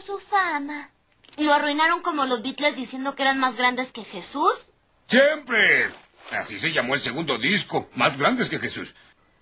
su 0.00 0.18
fama. 0.18 0.90
¿Lo 1.38 1.52
arruinaron 1.52 2.02
como 2.02 2.26
los 2.26 2.42
Beatles 2.42 2.76
diciendo 2.76 3.14
que 3.14 3.22
eran 3.22 3.38
más 3.38 3.56
grandes 3.56 3.92
que 3.92 4.04
Jesús? 4.04 4.68
Siempre. 5.06 5.90
Así 6.32 6.58
se 6.58 6.72
llamó 6.72 6.94
el 6.94 7.00
segundo 7.00 7.38
disco, 7.38 7.88
más 7.94 8.18
grandes 8.18 8.48
que 8.48 8.58
Jesús. 8.58 8.94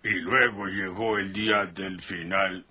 Y 0.02 0.10
luego 0.10 0.66
llegó 0.66 1.18
el 1.18 1.32
día 1.32 1.66
del 1.66 2.00
final. 2.00 2.66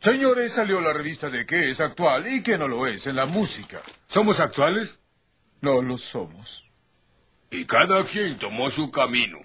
Señores, 0.00 0.54
salió 0.54 0.80
la 0.80 0.92
revista 0.92 1.30
de 1.30 1.46
qué 1.46 1.70
es 1.70 1.80
actual 1.80 2.26
y 2.32 2.42
qué 2.42 2.58
no 2.58 2.68
lo 2.68 2.86
es 2.86 3.06
en 3.06 3.16
la 3.16 3.26
música. 3.26 3.82
¿Somos 4.08 4.40
actuales? 4.40 4.98
No 5.60 5.82
lo 5.82 5.98
somos. 5.98 6.70
Y 7.50 7.66
cada 7.66 8.04
quien 8.04 8.38
tomó 8.38 8.70
su 8.70 8.90
camino. 8.90 9.38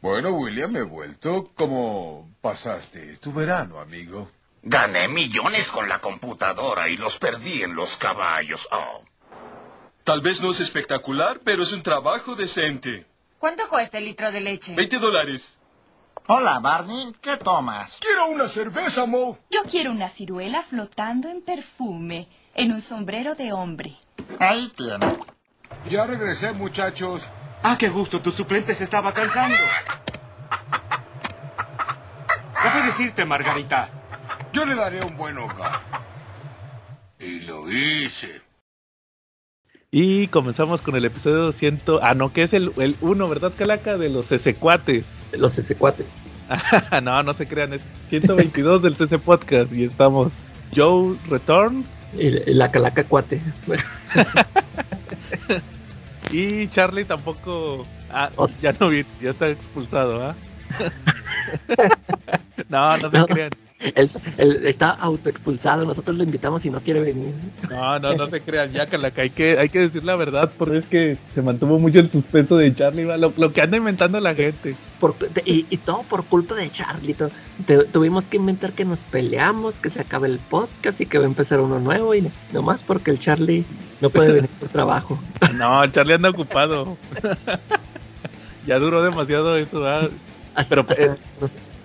Bueno, 0.00 0.30
William, 0.30 0.76
he 0.76 0.82
vuelto. 0.82 1.52
¿Cómo 1.54 2.30
pasaste 2.40 3.16
tu 3.16 3.32
verano, 3.32 3.80
amigo? 3.80 4.30
Gané 4.62 5.08
millones 5.08 5.70
con 5.70 5.88
la 5.88 6.00
computadora 6.00 6.88
y 6.88 6.96
los 6.96 7.18
perdí 7.18 7.62
en 7.62 7.74
los 7.74 7.96
caballos. 7.96 8.68
Oh. 8.72 9.04
Tal 10.04 10.20
vez 10.20 10.40
no 10.40 10.50
es 10.50 10.60
espectacular, 10.60 11.40
pero 11.44 11.62
es 11.62 11.72
un 11.72 11.82
trabajo 11.82 12.34
decente. 12.34 13.06
¿Cuánto 13.38 13.68
cuesta 13.68 13.98
el 13.98 14.06
litro 14.06 14.32
de 14.32 14.40
leche? 14.40 14.74
20 14.74 14.98
dólares. 14.98 15.58
Hola, 16.26 16.58
Barney. 16.58 17.14
¿Qué 17.20 17.36
tomas? 17.36 17.98
Quiero 18.00 18.26
una 18.28 18.48
cerveza, 18.48 19.06
Mo. 19.06 19.38
Yo 19.50 19.62
quiero 19.62 19.92
una 19.92 20.08
ciruela 20.08 20.62
flotando 20.62 21.28
en 21.28 21.40
perfume, 21.40 22.28
en 22.54 22.72
un 22.72 22.82
sombrero 22.82 23.34
de 23.34 23.52
hombre. 23.52 23.96
Ahí 24.38 24.72
tiene. 24.76 25.18
Ya 25.88 26.04
regresé, 26.04 26.52
muchachos. 26.52 27.22
Ah, 27.62 27.76
qué 27.78 27.88
gusto, 27.88 28.20
tu 28.20 28.30
suplente 28.30 28.74
se 28.74 28.84
estaba 28.84 29.12
cansando. 29.12 29.56
¿Qué 32.62 32.68
puedes 32.72 33.00
irte, 33.00 33.24
Margarita? 33.24 33.97
Yo 34.52 34.64
le 34.64 34.74
daré 34.74 35.00
un 35.04 35.16
buen 35.16 35.38
hogar. 35.38 35.80
Y 37.18 37.40
lo 37.40 37.70
hice. 37.70 38.40
Y 39.90 40.28
comenzamos 40.28 40.80
con 40.80 40.96
el 40.96 41.04
episodio 41.04 41.52
100. 41.52 41.82
Ah, 42.02 42.14
no, 42.14 42.32
que 42.32 42.42
es 42.42 42.52
el 42.52 42.72
1, 43.00 43.28
¿verdad, 43.28 43.52
Calaca? 43.56 43.96
De 43.96 44.08
los 44.08 44.30
CC4. 44.30 45.04
Los 45.32 45.58
CC4. 45.58 46.04
no, 47.02 47.22
no 47.22 47.34
se 47.34 47.46
crean, 47.46 47.74
es 47.74 47.82
122 48.10 48.82
del 48.82 48.96
CC 48.96 49.18
Podcast. 49.18 49.72
Y 49.74 49.84
estamos 49.84 50.32
Joe 50.74 51.16
Returns. 51.28 51.88
Y 52.14 52.30
la 52.54 52.70
Calaca 52.70 53.04
Cuate. 53.04 53.42
y 56.30 56.68
Charlie 56.68 57.04
tampoco. 57.04 57.84
Ah, 58.10 58.30
ya 58.62 58.72
no 58.72 58.88
vi, 58.88 59.04
ya 59.20 59.30
está 59.30 59.48
expulsado, 59.48 60.26
¿ah? 60.26 60.34
no, 62.68 62.96
no 62.96 63.10
se 63.10 63.32
crean. 63.32 63.67
Él, 63.80 64.08
está 64.64 64.90
autoexpulsado, 64.90 65.84
nosotros 65.84 66.16
lo 66.16 66.24
invitamos 66.24 66.64
y 66.64 66.70
no 66.70 66.80
quiere 66.80 67.00
venir. 67.00 67.32
No, 67.70 67.98
no, 68.00 68.14
no 68.14 68.26
se 68.26 68.40
crean, 68.40 68.70
ya 68.70 68.86
Calaca, 68.86 69.22
hay 69.22 69.30
que, 69.30 69.56
hay 69.56 69.68
que 69.68 69.78
decir 69.78 70.02
la 70.02 70.16
verdad, 70.16 70.50
porque 70.58 70.78
es 70.78 70.86
que 70.86 71.16
se 71.32 71.42
mantuvo 71.42 71.78
mucho 71.78 72.00
el 72.00 72.10
suspenso 72.10 72.56
de 72.56 72.74
Charlie, 72.74 73.04
lo, 73.04 73.32
lo, 73.36 73.52
que 73.52 73.62
anda 73.62 73.76
inventando 73.76 74.18
la 74.18 74.34
gente. 74.34 74.74
Por, 74.98 75.14
y, 75.44 75.64
y, 75.70 75.76
todo 75.76 76.02
por 76.02 76.24
culpa 76.24 76.56
de 76.56 76.70
Charlie. 76.70 77.14
tuvimos 77.92 78.26
que 78.26 78.38
inventar 78.38 78.72
que 78.72 78.84
nos 78.84 79.00
peleamos, 79.00 79.78
que 79.78 79.90
se 79.90 80.00
acabe 80.00 80.26
el 80.26 80.40
podcast 80.40 81.00
y 81.00 81.06
que 81.06 81.18
va 81.18 81.24
a 81.24 81.28
empezar 81.28 81.60
uno 81.60 81.78
nuevo, 81.78 82.16
y 82.16 82.28
nomás 82.52 82.82
porque 82.82 83.12
el 83.12 83.20
Charlie 83.20 83.64
no 84.00 84.10
puede 84.10 84.32
venir 84.32 84.50
por 84.58 84.68
trabajo. 84.68 85.18
No, 85.54 85.84
Charlie 85.88 86.14
anda 86.14 86.30
ocupado. 86.30 86.96
ya 88.66 88.78
duró 88.78 89.02
demasiado 89.02 89.56
eso, 89.56 89.80
¿verdad? 89.80 90.10
Hasta, 90.54 90.76
Pero, 90.76 90.86
hasta, 90.88 91.04
eh, 91.04 91.18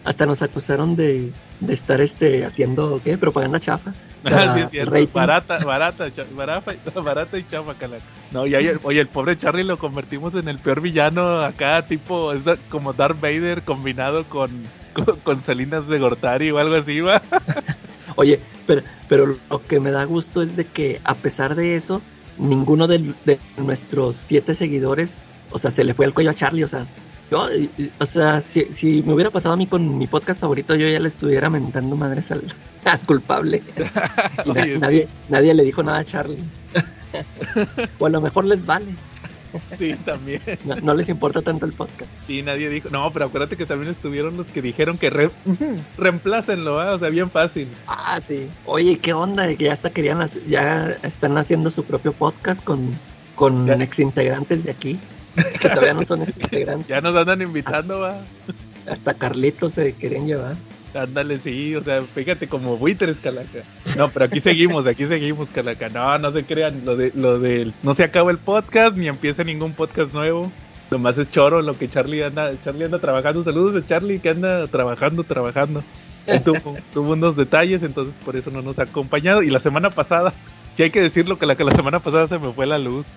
hasta, 0.04 0.26
nos, 0.26 0.42
acusaron 0.42 0.96
de, 0.96 1.32
de 1.60 1.74
estar 1.74 2.02
este 2.02 2.46
haciendo 2.46 3.00
¿qué? 3.04 3.18
propaganda 3.18 3.60
chafa. 3.60 3.94
Ah, 4.26 4.70
sí, 4.72 4.78
barata, 5.14 5.58
barata, 5.66 6.06
barata, 6.34 6.72
barata 7.02 7.38
y 7.38 7.46
chafa, 7.50 7.74
calaca. 7.74 8.06
No, 8.32 8.48
y 8.48 8.56
ahí, 8.56 8.72
oye, 8.84 9.02
el 9.02 9.10
pobre 9.10 9.38
Charlie 9.38 9.66
lo 9.66 9.78
convertimos 9.78 10.34
en 10.36 10.48
el 10.48 10.60
peor 10.60 10.80
villano 10.80 11.42
acá, 11.42 11.82
tipo, 11.82 12.32
es 12.32 12.42
como 12.70 12.94
Darth 12.94 13.20
Vader 13.20 13.64
combinado 13.64 14.24
con, 14.24 14.50
con, 14.94 15.18
con 15.20 15.44
Salinas 15.44 15.90
de 15.90 16.00
Gortari 16.00 16.52
o 16.52 16.58
algo 16.58 16.76
así, 16.76 17.02
va. 17.02 17.22
oye, 18.16 18.40
pero, 18.66 18.82
pero 19.10 19.38
lo 19.50 19.62
que 19.62 19.82
me 19.82 19.92
da 19.92 20.06
gusto 20.06 20.42
es 20.42 20.56
de 20.56 20.64
que 20.64 21.02
a 21.04 21.16
pesar 21.16 21.56
de 21.56 21.76
eso, 21.76 22.02
ninguno 22.38 22.88
de, 22.88 23.14
de 23.26 23.40
nuestros 23.58 24.16
siete 24.16 24.56
seguidores, 24.56 25.26
o 25.52 25.60
sea, 25.60 25.70
se 25.70 25.84
le 25.84 25.94
fue 25.94 26.06
al 26.06 26.14
cuello 26.14 26.32
a 26.32 26.34
Charlie, 26.34 26.64
o 26.64 26.70
sea, 26.70 26.86
yo, 27.34 27.50
o 28.00 28.06
sea, 28.06 28.42
si, 28.42 28.66
si, 28.74 29.02
me 29.02 29.14
hubiera 29.14 29.32
pasado 29.32 29.56
a 29.56 29.58
mí 29.58 29.66
con 29.66 29.98
mi 29.98 30.06
podcast 30.06 30.40
favorito, 30.40 30.76
yo 30.76 30.88
ya 30.88 31.00
le 31.00 31.08
estuviera 31.08 31.50
mentando 31.50 31.96
madres 31.96 32.30
al, 32.30 32.44
culpable. 33.08 33.64
nadie, 34.80 35.08
nadie 35.30 35.54
le 35.56 35.64
dijo 35.64 35.82
nada 35.82 36.00
a 36.00 36.04
Charlie. 36.04 36.38
o 38.00 38.06
a 38.06 38.10
lo 38.10 38.22
mejor 38.22 38.46
les 38.46 38.68
vale. 38.68 38.94
Sí, 39.78 39.94
también. 40.06 40.42
No, 40.84 40.94
les 40.94 41.10
importa 41.10 41.42
tanto 41.42 41.66
el 41.66 41.74
podcast. 41.74 42.12
Sí, 42.28 42.42
nadie 42.44 42.70
dijo. 42.70 42.90
No, 42.90 43.12
pero 43.12 43.26
acuérdate 43.26 43.56
que 43.56 43.66
también 43.66 43.92
estuvieron 43.92 44.38
los 44.38 44.48
que 44.48 44.62
dijeron 44.62 44.98
que 44.98 45.10
re... 45.10 45.30
reemplácenlo, 45.98 46.84
¿eh? 46.84 46.94
o 46.94 47.00
sea, 47.00 47.10
bien 47.10 47.32
fácil. 47.32 47.68
Ah, 47.88 48.20
sí. 48.22 48.48
Oye, 48.66 48.98
¿qué 48.98 49.14
onda? 49.14 49.48
Que 49.56 49.66
ya 49.66 49.74
hasta 49.74 49.92
querían, 49.92 50.28
ya 50.48 50.98
están 51.02 51.38
haciendo 51.38 51.72
su 51.72 51.84
propio 51.84 52.14
podcast 52.14 52.64
con, 52.64 52.90
con 53.36 53.82
ex 53.82 54.00
integrantes 54.00 54.64
de 54.64 54.72
aquí 54.72 55.00
que 55.60 55.70
todavía 55.70 55.94
no 55.94 56.06
son 56.06 56.22
integrantes. 56.22 56.88
Ya 56.88 57.02
nos 57.02 57.16
andan 57.16 57.42
invitando, 57.42 58.00
va. 58.00 58.18
Hasta 58.90 59.14
Carlitos 59.14 59.74
se 59.74 59.94
querían 59.94 60.28
llevar. 60.28 60.56
Ándale, 60.94 61.40
sí, 61.40 61.76
o 61.76 61.84
sea, 61.84 62.02
fíjate 62.02 62.48
como 62.48 62.78
buitres, 62.78 63.18
Calaca. 63.18 63.64
No, 63.98 64.10
pero 64.10 64.26
aquí 64.26 64.40
seguimos, 64.40 64.86
aquí 64.86 65.08
seguimos, 65.08 65.50
Calaca. 65.50 65.90
No, 65.90 66.18
no 66.20 66.32
se 66.32 66.44
crean, 66.44 66.84
lo 66.86 66.96
de, 66.96 67.12
lo 67.16 67.40
de, 67.40 67.72
no 67.82 67.96
se 67.96 68.04
acaba 68.04 68.30
el 68.30 68.38
podcast, 68.38 68.96
ni 68.98 69.08
empieza 69.08 69.44
ningún 69.44 69.74
podcast 69.74 70.14
nuevo. 70.14 70.52
Nomás 70.92 71.18
es 71.18 71.32
choro 71.32 71.62
lo 71.64 71.74
que 71.74 71.88
Charlie 71.88 72.24
anda, 72.24 72.52
Charlie 72.64 72.86
anda 72.86 73.00
trabajando. 73.00 73.44
Saludos 73.44 73.74
de 73.74 73.88
Charlie 73.88 74.20
que 74.20 74.30
anda 74.30 74.68
trabajando, 74.68 75.24
trabajando. 75.24 75.84
Tuvo, 76.46 76.78
tuvo, 76.94 77.14
unos 77.14 77.36
detalles, 77.36 77.82
entonces 77.82 78.14
por 78.24 78.36
eso 78.36 78.52
no 78.52 78.62
nos 78.62 78.78
ha 78.78 78.84
acompañado. 78.84 79.42
Y 79.42 79.50
la 79.50 79.60
semana 79.60 79.90
pasada, 79.90 80.32
sí 80.78 80.84
hay 80.84 80.92
que 80.92 81.02
decirlo 81.02 81.40
que 81.40 81.48
la 81.48 81.56
que 81.56 81.64
la 81.64 81.76
semana 81.76 82.00
pasada 82.00 82.28
se 82.28 82.38
me 82.38 82.52
fue 82.54 82.68
la 82.68 82.78
luz. 82.78 83.08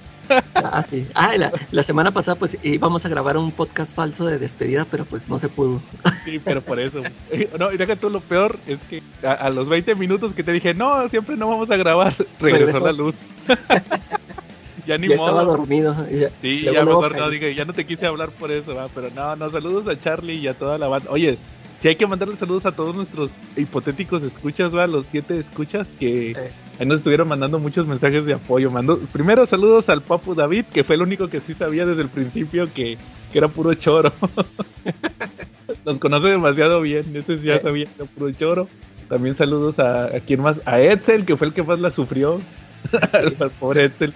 Ah, 0.55 0.83
sí. 0.83 1.07
Ah, 1.15 1.35
la, 1.71 1.83
semana 1.83 2.11
pasada 2.11 2.37
pues 2.39 2.59
íbamos 2.63 3.05
a 3.05 3.09
grabar 3.09 3.37
un 3.37 3.53
podcast 3.53 3.95
falso 3.95 4.27
de 4.27 4.39
despedida, 4.39 4.87
pero 4.91 5.05
pues 5.05 5.29
no 5.29 5.39
se 5.39 5.49
pudo. 5.49 5.81
Sí, 6.25 6.41
pero 6.43 6.61
por 6.61 6.81
eso. 6.81 7.03
No, 7.59 7.73
y 7.73 7.77
deja 7.77 7.97
tú 7.97 8.11
lo 8.11 8.21
peor, 8.21 8.59
es 8.67 8.79
que 8.89 9.03
a, 9.27 9.51
los 9.51 9.69
20 9.69 9.95
minutos 9.95 10.33
que 10.33 10.43
te 10.43 10.53
dije, 10.53 10.75
no, 10.75 11.09
siempre 11.09 11.37
no 11.37 11.49
vamos 11.49 11.71
a 11.71 11.77
grabar, 11.77 12.15
regresó, 12.41 12.81
la 12.81 12.93
luz. 12.93 13.15
ya 14.87 14.99
ni 14.99 15.09
modo. 15.09 15.15
estaba 15.17 15.45
dormido. 15.45 16.07
sí, 16.41 16.63
ya 16.63 16.85
mejor 16.85 17.17
no, 17.17 17.31
dije, 17.31 17.55
ya 17.55 17.65
no 17.65 17.73
te 17.73 17.87
quise 17.87 18.07
hablar 18.07 18.31
por 18.31 18.51
eso, 18.51 18.75
¿va? 18.75 18.89
pero 18.95 19.11
no, 19.15 19.37
no, 19.37 19.51
saludos 19.51 19.89
a 19.89 20.01
Charlie 20.01 20.39
y 20.39 20.49
a 20.49 20.55
toda 20.55 20.79
la 20.79 20.89
banda. 20.89 21.11
Oye, 21.11 21.39
sí 21.81 21.89
hay 21.89 21.97
que 21.97 22.07
mandarle 22.07 22.37
saludos 22.37 22.67
a 22.67 22.73
todos 22.73 22.95
nuestros 22.95 23.31
hipotéticos 23.57 24.23
escuchas, 24.23 24.75
¿va? 24.75 24.87
Los 24.87 25.07
siete 25.11 25.41
escuchas 25.41 25.87
que 25.99 26.33
eh. 26.33 26.51
Ahí 26.79 26.87
nos 26.87 26.99
estuvieron 26.99 27.29
mandando 27.29 27.59
muchos 27.59 27.87
mensajes 27.87 28.25
de 28.25 28.35
apoyo. 28.35 28.71
Mando, 28.71 28.99
primero 29.13 29.47
saludos 29.47 29.89
al 29.89 30.03
Papu 30.03 30.35
David, 30.35 30.67
que 30.73 30.85
fue 30.85 30.97
el 30.97 31.03
único 31.03 31.29
que 31.29 31.41
sí 31.41 31.55
sabía 31.55 31.87
desde 31.87 32.03
el 32.03 32.09
principio 32.09 32.67
que, 32.67 32.99
que 33.33 33.39
era 33.39 33.49
puro 33.49 33.75
choro. 33.75 34.13
nos 35.85 35.99
conoce 35.99 36.29
demasiado 36.29 36.81
bien, 36.81 37.05
ese 37.15 37.41
ya 37.41 37.57
eh. 37.57 37.61
sabía 37.63 37.85
que 37.85 38.03
era 38.03 38.11
puro 38.11 38.31
choro. 38.33 38.69
También 39.09 39.37
saludos 39.37 39.79
a, 39.79 40.07
a 40.07 40.21
quien 40.21 40.43
más, 40.43 40.61
a 40.67 40.81
Edsel, 40.81 41.25
que 41.25 41.37
fue 41.37 41.47
el 41.47 41.53
que 41.53 41.63
más 41.63 41.81
la 41.81 41.91
sufrió. 41.91 42.41
Al 43.13 43.51
pobre 43.59 43.85
Edsel. 43.85 44.13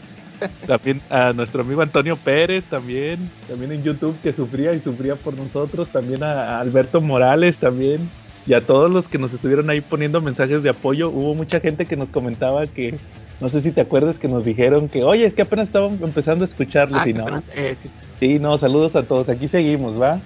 También 0.67 1.01
a 1.11 1.33
nuestro 1.33 1.63
amigo 1.63 1.83
Antonio 1.83 2.17
Pérez, 2.17 2.65
también, 2.65 3.31
también 3.47 3.73
en 3.73 3.83
YouTube 3.83 4.17
que 4.23 4.33
sufría 4.33 4.73
y 4.73 4.81
sufría 4.81 5.17
por 5.17 5.37
nosotros, 5.37 5.89
también 5.89 6.23
a, 6.23 6.61
Alberto 6.61 7.01
Morales, 7.01 7.57
también, 7.57 8.09
y 8.47 8.55
a 8.55 8.61
todos 8.61 8.91
los 8.91 9.09
que 9.09 9.19
nos 9.19 9.33
estuvieron 9.33 9.71
ahí 9.71 9.81
poniendo 9.81 10.21
mensajes 10.21 10.63
de 10.63 10.71
apoyo. 10.71 11.11
Hubo 11.11 11.35
mucha 11.35 11.61
gente 11.61 11.87
que 11.87 11.97
nos 11.97 12.09
comentaba 12.09 12.67
que, 12.67 12.97
no 13.41 13.49
sé 13.49 13.63
si 13.63 13.73
te 13.73 13.81
acuerdas, 13.81 14.19
que 14.19 14.29
nos 14.29 14.45
dijeron 14.45 14.89
que, 14.89 15.05
oye, 15.05 15.27
es 15.27 15.35
que 15.35 15.43
apenas 15.43 15.69
estaban 15.69 15.99
empezando 16.03 16.45
a 16.45 16.49
escucharles 16.49 17.03
ah, 17.03 17.09
y 17.09 17.13
no. 17.13 17.27
Eh, 17.55 17.75
sí, 17.75 17.91
sí. 18.19 18.39
no, 18.39 18.59
saludos 18.59 18.97
a 18.97 19.03
todos, 19.03 19.29
aquí 19.29 19.49
seguimos, 19.49 20.01
¿va? 20.01 20.21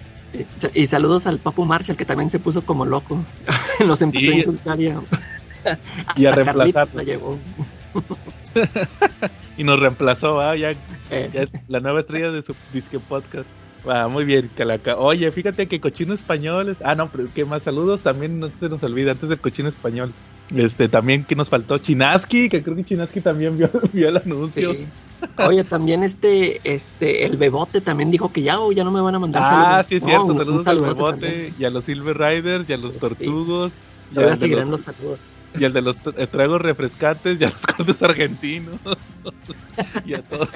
Y, 0.75 0.87
saludos 0.87 1.27
al 1.27 1.39
Papu 1.39 1.65
Marshall, 1.65 1.97
que 1.97 2.05
también 2.05 2.29
se 2.29 2.39
puso 2.39 2.63
como 2.63 2.85
loco. 2.85 3.25
Nos 3.87 4.03
empezó 4.03 4.33
a 4.33 4.35
insultar 4.35 4.81
y 4.81 4.89
a, 4.89 5.01
y 6.17 6.27
a 6.27 6.33
reemplazar. 6.33 6.89
y 9.57 9.65
nos 9.65 9.79
reemplazó, 9.79 10.55
Ya, 10.57 10.73
eh. 11.11 11.31
es 11.33 11.51
la 11.69 11.81
nueva 11.81 12.01
estrella 12.01 12.33
de 12.33 12.43
su 12.43 12.55
disque 12.73 12.99
podcast. 12.99 13.47
Ah, 13.87 14.09
muy 14.09 14.25
bien, 14.25 14.51
Calaca. 14.57 14.97
Oye, 14.97 15.31
fíjate 15.31 15.67
que 15.67 15.81
cochino 15.81 16.15
español 16.15 16.71
es... 16.71 16.79
Ah, 16.83 16.95
no, 16.95 17.11
pero 17.11 17.25
qué 17.35 17.45
más 17.45 17.63
saludos. 17.63 18.01
También 18.01 18.41
no 18.41 18.51
se 18.59 18.69
nos 18.69 18.83
olvida, 18.83 19.13
antes 19.13 19.29
del 19.29 19.39
cochino 19.39 19.69
español. 19.69 20.13
Este, 20.55 20.89
también 20.89 21.25
que 21.25 21.35
nos 21.35 21.49
faltó 21.49 21.79
Chinaski, 21.79 22.49
que 22.49 22.63
creo 22.63 22.77
que 22.77 22.85
Chinaski 22.85 23.21
también 23.21 23.57
vio, 23.57 23.71
vio 23.93 24.09
el 24.09 24.17
anuncio. 24.17 24.75
Oye, 25.39 25.65
también 25.65 26.03
este, 26.03 26.61
este, 26.65 27.25
el 27.25 27.39
Bebote 27.39 27.81
también 27.81 28.11
dijo 28.11 28.31
que 28.31 28.43
ya, 28.43 28.61
o 28.61 28.71
ya 28.73 28.85
no 28.85 28.91
me 28.91 29.01
van 29.01 29.15
a 29.15 29.19
mandar 29.19 29.43
ah, 29.43 29.49
saludos. 29.49 29.69
Ah, 29.71 29.83
sí, 29.85 29.97
es 29.97 30.05
cierto, 30.05 30.37
saludos 30.37 30.67
al 30.67 30.81
Bebote 30.81 31.53
y 31.59 31.65
a 31.65 31.71
los 31.71 31.85
Silver 31.85 32.17
Riders 32.19 32.69
y 32.69 32.75
a 32.75 32.77
los 32.77 32.99
Tortugos. 32.99 33.73
Sí. 33.73 34.37
Seguirán 34.39 34.71
los 34.71 34.83
saludos. 34.83 35.19
Y 35.59 35.65
el 35.65 35.73
de 35.73 35.83
los 35.83 35.97
tra- 36.03 36.29
tragos 36.29 36.61
refrescantes 36.61 37.41
y 37.41 37.45
a 37.45 37.51
los 37.51 37.63
cortes 37.77 38.03
argentinos. 38.03 38.77
y 40.05 40.15
a 40.15 40.23
todos. 40.23 40.49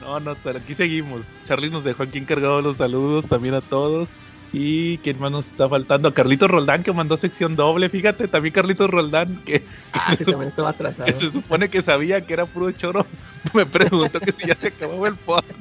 No, 0.00 0.20
no, 0.20 0.30
aquí 0.56 0.74
seguimos. 0.74 1.22
Charlie 1.44 1.70
nos 1.70 1.84
dejó 1.84 2.02
aquí 2.04 2.18
encargado 2.18 2.60
los 2.60 2.76
saludos 2.76 3.24
también 3.26 3.54
a 3.54 3.60
todos. 3.60 4.08
Y 4.52 4.98
quién 4.98 5.20
más 5.20 5.30
nos 5.30 5.46
está 5.46 5.68
faltando, 5.68 6.08
a 6.08 6.12
Carlitos 6.14 6.50
Roldán 6.50 6.82
que 6.82 6.92
mandó 6.92 7.16
sección 7.16 7.54
doble, 7.54 7.88
fíjate, 7.88 8.26
también 8.26 8.52
Carlitos 8.52 8.90
Roldán 8.90 9.42
que, 9.44 9.64
Ah, 9.92 10.16
sí, 10.16 10.24
también 10.24 10.48
estaba 10.48 10.70
atrasado. 10.70 11.06
que 11.06 11.12
se 11.12 11.30
supone 11.30 11.68
que 11.68 11.82
sabía 11.82 12.20
que 12.22 12.32
era 12.32 12.46
puro 12.46 12.72
choro, 12.72 13.06
me 13.54 13.64
preguntó 13.64 14.18
que 14.18 14.32
si 14.32 14.48
ya 14.48 14.56
se 14.56 14.66
acababa 14.68 15.06
el 15.06 15.14
podcast. 15.14 15.52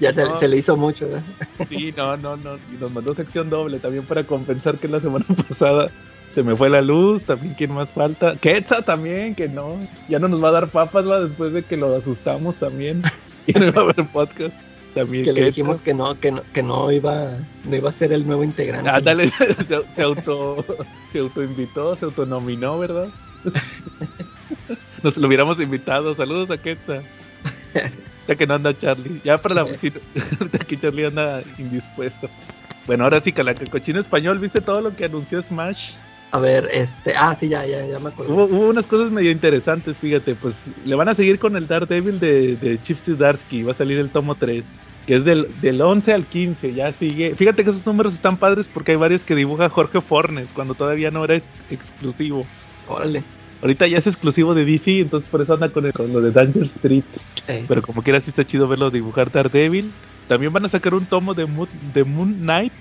Ya 0.00 0.10
se, 0.10 0.24
No. 0.24 0.36
se 0.36 0.48
le 0.48 0.56
hizo 0.56 0.74
mucho, 0.78 1.06
¿verdad? 1.06 1.22
Sí, 1.68 1.92
no, 1.96 2.16
no, 2.16 2.36
no. 2.38 2.56
Y 2.56 2.78
nos 2.80 2.90
mandó 2.92 3.14
sección 3.14 3.50
doble 3.50 3.78
también 3.78 4.04
para 4.04 4.24
compensar 4.24 4.78
que 4.78 4.88
la 4.88 5.00
semana 5.00 5.26
pasada 5.48 5.90
se 6.34 6.42
me 6.42 6.56
fue 6.56 6.70
la 6.70 6.80
luz. 6.80 7.24
También, 7.24 7.54
¿quién 7.54 7.72
más 7.72 7.88
falta? 7.90 8.36
Quetza 8.36 8.82
también, 8.82 9.34
que 9.34 9.48
no. 9.48 9.78
Ya 10.08 10.18
no 10.18 10.28
nos 10.28 10.42
va 10.42 10.48
a 10.48 10.52
dar 10.52 10.68
papas, 10.68 11.08
va, 11.08 11.20
después 11.20 11.52
de 11.52 11.62
que 11.62 11.76
lo 11.76 11.96
asustamos 11.96 12.56
también. 12.56 13.02
Y 13.46 13.52
no 13.52 13.64
iba 13.64 13.80
a 13.80 13.84
haber 13.86 14.06
podcast. 14.08 14.54
También 14.94 15.24
Que 15.24 15.32
le 15.32 15.46
dijimos 15.46 15.80
que 15.80 15.94
no, 15.94 16.20
que 16.20 16.30
no, 16.30 16.42
que 16.52 16.62
no 16.62 16.92
iba, 16.92 17.38
no 17.64 17.76
iba 17.76 17.88
a 17.88 17.92
ser 17.92 18.12
el 18.12 18.26
nuevo 18.26 18.44
integrante. 18.44 18.90
Ah, 18.90 19.00
dale, 19.00 19.28
se, 19.68 19.94
se 19.96 20.02
auto, 20.02 20.66
se 21.10 21.20
autoinvitó, 21.20 21.96
se 21.96 22.04
autonominó, 22.04 22.78
¿verdad? 22.78 23.08
Nos 25.02 25.16
lo 25.16 25.26
hubiéramos 25.26 25.58
invitado. 25.60 26.14
Saludos 26.14 26.50
a 26.50 26.58
Quetza. 26.58 27.00
Ya 28.26 28.34
que 28.36 28.46
no 28.46 28.54
anda 28.54 28.78
Charlie. 28.78 29.22
Ya 29.24 29.38
para 29.38 29.54
la 29.54 29.62
ahorita 29.62 30.58
que 30.58 30.76
Charlie 30.76 31.06
anda 31.06 31.42
indispuesto. 31.56 32.28
Bueno, 32.86 33.04
ahora 33.04 33.20
sí, 33.20 33.32
cochino 33.70 34.00
español, 34.00 34.38
¿viste 34.38 34.60
todo 34.60 34.80
lo 34.80 34.94
que 34.94 35.06
anunció 35.06 35.40
Smash? 35.42 35.92
A 36.30 36.38
ver, 36.40 36.68
este, 36.72 37.14
ah, 37.16 37.34
sí, 37.34 37.48
ya, 37.48 37.64
ya, 37.64 37.86
ya 37.86 37.98
me 37.98 38.10
acuerdo. 38.10 38.34
Hubo, 38.34 38.44
hubo 38.44 38.68
unas 38.68 38.86
cosas 38.86 39.10
medio 39.10 39.30
interesantes, 39.30 39.96
fíjate, 39.96 40.34
pues 40.34 40.60
le 40.84 40.94
van 40.94 41.08
a 41.08 41.14
seguir 41.14 41.38
con 41.38 41.56
el 41.56 41.66
Daredevil 41.66 42.20
de, 42.20 42.56
de 42.56 42.80
Chip 42.82 42.98
Zdarsky, 42.98 43.62
va 43.62 43.70
a 43.72 43.74
salir 43.74 43.98
el 43.98 44.10
tomo 44.10 44.34
3, 44.34 44.64
que 45.06 45.14
es 45.14 45.24
del, 45.24 45.46
del 45.60 45.80
11 45.80 46.12
al 46.12 46.26
15, 46.26 46.74
ya 46.74 46.92
sigue. 46.92 47.34
Fíjate 47.34 47.64
que 47.64 47.70
esos 47.70 47.86
números 47.86 48.12
están 48.12 48.36
padres 48.36 48.66
porque 48.66 48.92
hay 48.92 48.98
varios 48.98 49.24
que 49.24 49.34
dibuja 49.34 49.70
Jorge 49.70 50.02
Fornes, 50.02 50.48
cuando 50.52 50.74
todavía 50.74 51.10
no 51.10 51.24
era 51.24 51.36
ex- 51.36 51.46
exclusivo. 51.70 52.44
Órale. 52.86 53.24
Ahorita 53.62 53.86
ya 53.86 53.96
es 53.98 54.06
exclusivo 54.06 54.54
de 54.54 54.66
DC, 54.66 55.00
entonces 55.00 55.30
por 55.30 55.40
eso 55.40 55.54
anda 55.54 55.70
con, 55.72 55.86
el- 55.86 55.92
con 55.94 56.12
lo 56.12 56.20
de 56.20 56.30
Danger 56.30 56.64
Street. 56.64 57.04
Pero 57.66 57.80
como 57.80 58.02
quiera 58.02 58.20
sí 58.20 58.28
está 58.30 58.44
chido 58.44 58.68
verlo 58.68 58.90
dibujar 58.90 59.32
Daredevil. 59.32 59.90
También 60.26 60.52
van 60.52 60.66
a 60.66 60.68
sacar 60.68 60.92
un 60.92 61.06
tomo 61.06 61.32
de 61.32 61.46
Moon, 61.46 61.68
de 61.94 62.04
Moon 62.04 62.34
Knight. 62.34 62.72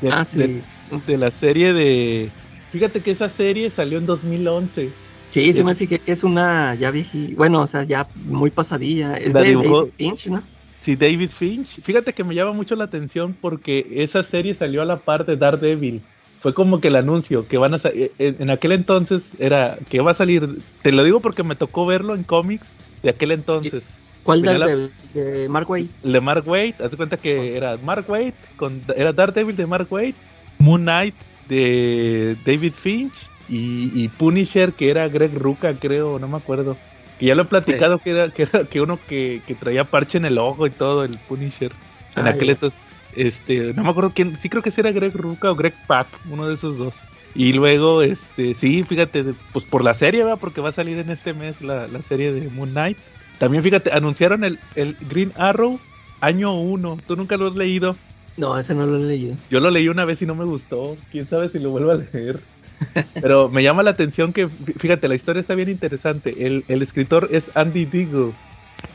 De, 0.00 0.08
ah, 0.12 0.24
sí. 0.26 0.38
de- 0.38 0.62
de 1.06 1.16
la 1.16 1.30
serie 1.30 1.72
de... 1.72 2.30
Fíjate 2.76 3.00
que 3.00 3.10
esa 3.12 3.30
serie 3.30 3.70
salió 3.70 3.96
en 3.96 4.04
2011. 4.04 4.90
Sí, 5.30 5.52
sí 5.54 5.64
me 5.64 5.74
fijé 5.74 5.98
que 5.98 6.12
es 6.12 6.22
una 6.24 6.74
ya 6.74 6.90
vieji, 6.90 7.32
bueno, 7.34 7.62
o 7.62 7.66
sea, 7.66 7.84
ya 7.84 8.06
muy 8.26 8.50
pasadilla. 8.50 9.14
Es 9.14 9.32
La 9.32 9.40
de 9.40 9.48
dibujó- 9.56 9.80
David 9.86 9.92
Finch, 9.96 10.26
¿no? 10.26 10.42
Sí, 10.82 10.94
David 10.94 11.30
Finch. 11.30 11.80
Fíjate 11.82 12.12
que 12.12 12.22
me 12.22 12.34
llama 12.34 12.52
mucho 12.52 12.74
la 12.76 12.84
atención 12.84 13.34
porque 13.40 13.86
esa 14.02 14.22
serie 14.22 14.52
salió 14.52 14.82
a 14.82 14.84
la 14.84 14.98
par 14.98 15.24
de 15.24 15.36
Daredevil. 15.36 16.02
Fue 16.42 16.52
como 16.52 16.80
que 16.82 16.88
el 16.88 16.96
anuncio 16.96 17.48
que 17.48 17.56
van 17.56 17.72
a 17.72 17.78
sa- 17.78 17.88
eh, 17.88 18.12
eh, 18.18 18.36
en 18.38 18.50
aquel 18.50 18.72
entonces 18.72 19.22
era 19.38 19.78
que 19.88 20.00
va 20.02 20.10
a 20.10 20.14
salir. 20.14 20.46
Te 20.82 20.92
lo 20.92 21.02
digo 21.02 21.20
porque 21.20 21.42
me 21.42 21.56
tocó 21.56 21.86
verlo 21.86 22.14
en 22.14 22.24
cómics 22.24 22.66
de 23.02 23.08
aquel 23.08 23.30
entonces. 23.32 23.82
¿Cuál 24.22 24.42
Venía 24.42 24.58
la- 24.58 24.66
de, 25.14 25.48
Mark 25.48 25.70
Waid? 25.70 25.86
De 26.02 26.20
Mark 26.20 26.46
Waid, 26.46 26.74
haz 26.82 26.90
de 26.90 26.96
cuenta 26.98 27.16
que 27.16 27.56
era 27.56 27.78
Mark 27.82 28.04
Waid, 28.06 28.34
con, 28.56 28.82
era 28.94 29.12
Daredevil 29.14 29.56
de 29.56 29.66
Mark 29.66 29.86
Waid, 29.90 30.14
Moon 30.58 30.82
Knight 30.82 31.14
de 31.48 32.36
David 32.44 32.72
Finch 32.72 33.14
y, 33.48 33.90
y 33.94 34.08
Punisher 34.08 34.72
que 34.72 34.90
era 34.90 35.08
Greg 35.08 35.34
Ruca, 35.34 35.74
creo, 35.74 36.18
no 36.18 36.28
me 36.28 36.36
acuerdo. 36.36 36.76
Que 37.18 37.26
ya 37.26 37.34
lo 37.34 37.42
he 37.42 37.46
platicado 37.46 37.98
que 37.98 38.10
era 38.10 38.28
que, 38.30 38.42
era, 38.42 38.64
que 38.64 38.80
uno 38.80 38.98
que, 39.08 39.40
que 39.46 39.54
traía 39.54 39.84
parche 39.84 40.18
en 40.18 40.26
el 40.26 40.38
ojo 40.38 40.66
y 40.66 40.70
todo, 40.70 41.04
el 41.04 41.18
Punisher. 41.18 41.72
En 42.14 42.26
Ah, 42.26 42.30
aquel 42.30 42.50
entonces, 42.50 42.78
este, 43.14 43.72
no 43.74 43.84
me 43.84 43.90
acuerdo 43.90 44.12
quién, 44.14 44.38
sí 44.38 44.48
creo 44.48 44.62
que 44.62 44.72
era 44.76 44.92
Greg 44.92 45.14
Ruca 45.14 45.50
o 45.50 45.54
Greg 45.54 45.74
Pak, 45.86 46.06
uno 46.30 46.46
de 46.46 46.54
esos 46.54 46.76
dos. 46.78 46.94
Y 47.34 47.52
luego, 47.52 48.02
este, 48.02 48.54
sí, 48.54 48.82
fíjate, 48.84 49.24
pues 49.52 49.64
por 49.66 49.84
la 49.84 49.92
serie, 49.94 50.22
¿verdad? 50.24 50.38
Porque 50.40 50.60
va 50.62 50.70
a 50.70 50.72
salir 50.72 50.98
en 50.98 51.10
este 51.10 51.34
mes 51.34 51.60
la, 51.60 51.86
la 51.86 52.00
serie 52.00 52.32
de 52.32 52.48
Moon 52.50 52.70
Knight. 52.70 52.96
También, 53.38 53.62
fíjate, 53.62 53.92
anunciaron 53.92 54.42
el, 54.44 54.58
el 54.74 54.96
Green 55.08 55.32
Arrow 55.36 55.78
año 56.20 56.58
1. 56.58 56.98
¿Tú 57.06 57.16
nunca 57.16 57.36
lo 57.36 57.48
has 57.48 57.56
leído? 57.56 57.94
No, 58.36 58.58
ese 58.58 58.74
no 58.74 58.84
lo 58.86 58.96
he 58.98 59.02
leído. 59.04 59.34
Yo 59.50 59.60
lo 59.60 59.70
leí 59.70 59.88
una 59.88 60.04
vez 60.04 60.20
y 60.22 60.26
no 60.26 60.34
me 60.34 60.44
gustó. 60.44 60.96
Quién 61.10 61.26
sabe 61.26 61.48
si 61.48 61.58
lo 61.58 61.70
vuelvo 61.70 61.90
a 61.92 61.94
leer. 61.94 62.38
Pero 63.20 63.48
me 63.48 63.62
llama 63.62 63.82
la 63.82 63.90
atención 63.90 64.32
que, 64.32 64.48
fí- 64.48 64.74
fíjate, 64.78 65.08
la 65.08 65.14
historia 65.14 65.40
está 65.40 65.54
bien 65.54 65.70
interesante. 65.70 66.46
El, 66.46 66.64
el 66.68 66.82
escritor 66.82 67.28
es 67.32 67.50
Andy 67.54 67.86
Diggle, 67.86 68.32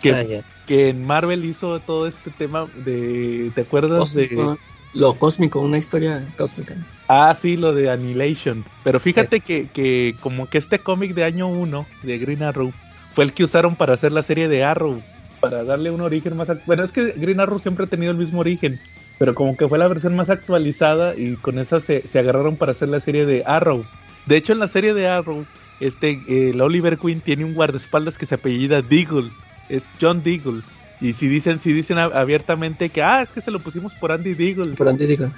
que, 0.01 0.11
Ah, 0.11 0.43
que 0.67 0.89
en 0.89 1.05
Marvel 1.05 1.43
hizo 1.45 1.79
todo 1.79 2.05
este 2.07 2.29
tema 2.29 2.67
de. 2.85 3.51
¿Te 3.55 3.61
acuerdas 3.61 4.13
de.? 4.13 4.55
Lo 4.93 5.13
cósmico, 5.15 5.61
una 5.61 5.77
historia 5.77 6.21
cósmica. 6.37 6.75
Ah, 7.07 7.35
sí, 7.41 7.55
lo 7.55 7.73
de 7.73 7.89
Annihilation. 7.89 8.65
Pero 8.83 8.99
fíjate 8.99 9.39
que, 9.39 9.67
que 9.69 10.15
como 10.19 10.47
que 10.49 10.57
este 10.57 10.79
cómic 10.79 11.13
de 11.13 11.23
año 11.23 11.47
1 11.47 11.85
de 12.03 12.17
Green 12.17 12.44
Arrow 12.44 12.73
fue 13.15 13.23
el 13.23 13.31
que 13.31 13.45
usaron 13.45 13.75
para 13.77 13.94
hacer 13.94 14.11
la 14.11 14.21
serie 14.21 14.49
de 14.49 14.65
Arrow. 14.65 15.01
Para 15.39 15.63
darle 15.63 15.91
un 15.91 16.01
origen 16.01 16.35
más... 16.35 16.49
Bueno, 16.65 16.83
es 16.83 16.91
que 16.91 17.13
Green 17.15 17.39
Arrow 17.39 17.59
siempre 17.59 17.85
ha 17.85 17.87
tenido 17.87 18.11
el 18.11 18.17
mismo 18.17 18.41
origen. 18.41 18.79
Pero 19.21 19.35
como 19.35 19.56
que 19.56 19.68
fue 19.68 19.77
la 19.77 19.88
versión 19.88 20.15
más 20.15 20.31
actualizada 20.31 21.13
y 21.15 21.35
con 21.35 21.59
esa 21.59 21.79
se, 21.79 22.01
se 22.01 22.18
agarraron 22.18 22.56
para 22.56 22.71
hacer 22.71 22.88
la 22.89 23.00
serie 23.00 23.27
de 23.27 23.44
Arrow. 23.45 23.85
De 24.25 24.35
hecho, 24.35 24.51
en 24.51 24.57
la 24.57 24.68
serie 24.68 24.95
de 24.95 25.07
Arrow, 25.07 25.45
este, 25.79 26.19
eh, 26.27 26.53
la 26.56 26.63
Oliver 26.63 26.97
Queen 26.97 27.21
tiene 27.21 27.45
un 27.45 27.53
guardaespaldas 27.53 28.18
que 28.18 28.25
se 28.25 28.33
apellida 28.33 28.81
Deagle. 28.81 29.29
Es 29.69 29.83
John 30.01 30.23
Deagle. 30.23 30.62
Y 31.01 31.13
si 31.13 31.27
dicen, 31.27 31.59
si 31.59 31.71
dicen 31.71 32.00
abiertamente 32.00 32.89
que, 32.89 33.03
ah, 33.03 33.21
es 33.21 33.29
que 33.29 33.41
se 33.41 33.51
lo 33.51 33.59
pusimos 33.59 33.94
por 33.94 34.12
Andy 34.12 34.33
Deagle. 34.33 34.71
Por 34.73 34.89
antes 34.89 35.07
digo. 35.07 35.29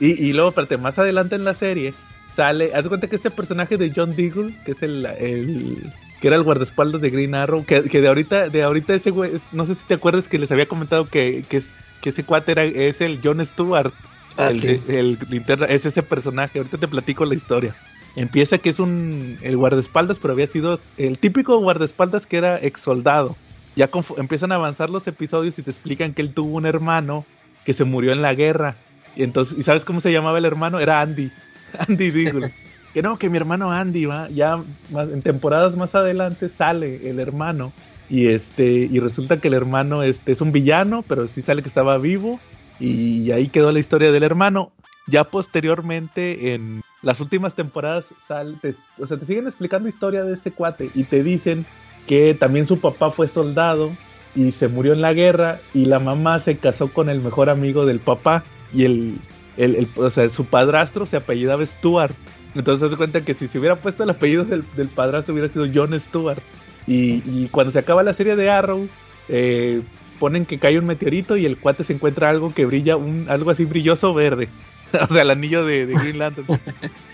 Y, 0.00 0.06
y 0.26 0.32
luego, 0.32 0.48
espérate, 0.48 0.76
más 0.76 0.98
adelante 0.98 1.36
en 1.36 1.44
la 1.44 1.54
serie 1.54 1.94
sale, 2.34 2.72
haz 2.74 2.82
de 2.82 2.88
cuenta 2.88 3.06
que 3.06 3.14
este 3.14 3.30
personaje 3.30 3.76
de 3.76 3.92
John 3.94 4.16
Deagle, 4.16 4.52
que 4.64 4.72
es 4.72 4.82
el, 4.82 5.06
el- 5.06 5.92
que 6.20 6.26
era 6.26 6.36
el 6.36 6.42
guardaespaldas 6.42 7.00
de 7.00 7.10
Green 7.10 7.36
Arrow, 7.36 7.64
que, 7.64 7.82
que 7.84 8.00
de 8.00 8.08
ahorita, 8.08 8.48
de 8.48 8.62
ahorita 8.64 8.92
ese 8.94 9.10
güey, 9.10 9.30
no 9.52 9.66
sé 9.66 9.74
si 9.76 9.82
te 9.86 9.94
acuerdas 9.94 10.26
que 10.26 10.38
les 10.40 10.50
había 10.50 10.66
comentado 10.66 11.04
que, 11.06 11.44
que, 11.48 11.58
es- 11.58 11.76
que 12.04 12.10
ese 12.10 12.22
cuate 12.22 12.52
era, 12.52 12.64
es 12.64 13.00
el 13.00 13.18
John 13.24 13.44
Stewart, 13.44 13.92
Ah, 14.36 14.48
el, 14.50 14.60
sí. 14.60 14.80
el 14.88 15.16
linterna, 15.30 15.64
es 15.66 15.86
ese 15.86 16.02
personaje, 16.02 16.58
ahorita 16.58 16.76
te 16.76 16.86
platico 16.88 17.24
la 17.24 17.34
historia. 17.34 17.74
Empieza 18.14 18.58
que 18.58 18.68
es 18.70 18.78
un 18.78 19.38
el 19.42 19.56
guardaespaldas, 19.56 20.18
pero 20.20 20.32
había 20.34 20.46
sido 20.48 20.78
el 20.98 21.18
típico 21.18 21.56
guardaespaldas 21.58 22.26
que 22.26 22.36
era 22.36 22.58
ex 22.62 22.80
soldado. 22.80 23.36
Ya 23.76 23.88
empiezan 24.18 24.52
a 24.52 24.56
avanzar 24.56 24.90
los 24.90 25.06
episodios 25.06 25.58
y 25.58 25.62
te 25.62 25.70
explican 25.70 26.12
que 26.14 26.22
él 26.22 26.34
tuvo 26.34 26.56
un 26.56 26.66
hermano 26.66 27.24
que 27.64 27.72
se 27.72 27.84
murió 27.84 28.12
en 28.12 28.22
la 28.22 28.34
guerra. 28.34 28.76
Y 29.16 29.22
entonces, 29.22 29.56
¿y 29.58 29.62
sabes 29.62 29.84
cómo 29.84 30.00
se 30.00 30.12
llamaba 30.12 30.36
el 30.38 30.44
hermano? 30.44 30.78
Era 30.80 31.00
Andy. 31.00 31.30
Andy 31.88 32.10
Deagle. 32.10 32.52
que 32.92 33.02
no, 33.02 33.18
que 33.18 33.28
mi 33.30 33.36
hermano 33.38 33.72
Andy 33.72 34.04
va, 34.04 34.28
ya 34.28 34.58
más- 34.92 35.08
en 35.08 35.22
temporadas 35.22 35.76
más 35.76 35.94
adelante 35.94 36.48
sale 36.58 37.08
el 37.08 37.18
hermano. 37.20 37.72
Y 38.10 38.26
este, 38.28 38.66
y 38.70 38.98
resulta 39.00 39.38
que 39.40 39.48
el 39.48 39.54
hermano 39.54 40.02
este, 40.02 40.32
es 40.32 40.40
un 40.40 40.52
villano, 40.52 41.02
pero 41.08 41.26
sí 41.26 41.42
sale 41.42 41.62
que 41.62 41.68
estaba 41.68 41.98
vivo. 41.98 42.38
Y 42.80 43.30
ahí 43.30 43.48
quedó 43.48 43.72
la 43.72 43.78
historia 43.78 44.12
del 44.12 44.22
hermano. 44.22 44.72
Ya 45.06 45.24
posteriormente, 45.24 46.54
en 46.54 46.82
las 47.02 47.20
últimas 47.20 47.54
temporadas, 47.54 48.04
sal- 48.26 48.58
te- 48.60 48.74
o 48.98 49.06
sea, 49.06 49.16
te 49.18 49.26
siguen 49.26 49.46
explicando 49.46 49.88
historia 49.88 50.24
de 50.24 50.34
este 50.34 50.50
cuate 50.50 50.90
y 50.94 51.04
te 51.04 51.22
dicen 51.22 51.66
que 52.06 52.34
también 52.34 52.66
su 52.66 52.80
papá 52.80 53.10
fue 53.10 53.28
soldado 53.28 53.90
y 54.34 54.52
se 54.52 54.68
murió 54.68 54.92
en 54.92 55.00
la 55.00 55.12
guerra 55.14 55.58
y 55.72 55.84
la 55.86 55.98
mamá 55.98 56.40
se 56.40 56.56
casó 56.56 56.88
con 56.88 57.08
el 57.08 57.20
mejor 57.20 57.48
amigo 57.50 57.86
del 57.86 58.00
papá 58.00 58.42
y 58.72 58.84
el, 58.84 59.14
el, 59.56 59.86
o 59.96 60.10
sea, 60.10 60.28
su 60.30 60.44
padrastro 60.46 61.06
se 61.06 61.16
apellidaba 61.16 61.64
Stuart. 61.64 62.14
Entonces 62.54 62.90
se 62.90 62.96
cuenta 62.96 63.20
que 63.22 63.34
si 63.34 63.48
se 63.48 63.58
hubiera 63.58 63.76
puesto 63.76 64.04
el 64.04 64.10
apellido 64.10 64.44
del, 64.44 64.64
del 64.76 64.88
padrastro 64.88 65.32
hubiera 65.34 65.48
sido 65.52 65.66
John 65.72 65.98
Stewart. 66.00 66.38
Y, 66.86 67.22
y 67.26 67.48
cuando 67.50 67.72
se 67.72 67.78
acaba 67.78 68.02
la 68.02 68.14
serie 68.14 68.36
de 68.36 68.50
Arrow, 68.50 68.88
eh, 69.28 69.82
ponen 70.18 70.44
que 70.44 70.58
cae 70.58 70.78
un 70.78 70.86
meteorito 70.86 71.36
y 71.36 71.46
el 71.46 71.58
cuate 71.58 71.84
se 71.84 71.92
encuentra 71.92 72.30
algo 72.30 72.52
que 72.52 72.66
brilla, 72.66 72.96
un, 72.96 73.26
algo 73.28 73.50
así 73.50 73.64
brilloso 73.64 74.14
verde. 74.14 74.48
o 75.08 75.12
sea, 75.12 75.22
el 75.22 75.30
anillo 75.30 75.64
de, 75.64 75.86
de 75.86 75.94
Green 75.94 76.18
Lantern. 76.18 76.46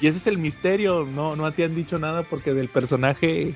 y 0.00 0.06
ese 0.06 0.18
es 0.18 0.26
el 0.26 0.38
misterio, 0.38 1.06
no, 1.06 1.36
no 1.36 1.50
te 1.52 1.64
han 1.64 1.74
dicho 1.74 1.98
nada 1.98 2.22
porque 2.24 2.52
del 2.52 2.68
personaje 2.68 3.54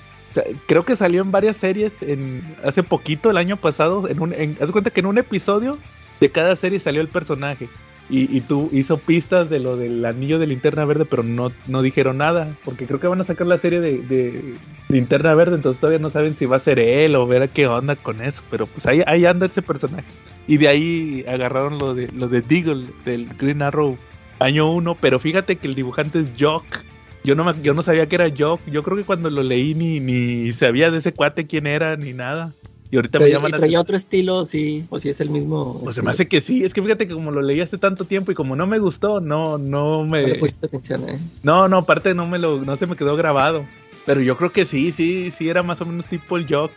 creo 0.66 0.84
que 0.84 0.96
salió 0.96 1.22
en 1.22 1.30
varias 1.30 1.56
series 1.56 2.02
en 2.02 2.42
hace 2.64 2.82
poquito, 2.82 3.30
el 3.30 3.36
año 3.36 3.56
pasado. 3.56 4.08
En 4.08 4.20
un, 4.20 4.32
en, 4.34 4.56
haz 4.60 4.70
cuenta 4.70 4.90
que 4.90 5.00
en 5.00 5.06
un 5.06 5.18
episodio 5.18 5.78
de 6.20 6.28
cada 6.30 6.56
serie 6.56 6.80
salió 6.80 7.00
el 7.00 7.08
personaje. 7.08 7.68
Y, 8.10 8.36
y 8.36 8.40
tú 8.42 8.68
hizo 8.72 8.98
pistas 8.98 9.48
de 9.48 9.58
lo 9.58 9.76
del 9.76 10.04
anillo 10.04 10.38
de 10.38 10.46
linterna 10.46 10.84
verde, 10.84 11.06
pero 11.06 11.22
no, 11.22 11.52
no 11.66 11.82
dijeron 11.82 12.18
nada. 12.18 12.54
Porque 12.64 12.86
creo 12.86 13.00
que 13.00 13.06
van 13.06 13.20
a 13.20 13.24
sacar 13.24 13.46
la 13.46 13.58
serie 13.58 13.80
de, 13.80 14.56
linterna 14.88 15.34
verde, 15.34 15.56
entonces 15.56 15.80
todavía 15.80 15.98
no 15.98 16.10
saben 16.10 16.34
si 16.34 16.46
va 16.46 16.56
a 16.56 16.60
ser 16.60 16.78
él 16.78 17.16
o 17.16 17.26
ver 17.26 17.48
qué 17.48 17.66
onda 17.66 17.96
con 17.96 18.22
eso. 18.22 18.42
Pero 18.50 18.66
pues 18.66 18.86
ahí, 18.86 19.02
ahí 19.06 19.24
anda 19.24 19.46
ese 19.46 19.62
personaje. 19.62 20.08
Y 20.46 20.58
de 20.58 20.68
ahí 20.68 21.24
agarraron 21.26 21.78
lo 21.78 21.94
de, 21.94 22.08
lo 22.12 22.28
de 22.28 22.42
Deagle, 22.42 22.86
del 23.04 23.26
Green 23.38 23.62
Arrow 23.62 23.96
año 24.38 24.70
1. 24.70 24.96
Pero 25.00 25.18
fíjate 25.18 25.56
que 25.56 25.66
el 25.66 25.74
dibujante 25.74 26.20
es 26.20 26.32
Jock. 26.38 26.64
Yo 27.24 27.34
no, 27.34 27.50
yo 27.62 27.72
no 27.72 27.80
sabía 27.80 28.06
que 28.06 28.16
era 28.16 28.28
Jock. 28.36 28.60
Yo 28.66 28.82
creo 28.82 28.98
que 28.98 29.04
cuando 29.04 29.30
lo 29.30 29.42
leí 29.42 29.74
ni, 29.74 30.00
ni 30.00 30.52
sabía 30.52 30.90
de 30.90 30.98
ese 30.98 31.14
cuate 31.14 31.46
quién 31.46 31.66
era 31.66 31.96
ni 31.96 32.12
nada. 32.12 32.52
Y 32.94 32.96
ahorita 32.96 33.18
me 33.18 33.28
llaman 33.28 33.50
¿y 33.50 33.56
traía 33.56 33.80
otro 33.80 33.96
estilo, 33.96 34.46
sí, 34.46 34.86
o 34.88 35.00
si 35.00 35.08
es 35.08 35.20
el 35.20 35.28
mismo. 35.28 35.80
Pues 35.82 35.96
se 35.96 36.02
me 36.02 36.12
hace 36.12 36.28
que 36.28 36.40
sí. 36.40 36.62
Es 36.62 36.72
que 36.72 36.80
fíjate 36.80 37.08
que 37.08 37.14
como 37.14 37.32
lo 37.32 37.42
leí 37.42 37.60
hace 37.60 37.76
tanto 37.76 38.04
tiempo 38.04 38.30
y 38.30 38.36
como 38.36 38.54
no 38.54 38.68
me 38.68 38.78
gustó, 38.78 39.18
no, 39.18 39.58
no 39.58 40.04
me. 40.04 40.22
No 40.22 40.28
le 40.28 40.34
pusiste 40.36 40.66
atención, 40.66 41.08
¿eh? 41.08 41.18
No, 41.42 41.66
no, 41.66 41.78
aparte 41.78 42.14
no 42.14 42.28
me 42.28 42.38
lo, 42.38 42.64
no 42.64 42.76
se 42.76 42.86
me 42.86 42.94
quedó 42.94 43.16
grabado. 43.16 43.64
Pero 44.06 44.20
yo 44.20 44.36
creo 44.36 44.52
que 44.52 44.64
sí, 44.64 44.92
sí, 44.92 45.32
sí 45.36 45.48
era 45.48 45.64
más 45.64 45.80
o 45.80 45.86
menos 45.86 46.06
tipo 46.06 46.36
el 46.36 46.46
Jock. 46.48 46.70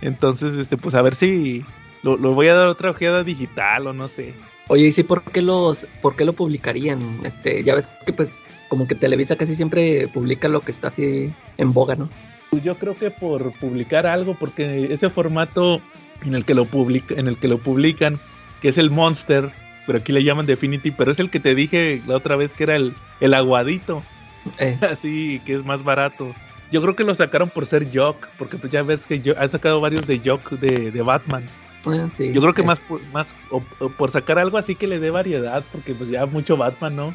Entonces, 0.00 0.56
este, 0.56 0.78
pues 0.78 0.94
a 0.94 1.02
ver 1.02 1.14
si 1.14 1.62
lo, 2.02 2.16
lo 2.16 2.32
voy 2.32 2.48
a 2.48 2.54
dar 2.54 2.68
otra 2.68 2.92
ojeada 2.92 3.22
digital 3.22 3.86
o 3.88 3.92
no 3.92 4.08
sé. 4.08 4.32
Oye, 4.68 4.86
¿y 4.86 4.92
sí 4.92 5.02
por 5.02 5.24
qué 5.24 5.42
los, 5.42 5.86
por 6.00 6.16
qué 6.16 6.24
lo 6.24 6.32
publicarían? 6.32 7.20
Este, 7.24 7.62
ya 7.64 7.74
ves 7.74 7.98
que 8.06 8.14
pues 8.14 8.40
como 8.70 8.88
que 8.88 8.94
Televisa 8.94 9.36
casi 9.36 9.54
siempre 9.54 10.08
publica 10.08 10.48
lo 10.48 10.62
que 10.62 10.70
está 10.70 10.86
así 10.86 11.30
en 11.58 11.72
boga, 11.74 11.96
¿no? 11.96 12.08
Pues 12.50 12.62
yo 12.64 12.76
creo 12.76 12.94
que 12.94 13.10
por 13.10 13.52
publicar 13.52 14.06
algo, 14.06 14.34
porque 14.34 14.92
ese 14.92 15.08
formato 15.08 15.80
en 16.22 16.34
el 16.34 16.44
que 16.44 16.54
lo 16.54 16.64
publica, 16.64 17.14
en 17.14 17.28
el 17.28 17.36
que 17.36 17.48
lo 17.48 17.58
publican, 17.58 18.18
que 18.60 18.68
es 18.68 18.78
el 18.78 18.90
Monster, 18.90 19.50
pero 19.86 19.98
aquí 19.98 20.12
le 20.12 20.24
llaman 20.24 20.46
Definity, 20.46 20.90
pero 20.90 21.12
es 21.12 21.20
el 21.20 21.30
que 21.30 21.40
te 21.40 21.54
dije 21.54 22.02
la 22.06 22.16
otra 22.16 22.36
vez 22.36 22.52
que 22.52 22.64
era 22.64 22.76
el, 22.76 22.94
el 23.20 23.34
aguadito, 23.34 24.02
Eh, 24.58 24.78
así 24.90 25.40
que 25.44 25.54
es 25.54 25.64
más 25.64 25.84
barato. 25.84 26.34
Yo 26.72 26.80
creo 26.80 26.94
que 26.96 27.04
lo 27.04 27.14
sacaron 27.14 27.48
por 27.50 27.66
ser 27.66 27.86
Jock, 27.92 28.26
porque 28.38 28.56
pues 28.56 28.72
ya 28.72 28.82
ves 28.82 29.02
que 29.06 29.20
yo 29.20 29.34
han 29.38 29.50
sacado 29.50 29.80
varios 29.80 30.06
de 30.06 30.20
Jock 30.24 30.50
de, 30.52 30.90
de 30.90 31.02
Batman. 31.02 31.44
ah, 31.86 32.08
sí. 32.10 32.32
Yo 32.32 32.40
creo 32.40 32.54
que 32.54 32.62
Eh, 32.62 32.66
más 32.66 32.78
por, 32.80 33.00
más 33.12 33.26
o- 33.50 33.62
o 33.80 33.88
por 33.90 34.10
sacar 34.10 34.38
algo 34.38 34.56
así 34.58 34.74
que 34.76 34.86
le 34.86 34.98
dé 34.98 35.10
variedad, 35.10 35.62
porque 35.72 35.94
pues 35.94 36.10
ya 36.10 36.26
mucho 36.26 36.56
Batman, 36.56 36.96
¿no? 36.96 37.14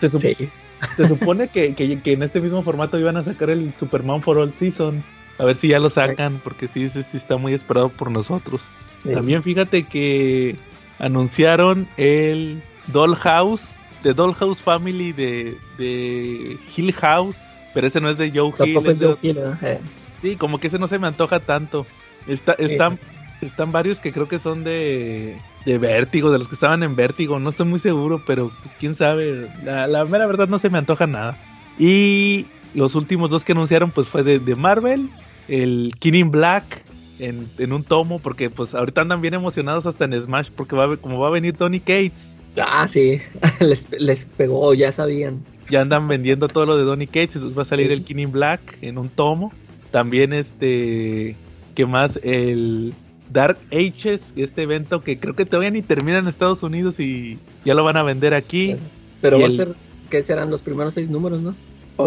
Se, 0.00 0.08
sup- 0.08 0.20
Sí. 0.38 0.48
Se 0.96 1.06
supone 1.08 1.48
que, 1.48 1.74
que- 1.74 1.98
que 1.98 2.12
en 2.12 2.22
este 2.22 2.40
mismo 2.40 2.62
formato 2.62 2.98
iban 2.98 3.16
a 3.16 3.22
sacar 3.22 3.50
el 3.50 3.72
Superman 3.78 4.22
for 4.22 4.38
All 4.38 4.52
Seasons. 4.58 5.04
A 5.38 5.44
ver 5.46 5.56
si 5.56 5.68
ya 5.68 5.78
lo 5.78 5.90
sacan, 5.90 6.40
porque 6.44 6.68
sí, 6.68 6.88
sí, 6.90 7.02
sí 7.10 7.16
está 7.16 7.36
muy 7.36 7.54
esperado 7.54 7.88
por 7.88 8.10
nosotros. 8.10 8.60
sí. 9.02 9.10
También 9.12 9.42
fíjate 9.42 9.84
que 9.84 10.56
anunciaron 10.98 11.88
el 11.96 12.62
Dollhouse, 12.88 13.64
de 14.02 14.14
Dollhouse 14.14 14.60
Family 14.60 15.12
de, 15.12 15.56
de 15.78 16.56
Hill 16.76 16.92
House, 16.94 17.36
pero 17.74 17.86
ese 17.86 18.00
no 18.00 18.10
es 18.10 18.18
de 18.18 18.30
Joe 18.30 18.48
Hill. 18.48 18.54
Tampoco 18.56 18.90
es 18.90 18.98
de- 18.98 19.06
Joe 19.06 19.18
Hill. 19.22 19.38
Eh, 19.62 19.78
Sí, 20.20 20.36
como 20.36 20.58
que 20.60 20.68
ese 20.68 20.78
no 20.78 20.86
se 20.86 21.00
me 21.00 21.08
antoja 21.08 21.40
tanto. 21.40 21.84
Está, 22.28 22.52
están, 22.52 23.00
están 23.40 23.72
varios 23.72 23.98
que 23.98 24.12
creo 24.12 24.28
que 24.28 24.38
son 24.38 24.62
de, 24.62 25.36
de 25.64 25.78
Vértigo, 25.78 26.30
de 26.30 26.38
los 26.38 26.48
que 26.48 26.54
estaban 26.54 26.82
en 26.82 26.96
Vértigo. 26.96 27.38
No 27.38 27.50
estoy 27.50 27.66
muy 27.66 27.78
seguro, 27.80 28.22
pero 28.26 28.50
quién 28.78 28.94
sabe. 28.96 29.48
La, 29.64 29.86
la 29.86 30.04
mera 30.04 30.26
verdad 30.26 30.48
no 30.48 30.58
se 30.58 30.70
me 30.70 30.78
antoja 30.78 31.06
nada. 31.06 31.36
Y 31.78 32.46
los 32.74 32.94
últimos 32.94 33.30
dos 33.30 33.44
que 33.44 33.52
anunciaron 33.52 33.90
pues 33.90 34.08
fue 34.08 34.22
de, 34.22 34.38
de 34.38 34.54
Marvel, 34.54 35.08
el 35.48 35.94
King 35.98 36.14
in 36.14 36.30
Black 36.30 36.84
en, 37.18 37.48
en 37.58 37.72
un 37.72 37.84
tomo, 37.84 38.18
porque 38.18 38.50
pues 38.50 38.74
ahorita 38.74 39.02
andan 39.02 39.20
bien 39.20 39.34
emocionados 39.34 39.86
hasta 39.86 40.04
en 40.04 40.20
Smash, 40.20 40.50
porque 40.54 40.76
va 40.76 40.84
a, 40.84 40.96
como 40.96 41.18
va 41.18 41.28
a 41.28 41.32
venir 41.32 41.56
Tony 41.56 41.80
Cates. 41.80 42.30
Ah, 42.56 42.86
sí. 42.86 43.20
les, 43.60 43.90
les 43.90 44.26
pegó, 44.26 44.74
ya 44.74 44.92
sabían. 44.92 45.42
ya 45.70 45.80
andan 45.80 46.08
vendiendo 46.08 46.48
todo 46.48 46.66
lo 46.66 46.76
de 46.76 46.84
Donny 46.84 47.06
Cates, 47.06 47.36
entonces 47.36 47.58
va 47.58 47.62
a 47.62 47.66
salir 47.66 47.92
el 47.92 48.04
King 48.04 48.16
in 48.16 48.32
Black 48.32 48.78
en 48.82 48.98
un 48.98 49.08
tomo. 49.08 49.52
También 49.90 50.32
este, 50.32 51.36
¿qué 51.74 51.86
más? 51.86 52.18
El 52.22 52.94
Dark 53.32 53.58
Ages, 53.72 54.20
este 54.36 54.62
evento 54.62 55.02
que 55.02 55.18
creo 55.18 55.34
que 55.34 55.46
todavía 55.46 55.70
ni 55.70 55.82
termina 55.82 56.18
en 56.18 56.28
Estados 56.28 56.62
Unidos 56.62 56.98
y 57.00 57.38
ya 57.64 57.74
lo 57.74 57.84
van 57.84 57.96
a 57.96 58.02
vender 58.02 58.34
aquí. 58.34 58.76
Pero 59.20 59.40
va 59.40 59.46
a 59.46 59.50
ser, 59.50 59.74
¿qué 60.10 60.22
serán 60.22 60.50
los 60.50 60.62
primeros 60.62 60.94
seis 60.94 61.08
números, 61.08 61.40
no? 61.40 61.54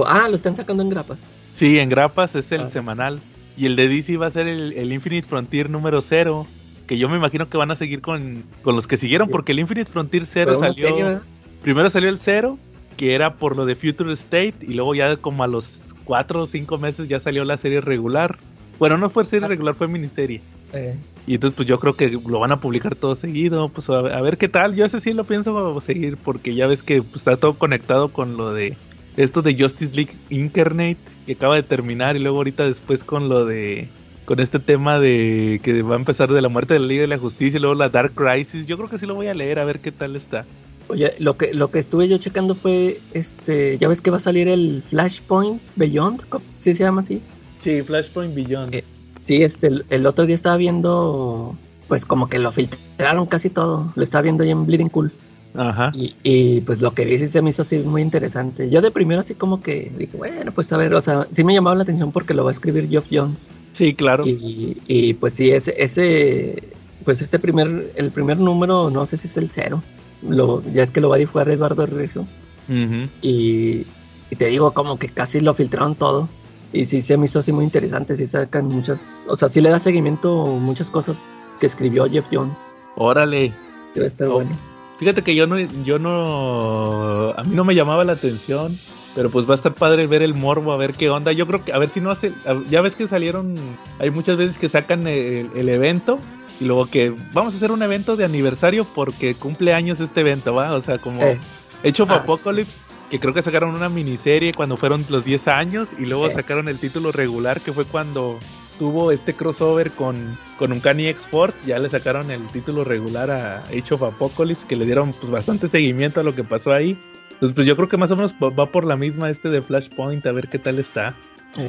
Ah, 0.08 0.28
lo 0.30 0.36
están 0.36 0.56
sacando 0.56 0.84
en 0.84 0.90
grapas. 0.90 1.26
Sí, 1.56 1.78
en 1.80 1.90
grapas 1.90 2.36
es 2.36 2.52
el 2.52 2.62
Ah. 2.62 2.70
semanal. 2.70 3.20
Y 3.58 3.66
el 3.68 3.76
de 3.78 3.88
DC 3.88 4.18
va 4.18 4.28
a 4.28 4.32
ser 4.32 4.48
el, 4.48 4.74
el 4.74 4.92
Infinite 4.92 5.28
Frontier 5.28 5.70
número 5.70 6.02
0. 6.02 6.46
Que 6.88 6.98
yo 6.98 7.08
me 7.10 7.16
imagino 7.18 7.50
que 7.50 7.58
van 7.58 7.72
a 7.72 7.76
seguir 7.76 8.02
con, 8.02 8.44
con 8.62 8.76
los 8.76 8.86
que 8.86 8.98
siguieron, 8.98 9.30
porque 9.30 9.54
el 9.54 9.60
Infinite 9.60 9.90
Frontier 9.90 10.26
0 10.26 10.46
Fue 10.50 10.58
una 10.58 10.74
salió. 10.74 11.22
Primero 11.64 11.90
salió 11.90 12.10
el 12.10 12.20
0, 12.20 12.60
que 12.98 13.16
era 13.16 13.36
por 13.36 13.56
lo 13.56 13.66
de 13.66 13.76
Future 13.76 14.14
State, 14.14 14.56
y 14.62 14.74
luego 14.74 14.94
ya 14.94 15.16
como 15.18 15.44
a 15.44 15.48
los 15.48 15.68
4 16.04 16.44
o 16.44 16.48
5 16.48 16.78
meses 16.78 17.08
ya 17.08 17.20
salió 17.20 17.44
la 17.46 17.58
serie 17.58 17.82
regular. 17.82 18.38
Bueno, 18.78 18.98
no 18.98 19.10
fue 19.10 19.24
Ah. 19.24 19.26
serie 19.26 19.48
regular, 19.48 19.74
fue 19.74 19.88
miniserie. 19.88 20.42
Eh, 20.76 20.96
Y 21.28 21.36
entonces 21.36 21.56
pues 21.56 21.68
yo 21.68 21.80
creo 21.80 21.96
que 21.96 22.10
lo 22.10 22.40
van 22.40 22.52
a 22.52 22.60
publicar 22.60 22.96
todo 22.96 23.16
seguido, 23.16 23.70
pues 23.70 23.90
a, 23.90 23.98
a 24.00 24.22
ver 24.22 24.38
qué 24.38 24.48
tal. 24.48 24.76
Yo 24.76 24.86
ese 24.86 25.02
sí 25.02 25.14
lo 25.14 25.24
pienso 25.24 25.80
seguir 25.82 26.18
porque 26.18 26.54
ya 26.54 26.68
ves 26.68 26.84
que 26.84 27.02
pues, 27.02 27.16
está 27.16 27.38
todo 27.38 27.56
conectado 27.56 28.10
con 28.10 28.38
lo 28.38 28.54
de 28.54 28.78
esto 29.18 29.42
de 29.42 29.56
Justice 29.60 29.96
League 29.96 30.14
Incarnate 30.30 30.98
que 31.26 31.34
acaba 31.34 31.56
de 31.56 31.64
terminar 31.64 32.16
y 32.16 32.20
luego 32.20 32.38
ahorita 32.38 32.66
después 32.66 33.04
con 33.04 33.30
lo 33.30 33.46
de 33.46 33.88
con 34.26 34.40
este 34.40 34.60
tema 34.60 35.00
de 35.00 35.60
que 35.64 35.82
va 35.84 35.96
a 35.96 36.00
empezar 36.00 36.30
de 36.32 36.42
la 36.42 36.50
muerte 36.50 36.74
de 36.74 36.80
la 36.80 36.88
Liga 36.88 37.02
de 37.02 37.08
la 37.08 37.18
Justicia 37.18 37.58
y 37.58 37.62
luego 37.62 37.76
la 37.76 37.90
Dark 37.90 38.14
Crisis. 38.16 38.66
Yo 38.68 38.76
creo 38.78 38.90
que 38.90 38.98
sí 38.98 39.06
lo 39.06 39.16
voy 39.16 39.28
a 39.28 39.34
leer 39.34 39.60
a 39.60 39.66
ver 39.66 39.80
qué 39.80 39.92
tal 39.92 40.16
está. 40.16 40.46
Oye, 40.88 41.14
lo 41.20 41.38
que, 41.38 41.54
lo 41.54 41.72
que 41.72 41.80
estuve 41.80 42.08
yo 42.08 42.18
checando 42.20 42.54
fue, 42.56 43.00
este, 43.14 43.78
ya 43.80 43.88
ves 43.88 44.02
que 44.02 44.12
va 44.12 44.18
a 44.18 44.20
salir 44.20 44.48
el 44.48 44.84
Flashpoint 44.90 45.60
Beyond, 45.76 46.22
¿cómo- 46.30 46.46
¿sí 46.48 46.74
se 46.76 46.84
llama 46.84 47.02
así? 47.02 47.22
Sí, 47.62 47.82
Flashpoint 47.82 48.36
Beyond. 48.36 48.76
Eh, 48.76 48.84
Sí, 49.26 49.42
este, 49.42 49.68
el, 49.68 49.86
el 49.90 50.06
otro 50.06 50.28
día 50.28 50.36
estaba 50.36 50.56
viendo, 50.56 51.58
pues 51.88 52.06
como 52.06 52.30
que 52.30 52.38
lo 52.38 52.52
filtraron 52.52 53.26
casi 53.26 53.50
todo, 53.50 53.92
lo 53.96 54.04
estaba 54.04 54.22
viendo 54.22 54.44
ahí 54.44 54.52
en 54.52 54.68
Bleeding 54.68 54.90
Cool. 54.90 55.12
Ajá. 55.56 55.92
Y, 55.96 56.16
y, 56.22 56.62
pues 56.62 56.80
lo 56.82 56.94
que 56.94 57.06
vi 57.06 57.18
sí 57.18 57.28
se 57.28 57.42
me 57.42 57.50
hizo 57.50 57.64
así 57.64 57.80
muy 57.80 58.04
interesante. 58.04 58.70
Yo 58.70 58.82
de 58.82 58.92
primero 58.92 59.22
así 59.22 59.34
como 59.34 59.62
que 59.62 59.92
dije, 59.98 60.16
bueno, 60.16 60.52
pues 60.52 60.72
a 60.74 60.78
ver, 60.78 60.94
o 60.94 61.02
sea, 61.02 61.28
sí 61.32 61.44
me 61.44 61.54
llamaba 61.54 61.76
la 61.76 61.84
atención 61.84 62.12
porque 62.12 62.36
lo 62.36 62.44
va 62.44 62.52
a 62.52 62.54
escribir 62.54 62.88
Geoff 62.88 63.08
Jones. 63.12 63.50
Sí, 63.74 63.96
claro. 63.96 64.28
Y, 64.28 64.78
y 64.86 65.16
pues 65.16 65.34
sí, 65.34 65.50
ese, 65.50 65.74
ese, 65.78 66.62
pues 67.04 67.22
este 67.22 67.40
primer, 67.40 67.94
el 67.96 68.12
primer 68.12 68.38
número, 68.38 68.92
no 68.92 69.06
sé 69.08 69.18
si 69.18 69.28
es 69.28 69.38
el 69.38 69.50
cero. 69.50 69.82
Lo, 70.22 70.62
ya 70.74 70.84
es 70.84 70.92
que 70.92 71.02
lo 71.02 71.10
va 71.10 71.16
a 71.16 71.20
dibujar 71.20 71.50
Eduardo 71.50 71.86
Rizzo. 71.88 72.28
Ujú. 72.68 73.10
Y, 73.22 73.86
y 74.30 74.36
te 74.38 74.48
digo, 74.48 74.72
como 74.74 75.00
que 75.00 75.10
casi 75.10 75.40
lo 75.40 75.56
filtraron 75.56 75.96
todo. 75.96 76.30
Y 76.76 76.86
sí 76.86 77.02
se 77.02 77.18
me 77.18 77.26
hizo 77.26 77.40
así 77.40 77.52
muy 77.52 77.64
interesante, 77.64 78.16
sí 78.16 78.28
sacan 78.28 78.66
muchas, 78.68 79.24
o 79.28 79.36
sea, 79.36 79.50
sí 79.50 79.62
le 79.62 79.70
da 79.70 79.80
seguimiento 79.80 80.46
muchas 80.46 80.92
cosas 80.92 81.42
que 81.60 81.66
escribió 81.66 82.10
Jeff 82.10 82.26
Jones. 82.32 82.66
Órale. 82.96 83.54
Debe 83.94 84.08
estar 84.08 84.28
Oh. 84.28 84.34
bueno. 84.34 84.52
Fíjate 85.00 85.22
que 85.24 85.36
yo 85.36 85.46
no, 85.48 85.60
yo 85.60 86.00
no, 86.00 87.30
a 87.38 87.44
mí 87.44 87.56
no 87.56 87.64
me 87.66 87.76
llamaba 87.76 88.04
la 88.06 88.14
atención, 88.14 88.78
pero 89.14 89.30
pues 89.30 89.48
va 89.48 89.52
a 89.52 89.56
estar 89.56 89.74
padre 89.74 90.08
ver 90.08 90.22
el 90.22 90.34
morbo, 90.34 90.72
a 90.72 90.78
ver 90.78 90.94
qué 90.94 91.10
onda. 91.10 91.32
Yo 91.34 91.46
creo 91.48 91.64
que, 91.64 91.74
a 91.74 91.78
ver 91.80 91.90
si 91.90 92.00
no 92.02 92.12
hace, 92.12 92.32
ya 92.70 92.82
ves 92.82 92.96
que 92.96 93.08
salieron, 93.08 93.56
hay 94.00 94.10
muchas 94.12 94.38
veces 94.38 94.58
que 94.58 94.70
sacan 94.70 95.06
el, 95.08 95.50
el 95.56 95.70
evento 95.70 96.18
y 96.62 96.66
luego 96.66 96.86
que 96.86 97.14
vamos 97.34 97.54
a 97.54 97.58
hacer 97.58 97.72
un 97.74 97.84
evento 97.84 98.16
de 98.16 98.24
aniversario 98.26 98.86
porque 98.86 99.36
cumple 99.36 99.74
años 99.74 100.00
este 100.00 100.22
evento, 100.22 100.54
¿va? 100.54 100.74
O 100.74 100.82
sea, 100.82 100.98
como 100.98 101.22
Eh. 101.22 101.40
Age 101.84 102.02
of 102.04 102.10
Ah. 102.12 102.16
Apocalypse, 102.16 102.72
que 103.10 103.20
creo 103.20 103.34
que 103.34 103.42
sacaron 103.42 103.76
una 103.76 103.90
miniserie 103.90 104.54
cuando 104.54 104.78
fueron 104.78 105.06
los 105.10 105.24
10 105.26 105.48
años 105.48 105.90
y 106.00 106.06
luego 106.06 106.26
sacaron 106.32 106.68
el 106.70 106.80
título 106.80 107.12
regular 107.12 107.62
que 107.62 107.72
fue 107.72 107.86
cuando 107.86 108.40
tuvo 108.80 109.12
este 109.12 109.34
crossover 109.34 109.92
con, 109.92 110.16
con 110.58 110.72
Uncanny 110.74 111.08
X-Force, 111.08 111.58
ya 111.66 111.80
le 111.80 111.88
sacaron 111.90 112.30
el 112.32 112.46
título 112.48 112.84
regular 112.84 113.32
a 113.32 113.60
Age 113.68 113.94
of 113.94 114.04
Apocalypse, 114.04 114.66
que 114.68 114.76
le 114.76 114.86
dieron 114.86 115.14
pues 115.14 115.32
bastante 115.32 115.70
seguimiento 115.70 116.20
a 116.20 116.24
lo 116.24 116.36
que 116.36 116.44
pasó 116.44 116.74
ahí. 116.74 116.98
Entonces, 117.32 117.54
pues 117.56 117.68
yo 117.68 117.76
creo 117.76 117.88
que 117.88 117.98
más 117.98 118.12
o 118.12 118.16
menos 118.16 118.34
va- 118.34 118.66
por 118.72 118.86
la 118.86 118.98
misma 118.98 119.30
este 119.30 119.50
de 119.50 119.62
Flashpoint, 119.62 120.26
a 120.26 120.32
ver 120.32 120.48
qué 120.50 120.58
tal 120.60 120.80
está. 120.80 121.14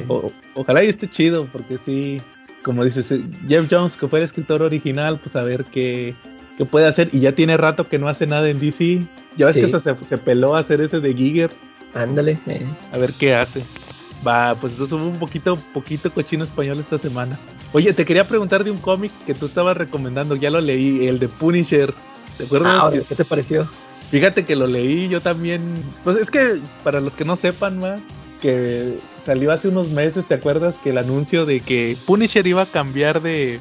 O- 0.09 0.15
o- 0.27 0.31
ojalá 0.55 0.83
y 0.83 0.89
esté 0.89 1.09
chido, 1.09 1.45
porque 1.51 1.77
sí, 1.85 2.21
como 2.63 2.83
dices, 2.83 3.09
eh, 3.11 3.21
Jeff 3.47 3.67
Jones, 3.71 3.95
que 3.95 4.07
fue 4.09 4.19
el 4.19 4.25
escritor 4.25 4.61
original, 4.63 5.17
pues 5.23 5.35
a 5.37 5.43
ver 5.43 5.63
qué, 5.65 6.13
qué 6.57 6.65
puede 6.65 6.87
hacer. 6.87 7.09
Y 7.13 7.19
ya 7.21 7.31
tiene 7.33 7.55
rato 7.55 7.87
que 7.87 7.99
no 7.99 8.09
hace 8.09 8.27
nada 8.27 8.49
en 8.49 8.59
DC. 8.59 9.01
Ya 9.37 9.45
ves 9.47 9.55
Sí. 9.55 9.61
que 9.61 9.75
hasta 9.75 9.95
se, 9.95 10.05
se 10.05 10.17
peló 10.17 10.55
a 10.55 10.59
hacer 10.61 10.81
ese 10.81 10.99
de 10.99 11.13
Giger, 11.13 11.51
ándale. 11.93 12.37
eh. 12.47 12.65
a 12.91 12.97
ver 12.97 13.13
qué 13.13 13.35
hace. 13.35 13.63
Va, 14.27 14.55
pues 14.55 14.73
entonces 14.73 14.99
hubo 14.99 15.07
un 15.09 15.19
poquito, 15.19 15.55
poquito 15.73 16.11
cochino 16.11 16.43
español 16.43 16.77
esta 16.79 16.97
semana. 16.97 17.37
Oye, 17.71 17.93
te 17.93 18.03
quería 18.03 18.23
preguntar 18.23 18.63
de 18.63 18.71
un 18.71 18.79
cómic 18.79 19.11
que 19.25 19.33
tú 19.35 19.45
estabas 19.45 19.77
recomendando, 19.77 20.35
ya 20.35 20.49
lo 20.49 20.59
leí, 20.59 21.05
el 21.07 21.19
de 21.19 21.27
Punisher. 21.27 21.93
¿Te 22.37 22.45
acuerdas? 22.45 22.79
Ah, 22.83 22.91
¿qué 23.07 23.15
te 23.15 23.25
pareció? 23.25 23.69
Fíjate 24.09 24.43
que 24.45 24.55
lo 24.55 24.65
leí 24.67 25.07
yo 25.09 25.21
también. 25.21 25.61
Pues 26.03 26.17
es 26.17 26.31
que 26.31 26.59
para 26.83 26.99
los 27.01 27.13
que 27.13 27.25
no 27.25 27.35
sepan, 27.35 27.77
ma, 27.79 27.95
que 28.41 28.95
salió 29.25 29.51
hace 29.51 29.67
unos 29.67 29.89
meses, 29.89 30.25
¿te 30.25 30.33
acuerdas? 30.35 30.77
Que 30.83 30.89
el 30.91 30.97
anuncio 30.97 31.45
de 31.45 31.59
que 31.59 31.95
Punisher 32.07 32.47
iba 32.47 32.63
a 32.63 32.67
cambiar 32.67 33.21
de. 33.21 33.59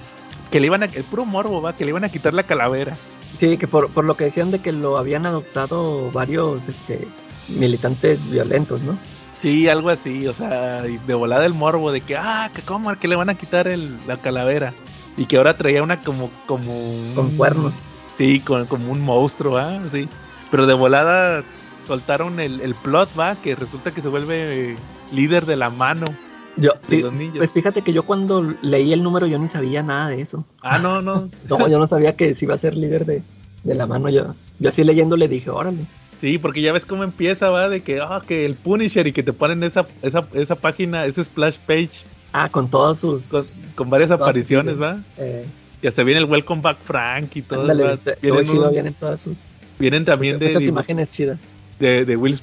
Que 0.50 0.60
le 0.60 0.66
iban 0.66 0.82
a. 0.84 0.86
El 0.86 1.04
puro 1.04 1.26
morbo, 1.26 1.60
va, 1.60 1.74
que 1.76 1.84
le 1.84 1.90
iban 1.90 2.04
a 2.04 2.08
quitar 2.08 2.32
la 2.32 2.44
calavera. 2.44 2.94
Sí, 3.36 3.56
que 3.58 3.68
por, 3.68 3.90
por 3.90 4.04
lo 4.04 4.16
que 4.16 4.24
decían 4.24 4.50
de 4.50 4.60
que 4.60 4.72
lo 4.72 4.96
habían 4.98 5.26
adoptado 5.26 6.10
varios 6.10 6.68
este, 6.68 7.06
militantes 7.48 8.28
violentos, 8.30 8.82
¿no? 8.82 8.96
Sí, 9.40 9.68
algo 9.68 9.90
así, 9.90 10.26
o 10.26 10.32
sea, 10.32 10.82
de 10.82 11.14
volada 11.14 11.44
el 11.44 11.52
morbo 11.54 11.92
de 11.92 12.00
que, 12.00 12.16
ah, 12.16 12.50
que 12.54 12.62
cómo, 12.62 12.94
que 12.96 13.08
le 13.08 13.16
van 13.16 13.28
a 13.28 13.34
quitar 13.34 13.68
el, 13.68 13.96
la 14.06 14.16
calavera. 14.16 14.72
Y 15.18 15.26
que 15.26 15.36
ahora 15.36 15.56
traía 15.56 15.82
una 15.82 16.00
como. 16.00 16.30
como 16.46 16.72
un- 16.78 17.12
Con 17.14 17.30
cuernos. 17.36 17.72
Sí, 18.18 18.40
con, 18.40 18.66
como 18.66 18.90
un 18.92 19.00
monstruo, 19.02 19.58
¿ah? 19.58 19.78
Sí. 19.92 20.08
Pero 20.50 20.66
de 20.66 20.74
volada 20.74 21.42
soltaron 21.86 22.40
el, 22.40 22.60
el 22.60 22.74
plot, 22.74 23.10
va, 23.18 23.34
que 23.36 23.54
resulta 23.54 23.90
que 23.90 24.00
se 24.02 24.08
vuelve 24.08 24.76
líder 25.12 25.44
de 25.46 25.56
la 25.56 25.68
mano. 25.70 26.06
Yo, 26.56 26.72
pues 27.36 27.52
fíjate 27.52 27.82
que 27.82 27.92
yo 27.92 28.04
cuando 28.04 28.54
leí 28.62 28.92
el 28.92 29.02
número 29.02 29.26
yo 29.26 29.38
ni 29.38 29.48
sabía 29.48 29.82
nada 29.82 30.08
de 30.08 30.22
eso. 30.22 30.44
Ah, 30.62 30.78
no, 30.78 31.02
no. 31.02 31.28
No, 31.48 31.68
yo 31.68 31.78
no 31.78 31.86
sabía 31.86 32.16
que 32.16 32.34
si 32.34 32.44
iba 32.46 32.54
a 32.54 32.58
ser 32.58 32.76
líder 32.76 33.04
de, 33.04 33.22
de 33.64 33.74
la 33.74 33.86
mano. 33.86 34.08
Yo, 34.08 34.34
yo 34.58 34.68
así 34.68 34.82
leyendo 34.84 35.16
le 35.16 35.28
dije, 35.28 35.50
órale. 35.50 35.84
Sí, 36.20 36.38
porque 36.38 36.62
ya 36.62 36.72
ves 36.72 36.86
cómo 36.86 37.04
empieza, 37.04 37.50
va, 37.50 37.68
de 37.68 37.80
que, 37.82 38.00
ah, 38.00 38.22
que 38.26 38.46
el 38.46 38.54
Punisher 38.54 39.06
y 39.06 39.12
que 39.12 39.22
te 39.22 39.34
ponen 39.34 39.62
esa, 39.62 39.86
esa, 40.00 40.26
esa 40.32 40.54
página, 40.54 41.04
ese 41.04 41.24
splash 41.24 41.56
page 41.66 41.90
Ah, 42.32 42.48
con 42.50 42.68
todos 42.70 42.98
sus... 42.98 43.26
con, 43.28 43.44
con 43.74 43.90
varias 43.90 44.08
todas 44.08 44.22
apariciones, 44.22 44.80
va. 44.80 44.98
Eh, 45.18 45.44
Y 45.82 45.86
hasta 45.86 46.02
viene 46.02 46.20
el 46.20 46.26
Welcome 46.26 46.62
Back 46.62 46.78
Frank 46.84 47.36
y 47.36 47.42
todo. 47.42 47.60
ándale, 47.62 47.92
este, 47.92 48.16
Vienen, 48.20 48.44
chido, 48.46 48.70
vienen 48.70 48.94
todas 48.94 49.20
sus... 49.20 49.36
vienen 49.78 50.04
también 50.04 50.34
muchas, 50.36 50.40
de, 50.40 50.54
muchas 50.58 50.68
imágenes 50.68 51.12
chidas. 51.12 51.38
De, 51.78 52.04
de 52.04 52.16
Will. 52.16 52.38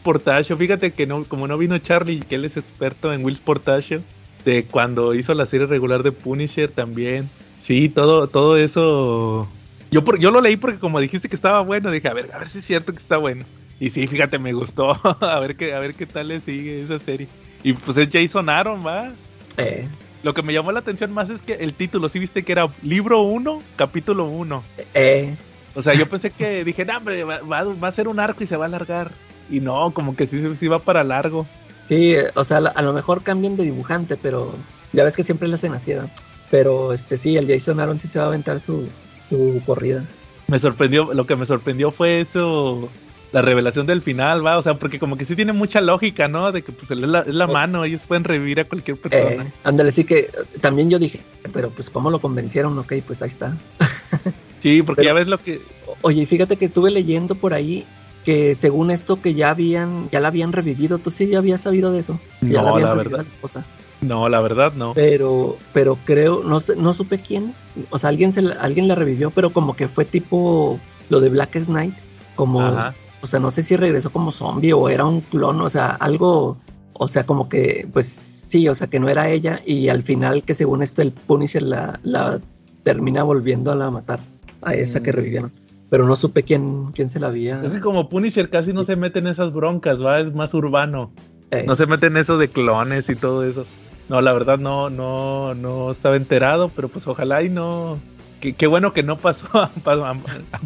Fíjate 0.58 0.92
que 0.92 1.06
no, 1.08 1.24
como 1.26 1.48
no 1.48 1.58
vino 1.58 1.78
Charlie, 1.80 2.20
que 2.22 2.36
él 2.36 2.46
es 2.46 2.58
experto 2.58 3.14
en 3.14 3.24
Will 3.24 3.36
Sportacho, 3.36 4.02
de 4.46 4.64
cuando 4.64 5.14
hizo 5.14 5.34
la 5.34 5.46
serie 5.46 5.68
regular 5.68 6.04
de 6.04 6.12
Punisher 6.12 6.70
también. 6.70 7.30
Sí, 7.62 7.90
todo, 7.90 8.28
todo 8.28 8.58
eso. 8.58 9.48
Yo, 9.92 10.04
por, 10.04 10.20
yo 10.20 10.32
lo 10.32 10.42
leí 10.42 10.58
porque 10.58 10.80
como 10.80 11.00
dijiste 11.00 11.30
que 11.30 11.36
estaba 11.36 11.62
bueno, 11.62 11.92
dije, 11.92 12.08
a 12.08 12.14
ver, 12.14 12.30
a 12.34 12.40
ver 12.40 12.50
si 12.50 12.60
es 12.60 12.66
cierto 12.66 12.92
que 12.94 13.00
está 13.00 13.18
bueno. 13.18 13.46
Y 13.80 13.90
sí, 13.90 14.08
fíjate, 14.08 14.40
me 14.40 14.54
gustó. 14.54 14.92
a 15.22 15.40
ver 15.40 15.56
qué, 15.56 15.74
a 15.74 15.80
ver 15.80 15.94
qué 15.94 16.06
tal 16.06 16.28
le 16.28 16.40
sigue 16.40 16.82
esa 16.82 17.00
serie. 17.00 17.28
Y 17.64 17.74
pues 17.74 17.98
es 17.98 18.10
Jason 18.12 18.50
Aaron, 18.50 18.86
va. 18.86 19.12
Eh, 19.58 19.88
Lo 20.24 20.34
que 20.34 20.42
me 20.42 20.54
llamó 20.54 20.72
la 20.72 20.80
atención 20.80 21.14
más 21.14 21.30
es 21.30 21.42
que 21.42 21.54
el 21.54 21.74
título, 21.74 22.10
sí 22.10 22.20
viste 22.20 22.44
que 22.44 22.52
era 22.52 22.68
libro 22.82 23.22
1, 23.22 23.62
capítulo 23.76 24.26
1. 24.26 24.64
eh, 24.94 25.36
O 25.76 25.82
sea, 25.82 25.94
yo 25.96 26.08
pensé 26.08 26.30
que 26.32 26.64
dije, 26.64 26.86
no, 26.86 26.98
hombre, 26.98 27.24
va, 27.24 27.40
va- 27.40 27.64
va 27.64 27.88
a 27.88 27.92
ser 27.94 28.08
un 28.08 28.20
arco 28.20 28.44
y 28.44 28.48
se 28.48 28.56
va 28.58 28.66
a 28.66 28.68
alargar. 28.68 29.12
Y 29.50 29.60
no, 29.60 29.92
como 29.94 30.16
que 30.16 30.28
sí, 30.28 30.42
sí 30.60 30.68
va 30.68 30.80
para 30.80 31.04
largo. 31.04 31.46
sí, 31.88 32.14
eh, 32.14 32.28
o 32.36 32.44
sea, 32.44 32.58
a 32.58 32.82
lo 32.82 32.94
mejor 32.94 33.24
cambian 33.24 33.58
de 33.58 33.64
dibujante, 33.64 34.16
pero 34.18 34.54
ya 34.94 35.04
ves 35.04 35.16
que 35.16 35.24
siempre 35.24 35.48
le 35.48 35.56
hacen 35.56 35.74
así, 35.74 35.94
¿no? 35.94 36.10
Pero 36.52 36.94
este 36.94 37.18
sí, 37.18 37.36
el 37.38 37.48
Jason 37.48 37.80
Aaron 37.80 37.98
sí 38.00 38.08
se 38.08 38.20
va 38.20 38.26
a 38.26 38.28
aventar 38.28 38.60
su, 38.60 38.88
su 39.28 39.62
corrida. 39.66 40.06
Me 40.48 40.60
sorprendió, 40.60 41.12
lo 41.14 41.26
que 41.26 41.36
me 41.36 41.46
sorprendió 41.48 41.92
fue 41.92 42.22
eso, 42.22 42.90
la 43.32 43.42
revelación 43.42 43.88
del 43.88 44.02
final, 44.04 44.46
va, 44.46 44.60
o 44.60 44.62
sea, 44.62 44.76
porque 44.76 45.00
como 45.00 45.18
que 45.18 45.26
sí 45.26 45.36
tiene 45.36 45.54
mucha 45.54 45.82
lógica, 45.82 46.28
¿no? 46.28 46.52
De 46.52 46.62
que 46.62 46.72
pues 46.72 46.92
es 46.92 46.98
la, 47.00 47.22
es 47.22 47.34
la 47.34 47.48
mano, 47.48 47.84
ellos 47.84 48.02
pueden 48.08 48.24
revivir 48.24 48.60
a 48.60 48.66
cualquier 48.66 48.98
persona. 48.98 49.44
Eh, 49.44 49.52
ándale, 49.64 49.92
sí 49.92 50.04
que 50.04 50.20
eh, 50.20 50.30
también 50.62 50.92
yo 50.92 51.00
dije, 51.00 51.22
pero 51.52 51.72
pues 51.72 51.90
cómo 51.90 52.12
lo 52.12 52.20
convencieron, 52.20 52.78
ok, 52.78 52.94
pues 53.08 53.22
ahí 53.24 53.28
está. 53.30 53.58
sí, 54.64 54.82
porque 54.82 55.02
pero- 55.02 55.10
ya 55.10 55.14
ves 55.14 55.28
lo 55.28 55.38
que... 55.38 55.62
Oye, 56.02 56.26
fíjate 56.26 56.56
que 56.58 56.66
estuve 56.66 56.90
leyendo 56.90 57.36
por 57.36 57.54
ahí 57.54 57.86
que 58.26 58.56
según 58.56 58.90
esto 58.90 59.22
que 59.22 59.34
ya 59.36 59.50
habían, 59.52 60.10
ya 60.10 60.20
la 60.22 60.30
habían 60.30 60.54
revivido, 60.54 60.98
tú 60.98 61.12
sí 61.12 61.28
ya 61.28 61.38
habías 61.40 61.62
sabido 61.62 61.92
de 61.92 62.00
eso. 62.00 62.20
Que 62.40 62.48
ya 62.50 62.62
No, 62.62 62.66
la 62.68 62.72
habían 62.72 62.90
la 62.90 62.96
verdad. 62.96 63.20
a 63.20 63.24
la 63.24 63.30
esposa. 63.30 63.66
No, 64.02 64.28
la 64.30 64.42
verdad 64.42 64.74
no. 64.76 64.94
Pero, 64.96 65.58
pero 65.74 65.98
creo, 66.06 66.42
no 66.44 66.62
no 66.78 66.94
supe 66.94 67.20
quién. 67.20 67.54
O 67.90 68.00
sea, 68.00 68.10
alguien 68.10 68.32
se 68.34 68.42
la- 68.42 68.56
alguien 68.56 68.88
la 68.88 68.96
revivió, 68.96 69.30
pero 69.30 69.52
como 69.52 69.76
que 69.76 69.88
fue 69.88 70.06
tipo 70.06 70.80
lo 71.10 71.20
de 71.20 71.30
Black 71.30 71.66
Knight, 71.66 71.94
como, 72.36 72.62
Ajá. 72.62 72.94
o 73.22 73.28
sea, 73.28 73.40
no 73.40 73.52
sé 73.52 73.62
si 73.64 73.76
regresó 73.76 74.10
como 74.12 74.32
zombie 74.32 74.74
o 74.74 74.88
era 74.90 75.06
un 75.06 75.22
clon, 75.22 75.60
o 75.62 75.70
sea, 75.70 75.90
algo, 75.92 76.58
o 76.94 77.08
sea, 77.10 77.26
como 77.26 77.48
que, 77.50 77.88
pues 77.94 78.08
sí, 78.08 78.68
o 78.70 78.76
sea, 78.76 78.88
que 78.88 79.00
no 79.02 79.10
era 79.10 79.30
ella 79.30 79.62
y 79.66 79.90
al 79.90 80.04
final 80.04 80.44
que 80.44 80.54
según 80.54 80.82
esto 80.84 81.02
el 81.02 81.12
Punisher 81.12 81.64
la, 81.64 82.00
la 82.04 82.40
termina 82.84 83.24
volviendo 83.24 83.72
a 83.72 83.76
la 83.76 83.90
matar 83.92 84.20
a 84.66 84.74
esa 84.74 85.02
que 85.04 85.12
Mm. 85.12 85.16
revivieron. 85.16 85.52
Pero 85.90 86.08
no 86.08 86.16
supe 86.16 86.44
quién, 86.44 86.86
quién 86.94 87.10
se 87.10 87.20
la 87.20 87.28
había. 87.28 87.64
Es 87.64 87.72
que 87.72 87.80
como 87.80 88.10
Punisher 88.10 88.50
casi 88.50 88.74
no 88.74 88.84
se 88.84 88.96
mete 88.96 89.20
en 89.20 89.28
esas 89.28 89.54
broncas, 89.54 90.00
va, 90.02 90.20
es 90.20 90.34
más 90.34 90.54
urbano. 90.54 91.12
eh, 91.52 91.64
No 91.68 91.76
se 91.76 91.86
mete 91.86 92.08
en 92.08 92.18
eso 92.18 92.38
de 92.38 92.48
clones 92.50 93.08
y 93.10 93.16
todo 93.16 93.44
eso. 93.48 93.66
No, 94.10 94.20
la 94.22 94.34
verdad 94.34 94.58
no, 94.58 94.90
no, 94.90 95.54
no 95.54 95.92
estaba 95.92 96.16
enterado, 96.18 96.70
pero 96.76 96.88
pues 96.90 97.06
ojalá 97.08 97.44
y 97.44 97.50
no. 97.50 98.00
Qué, 98.42 98.54
qué 98.54 98.66
bueno 98.68 98.92
que 98.92 99.04
no 99.04 99.18
pasó 99.18 99.46
a, 99.56 99.70
pasó 99.84 100.06
a- 100.06 100.18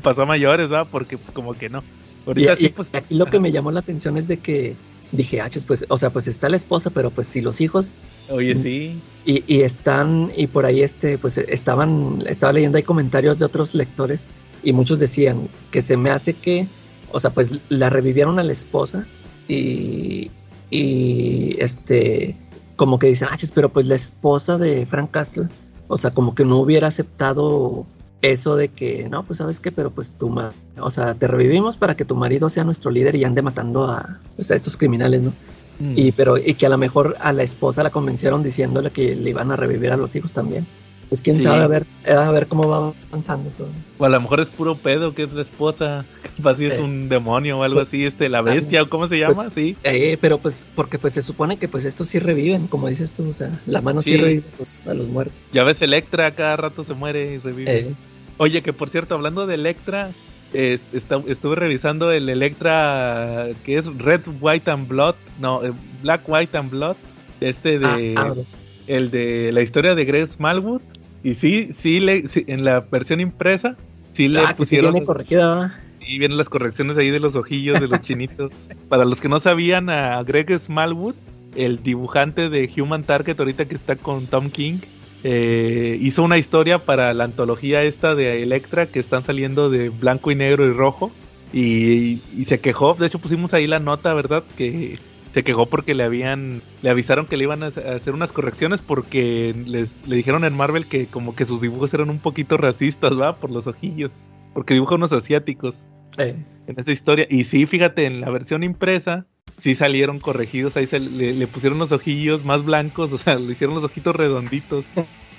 pasó 0.01 0.21
a 0.21 0.25
mayores, 0.25 0.71
va, 0.71 0.85
porque 0.85 1.17
pues 1.17 1.31
como 1.31 1.53
que 1.53 1.67
no. 1.69 1.79
Y, 1.79 2.27
Ahorita 2.29 2.55
sí, 2.55 2.65
y 2.67 2.69
pues. 2.69 2.87
aquí 2.93 3.15
lo 3.15 3.25
que 3.25 3.39
me 3.41 3.51
llamó 3.51 3.71
la 3.71 3.81
atención 3.81 4.17
es 4.17 4.27
de 4.29 4.37
que 4.37 4.75
dije, 5.11 5.41
ah, 5.41 5.49
pues, 5.65 5.85
o 5.87 5.97
sea, 5.97 6.09
pues 6.09 6.27
está 6.27 6.49
la 6.49 6.57
esposa, 6.57 6.89
pero 6.89 7.11
pues 7.11 7.27
si 7.27 7.41
los 7.41 7.61
hijos 7.61 8.07
Oye, 8.29 8.55
sí. 8.61 9.01
y, 9.25 9.43
y 9.47 9.61
están, 9.61 10.31
y 10.35 10.47
por 10.47 10.65
ahí 10.65 10.81
este, 10.81 11.17
pues 11.17 11.37
estaban, 11.37 12.23
estaba 12.27 12.53
leyendo 12.53 12.77
ahí 12.77 12.83
comentarios 12.83 13.39
de 13.39 13.45
otros 13.45 13.73
lectores 13.73 14.25
y 14.63 14.73
muchos 14.73 14.99
decían 14.99 15.49
que 15.71 15.81
se 15.81 15.97
me 15.97 16.09
hace 16.09 16.33
que, 16.33 16.67
o 17.11 17.19
sea, 17.19 17.31
pues 17.31 17.59
la 17.69 17.89
revivieron 17.89 18.39
a 18.39 18.43
la 18.43 18.51
esposa 18.51 19.05
y, 19.47 20.31
y 20.69 21.55
este, 21.59 22.35
como 22.75 22.99
que 22.99 23.07
dicen, 23.07 23.29
ah, 23.31 23.37
pero 23.53 23.69
pues 23.71 23.87
la 23.87 23.95
esposa 23.95 24.57
de 24.57 24.85
Frank 24.85 25.11
Castle, 25.11 25.47
o 25.87 25.97
sea, 25.97 26.11
como 26.11 26.35
que 26.35 26.43
no 26.43 26.57
hubiera 26.57 26.87
aceptado 26.87 27.85
eso 28.21 28.55
de 28.55 28.69
que, 28.69 29.07
no, 29.09 29.23
pues 29.23 29.37
sabes 29.37 29.59
qué, 29.59 29.71
pero 29.71 29.91
pues 29.91 30.11
tu 30.11 30.29
ma 30.29 30.51
o 30.79 30.91
sea, 30.91 31.13
te 31.13 31.27
revivimos 31.27 31.77
para 31.77 31.95
que 31.95 32.05
tu 32.05 32.15
marido 32.15 32.49
sea 32.49 32.63
nuestro 32.63 32.91
líder 32.91 33.15
y 33.15 33.23
ande 33.23 33.41
matando 33.41 33.85
a, 33.85 34.19
pues, 34.35 34.51
a 34.51 34.55
estos 34.55 34.77
criminales, 34.77 35.21
¿no? 35.21 35.33
Mm. 35.79 35.93
Y 35.95 36.11
pero 36.11 36.37
y 36.37 36.55
que 36.55 36.65
a 36.65 36.69
lo 36.69 36.77
mejor 36.77 37.15
a 37.19 37.33
la 37.33 37.43
esposa 37.43 37.83
la 37.83 37.91
convencieron 37.91 38.41
diciéndole 38.41 38.91
que 38.91 39.15
le 39.15 39.29
iban 39.29 39.51
a 39.51 39.55
revivir 39.55 39.91
a 39.91 39.97
los 39.97 40.15
hijos 40.15 40.31
también. 40.31 40.65
Pues 41.09 41.21
quién 41.21 41.37
Sí. 41.37 41.43
sabe 41.43 41.63
a 41.63 41.67
ver, 41.67 41.85
a 42.05 42.31
ver 42.31 42.47
cómo 42.47 42.67
va 42.67 42.93
avanzando 43.11 43.49
todo. 43.51 43.69
O 43.97 44.05
a 44.05 44.09
lo 44.09 44.19
mejor 44.19 44.41
es 44.41 44.49
puro 44.49 44.75
pedo 44.75 45.13
que 45.15 45.23
es 45.23 45.31
la 45.31 45.41
esposa. 45.41 46.03
Capaz 46.37 46.55
si 46.57 46.65
es 46.65 46.73
Eh. 46.75 46.81
un 46.81 47.07
demonio 47.09 47.59
o 47.59 47.63
algo 47.63 47.79
así, 47.79 48.05
este, 48.05 48.27
la 48.29 48.41
bestia, 48.41 48.83
o 48.83 48.89
cómo 48.89 49.07
se 49.07 49.17
llama, 49.17 49.33
Pues, 49.43 49.53
sí. 49.53 49.75
Eh, 49.83 50.17
pero 50.19 50.37
pues 50.37 50.65
porque 50.75 50.99
pues 50.99 51.13
se 51.13 51.21
supone 51.21 51.57
que 51.57 51.67
pues 51.69 51.85
estos 51.85 52.07
sí 52.09 52.19
reviven, 52.19 52.67
como 52.67 52.87
dices 52.89 53.13
tú, 53.13 53.29
o 53.29 53.33
sea, 53.33 53.57
la 53.65 53.81
mano 53.81 54.01
sí, 54.01 54.11
Sí. 54.11 54.17
revive 54.17 54.43
pues, 54.57 54.85
a 54.85 54.93
los 54.93 55.07
muertos. 55.07 55.47
Ya 55.53 55.63
ves 55.63 55.81
Electra, 55.81 56.31
cada 56.31 56.57
rato 56.57 56.83
se 56.83 56.93
muere 56.93 57.35
y 57.35 57.37
revive. 57.37 57.79
Eh, 57.79 57.93
Oye, 58.39 58.61
que 58.61 58.71
por 58.73 58.89
cierto, 58.89 59.15
hablando 59.15 59.47
de 59.47 59.55
Electra, 59.55 60.11
eh, 60.53 60.77
está- 60.93 61.23
estuve 61.27 61.55
revisando 61.55 62.11
el 62.11 62.29
Electra 62.29 63.47
que 63.65 63.77
es 63.77 63.85
Red, 63.97 64.21
White 64.39 64.69
and 64.69 64.87
Blood, 64.87 65.15
no, 65.39 65.63
eh, 65.63 65.71
Black, 66.03 66.21
White 66.27 66.55
and 66.57 66.69
Blood, 66.69 66.97
este 67.41 67.79
de 67.79 68.13
ah, 68.15 68.33
ah, 68.35 68.41
el 68.87 69.09
de 69.11 69.51
la 69.51 69.61
historia 69.61 69.95
de 69.95 70.05
Greg 70.05 70.27
Smallwood 70.27 70.81
y 71.23 71.35
sí, 71.35 71.69
sí, 71.73 71.99
le, 71.99 72.27
sí, 72.27 72.43
en 72.47 72.63
la 72.63 72.79
versión 72.79 73.19
impresa 73.19 73.75
sí 74.13 74.27
le 74.27 74.39
ah, 74.39 74.47
que 74.47 74.53
sí 74.53 74.57
pusieron 74.57 74.93
viene 74.93 75.05
corregida. 75.05 75.79
y 75.99 76.19
vienen 76.19 76.37
las 76.37 76.49
correcciones 76.49 76.97
ahí 76.97 77.09
de 77.09 77.19
los 77.19 77.35
ojillos 77.35 77.79
de 77.79 77.87
los 77.87 78.01
chinitos. 78.01 78.51
Para 78.89 79.05
los 79.05 79.19
que 79.21 79.29
no 79.29 79.39
sabían, 79.39 79.89
a 79.89 80.21
Greg 80.23 80.59
Smallwood, 80.59 81.15
el 81.55 81.83
dibujante 81.83 82.49
de 82.49 82.69
Human 82.77 83.03
Target 83.03 83.39
ahorita 83.39 83.65
que 83.65 83.75
está 83.75 83.95
con 83.95 84.27
Tom 84.27 84.49
King, 84.49 84.79
eh, 85.23 85.97
hizo 85.99 86.23
una 86.23 86.37
historia 86.37 86.77
para 86.77 87.13
la 87.13 87.23
antología 87.23 87.83
esta 87.83 88.15
de 88.15 88.43
Electra 88.43 88.85
que 88.85 88.99
están 88.99 89.23
saliendo 89.23 89.69
de 89.69 89.89
blanco 89.89 90.31
y 90.31 90.35
negro 90.35 90.65
y 90.65 90.71
rojo. 90.71 91.11
Y, 91.53 92.19
y 92.37 92.45
se 92.45 92.59
quejó, 92.59 92.93
de 92.95 93.07
hecho 93.07 93.19
pusimos 93.19 93.53
ahí 93.53 93.67
la 93.67 93.79
nota, 93.79 94.13
¿verdad? 94.13 94.43
Que 94.57 94.99
se 95.33 95.43
quejó 95.43 95.65
porque 95.67 95.93
le 95.93 96.03
habían, 96.03 96.61
le 96.81 96.89
avisaron 96.89 97.25
que 97.27 97.37
le 97.37 97.43
iban 97.43 97.63
a 97.63 97.67
hacer 97.67 98.13
unas 98.13 98.31
correcciones 98.31 98.81
porque 98.81 99.53
les, 99.65 100.07
le 100.07 100.15
dijeron 100.15 100.43
en 100.45 100.55
Marvel 100.55 100.87
que 100.87 101.07
como 101.07 101.35
que 101.35 101.45
sus 101.45 101.61
dibujos 101.61 101.93
eran 101.93 102.09
un 102.09 102.19
poquito 102.19 102.57
racistas, 102.57 103.13
¿va? 103.19 103.37
Por 103.37 103.51
los 103.51 103.67
ojillos, 103.67 104.11
porque 104.53 104.73
dibuja 104.73 104.95
unos 104.95 105.13
asiáticos 105.13 105.75
Eh, 106.17 106.35
en 106.65 106.79
esa 106.79 106.91
historia. 106.91 107.27
Y 107.29 107.43
sí, 107.45 107.65
fíjate, 107.67 108.05
en 108.05 108.21
la 108.21 108.29
versión 108.31 108.63
impresa, 108.63 109.27
sí 109.59 109.75
salieron 109.75 110.19
corregidos. 110.19 110.75
Ahí 110.77 110.87
se 110.87 110.99
le, 110.99 111.33
le 111.33 111.47
pusieron 111.47 111.77
los 111.79 111.91
ojillos 111.91 112.43
más 112.43 112.63
blancos, 112.63 113.11
o 113.13 113.17
sea, 113.17 113.35
le 113.35 113.51
hicieron 113.53 113.75
los 113.75 113.83
ojitos 113.83 114.15
redonditos. 114.15 114.85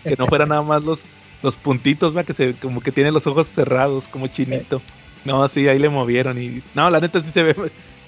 que 0.07 0.17
no 0.17 0.29
fueran 0.29 0.51
nada 0.51 0.63
más 0.63 0.85
los, 0.85 1.13
los 1.43 1.57
puntitos, 1.57 2.17
va, 2.17 2.25
que 2.25 2.35
se, 2.35 2.55
como 2.59 2.81
que 2.81 2.93
tiene 2.93 3.13
los 3.13 3.27
ojos 3.27 3.49
cerrados, 3.49 4.09
como 4.09 4.29
chinito. 4.29 4.85
No, 5.25 5.47
sí, 5.49 5.67
ahí 5.69 5.79
le 5.79 5.89
movieron. 5.89 6.39
Y 6.41 6.63
no, 6.75 6.91
la 6.91 7.01
neta 7.01 7.23
sí 7.23 7.31
se 7.33 7.43
ve, 7.43 7.55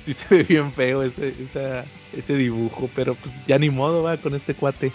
sí 0.06 0.14
se 0.14 0.34
ve 0.34 0.42
bien 0.44 0.72
feo 0.72 1.02
ese, 1.02 1.34
ese 2.12 2.34
dibujo. 2.34 2.88
Pero 2.94 3.14
pues 3.14 3.34
ya 3.46 3.58
ni 3.58 3.70
modo, 3.70 4.02
va, 4.02 4.16
con 4.16 4.34
este 4.34 4.54
cuate. 4.54 4.92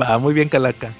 Va, 0.00 0.18
muy 0.18 0.34
bien, 0.34 0.48
Calaca. 0.48 0.92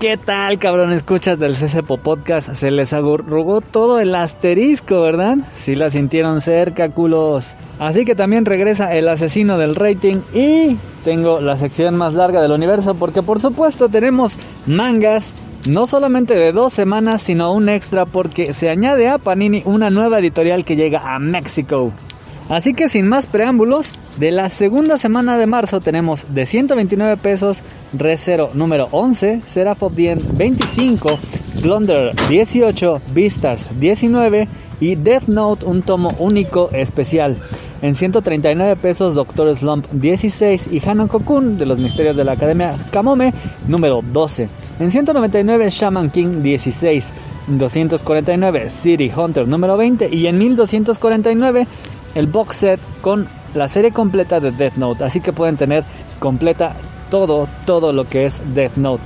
¿Qué 0.00 0.16
tal, 0.16 0.58
cabrón? 0.58 0.92
Escuchas 0.92 1.38
del 1.38 1.54
CCPO 1.54 1.98
Podcast. 1.98 2.52
Se 2.52 2.70
les 2.70 2.92
arrugó 2.92 3.60
todo 3.60 4.00
el 4.00 4.14
asterisco, 4.14 5.00
¿verdad? 5.00 5.38
Si 5.54 5.74
la 5.74 5.88
sintieron 5.88 6.40
cerca, 6.40 6.90
culos. 6.90 7.56
Así 7.78 8.04
que 8.04 8.14
también 8.14 8.44
regresa 8.44 8.94
el 8.94 9.08
asesino 9.08 9.56
del 9.56 9.74
rating. 9.74 10.18
Y 10.34 10.76
tengo 11.04 11.40
la 11.40 11.56
sección 11.56 11.96
más 11.96 12.14
larga 12.14 12.42
del 12.42 12.52
universo. 12.52 12.96
Porque, 12.96 13.22
por 13.22 13.40
supuesto, 13.40 13.88
tenemos 13.88 14.38
mangas. 14.66 15.32
No 15.68 15.86
solamente 15.86 16.34
de 16.34 16.52
dos 16.52 16.72
semanas, 16.72 17.22
sino 17.22 17.52
un 17.52 17.68
extra. 17.68 18.06
Porque 18.06 18.54
se 18.54 18.70
añade 18.70 19.08
a 19.08 19.18
Panini 19.18 19.62
una 19.66 19.90
nueva 19.90 20.18
editorial 20.18 20.64
que 20.64 20.76
llega 20.76 21.14
a 21.14 21.18
México. 21.18 21.92
Así 22.48 22.72
que 22.72 22.88
sin 22.88 23.06
más 23.06 23.26
preámbulos, 23.26 23.90
de 24.16 24.30
la 24.30 24.48
segunda 24.48 24.96
semana 24.96 25.36
de 25.36 25.46
marzo 25.46 25.80
tenemos 25.80 26.34
de 26.34 26.46
129 26.46 27.18
pesos 27.18 27.62
Recero 27.92 28.50
número 28.54 28.88
11, 28.90 29.42
Seraph 29.46 29.82
of 29.82 29.94
the 29.94 30.12
End 30.12 30.36
25, 30.36 31.18
Blunder 31.62 32.14
18, 32.28 33.00
Beastars 33.14 33.70
19 33.78 34.48
y 34.80 34.94
Death 34.94 35.28
Note 35.28 35.66
un 35.66 35.82
tomo 35.82 36.14
único 36.18 36.70
especial. 36.72 37.36
En 37.80 37.94
139 37.94 38.76
pesos 38.76 39.14
Doctor 39.14 39.54
Slump 39.54 39.86
16 39.92 40.70
y 40.72 40.82
Hanon 40.88 41.06
Kokun 41.08 41.56
de 41.56 41.66
los 41.66 41.78
Misterios 41.78 42.16
de 42.16 42.24
la 42.24 42.32
Academia 42.32 42.74
Kamome 42.90 43.32
número 43.68 44.00
12. 44.02 44.48
En 44.80 44.90
199 44.90 45.68
Shaman 45.70 46.10
King 46.10 46.42
16. 46.42 47.12
249 47.48 48.68
City 48.68 49.10
Hunter 49.16 49.48
número 49.48 49.76
20 49.76 50.14
y 50.14 50.26
en 50.26 50.36
1249 50.38 51.66
el 52.14 52.26
box 52.26 52.56
set 52.56 52.80
con 53.00 53.28
la 53.54 53.68
serie 53.68 53.92
completa 53.92 54.40
de 54.40 54.50
Death 54.50 54.76
Note. 54.76 55.04
Así 55.04 55.20
que 55.20 55.32
pueden 55.32 55.56
tener 55.56 55.84
completa 56.18 56.74
todo, 57.10 57.48
todo 57.66 57.92
lo 57.92 58.04
que 58.04 58.26
es 58.26 58.42
Death 58.54 58.76
Note. 58.76 59.02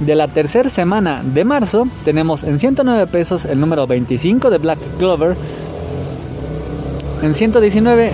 De 0.00 0.14
la 0.14 0.28
tercera 0.28 0.68
semana 0.68 1.22
de 1.24 1.44
marzo 1.44 1.88
tenemos 2.04 2.44
en 2.44 2.58
109 2.58 3.06
pesos 3.08 3.44
el 3.46 3.58
número 3.58 3.86
25 3.86 4.50
de 4.50 4.58
Black 4.58 4.78
Clover. 4.98 5.36
En 7.22 7.34
119 7.34 8.12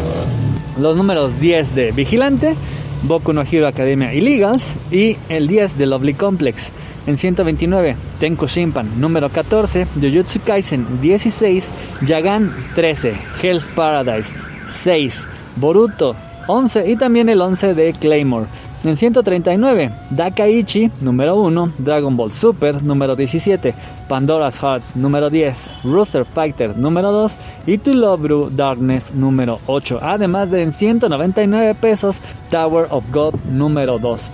los 0.81 0.97
números 0.97 1.39
10 1.41 1.75
de 1.75 1.93
Vigilante, 1.93 2.57
Boku 3.03 3.33
no 3.33 3.43
Hero 3.43 3.67
Academia 3.67 4.15
Illegals 4.15 4.77
y 4.91 5.17
el 5.29 5.47
10 5.47 5.77
de 5.79 5.87
Lovely 5.87 6.15
Complex. 6.15 6.73
En 7.07 7.17
129, 7.17 7.97
Tenko 8.19 8.47
Shimpan 8.47 8.99
número 8.99 9.29
14, 9.29 9.87
Jujutsu 10.01 10.41
Kaisen 10.41 10.87
16, 11.03 11.71
Yagan 12.07 12.51
13, 12.75 13.15
Hell's 13.43 13.69
Paradise 13.69 14.33
6, 14.67 15.29
Boruto 15.57 16.17
11 16.47 16.91
y 16.91 16.97
también 16.97 17.29
el 17.29 17.41
11 17.41 17.75
de 17.75 17.93
Claymore. 17.93 18.47
En 18.85 18.97
139, 18.97 19.93
Dakaichi 20.11 20.91
número 21.01 21.37
1, 21.37 21.73
Dragon 21.79 22.17
Ball 22.19 22.31
Super 22.31 22.83
número 22.83 23.17
17, 23.17 23.75
Pandora's 24.09 24.59
Hearts 24.63 24.95
número 24.95 25.31
10, 25.31 25.73
Rooster 25.85 26.27
Fighter 26.27 26.77
número 26.77 27.11
2 27.11 27.39
y 27.67 27.79
To 27.79 27.93
Love 27.95 28.53
Darkness 28.55 29.15
número 29.15 29.59
8. 29.67 30.01
Además 30.03 30.51
de 30.51 30.63
en 30.63 30.73
199 30.73 31.75
pesos, 31.77 32.19
Tower 32.51 32.87
of 32.91 33.05
God 33.11 33.35
número 33.51 33.99
2. 33.99 34.33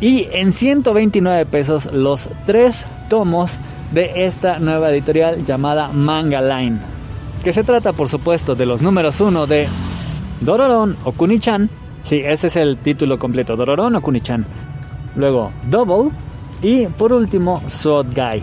Y 0.00 0.28
en 0.32 0.52
129 0.52 1.46
pesos 1.46 1.92
los 1.92 2.28
tres 2.46 2.86
tomos 3.08 3.58
de 3.92 4.24
esta 4.24 4.58
nueva 4.58 4.90
editorial 4.90 5.44
llamada 5.44 5.88
Manga 5.88 6.40
Line. 6.40 6.78
Que 7.44 7.52
se 7.52 7.64
trata 7.64 7.92
por 7.92 8.08
supuesto 8.08 8.54
de 8.54 8.66
los 8.66 8.82
números 8.82 9.20
1 9.20 9.46
de 9.46 9.68
Dororon 10.40 10.96
Okuni-chan. 11.04 11.68
Sí, 12.02 12.20
ese 12.24 12.46
es 12.46 12.56
el 12.56 12.78
título 12.78 13.18
completo, 13.18 13.56
Dororon 13.56 13.94
Okuni-chan. 13.96 14.46
Luego 15.16 15.52
Double 15.68 16.10
y 16.62 16.86
por 16.86 17.12
último 17.12 17.62
Sword 17.66 18.14
Guy. 18.14 18.42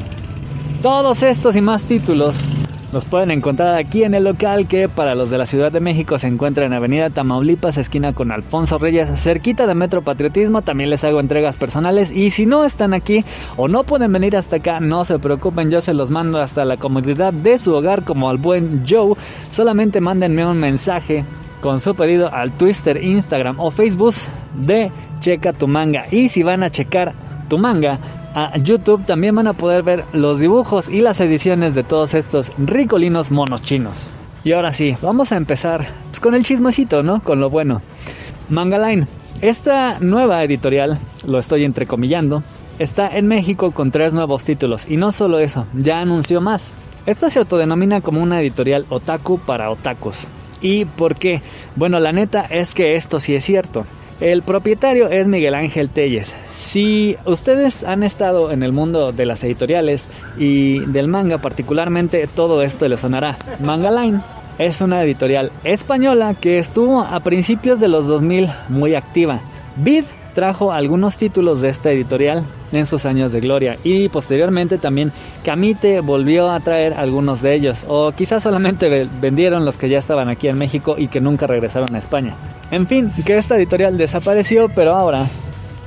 Todos 0.83 1.23
estos 1.23 1.55
y 1.55 1.61
más 1.61 1.83
títulos 1.83 2.43
los 2.91 3.05
pueden 3.05 3.31
encontrar 3.31 3.75
aquí 3.75 4.03
en 4.03 4.13
el 4.13 4.23
local 4.23 4.67
que 4.67 4.87
para 4.87 5.13
los 5.13 5.29
de 5.29 5.37
la 5.37 5.45
Ciudad 5.45 5.71
de 5.71 5.79
México 5.79 6.17
se 6.17 6.27
encuentra 6.27 6.65
en 6.65 6.73
Avenida 6.73 7.09
Tamaulipas, 7.09 7.77
esquina 7.77 8.13
con 8.13 8.31
Alfonso 8.31 8.77
Reyes, 8.77 9.09
cerquita 9.19 9.67
de 9.67 9.75
Metro 9.75 10.01
Patriotismo. 10.03 10.61
También 10.61 10.89
les 10.89 11.03
hago 11.03 11.19
entregas 11.19 11.57
personales 11.57 12.11
y 12.11 12.29
si 12.29 12.45
no 12.45 12.63
están 12.63 12.93
aquí 12.93 13.25
o 13.57 13.67
no 13.67 13.83
pueden 13.83 14.13
venir 14.13 14.37
hasta 14.37 14.57
acá, 14.57 14.79
no 14.79 15.03
se 15.03 15.19
preocupen, 15.19 15.69
yo 15.69 15.81
se 15.81 15.93
los 15.93 16.11
mando 16.11 16.39
hasta 16.39 16.63
la 16.63 16.77
comodidad 16.77 17.33
de 17.33 17.59
su 17.59 17.73
hogar 17.73 18.03
como 18.03 18.29
al 18.29 18.37
buen 18.37 18.85
Joe. 18.87 19.15
Solamente 19.51 19.99
mándenme 19.99 20.45
un 20.45 20.57
mensaje 20.57 21.25
con 21.61 21.79
su 21.79 21.95
pedido 21.95 22.33
al 22.33 22.51
Twitter, 22.51 23.03
Instagram 23.03 23.59
o 23.59 23.69
Facebook 23.71 24.13
de 24.55 24.91
Checa 25.19 25.51
tu 25.51 25.67
manga. 25.67 26.05
Y 26.11 26.29
si 26.29 26.43
van 26.43 26.63
a 26.63 26.69
checar 26.69 27.13
tu 27.49 27.57
manga, 27.57 27.99
YouTube 28.61 29.05
también 29.05 29.35
van 29.35 29.47
a 29.47 29.53
poder 29.53 29.83
ver 29.83 30.05
los 30.13 30.39
dibujos 30.39 30.89
y 30.89 31.01
las 31.01 31.19
ediciones 31.19 31.75
de 31.75 31.83
todos 31.83 32.13
estos 32.13 32.51
ricolinos 32.57 33.31
monos 33.31 33.61
chinos. 33.61 34.13
Y 34.43 34.53
ahora 34.53 34.71
sí, 34.71 34.95
vamos 35.01 35.31
a 35.31 35.37
empezar 35.37 35.87
pues, 36.09 36.19
con 36.19 36.35
el 36.35 36.43
chismecito, 36.43 37.03
¿no? 37.03 37.21
Con 37.21 37.39
lo 37.39 37.49
bueno. 37.49 37.81
Manga 38.49 38.77
Line. 38.77 39.07
Esta 39.41 39.99
nueva 39.99 40.43
editorial, 40.43 40.99
lo 41.27 41.37
estoy 41.37 41.63
entrecomillando, 41.63 42.43
está 42.79 43.07
en 43.07 43.27
México 43.27 43.71
con 43.71 43.91
tres 43.91 44.13
nuevos 44.13 44.43
títulos. 44.43 44.89
Y 44.89 44.97
no 44.97 45.11
solo 45.11 45.39
eso, 45.39 45.65
ya 45.73 45.99
anunció 45.99 46.41
más. 46.41 46.75
Esta 47.05 47.29
se 47.29 47.39
autodenomina 47.39 48.01
como 48.01 48.21
una 48.21 48.41
editorial 48.41 48.85
otaku 48.89 49.39
para 49.39 49.69
otakus. 49.69 50.27
¿Y 50.61 50.85
por 50.85 51.15
qué? 51.15 51.41
Bueno, 51.75 51.99
la 51.99 52.11
neta 52.11 52.41
es 52.41 52.73
que 52.73 52.93
esto 52.93 53.19
sí 53.19 53.35
es 53.35 53.45
cierto. 53.45 53.85
El 54.19 54.41
propietario 54.41 55.09
es 55.09 55.27
Miguel 55.27 55.53
Ángel 55.53 55.89
Telles. 55.89 56.33
Si 56.55 57.15
ustedes 57.25 57.83
han 57.83 58.01
estado 58.01 58.51
en 58.51 58.63
el 58.63 58.73
mundo 58.73 59.11
de 59.11 59.27
las 59.27 59.43
editoriales 59.43 60.09
y 60.39 60.79
del 60.79 61.07
manga 61.07 61.37
particularmente, 61.37 62.25
todo 62.25 62.63
esto 62.63 62.87
les 62.87 63.01
sonará. 63.01 63.37
Manga 63.59 63.91
Line 63.91 64.21
es 64.57 64.81
una 64.81 65.03
editorial 65.03 65.51
española 65.63 66.33
que 66.33 66.57
estuvo 66.57 67.01
a 67.01 67.19
principios 67.19 67.79
de 67.79 67.89
los 67.89 68.07
2000 68.07 68.47
muy 68.69 68.95
activa. 68.95 69.39
Vid 69.75 70.05
trajo 70.37 70.71
algunos 70.71 71.17
títulos 71.17 71.61
de 71.61 71.69
esta 71.69 71.89
editorial 71.89 72.45
en 72.71 72.85
sus 72.85 73.07
años 73.07 73.31
de 73.31 73.39
gloria 73.39 73.79
y 73.83 74.07
posteriormente 74.07 74.77
también 74.77 75.11
Camite 75.43 75.99
volvió 75.99 76.51
a 76.51 76.59
traer 76.59 76.93
algunos 76.93 77.41
de 77.41 77.55
ellos 77.55 77.85
o 77.87 78.11
quizás 78.11 78.43
solamente 78.43 79.07
vendieron 79.19 79.65
los 79.65 79.77
que 79.77 79.89
ya 79.89 79.97
estaban 79.97 80.29
aquí 80.29 80.47
en 80.47 80.55
México 80.59 80.93
y 80.95 81.07
que 81.07 81.21
nunca 81.21 81.47
regresaron 81.47 81.95
a 81.95 81.97
España. 81.97 82.35
En 82.69 82.85
fin, 82.85 83.11
que 83.25 83.35
esta 83.35 83.57
editorial 83.57 83.97
desapareció 83.97 84.69
pero 84.69 84.93
ahora 84.93 85.25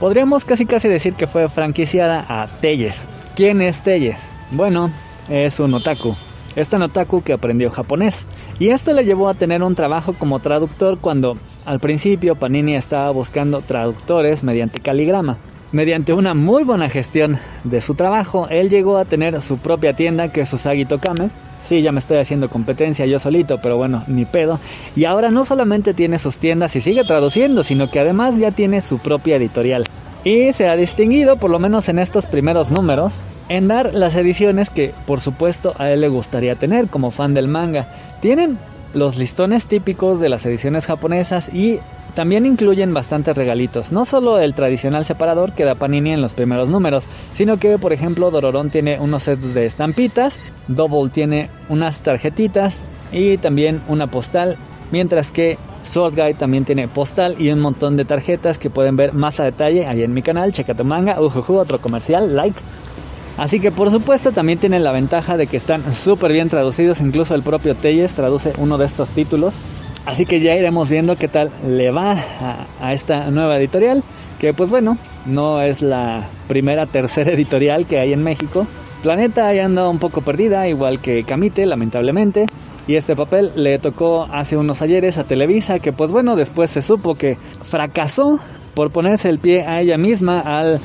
podríamos 0.00 0.44
casi 0.44 0.66
casi 0.66 0.88
decir 0.88 1.14
que 1.14 1.28
fue 1.28 1.48
franquiciada 1.48 2.26
a 2.28 2.48
Telles. 2.48 3.08
¿Quién 3.36 3.60
es 3.60 3.84
Telles? 3.84 4.32
Bueno, 4.50 4.90
es 5.28 5.60
un 5.60 5.74
otaku. 5.74 6.16
Este 6.56 6.76
otaku 6.76 7.22
que 7.22 7.32
aprendió 7.32 7.70
japonés 7.70 8.26
y 8.58 8.70
esto 8.70 8.92
le 8.92 9.04
llevó 9.04 9.28
a 9.28 9.34
tener 9.34 9.62
un 9.62 9.76
trabajo 9.76 10.14
como 10.14 10.40
traductor 10.40 10.98
cuando 10.98 11.36
al 11.64 11.78
principio 11.78 12.34
Panini 12.34 12.74
estaba 12.74 13.10
buscando 13.12 13.60
traductores 13.60 14.42
mediante 14.42 14.80
caligrama. 14.80 15.36
Mediante 15.70 16.12
una 16.12 16.34
muy 16.34 16.64
buena 16.64 16.90
gestión 16.90 17.38
de 17.62 17.80
su 17.80 17.94
trabajo, 17.94 18.48
él 18.50 18.68
llegó 18.68 18.98
a 18.98 19.04
tener 19.04 19.40
su 19.40 19.58
propia 19.58 19.94
tienda 19.94 20.32
que 20.32 20.40
es 20.40 20.52
Usagi 20.52 20.84
Tokame. 20.84 21.30
Sí, 21.62 21.82
ya 21.82 21.92
me 21.92 22.00
estoy 22.00 22.18
haciendo 22.18 22.50
competencia 22.50 23.06
yo 23.06 23.20
solito, 23.20 23.58
pero 23.62 23.76
bueno, 23.76 24.02
ni 24.08 24.24
pedo. 24.24 24.58
Y 24.96 25.04
ahora 25.04 25.30
no 25.30 25.44
solamente 25.44 25.94
tiene 25.94 26.18
sus 26.18 26.38
tiendas 26.38 26.74
y 26.74 26.80
sigue 26.80 27.04
traduciendo, 27.04 27.62
sino 27.62 27.88
que 27.88 28.00
además 28.00 28.36
ya 28.36 28.50
tiene 28.50 28.80
su 28.80 28.98
propia 28.98 29.36
editorial. 29.36 29.84
Y 30.22 30.52
se 30.52 30.68
ha 30.68 30.76
distinguido, 30.76 31.36
por 31.36 31.50
lo 31.50 31.58
menos 31.58 31.88
en 31.88 31.98
estos 31.98 32.26
primeros 32.26 32.70
números, 32.70 33.22
en 33.48 33.68
dar 33.68 33.94
las 33.94 34.14
ediciones 34.16 34.68
que 34.68 34.92
por 35.06 35.20
supuesto 35.20 35.72
a 35.78 35.90
él 35.90 36.02
le 36.02 36.08
gustaría 36.08 36.56
tener 36.56 36.88
como 36.88 37.10
fan 37.10 37.32
del 37.32 37.48
manga. 37.48 37.88
Tienen 38.20 38.58
los 38.92 39.16
listones 39.16 39.66
típicos 39.66 40.20
de 40.20 40.28
las 40.28 40.44
ediciones 40.44 40.86
japonesas 40.86 41.48
y 41.52 41.78
también 42.14 42.44
incluyen 42.44 42.92
bastantes 42.92 43.36
regalitos, 43.36 43.92
no 43.92 44.04
solo 44.04 44.40
el 44.40 44.54
tradicional 44.54 45.04
separador 45.04 45.52
que 45.52 45.64
da 45.64 45.76
Panini 45.76 46.12
en 46.12 46.20
los 46.20 46.32
primeros 46.32 46.68
números, 46.68 47.06
sino 47.34 47.56
que 47.56 47.78
por 47.78 47.92
ejemplo 47.92 48.30
Dororón 48.30 48.70
tiene 48.70 48.98
unos 48.98 49.22
sets 49.22 49.54
de 49.54 49.64
estampitas, 49.64 50.40
Double 50.66 51.10
tiene 51.10 51.50
unas 51.68 52.00
tarjetitas 52.00 52.82
y 53.12 53.38
también 53.38 53.80
una 53.88 54.08
postal, 54.08 54.56
mientras 54.90 55.30
que 55.30 55.58
Sword 55.82 56.14
Guy 56.14 56.34
también 56.34 56.64
tiene 56.64 56.88
postal 56.88 57.36
y 57.38 57.50
un 57.50 57.60
montón 57.60 57.96
de 57.96 58.04
tarjetas 58.04 58.58
que 58.58 58.70
pueden 58.70 58.96
ver 58.96 59.12
más 59.12 59.40
a 59.40 59.44
detalle 59.44 59.86
ahí 59.86 60.02
en 60.02 60.12
mi 60.12 60.22
canal, 60.22 60.52
checa 60.52 60.74
tu 60.74 60.84
manga, 60.84 61.20
ujuju, 61.20 61.56
otro 61.56 61.80
comercial, 61.80 62.36
like. 62.36 62.60
Así 63.36 63.60
que 63.60 63.70
por 63.70 63.90
supuesto 63.90 64.32
también 64.32 64.58
tienen 64.58 64.84
la 64.84 64.92
ventaja 64.92 65.36
de 65.36 65.46
que 65.46 65.56
están 65.56 65.94
súper 65.94 66.32
bien 66.32 66.48
traducidos, 66.48 67.00
incluso 67.00 67.34
el 67.34 67.42
propio 67.42 67.74
Telles 67.74 68.12
traduce 68.12 68.52
uno 68.58 68.76
de 68.76 68.84
estos 68.84 69.10
títulos. 69.10 69.54
Así 70.06 70.26
que 70.26 70.40
ya 70.40 70.56
iremos 70.56 70.90
viendo 70.90 71.16
qué 71.16 71.28
tal 71.28 71.50
le 71.66 71.90
va 71.90 72.16
a, 72.80 72.92
esta 72.92 73.30
nueva 73.30 73.58
editorial, 73.58 74.02
que 74.38 74.52
pues 74.52 74.70
bueno, 74.70 74.98
no 75.26 75.60
es 75.62 75.82
la 75.82 76.28
primera, 76.48 76.86
tercera 76.86 77.30
editorial 77.32 77.86
que 77.86 77.98
hay 77.98 78.12
en 78.12 78.22
México. 78.22 78.66
Planeta 79.02 79.46
ahí 79.48 79.58
anda 79.58 79.88
un 79.88 79.98
poco 79.98 80.20
perdida, 80.20 80.68
igual 80.68 81.00
que 81.00 81.24
Camite, 81.24 81.64
lamentablemente. 81.64 82.46
Y 82.90 82.96
este 82.96 83.14
papel 83.14 83.52
le 83.54 83.78
tocó 83.78 84.26
hace 84.32 84.56
unos 84.56 84.82
ayeres 84.82 85.16
a 85.16 85.22
Televisa, 85.22 85.78
que 85.78 85.92
pues 85.92 86.10
bueno, 86.10 86.34
después 86.34 86.70
se 86.70 86.82
supo 86.82 87.14
que 87.14 87.36
fracasó 87.62 88.40
por 88.74 88.90
ponerse 88.90 89.28
el 89.30 89.38
pie 89.38 89.64
a 89.64 89.80
ella 89.80 89.96
misma 89.96 90.40
al 90.40 90.80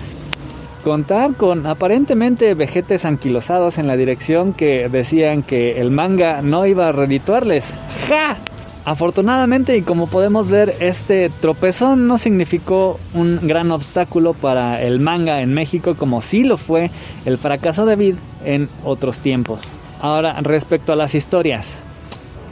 contar 0.84 1.34
con 1.34 1.66
aparentemente 1.66 2.54
vejetes 2.54 3.06
anquilosados 3.06 3.80
en 3.80 3.88
la 3.88 3.98
dirección 3.98 4.54
que 4.54 4.88
decían 4.88 5.42
que 5.42 5.82
el 5.82 5.90
manga 5.90 6.44
no 6.44 6.68
iba 6.68 6.90
a 6.90 6.92
redituarles. 6.92 7.74
¡Ja! 8.08 8.38
Afortunadamente 8.86 9.76
y 9.76 9.82
como 9.82 10.06
podemos 10.06 10.52
ver, 10.52 10.76
este 10.82 11.32
tropezón 11.42 12.06
no 12.06 12.20
significó 12.20 13.00
un 13.16 13.48
gran 13.48 13.72
obstáculo 13.72 14.36
para 14.36 14.80
el 14.84 15.00
manga 15.00 15.42
en 15.42 15.56
México 15.56 15.96
como 15.96 16.22
sí 16.22 16.44
lo 16.44 16.58
fue 16.58 16.92
el 17.26 17.40
fracaso 17.40 17.88
de 17.88 17.96
Vid 17.96 18.16
en 18.44 18.70
otros 18.84 19.22
tiempos. 19.22 19.64
Ahora, 20.02 20.40
respecto 20.44 20.94
a 20.94 20.96
las 20.96 21.16
historias. 21.16 21.80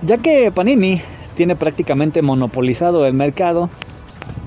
Ya 0.06 0.18
que 0.18 0.52
Panini 0.52 1.00
tiene 1.34 1.56
prácticamente 1.56 2.22
monopolizado 2.22 3.06
el 3.06 3.14
mercado, 3.14 3.70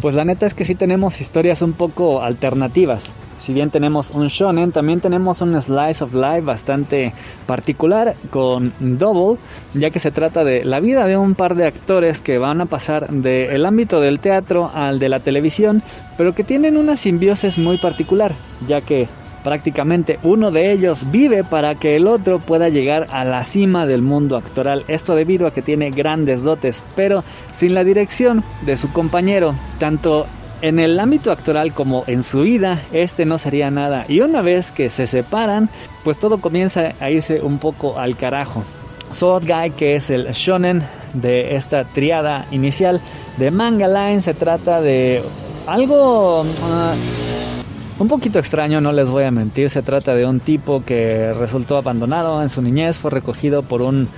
pues 0.02 0.14
la 0.14 0.26
neta 0.26 0.44
es 0.44 0.52
que 0.52 0.66
sí 0.66 0.74
tenemos 0.74 1.22
historias 1.22 1.62
un 1.62 1.72
poco 1.72 2.20
alternativas. 2.20 3.14
Si 3.38 3.54
bien 3.54 3.70
tenemos 3.70 4.10
un 4.10 4.26
shonen, 4.26 4.72
también 4.72 5.00
tenemos 5.00 5.40
un 5.40 5.58
slice 5.60 6.04
of 6.04 6.12
life 6.12 6.42
bastante 6.42 7.14
particular 7.46 8.16
con 8.28 8.74
Double, 8.80 9.38
ya 9.72 9.90
que 9.90 9.98
se 9.98 10.10
trata 10.10 10.44
de 10.44 10.62
la 10.62 10.80
vida 10.80 11.06
de 11.06 11.16
un 11.16 11.34
par 11.34 11.54
de 11.54 11.66
actores 11.66 12.20
que 12.20 12.36
van 12.36 12.60
a 12.60 12.66
pasar 12.66 13.08
del 13.08 13.64
ámbito 13.64 14.00
del 14.00 14.20
teatro 14.20 14.70
al 14.74 14.98
de 14.98 15.08
la 15.08 15.20
televisión, 15.20 15.82
pero 16.18 16.34
que 16.34 16.44
tienen 16.44 16.76
una 16.76 16.96
simbiosis 16.96 17.58
muy 17.58 17.78
particular, 17.78 18.32
ya 18.66 18.82
que 18.82 19.08
prácticamente 19.46 20.18
uno 20.24 20.50
de 20.50 20.72
ellos 20.72 21.08
vive 21.12 21.44
para 21.44 21.76
que 21.76 21.94
el 21.94 22.08
otro 22.08 22.40
pueda 22.40 22.68
llegar 22.68 23.06
a 23.12 23.24
la 23.24 23.44
cima 23.44 23.86
del 23.86 24.02
mundo 24.02 24.36
actoral. 24.36 24.82
Esto 24.88 25.14
debido 25.14 25.46
a 25.46 25.52
que 25.52 25.62
tiene 25.62 25.90
grandes 25.90 26.42
dotes, 26.42 26.84
pero 26.96 27.22
sin 27.54 27.72
la 27.72 27.84
dirección 27.84 28.42
de 28.62 28.76
su 28.76 28.92
compañero, 28.92 29.54
tanto 29.78 30.26
en 30.62 30.80
el 30.80 30.98
ámbito 30.98 31.30
actoral 31.30 31.72
como 31.74 32.02
en 32.08 32.24
su 32.24 32.40
vida, 32.40 32.82
este 32.90 33.24
no 33.24 33.38
sería 33.38 33.70
nada. 33.70 34.04
Y 34.08 34.18
una 34.18 34.42
vez 34.42 34.72
que 34.72 34.90
se 34.90 35.06
separan, 35.06 35.70
pues 36.02 36.18
todo 36.18 36.38
comienza 36.38 36.94
a 36.98 37.08
irse 37.12 37.40
un 37.40 37.60
poco 37.60 38.00
al 38.00 38.16
carajo. 38.16 38.64
Sword 39.12 39.46
Guy, 39.46 39.70
que 39.76 39.94
es 39.94 40.10
el 40.10 40.26
shonen 40.32 40.82
de 41.12 41.54
esta 41.54 41.84
triada 41.84 42.46
inicial 42.50 43.00
de 43.36 43.52
Manga 43.52 43.86
Line, 43.86 44.20
se 44.22 44.34
trata 44.34 44.80
de 44.80 45.22
algo 45.68 46.40
uh, 46.40 47.55
un 47.98 48.08
poquito 48.08 48.38
extraño, 48.38 48.80
no 48.80 48.92
les 48.92 49.10
voy 49.10 49.24
a 49.24 49.30
mentir. 49.30 49.70
Se 49.70 49.82
trata 49.82 50.14
de 50.14 50.26
un 50.26 50.40
tipo 50.40 50.80
que 50.80 51.32
resultó 51.32 51.76
abandonado 51.76 52.42
en 52.42 52.48
su 52.48 52.62
niñez, 52.62 52.98
fue 52.98 53.10
recogido 53.10 53.62
por 53.62 53.82
un 53.82 54.08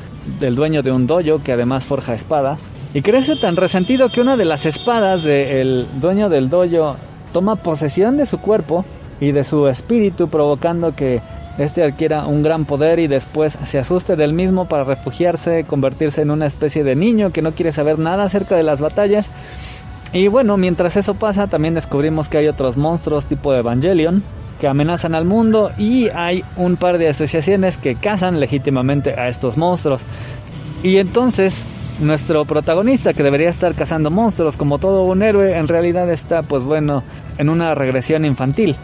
del 0.40 0.54
dueño 0.54 0.82
de 0.82 0.92
un 0.92 1.06
dojo 1.06 1.42
que 1.42 1.52
además 1.52 1.86
forja 1.86 2.12
espadas 2.12 2.70
y 2.92 3.00
crece 3.00 3.36
tan 3.36 3.56
resentido 3.56 4.10
que 4.10 4.20
una 4.20 4.36
de 4.36 4.44
las 4.44 4.66
espadas 4.66 5.22
del 5.22 5.86
dueño 6.00 6.28
del 6.28 6.50
dojo 6.50 6.96
toma 7.32 7.56
posesión 7.56 8.16
de 8.16 8.26
su 8.26 8.38
cuerpo 8.38 8.84
y 9.20 9.32
de 9.32 9.44
su 9.44 9.68
espíritu, 9.68 10.28
provocando 10.28 10.94
que 10.94 11.20
este 11.58 11.82
adquiera 11.82 12.26
un 12.26 12.42
gran 12.42 12.64
poder 12.66 12.98
y 12.98 13.08
después 13.08 13.58
se 13.62 13.78
asuste 13.78 14.16
del 14.16 14.32
mismo 14.32 14.68
para 14.68 14.84
refugiarse, 14.84 15.64
convertirse 15.64 16.22
en 16.22 16.30
una 16.30 16.46
especie 16.46 16.84
de 16.84 16.94
niño 16.94 17.30
que 17.32 17.42
no 17.42 17.52
quiere 17.52 17.72
saber 17.72 17.98
nada 17.98 18.24
acerca 18.24 18.56
de 18.56 18.62
las 18.62 18.80
batallas. 18.80 19.32
Y 20.12 20.28
bueno, 20.28 20.56
mientras 20.56 20.96
eso 20.96 21.14
pasa, 21.14 21.48
también 21.48 21.74
descubrimos 21.74 22.28
que 22.28 22.38
hay 22.38 22.48
otros 22.48 22.76
monstruos 22.76 23.26
tipo 23.26 23.52
Evangelion 23.54 24.22
que 24.58 24.66
amenazan 24.66 25.14
al 25.14 25.24
mundo 25.24 25.70
y 25.78 26.08
hay 26.14 26.44
un 26.56 26.76
par 26.76 26.98
de 26.98 27.08
asociaciones 27.08 27.78
que 27.78 27.94
cazan 27.94 28.40
legítimamente 28.40 29.14
a 29.18 29.28
estos 29.28 29.56
monstruos. 29.56 30.02
Y 30.82 30.96
entonces 30.96 31.64
nuestro 32.00 32.44
protagonista 32.44 33.12
que 33.12 33.22
debería 33.22 33.50
estar 33.50 33.74
cazando 33.74 34.10
monstruos 34.10 34.56
como 34.56 34.78
todo 34.78 35.04
un 35.04 35.22
héroe 35.22 35.56
en 35.56 35.66
realidad 35.66 36.10
está 36.10 36.42
pues 36.42 36.64
bueno 36.64 37.02
en 37.38 37.48
una 37.48 37.74
regresión 37.74 38.24
infantil. 38.24 38.76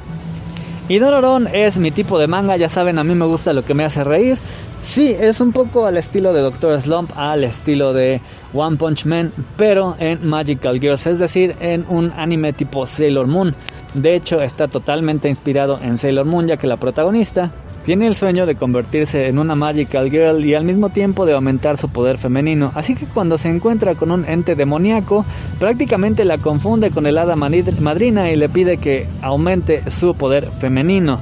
Y 0.86 0.98
Dororon 0.98 1.48
es 1.50 1.78
mi 1.78 1.90
tipo 1.90 2.18
de 2.18 2.26
manga, 2.26 2.58
ya 2.58 2.68
saben, 2.68 2.98
a 2.98 3.04
mí 3.04 3.14
me 3.14 3.24
gusta 3.24 3.54
lo 3.54 3.64
que 3.64 3.72
me 3.72 3.84
hace 3.84 4.04
reír. 4.04 4.36
Sí, 4.82 5.16
es 5.18 5.40
un 5.40 5.52
poco 5.52 5.86
al 5.86 5.96
estilo 5.96 6.34
de 6.34 6.42
Doctor 6.42 6.78
Slump, 6.78 7.10
al 7.16 7.42
estilo 7.42 7.94
de 7.94 8.20
One 8.52 8.76
Punch 8.76 9.06
Man, 9.06 9.32
pero 9.56 9.96
en 9.98 10.26
Magical 10.26 10.78
Girls, 10.78 11.06
es 11.06 11.18
decir, 11.18 11.56
en 11.60 11.86
un 11.88 12.10
anime 12.10 12.52
tipo 12.52 12.86
Sailor 12.86 13.26
Moon. 13.26 13.54
De 13.94 14.14
hecho, 14.14 14.42
está 14.42 14.68
totalmente 14.68 15.30
inspirado 15.30 15.80
en 15.80 15.96
Sailor 15.96 16.26
Moon, 16.26 16.46
ya 16.46 16.58
que 16.58 16.66
la 16.66 16.76
protagonista 16.76 17.50
tiene 17.84 18.06
el 18.06 18.16
sueño 18.16 18.46
de 18.46 18.54
convertirse 18.54 19.28
en 19.28 19.38
una 19.38 19.54
Magical 19.54 20.10
Girl 20.10 20.44
y 20.44 20.54
al 20.54 20.64
mismo 20.64 20.88
tiempo 20.88 21.26
de 21.26 21.34
aumentar 21.34 21.76
su 21.76 21.90
poder 21.90 22.18
femenino, 22.18 22.72
así 22.74 22.94
que 22.94 23.04
cuando 23.06 23.36
se 23.36 23.50
encuentra 23.50 23.94
con 23.94 24.10
un 24.10 24.24
ente 24.24 24.54
demoníaco, 24.54 25.26
prácticamente 25.60 26.24
la 26.24 26.38
confunde 26.38 26.90
con 26.90 27.06
el 27.06 27.18
hada 27.18 27.36
madrina 27.36 28.30
y 28.30 28.36
le 28.36 28.48
pide 28.48 28.78
que 28.78 29.06
aumente 29.20 29.90
su 29.90 30.14
poder 30.14 30.48
femenino. 30.58 31.20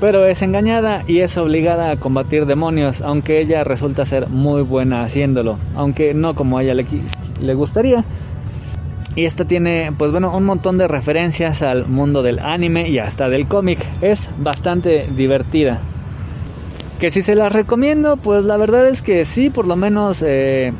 Pero 0.00 0.26
es 0.26 0.42
engañada 0.42 1.04
y 1.06 1.20
es 1.20 1.36
obligada 1.36 1.90
a 1.90 1.96
combatir 1.96 2.46
demonios, 2.46 3.02
aunque 3.02 3.40
ella 3.40 3.62
resulta 3.62 4.06
ser 4.06 4.28
muy 4.28 4.62
buena 4.62 5.02
haciéndolo, 5.02 5.58
aunque 5.76 6.14
no 6.14 6.34
como 6.34 6.58
a 6.58 6.62
ella 6.64 6.74
le, 6.74 6.86
le 7.40 7.54
gustaría. 7.54 8.04
Y 9.14 9.26
esta 9.26 9.44
tiene, 9.44 9.92
pues 9.96 10.10
bueno, 10.10 10.34
un 10.34 10.44
montón 10.44 10.78
de 10.78 10.88
referencias 10.88 11.62
al 11.62 11.86
mundo 11.86 12.22
del 12.22 12.38
anime 12.38 12.88
y 12.88 12.98
hasta 12.98 13.28
del 13.28 13.46
cómic. 13.46 13.78
Es 14.00 14.30
bastante 14.38 15.06
divertida. 15.14 15.80
Que 16.98 17.10
si 17.10 17.20
se 17.20 17.34
las 17.34 17.52
recomiendo, 17.52 18.16
pues 18.16 18.44
la 18.44 18.56
verdad 18.56 18.88
es 18.88 19.02
que 19.02 19.24
sí, 19.24 19.50
por 19.50 19.66
lo 19.66 19.76
menos 19.76 20.22
eh, 20.26 20.72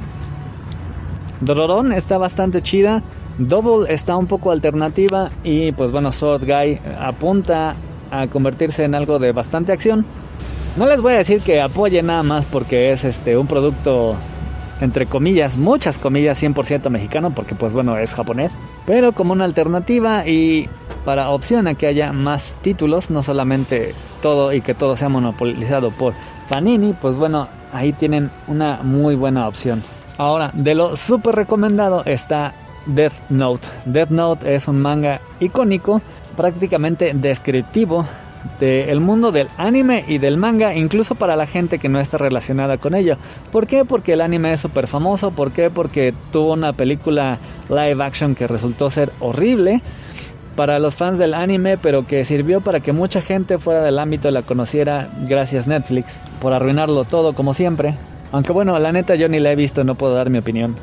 está 1.95 2.17
bastante 2.19 2.63
chida. 2.63 3.03
Double 3.39 3.93
está 3.93 4.17
un 4.17 4.27
poco 4.27 4.51
alternativa 4.51 5.31
y 5.43 5.73
pues 5.73 5.91
bueno, 5.91 6.13
Sword 6.13 6.45
Guy 6.45 6.79
apunta 7.01 7.75
a 8.11 8.27
convertirse 8.29 8.85
en 8.85 8.95
algo 8.95 9.19
de 9.19 9.33
bastante 9.33 9.73
acción. 9.73 10.05
No 10.77 10.87
les 10.87 11.03
voy 11.03 11.15
a 11.15 11.19
decir 11.19 11.43
que 11.43 11.61
apoye 11.61 12.03
nada 12.03 12.23
más 12.23 12.47
porque 12.47 12.93
es 12.93 13.05
este 13.05 13.37
un 13.37 13.47
producto 13.47 14.17
entre 14.83 15.07
comillas, 15.07 15.57
muchas 15.57 15.97
comillas 15.97 16.43
100% 16.43 16.91
mexicano 16.91 17.31
porque 17.31 17.55
pues 17.55 17.73
bueno 17.73 17.97
es 17.97 18.15
japonés, 18.15 18.59
pero 18.85 19.13
como 19.13 19.33
una 19.33 19.45
alternativa 19.45 20.27
y 20.27 20.69
para 21.05 21.31
opción 21.31 21.69
a 21.69 21.75
que 21.75 21.87
haya 21.87 22.13
más 22.13 22.57
títulos, 22.63 23.09
no 23.09 23.23
solamente 23.23 23.95
todo 24.21 24.53
y 24.53 24.61
que 24.61 24.75
todo 24.75 24.97
sea 24.97 25.09
monopolizado 25.09 25.93
por 25.93 26.15
Panini, 26.49 26.95
pues 26.95 27.17
bueno, 27.17 27.49
ahí 27.73 27.93
tienen 27.93 28.31
una 28.49 28.81
muy 28.83 29.15
buena 29.15 29.47
opción. 29.47 29.83
Ahora, 30.19 30.51
de 30.53 30.75
lo 30.75 30.97
súper 30.97 31.37
recomendado 31.37 32.05
está 32.05 32.53
Death 32.87 33.15
Note. 33.31 33.69
Death 33.87 34.11
Note 34.11 34.55
es 34.55 34.67
un 34.67 34.81
manga 34.81 35.21
icónico, 35.39 36.03
prácticamente 36.37 37.13
descriptivo 37.15 38.05
del 38.59 39.01
mundo 39.01 39.33
del 39.33 39.49
anime 39.57 40.05
y 40.07 40.19
del 40.19 40.37
manga, 40.37 40.75
incluso 40.75 41.15
para 41.15 41.37
la 41.37 41.47
gente 41.47 41.79
que 41.79 41.89
no 41.89 42.01
está 42.01 42.19
relacionada 42.19 42.79
con 42.79 42.95
ello. 42.95 43.17
¿Por 43.51 43.67
qué? 43.67 43.85
Porque 43.85 44.13
el 44.13 44.21
anime 44.21 44.53
es 44.53 44.61
súper 44.61 44.87
famoso, 44.87 45.31
¿por 45.31 45.53
qué? 45.53 45.71
Porque 45.71 46.15
tuvo 46.31 46.53
una 46.53 46.73
película 46.73 47.39
live 47.69 48.03
action 48.03 48.35
que 48.35 48.47
resultó 48.47 48.91
ser 48.91 49.13
horrible 49.21 49.81
para 50.57 50.79
los 50.79 50.97
fans 50.97 51.19
del 51.19 51.35
anime, 51.35 51.79
pero 51.79 52.07
que 52.07 52.25
sirvió 52.25 52.61
para 52.61 52.81
que 52.81 52.93
mucha 52.93 53.21
gente 53.21 53.59
fuera 53.59 53.83
del 53.83 53.99
ámbito 53.99 54.31
la 54.31 54.43
conociera 54.43 55.09
gracias 55.27 55.67
Netflix, 55.67 56.21
por 56.41 56.53
arruinarlo 56.53 57.05
todo 57.05 57.35
como 57.35 57.55
siempre. 57.55 57.97
Aunque 58.33 58.53
bueno, 58.53 58.79
la 58.79 58.93
neta 58.93 59.15
yo 59.15 59.29
ni 59.29 59.39
la 59.39 59.53
he 59.53 59.57
visto, 59.57 59.85
no 59.85 59.95
puedo 59.95 60.15
dar 60.15 60.31
mi 60.31 60.39
opinión. 60.39 60.77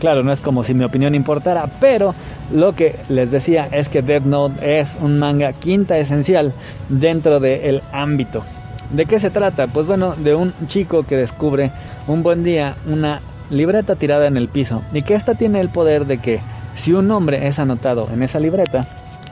Claro, 0.00 0.22
no 0.22 0.32
es 0.32 0.42
como 0.42 0.62
si 0.62 0.74
mi 0.74 0.84
opinión 0.84 1.14
importara, 1.14 1.68
pero 1.80 2.14
lo 2.52 2.74
que 2.74 2.96
les 3.08 3.30
decía 3.30 3.68
es 3.72 3.88
que 3.88 4.02
Death 4.02 4.24
Note 4.24 4.80
es 4.80 4.98
un 5.00 5.18
manga 5.18 5.52
quinta 5.54 5.96
esencial 5.96 6.52
dentro 6.88 7.40
del 7.40 7.82
ámbito. 7.92 8.44
¿De 8.90 9.06
qué 9.06 9.18
se 9.18 9.30
trata? 9.30 9.66
Pues 9.66 9.86
bueno, 9.86 10.14
de 10.14 10.34
un 10.34 10.52
chico 10.66 11.02
que 11.02 11.16
descubre 11.16 11.70
un 12.06 12.22
buen 12.22 12.44
día 12.44 12.76
una 12.86 13.20
libreta 13.50 13.96
tirada 13.96 14.26
en 14.26 14.36
el 14.36 14.48
piso 14.48 14.82
y 14.92 15.02
que 15.02 15.14
esta 15.14 15.34
tiene 15.34 15.60
el 15.60 15.70
poder 15.70 16.06
de 16.06 16.18
que 16.18 16.40
si 16.74 16.92
un 16.92 17.08
nombre 17.08 17.46
es 17.46 17.58
anotado 17.58 18.08
en 18.12 18.22
esa 18.22 18.38
libreta, 18.38 18.86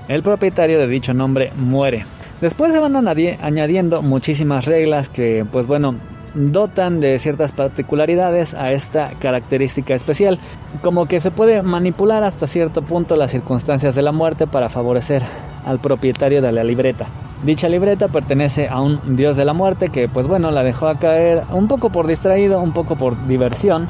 el 0.09 0.22
propietario 0.22 0.79
de 0.79 0.87
dicho 0.87 1.12
nombre 1.14 1.53
muere. 1.57 2.07
Después 2.40 2.72
se 2.72 2.81
van 2.81 2.96
añadiendo 2.96 4.03
muchísimas 4.03 4.66
reglas 4.66 5.09
que, 5.09 5.46
pues 5.50 5.66
bueno, 5.66 5.94
dotan 6.35 7.01
de 7.01 7.18
ciertas 7.18 7.53
particularidades 7.53 8.55
a 8.55 8.73
esta 8.73 9.11
característica 9.20 9.94
especial, 9.94 10.38
como 10.83 11.07
que 11.07 11.20
se 11.20 11.31
puede 11.31 11.62
manipular 11.62 12.25
hasta 12.25 12.47
cierto 12.47 12.83
punto 12.83 13.16
las 13.16 13.31
circunstancias 13.31 13.94
de 13.94 14.03
la 14.03 14.12
muerte 14.12 14.47
para 14.47 14.68
favorecer 14.68 15.23
al 15.64 15.79
propietario 15.79 16.42
de 16.42 16.53
la 16.53 16.64
libreta. 16.64 17.07
Dicha 17.44 17.68
libreta 17.68 18.09
pertenece 18.09 18.68
a 18.68 18.81
un 18.81 19.16
dios 19.16 19.37
de 19.37 19.44
la 19.44 19.53
muerte 19.53 19.90
que 19.90 20.09
pues 20.09 20.27
bueno 20.27 20.51
la 20.51 20.62
dejó 20.62 20.88
a 20.88 20.99
caer 20.99 21.42
un 21.53 21.68
poco 21.68 21.90
por 21.90 22.07
distraído, 22.07 22.61
un 22.61 22.73
poco 22.73 22.97
por 22.97 23.27
diversión 23.27 23.87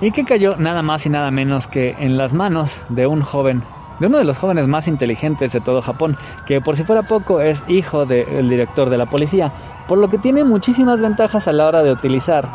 y 0.00 0.10
que 0.10 0.24
cayó 0.24 0.56
nada 0.56 0.82
más 0.82 1.06
y 1.06 1.10
nada 1.10 1.30
menos 1.30 1.68
que 1.68 1.94
en 1.98 2.16
las 2.16 2.34
manos 2.34 2.80
de 2.88 3.06
un 3.06 3.22
joven 3.22 3.62
de 3.98 4.06
uno 4.06 4.18
de 4.18 4.24
los 4.24 4.38
jóvenes 4.38 4.68
más 4.68 4.88
inteligentes 4.88 5.52
de 5.52 5.60
todo 5.60 5.80
Japón, 5.80 6.16
que 6.46 6.60
por 6.60 6.76
si 6.76 6.84
fuera 6.84 7.02
poco 7.02 7.40
es 7.40 7.62
hijo 7.68 8.04
del 8.06 8.48
director 8.48 8.90
de 8.90 8.98
la 8.98 9.06
policía, 9.06 9.52
por 9.88 9.98
lo 9.98 10.08
que 10.08 10.18
tiene 10.18 10.44
muchísimas 10.44 11.00
ventajas 11.00 11.48
a 11.48 11.52
la 11.52 11.66
hora 11.66 11.82
de 11.82 11.92
utilizar 11.92 12.48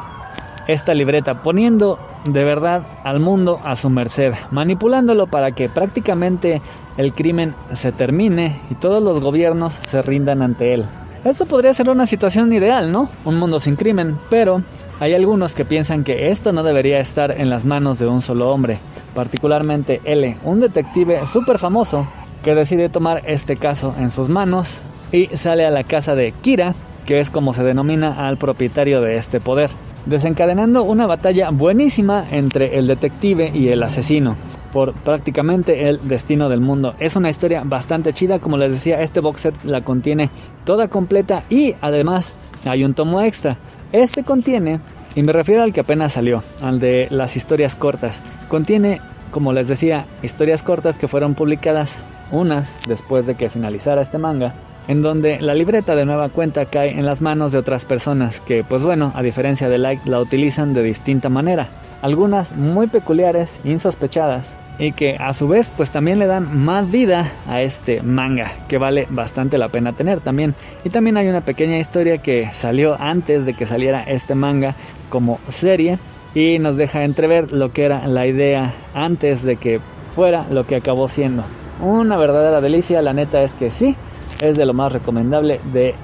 esta 0.68 0.94
libreta, 0.94 1.42
poniendo 1.42 1.98
de 2.26 2.44
verdad 2.44 2.84
al 3.04 3.20
mundo 3.20 3.60
a 3.64 3.76
su 3.76 3.90
merced, 3.90 4.34
manipulándolo 4.52 5.26
para 5.28 5.52
que 5.52 5.68
prácticamente 5.68 6.62
el 6.98 7.14
crimen 7.14 7.56
se 7.74 7.92
termine 7.92 8.60
y 8.70 8.76
todos 8.76 9.02
los 9.02 9.20
gobiernos 9.20 9.80
se 9.88 10.02
rindan 10.02 10.42
ante 10.42 10.74
él. 10.74 10.86
Esto 11.24 11.46
podría 11.46 11.74
ser 11.74 11.90
una 11.90 12.06
situación 12.06 12.54
ideal, 12.54 12.92
¿no? 12.92 13.10
Un 13.26 13.40
mundo 13.40 13.60
sin 13.60 13.76
crimen, 13.76 14.18
pero 14.30 14.62
hay 15.00 15.14
algunos 15.14 15.54
que 15.54 15.66
piensan 15.66 16.04
que 16.04 16.30
esto 16.30 16.52
no 16.52 16.64
debería 16.64 17.00
estar 17.00 17.32
en 17.32 17.50
las 17.50 17.64
manos 17.66 18.00
de 18.00 18.08
un 18.08 18.22
solo 18.22 18.52
hombre, 18.52 18.78
particularmente 19.16 20.02
L, 20.04 20.38
un 20.44 20.60
detective 20.60 21.26
súper 21.26 21.58
famoso 21.58 22.06
que 22.44 22.56
decide 22.56 22.90
tomar 22.90 23.24
este 23.26 23.56
caso 23.56 23.96
en 23.98 24.10
sus 24.10 24.30
manos 24.30 24.80
y 25.12 25.28
sale 25.28 25.66
a 25.66 25.72
la 25.72 25.84
casa 25.84 26.16
de 26.16 26.34
Kira, 26.42 26.76
que 27.06 27.20
es 27.20 27.32
como 27.32 27.54
se 27.54 27.64
denomina 27.64 28.28
al 28.28 28.38
propietario 28.38 29.02
de 29.02 29.18
este 29.18 29.40
poder. 29.40 29.70
desencadenando 30.06 30.84
una 30.84 31.08
batalla 31.08 31.50
buenísima 31.52 32.26
entre 32.32 32.78
el 32.78 32.88
detective 32.88 33.52
y 33.54 33.68
el 33.68 33.84
asesino 33.84 34.36
por 34.74 34.94
prácticamente 34.94 35.90
el 35.90 36.08
destino 36.08 36.48
del 36.50 36.62
mundo. 36.62 36.94
Es 37.00 37.16
una 37.16 37.30
historia 37.30 37.64
bastante 37.66 38.14
chida, 38.14 38.40
como 38.40 38.58
les 38.58 38.72
decía, 38.72 39.02
este 39.02 39.20
box 39.20 39.42
set 39.42 39.56
la 39.64 39.82
contiene 39.82 40.30
toda 40.64 40.88
completa 40.88 41.44
y 41.50 41.74
además 41.82 42.36
hay 42.66 42.84
un 42.84 42.94
tomo 42.94 43.22
extra. 43.22 43.58
Este 43.92 44.24
contiene, 44.24 44.80
y 45.16 45.24
me 45.24 45.34
refiero 45.34 45.64
al 45.64 45.74
que 45.74 45.82
apenas 45.82 46.14
salió, 46.14 46.44
al 46.62 46.80
de 46.80 47.08
las 47.10 47.36
historias 47.36 47.76
cortas, 47.76 48.22
contiene, 48.48 49.02
como 49.32 49.52
les 49.52 49.68
decía, 49.68 50.06
historias 50.22 50.64
cortas 50.64 50.98
que 50.98 51.08
fueron 51.08 51.34
publicadas 51.34 52.02
unas 52.32 52.76
después 52.88 53.26
de 53.26 53.36
que 53.36 53.50
finalizara 53.50 54.02
este 54.02 54.20
manga 54.20 54.54
en 54.90 55.04
donde 55.04 55.40
la 55.40 55.54
libreta 55.54 55.96
de 55.96 56.04
nueva 56.04 56.30
cuenta 56.30 56.66
cae 56.66 56.90
en 56.98 57.06
las 57.06 57.22
manos 57.22 57.52
de 57.52 57.60
otras 57.60 57.86
personas 57.86 58.42
que, 58.42 58.64
pues 58.64 58.84
bueno, 58.84 59.12
a 59.16 59.22
diferencia 59.22 59.70
de 59.70 59.78
Light, 59.78 60.04
la 60.06 60.20
utilizan 60.20 60.74
de 60.74 60.82
distinta 60.82 61.30
manera. 61.30 61.70
Algunas 62.02 62.56
muy 62.56 62.88
peculiares, 62.88 63.62
insospechadas, 63.64 64.56
y 64.80 64.94
que 64.94 65.18
a 65.20 65.34
su 65.34 65.48
vez 65.48 65.72
pues 65.76 65.92
también 65.92 66.20
le 66.20 66.26
dan 66.26 66.58
más 66.58 66.90
vida 66.90 67.32
a 67.48 67.62
este 67.62 68.02
manga 68.02 68.52
que 68.68 68.78
vale 68.78 69.06
bastante 69.10 69.58
la 69.58 69.68
pena 69.68 69.94
tener 69.94 70.22
también 70.22 70.56
y 70.84 70.90
también 70.90 71.18
hay 71.18 71.28
una 71.28 71.42
pequeña 71.42 71.78
historia 71.78 72.20
que 72.20 72.50
salió 72.54 73.00
antes 73.00 73.46
de 73.46 73.54
que 73.54 73.66
saliera 73.66 74.04
este 74.04 74.36
manga 74.36 74.76
como 75.10 75.40
serie 75.50 76.00
y 76.34 76.60
nos 76.60 76.78
deja 76.78 77.04
entrever 77.04 77.52
lo 77.52 77.74
que 77.74 77.84
era 77.84 78.08
la 78.08 78.26
idea 78.26 78.74
antes 78.94 79.44
de 79.44 79.58
que 79.58 79.80
fuera 80.16 80.46
lo 80.50 80.66
que 80.66 80.78
acabó 80.78 81.08
siendo 81.08 81.44
una 81.82 82.18
verdadera 82.18 82.62
delicia 82.62 83.02
la 83.02 83.14
neta 83.14 83.44
es 83.44 83.54
que 83.54 83.70
sí 83.70 83.96
es 84.40 84.58
de 84.58 84.66
lo 84.66 84.74
más 84.74 84.94
recomendable 84.94 85.60
de 85.74 85.96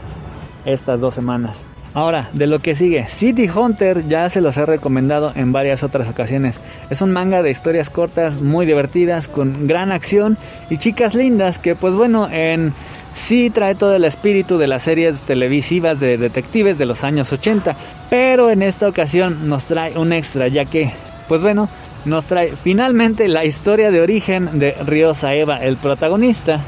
estas 0.65 1.01
dos 1.01 1.13
semanas. 1.13 1.65
Ahora, 1.95 2.27
de 2.33 2.45
lo 2.45 2.59
que 2.59 2.75
sigue, 2.75 3.07
City 3.07 3.49
Hunter 3.49 4.05
ya 4.09 4.29
se 4.29 4.41
los 4.41 4.57
he 4.57 4.65
recomendado 4.65 5.31
en 5.33 5.53
varias 5.53 5.81
otras 5.81 6.09
ocasiones. 6.09 6.59
Es 6.89 7.01
un 7.01 7.11
manga 7.11 7.41
de 7.41 7.49
historias 7.49 7.89
cortas, 7.89 8.41
muy 8.41 8.65
divertidas, 8.65 9.29
con 9.29 9.65
gran 9.65 9.93
acción 9.93 10.37
y 10.69 10.75
chicas 10.75 11.15
lindas 11.15 11.57
que 11.57 11.73
pues 11.73 11.95
bueno, 11.95 12.27
en 12.29 12.73
sí 13.13 13.49
trae 13.49 13.75
todo 13.75 13.95
el 13.95 14.03
espíritu 14.03 14.57
de 14.57 14.67
las 14.67 14.83
series 14.83 15.21
televisivas 15.21 16.01
de 16.01 16.17
detectives 16.17 16.77
de 16.77 16.85
los 16.85 17.05
años 17.05 17.31
80, 17.31 17.77
pero 18.09 18.49
en 18.49 18.61
esta 18.61 18.89
ocasión 18.89 19.47
nos 19.47 19.63
trae 19.63 19.97
un 19.97 20.11
extra 20.11 20.49
ya 20.49 20.65
que 20.65 20.91
pues 21.29 21.41
bueno, 21.41 21.69
nos 22.03 22.25
trae 22.25 22.57
finalmente 22.57 23.29
la 23.29 23.45
historia 23.45 23.89
de 23.89 24.01
origen 24.01 24.59
de 24.59 24.73
Ryo 24.85 25.13
Saeva, 25.13 25.63
el 25.63 25.77
protagonista, 25.77 26.59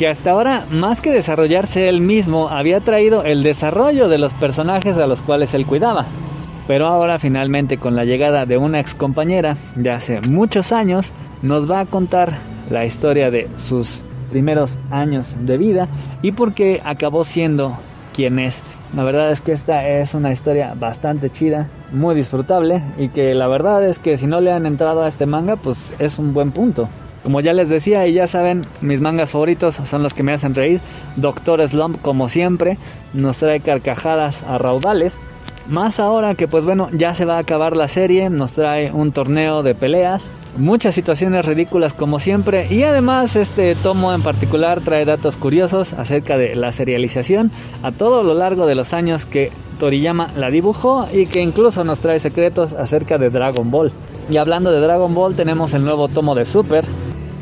que 0.00 0.08
hasta 0.08 0.30
ahora, 0.30 0.64
más 0.70 1.02
que 1.02 1.12
desarrollarse 1.12 1.86
él 1.86 2.00
mismo, 2.00 2.48
había 2.48 2.80
traído 2.80 3.22
el 3.22 3.42
desarrollo 3.42 4.08
de 4.08 4.16
los 4.16 4.32
personajes 4.32 4.96
a 4.96 5.06
los 5.06 5.20
cuales 5.20 5.52
él 5.52 5.66
cuidaba. 5.66 6.06
Pero 6.66 6.86
ahora 6.86 7.18
finalmente 7.18 7.76
con 7.76 7.94
la 7.94 8.06
llegada 8.06 8.46
de 8.46 8.56
una 8.56 8.80
ex 8.80 8.94
compañera 8.94 9.58
de 9.74 9.90
hace 9.90 10.22
muchos 10.22 10.72
años, 10.72 11.12
nos 11.42 11.70
va 11.70 11.80
a 11.80 11.84
contar 11.84 12.38
la 12.70 12.86
historia 12.86 13.30
de 13.30 13.50
sus 13.58 14.00
primeros 14.30 14.78
años 14.90 15.36
de 15.38 15.58
vida 15.58 15.86
y 16.22 16.32
por 16.32 16.54
qué 16.54 16.80
acabó 16.82 17.22
siendo 17.24 17.76
quien 18.14 18.38
es. 18.38 18.62
La 18.96 19.02
verdad 19.02 19.30
es 19.30 19.42
que 19.42 19.52
esta 19.52 19.86
es 19.86 20.14
una 20.14 20.32
historia 20.32 20.72
bastante 20.80 21.28
chida, 21.28 21.68
muy 21.92 22.14
disfrutable 22.14 22.82
y 22.96 23.08
que 23.08 23.34
la 23.34 23.48
verdad 23.48 23.86
es 23.86 23.98
que 23.98 24.16
si 24.16 24.26
no 24.26 24.40
le 24.40 24.50
han 24.50 24.64
entrado 24.64 25.02
a 25.02 25.08
este 25.08 25.26
manga, 25.26 25.56
pues 25.56 25.92
es 25.98 26.18
un 26.18 26.32
buen 26.32 26.52
punto. 26.52 26.88
Como 27.22 27.40
ya 27.40 27.52
les 27.52 27.68
decía 27.68 28.06
y 28.06 28.14
ya 28.14 28.26
saben, 28.26 28.62
mis 28.80 29.00
mangas 29.00 29.32
favoritos 29.32 29.74
son 29.74 30.02
los 30.02 30.14
que 30.14 30.22
me 30.22 30.32
hacen 30.32 30.54
reír. 30.54 30.80
Doctor 31.16 31.66
Slump, 31.68 32.00
como 32.00 32.28
siempre, 32.28 32.78
nos 33.12 33.38
trae 33.38 33.60
carcajadas 33.60 34.42
a 34.42 34.58
raudales. 34.58 35.20
Más 35.70 36.00
ahora 36.00 36.34
que 36.34 36.48
pues 36.48 36.64
bueno, 36.64 36.88
ya 36.90 37.14
se 37.14 37.24
va 37.24 37.36
a 37.36 37.38
acabar 37.38 37.76
la 37.76 37.86
serie, 37.86 38.28
nos 38.28 38.54
trae 38.54 38.90
un 38.90 39.12
torneo 39.12 39.62
de 39.62 39.76
peleas, 39.76 40.34
muchas 40.56 40.96
situaciones 40.96 41.46
ridículas 41.46 41.94
como 41.94 42.18
siempre 42.18 42.66
y 42.68 42.82
además 42.82 43.36
este 43.36 43.76
tomo 43.76 44.12
en 44.12 44.20
particular 44.20 44.80
trae 44.80 45.04
datos 45.04 45.36
curiosos 45.36 45.92
acerca 45.92 46.36
de 46.36 46.56
la 46.56 46.72
serialización 46.72 47.52
a 47.84 47.92
todo 47.92 48.24
lo 48.24 48.34
largo 48.34 48.66
de 48.66 48.74
los 48.74 48.92
años 48.92 49.26
que 49.26 49.52
Toriyama 49.78 50.32
la 50.36 50.50
dibujó 50.50 51.06
y 51.12 51.26
que 51.26 51.40
incluso 51.40 51.84
nos 51.84 52.00
trae 52.00 52.18
secretos 52.18 52.72
acerca 52.72 53.16
de 53.16 53.30
Dragon 53.30 53.70
Ball. 53.70 53.92
Y 54.28 54.38
hablando 54.38 54.72
de 54.72 54.80
Dragon 54.80 55.14
Ball 55.14 55.36
tenemos 55.36 55.72
el 55.72 55.84
nuevo 55.84 56.08
tomo 56.08 56.34
de 56.34 56.46
Super, 56.46 56.84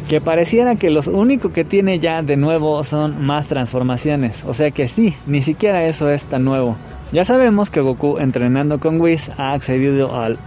que 0.08 0.22
pareciera 0.22 0.76
que 0.76 0.90
lo 0.90 1.00
único 1.12 1.52
que 1.52 1.64
tiene 1.64 1.98
ya 1.98 2.22
de 2.22 2.38
nuevo 2.38 2.82
son 2.82 3.24
más 3.24 3.46
transformaciones. 3.46 4.42
O 4.44 4.54
sea 4.54 4.70
que 4.70 4.88
sí, 4.88 5.14
ni 5.26 5.42
siquiera 5.42 5.84
eso 5.84 6.08
es 6.08 6.24
tan 6.24 6.44
nuevo. 6.44 6.76
Ya 7.12 7.24
sabemos 7.24 7.70
que 7.70 7.82
Goku 7.82 8.18
entrenando 8.18 8.78
con 8.78 9.00
Whis 9.00 9.30
ha 9.38 9.52
accedido 9.52 10.18
al 10.18 10.38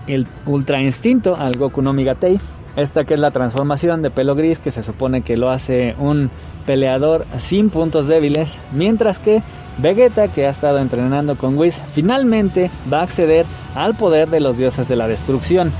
Ultra 0.48 0.82
Instinto, 0.82 1.36
al 1.36 1.58
Goku 1.58 1.82
no 1.82 1.94
Migatei. 1.94 2.40
Esta 2.76 3.04
que 3.04 3.14
es 3.14 3.20
la 3.20 3.32
transformación 3.32 4.02
de 4.02 4.10
pelo 4.10 4.34
gris 4.34 4.60
que 4.60 4.72
se 4.72 4.82
supone 4.82 5.22
que 5.22 5.38
lo 5.38 5.50
hace 5.50 5.94
un 6.00 6.32
peleador 6.66 7.26
sin 7.38 7.70
puntos 7.70 8.08
débiles. 8.08 8.60
Mientras 8.72 9.20
que 9.20 9.44
Vegeta, 9.78 10.28
que 10.28 10.48
ha 10.48 10.50
estado 10.50 10.80
entrenando 10.80 11.36
con 11.36 11.58
Whis, 11.58 11.82
finalmente 11.94 12.72
va 12.92 13.02
a 13.02 13.04
acceder 13.04 13.46
al 13.76 13.96
poder 13.96 14.30
de 14.30 14.40
los 14.40 14.58
dioses 14.58 14.88
de 14.88 14.96
la 14.96 15.08
destrucción. 15.08 15.72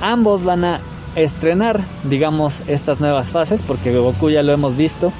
Ambos 0.00 0.44
van 0.44 0.64
a 0.64 0.80
estrenar, 1.16 1.80
digamos, 2.04 2.62
estas 2.68 3.00
nuevas 3.00 3.30
fases, 3.30 3.62
porque 3.62 3.96
Goku 3.96 4.30
ya 4.30 4.42
lo 4.42 4.52
hemos 4.52 4.76
visto. 4.76 5.12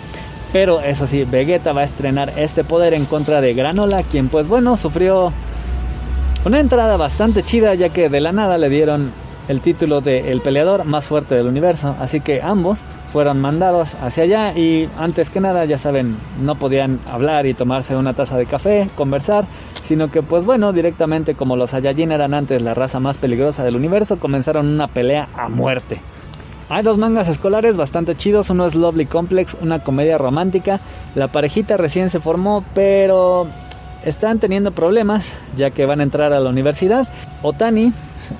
Pero 0.53 0.81
eso 0.81 1.07
sí, 1.07 1.24
Vegeta 1.24 1.72
va 1.72 1.83
a 1.83 1.85
estrenar 1.85 2.33
este 2.37 2.64
poder 2.64 2.94
en 2.94 3.07
contra 3.07 3.40
de 3.40 3.55
Granola, 3.55 4.03
quien 4.03 4.29
pues 4.29 4.48
bueno, 4.48 4.76
sufrió 4.76 5.33
una 6.44 6.59
entrada 6.59 6.96
bastante 6.96 7.42
chida, 7.42 7.74
ya 7.74 7.90
que 7.90 8.09
de 8.09 8.20
la 8.20 8.33
nada 8.33 8.59
le 8.59 8.68
dieron 8.68 9.12
el 9.48 9.61
título 9.61 10.00
de 10.00 10.31
el 10.31 10.40
peleador 10.40 10.85
más 10.85 11.07
fuerte 11.07 11.35
del 11.35 11.46
universo. 11.46 11.94
Así 12.00 12.20
que 12.20 12.40
ambos 12.42 12.81
fueron 13.12 13.40
mandados 13.40 13.94
hacia 13.94 14.25
allá 14.25 14.53
y 14.57 14.88
antes 14.99 15.31
que 15.31 15.40
nada, 15.40 15.64
ya 15.64 15.79
saben, 15.79 16.16
no 16.40 16.55
podían 16.55 17.01
hablar 17.11 17.46
y 17.46 17.55
tomarse 17.55 17.96
una 17.96 18.14
taza 18.14 18.38
de 18.38 18.46
café, 18.46 18.88
conversar, 18.94 19.44
sino 19.83 20.11
que 20.11 20.23
pues 20.23 20.44
bueno, 20.44 20.73
directamente 20.73 21.35
como 21.35 21.57
los 21.57 21.70
Saiyajin 21.70 22.12
eran 22.12 22.35
antes 22.35 22.62
la 22.62 22.75
raza 22.75 23.01
más 23.01 23.18
peligrosa 23.18 23.64
del 23.64 23.77
universo, 23.77 24.18
comenzaron 24.18 24.68
una 24.68 24.87
pelea 24.87 25.29
a 25.37 25.49
muerte. 25.49 26.01
Hay 26.68 26.85
dos 26.85 26.99
mangas 26.99 27.27
escolares 27.27 27.77
bastante 27.77 28.14
chidos, 28.14 28.49
uno 28.51 28.64
es 28.64 28.77
Lovely 28.77 29.07
Complex, 29.07 29.57
una 29.61 29.81
comedia 29.81 30.18
romántica. 30.18 30.79
La 31.16 31.27
parejita 31.27 31.77
recién 31.77 32.11
se 32.11 32.20
formó, 32.20 32.62
pero 32.75 33.49
están 34.05 34.38
teniendo 34.38 34.70
problemas 34.70 35.33
ya 35.57 35.70
que 35.70 35.85
van 35.85 35.99
a 35.99 36.05
entrar 36.05 36.33
a 36.33 36.38
la 36.38 36.49
universidad. 36.49 37.09
Otani, 37.42 37.92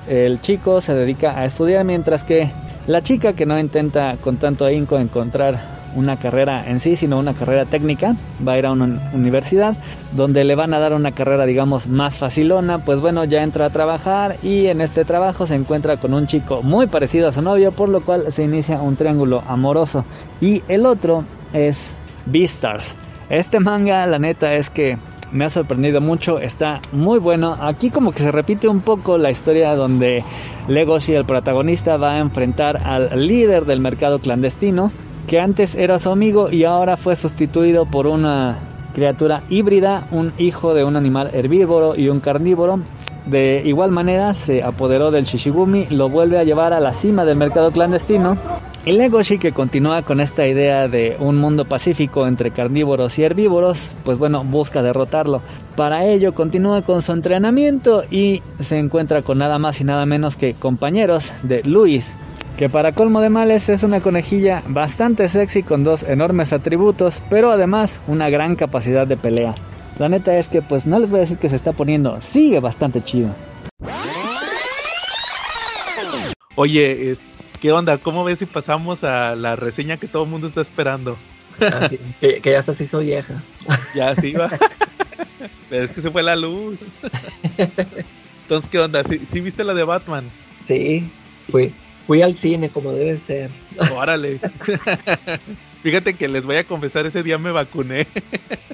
el 0.07 0.39
chico, 0.39 0.79
se 0.79 0.95
dedica 0.95 1.37
a 1.37 1.43
estudiar 1.43 1.83
mientras 1.83 2.23
que 2.23 2.49
la 2.87 3.01
chica 3.01 3.33
que 3.33 3.45
no 3.45 3.59
intenta 3.59 4.17
con 4.17 4.37
tanto 4.37 4.65
ahínco 4.65 4.97
encontrar 4.97 5.81
una 5.95 6.17
carrera 6.17 6.69
en 6.69 6.79
sí, 6.79 6.95
sino 6.95 7.19
una 7.19 7.33
carrera 7.33 7.65
técnica, 7.65 8.15
va 8.45 8.53
a 8.53 8.57
ir 8.57 8.65
a 8.65 8.71
una 8.71 9.11
universidad 9.13 9.75
donde 10.13 10.43
le 10.43 10.55
van 10.55 10.73
a 10.73 10.79
dar 10.79 10.93
una 10.93 11.11
carrera, 11.11 11.45
digamos, 11.45 11.87
más 11.87 12.17
facilona, 12.17 12.79
pues 12.79 13.01
bueno, 13.01 13.23
ya 13.25 13.43
entra 13.43 13.65
a 13.65 13.69
trabajar 13.69 14.37
y 14.41 14.67
en 14.67 14.81
este 14.81 15.05
trabajo 15.05 15.45
se 15.45 15.55
encuentra 15.55 15.97
con 15.97 16.13
un 16.13 16.27
chico 16.27 16.61
muy 16.63 16.87
parecido 16.87 17.27
a 17.27 17.31
su 17.31 17.41
novio, 17.41 17.71
por 17.71 17.89
lo 17.89 18.01
cual 18.01 18.31
se 18.31 18.43
inicia 18.43 18.81
un 18.81 18.95
triángulo 18.95 19.43
amoroso. 19.47 20.05
Y 20.39 20.63
el 20.67 20.85
otro 20.85 21.25
es 21.53 21.97
Beastars. 22.25 22.95
Este 23.29 23.59
manga, 23.59 24.05
la 24.07 24.19
neta, 24.19 24.53
es 24.53 24.69
que 24.69 24.97
me 25.31 25.45
ha 25.45 25.49
sorprendido 25.49 26.01
mucho, 26.01 26.39
está 26.39 26.81
muy 26.91 27.19
bueno. 27.19 27.57
Aquí 27.59 27.89
como 27.89 28.11
que 28.11 28.19
se 28.19 28.31
repite 28.31 28.67
un 28.67 28.81
poco 28.81 29.17
la 29.17 29.31
historia 29.31 29.75
donde 29.75 30.23
Legoshi, 30.67 31.13
el 31.13 31.25
protagonista, 31.25 31.97
va 31.97 32.13
a 32.13 32.19
enfrentar 32.19 32.77
al 32.77 33.27
líder 33.27 33.65
del 33.65 33.79
mercado 33.79 34.19
clandestino, 34.19 34.91
que 35.27 35.39
antes 35.39 35.75
era 35.75 35.99
su 35.99 36.09
amigo 36.09 36.51
y 36.51 36.63
ahora 36.63 36.97
fue 36.97 37.15
sustituido 37.15 37.85
por 37.85 38.07
una 38.07 38.57
criatura 38.93 39.43
híbrida, 39.49 40.05
un 40.11 40.31
hijo 40.37 40.73
de 40.73 40.83
un 40.83 40.95
animal 40.95 41.31
herbívoro 41.33 41.95
y 41.95 42.09
un 42.09 42.19
carnívoro. 42.19 42.79
De 43.25 43.61
igual 43.65 43.91
manera 43.91 44.33
se 44.33 44.63
apoderó 44.63 45.11
del 45.11 45.25
Shishigumi, 45.25 45.87
lo 45.89 46.09
vuelve 46.09 46.39
a 46.39 46.43
llevar 46.43 46.73
a 46.73 46.79
la 46.79 46.93
cima 46.93 47.23
del 47.23 47.37
mercado 47.37 47.71
clandestino 47.71 48.37
y 48.85 48.93
Legoshi 48.93 49.37
que 49.37 49.51
continúa 49.51 50.01
con 50.01 50.19
esta 50.19 50.47
idea 50.47 50.87
de 50.87 51.15
un 51.19 51.37
mundo 51.37 51.65
pacífico 51.65 52.25
entre 52.25 52.51
carnívoros 52.51 53.19
y 53.19 53.23
herbívoros, 53.23 53.91
pues 54.03 54.17
bueno, 54.17 54.43
busca 54.43 54.81
derrotarlo. 54.81 55.41
Para 55.75 56.05
ello 56.05 56.33
continúa 56.33 56.81
con 56.81 57.01
su 57.01 57.11
entrenamiento 57.11 58.03
y 58.09 58.41
se 58.59 58.79
encuentra 58.79 59.21
con 59.21 59.37
nada 59.37 59.59
más 59.59 59.81
y 59.81 59.83
nada 59.83 60.05
menos 60.05 60.35
que 60.35 60.55
compañeros 60.55 61.31
de 61.43 61.61
Luis, 61.63 62.11
que 62.57 62.69
para 62.69 62.93
colmo 62.93 63.21
de 63.21 63.29
males 63.29 63.69
es 63.69 63.83
una 63.83 64.01
conejilla 64.01 64.63
bastante 64.67 65.29
sexy 65.29 65.61
con 65.61 65.83
dos 65.83 66.03
enormes 66.03 66.51
atributos, 66.51 67.21
pero 67.29 67.51
además 67.51 68.01
una 68.07 68.29
gran 68.29 68.55
capacidad 68.55 69.05
de 69.05 69.17
pelea. 69.17 69.53
La 69.99 70.09
neta 70.09 70.37
es 70.37 70.47
que 70.47 70.61
pues 70.61 70.87
no 70.87 70.97
les 70.97 71.11
voy 71.11 71.19
a 71.19 71.21
decir 71.21 71.37
que 71.37 71.49
se 71.49 71.55
está 71.55 71.73
poniendo, 71.73 72.19
sigue 72.19 72.59
bastante 72.59 73.03
chido. 73.03 73.29
Oye, 76.55 77.17
¿Qué 77.61 77.71
onda? 77.71 77.97
¿Cómo 77.99 78.23
ves 78.23 78.39
si 78.39 78.45
pasamos 78.47 79.03
a 79.03 79.35
la 79.35 79.55
reseña 79.55 79.97
que 79.97 80.07
todo 80.07 80.23
el 80.23 80.29
mundo 80.29 80.47
está 80.47 80.61
esperando? 80.61 81.15
Ah, 81.59 81.87
que, 82.19 82.41
ya 82.43 82.57
hasta 82.59 82.73
se 82.73 82.85
hizo 82.85 82.99
vieja. 82.99 83.35
Ya 83.95 84.15
sí 84.15 84.31
va. 84.33 84.49
Pero 85.69 85.83
es 85.85 85.91
que 85.91 86.01
se 86.01 86.09
fue 86.09 86.23
la 86.23 86.35
luz. 86.35 86.79
Entonces, 88.43 88.69
¿qué 88.71 88.79
onda? 88.79 89.03
¿Sí, 89.03 89.21
sí 89.31 89.41
viste 89.41 89.63
la 89.63 89.73
de 89.75 89.83
Batman? 89.83 90.23
Sí, 90.63 91.07
fui, 91.51 91.71
fui 92.07 92.21
al 92.23 92.35
cine 92.35 92.69
como 92.69 92.93
debe 92.93 93.17
ser. 93.19 93.51
Órale. 93.95 94.39
Fíjate 95.83 96.15
que 96.15 96.27
les 96.27 96.43
voy 96.43 96.55
a 96.57 96.63
confesar, 96.63 97.05
ese 97.05 97.21
día 97.23 97.37
me 97.37 97.51
vacuné. 97.51 98.07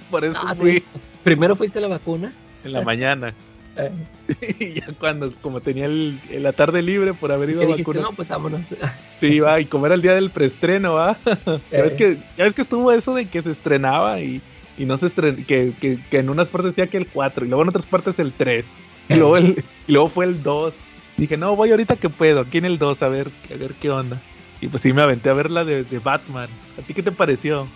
Por 0.09 0.23
eso 0.23 0.39
Ah, 0.41 0.55
fui 0.55 0.79
sí. 0.79 0.83
Primero 1.23 1.55
fuiste 1.57 1.79
a 1.79 1.81
la 1.81 1.87
vacuna. 1.89 2.31
en 2.63 2.71
la 2.73 2.81
mañana. 2.83 3.33
Y 4.59 4.73
ya 4.73 4.87
cuando, 4.99 5.31
como 5.41 5.61
tenía 5.61 5.85
el, 5.85 6.19
la 6.31 6.53
tarde 6.53 6.81
libre 6.81 7.13
por 7.13 7.31
haber 7.31 7.51
ido 7.51 7.59
¿Qué 7.59 7.73
a 7.73 7.75
vacunar. 7.77 8.03
No, 8.03 8.11
pues 8.11 8.29
vámonos. 8.29 8.75
Sí, 9.19 9.39
va, 9.39 9.59
y 9.59 9.65
como 9.65 9.85
era 9.87 9.95
el 9.95 10.01
día 10.01 10.13
del 10.13 10.29
preestreno, 10.29 10.93
va. 10.93 11.17
ya, 11.25 11.81
ves 11.81 11.93
Eh. 11.93 11.95
que, 11.97 12.17
ya 12.37 12.43
ves 12.43 12.53
que 12.53 12.61
estuvo 12.61 12.91
eso 12.91 13.15
de 13.15 13.25
que 13.27 13.41
se 13.41 13.51
estrenaba 13.51 14.19
y, 14.21 14.41
y 14.77 14.85
no 14.85 14.97
se 14.97 15.07
estrenó, 15.07 15.37
que, 15.47 15.73
que, 15.81 15.97
que 16.11 16.19
en 16.19 16.29
unas 16.29 16.47
partes 16.49 16.75
decía 16.75 16.87
que 16.87 16.97
el 16.97 17.07
4 17.07 17.45
y 17.45 17.47
luego 17.47 17.63
en 17.63 17.69
otras 17.69 17.85
partes 17.85 18.19
el 18.19 18.33
3. 18.33 18.65
Y 19.09 19.15
luego, 19.15 19.37
el, 19.37 19.63
y 19.87 19.91
luego 19.91 20.09
fue 20.09 20.25
el 20.25 20.43
2. 20.43 20.73
Dije, 21.17 21.35
no, 21.37 21.55
voy 21.55 21.71
ahorita 21.71 21.95
que 21.95 22.09
puedo, 22.09 22.41
aquí 22.41 22.59
en 22.59 22.65
el 22.65 22.77
2, 22.77 23.01
a 23.01 23.07
ver, 23.07 23.29
a 23.51 23.57
ver 23.57 23.73
qué 23.81 23.89
onda. 23.89 24.21
Y 24.61 24.67
pues 24.67 24.83
sí, 24.83 24.93
me 24.93 25.01
aventé 25.01 25.29
a 25.29 25.33
ver 25.33 25.49
la 25.49 25.63
de, 25.63 25.83
de 25.83 25.99
Batman. 25.99 26.49
¿A 26.77 26.81
ti 26.81 26.93
qué 26.93 27.01
te 27.01 27.11
pareció? 27.11 27.67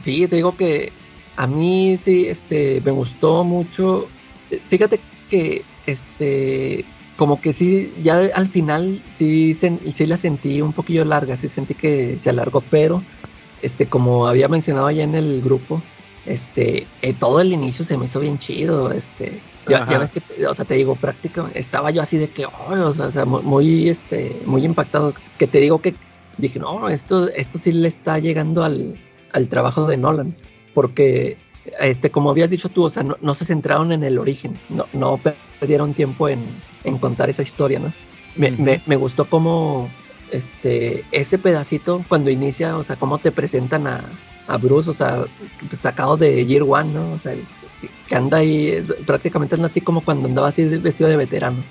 Sí, 0.00 0.26
te 0.26 0.36
digo 0.36 0.56
que 0.56 0.90
a 1.36 1.46
mí 1.46 1.96
sí, 1.98 2.26
este, 2.26 2.80
me 2.84 2.90
gustó 2.90 3.44
mucho. 3.44 4.08
Fíjate 4.68 5.00
que, 5.30 5.64
este, 5.86 6.84
como 7.16 7.40
que 7.40 7.52
sí, 7.52 7.92
ya 8.02 8.18
al 8.34 8.48
final 8.48 9.02
sí, 9.08 9.54
sí 9.54 10.06
la 10.06 10.16
sentí 10.16 10.60
un 10.60 10.72
poquillo 10.72 11.04
larga, 11.04 11.36
sí 11.36 11.48
sentí 11.48 11.74
que 11.74 12.18
se 12.18 12.30
alargó, 12.30 12.60
pero, 12.60 13.02
este, 13.62 13.86
como 13.86 14.26
había 14.26 14.48
mencionado 14.48 14.86
allá 14.86 15.04
en 15.04 15.14
el 15.14 15.40
grupo, 15.40 15.82
este, 16.26 16.86
eh, 17.02 17.14
todo 17.14 17.40
el 17.40 17.52
inicio 17.52 17.84
se 17.84 17.96
me 17.96 18.04
hizo 18.04 18.20
bien 18.20 18.38
chido, 18.38 18.90
este, 18.92 19.40
ya, 19.68 19.84
ves 19.84 20.12
que, 20.12 20.46
o 20.46 20.54
sea, 20.54 20.64
te 20.64 20.74
digo, 20.74 20.96
prácticamente, 20.96 21.58
estaba 21.58 21.90
yo 21.90 22.02
así 22.02 22.18
de 22.18 22.28
que, 22.28 22.46
oh, 22.46 22.74
o 22.74 22.92
sea, 22.92 23.24
muy, 23.24 23.88
este, 23.88 24.40
muy 24.44 24.64
impactado, 24.64 25.14
que 25.38 25.46
te 25.46 25.60
digo 25.60 25.80
que 25.80 25.94
dije, 26.38 26.58
no, 26.58 26.88
esto, 26.88 27.28
esto 27.28 27.58
sí 27.58 27.72
le 27.72 27.88
está 27.88 28.18
llegando 28.18 28.64
al, 28.64 28.96
al 29.32 29.48
trabajo 29.48 29.86
de 29.86 29.96
Nolan, 29.96 30.34
porque, 30.74 31.36
este, 31.64 32.10
como 32.10 32.30
habías 32.30 32.50
dicho 32.50 32.70
tú, 32.70 32.84
o 32.84 32.90
sea, 32.90 33.02
no, 33.02 33.16
no 33.20 33.34
se 33.34 33.44
centraron 33.44 33.92
en 33.92 34.02
el 34.04 34.18
origen, 34.18 34.60
no, 34.68 34.88
no 34.92 35.20
perdieron 35.58 35.94
tiempo 35.94 36.28
en, 36.28 36.62
en 36.84 36.98
contar 36.98 37.30
esa 37.30 37.42
historia, 37.42 37.78
¿no? 37.78 37.92
Me, 38.34 38.52
Ujú. 38.52 38.62
me, 38.62 38.82
me 38.86 38.96
gustó 38.96 39.28
como, 39.28 39.90
este, 40.30 41.04
ese 41.10 41.38
pedacito 41.38 42.04
cuando 42.08 42.30
inicia, 42.30 42.76
o 42.76 42.84
sea, 42.84 42.96
cómo 42.96 43.18
te 43.18 43.32
presentan 43.32 43.86
a, 43.86 44.18
a 44.46 44.58
Bruce, 44.58 44.90
o 44.90 44.94
sea, 44.94 45.24
sacado 45.76 46.16
de 46.16 46.46
Year 46.46 46.62
One, 46.62 46.92
¿no? 46.92 47.12
O 47.12 47.18
sea, 47.18 47.34
que 48.06 48.14
anda 48.14 48.38
ahí, 48.38 48.68
es- 48.68 48.86
prácticamente 49.06 49.56
es 49.56 49.60
así 49.62 49.80
como 49.80 50.02
cuando 50.04 50.28
andaba 50.28 50.48
así 50.48 50.64
vestido 50.66 51.08
de 51.10 51.16
veterano, 51.16 51.62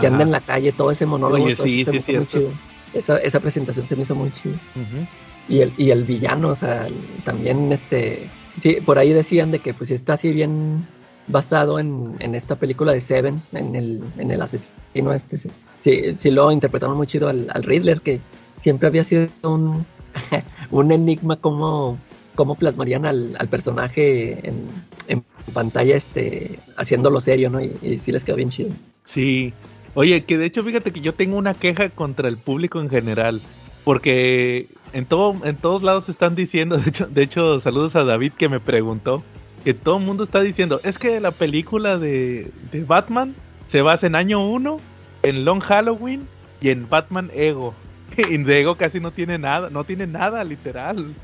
que 0.00 0.06
anda 0.06 0.18
Ajá. 0.18 0.22
en 0.24 0.30
la 0.30 0.40
calle, 0.40 0.72
todo 0.72 0.90
ese 0.90 1.06
monólogo, 1.06 1.44
Oye, 1.44 1.56
todo 1.56 1.66
sí, 1.66 1.80
eso 1.80 1.84
se 1.84 1.90
sí, 1.90 1.92
me 1.92 1.98
hizo 1.98 2.12
muy 2.12 2.26
chido. 2.26 2.52
Esa, 2.92 3.16
esa 3.18 3.40
presentación 3.40 3.86
se 3.86 3.96
me 3.96 4.02
hizo 4.02 4.14
muy 4.14 4.30
chido. 4.30 4.54
Ujú. 4.74 5.06
Y 5.48 5.60
el, 5.62 5.72
y 5.76 5.90
el 5.90 6.04
villano, 6.04 6.50
o 6.50 6.54
sea, 6.54 6.86
también 7.24 7.72
este, 7.72 8.30
sí, 8.60 8.78
por 8.84 8.98
ahí 8.98 9.12
decían 9.12 9.50
de 9.50 9.58
que 9.58 9.74
pues 9.74 9.90
está 9.90 10.14
así 10.14 10.32
bien 10.32 10.86
basado 11.26 11.78
en, 11.78 12.16
en 12.20 12.34
esta 12.34 12.56
película 12.56 12.92
de 12.92 13.00
Seven, 13.00 13.40
en 13.52 13.76
el, 13.76 14.02
en 14.16 14.30
el 14.30 14.40
asesino 14.40 15.12
este, 15.12 15.38
sí, 15.78 16.14
sí, 16.14 16.30
lo 16.30 16.50
interpretaron 16.50 16.96
muy 16.96 17.06
chido 17.06 17.28
al, 17.28 17.48
al 17.52 17.62
Riddler, 17.62 18.00
que 18.00 18.20
siempre 18.56 18.88
había 18.88 19.04
sido 19.04 19.28
un, 19.42 19.86
un 20.70 20.92
enigma 20.92 21.36
cómo, 21.36 21.98
cómo 22.34 22.54
plasmarían 22.54 23.06
al, 23.06 23.36
al 23.38 23.48
personaje 23.48 24.48
en, 24.48 24.66
en 25.06 25.24
pantalla, 25.52 25.96
este, 25.96 26.58
haciéndolo 26.76 27.20
serio, 27.20 27.50
¿no? 27.50 27.60
Y, 27.60 27.76
y 27.82 27.98
sí 27.98 28.12
les 28.12 28.24
quedó 28.24 28.36
bien 28.36 28.50
chido. 28.50 28.70
Sí. 29.04 29.52
Oye, 29.94 30.24
que 30.24 30.38
de 30.38 30.46
hecho 30.46 30.62
fíjate 30.62 30.92
que 30.92 31.00
yo 31.00 31.12
tengo 31.12 31.36
una 31.36 31.54
queja 31.54 31.90
contra 31.90 32.28
el 32.28 32.36
público 32.36 32.80
en 32.80 32.88
general, 32.88 33.40
porque 33.88 34.68
en 34.92 35.06
todo 35.06 35.34
en 35.46 35.56
todos 35.56 35.82
lados 35.82 36.10
están 36.10 36.34
diciendo, 36.34 36.76
de 36.84 36.90
hecho, 36.90 37.06
de 37.06 37.22
hecho 37.22 37.58
saludos 37.60 37.96
a 37.96 38.04
David 38.04 38.32
que 38.36 38.50
me 38.50 38.60
preguntó, 38.60 39.22
que 39.64 39.72
todo 39.72 39.96
el 39.96 40.04
mundo 40.04 40.24
está 40.24 40.42
diciendo, 40.42 40.78
es 40.84 40.98
que 40.98 41.20
la 41.20 41.30
película 41.30 41.96
de, 41.96 42.50
de 42.70 42.84
Batman 42.84 43.34
se 43.68 43.80
basa 43.80 44.06
en 44.06 44.14
año 44.14 44.46
1, 44.46 44.76
en 45.22 45.44
Long 45.46 45.60
Halloween 45.60 46.28
y 46.60 46.68
en 46.68 46.86
Batman 46.90 47.30
Ego. 47.34 47.72
Y 48.30 48.36
de 48.36 48.60
Ego 48.60 48.76
casi 48.76 49.00
no 49.00 49.10
tiene 49.10 49.38
nada, 49.38 49.70
no 49.70 49.84
tiene 49.84 50.06
nada 50.06 50.44
literal. 50.44 51.14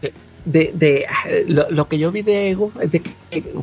de, 0.47 0.73
de 0.73 1.07
lo, 1.49 1.71
lo 1.71 1.87
que 1.87 1.99
yo 1.99 2.11
vi 2.13 2.23
de 2.23 2.49
Ego 2.49 2.73
es 2.81 2.93
de 2.93 3.01
que 3.01 3.11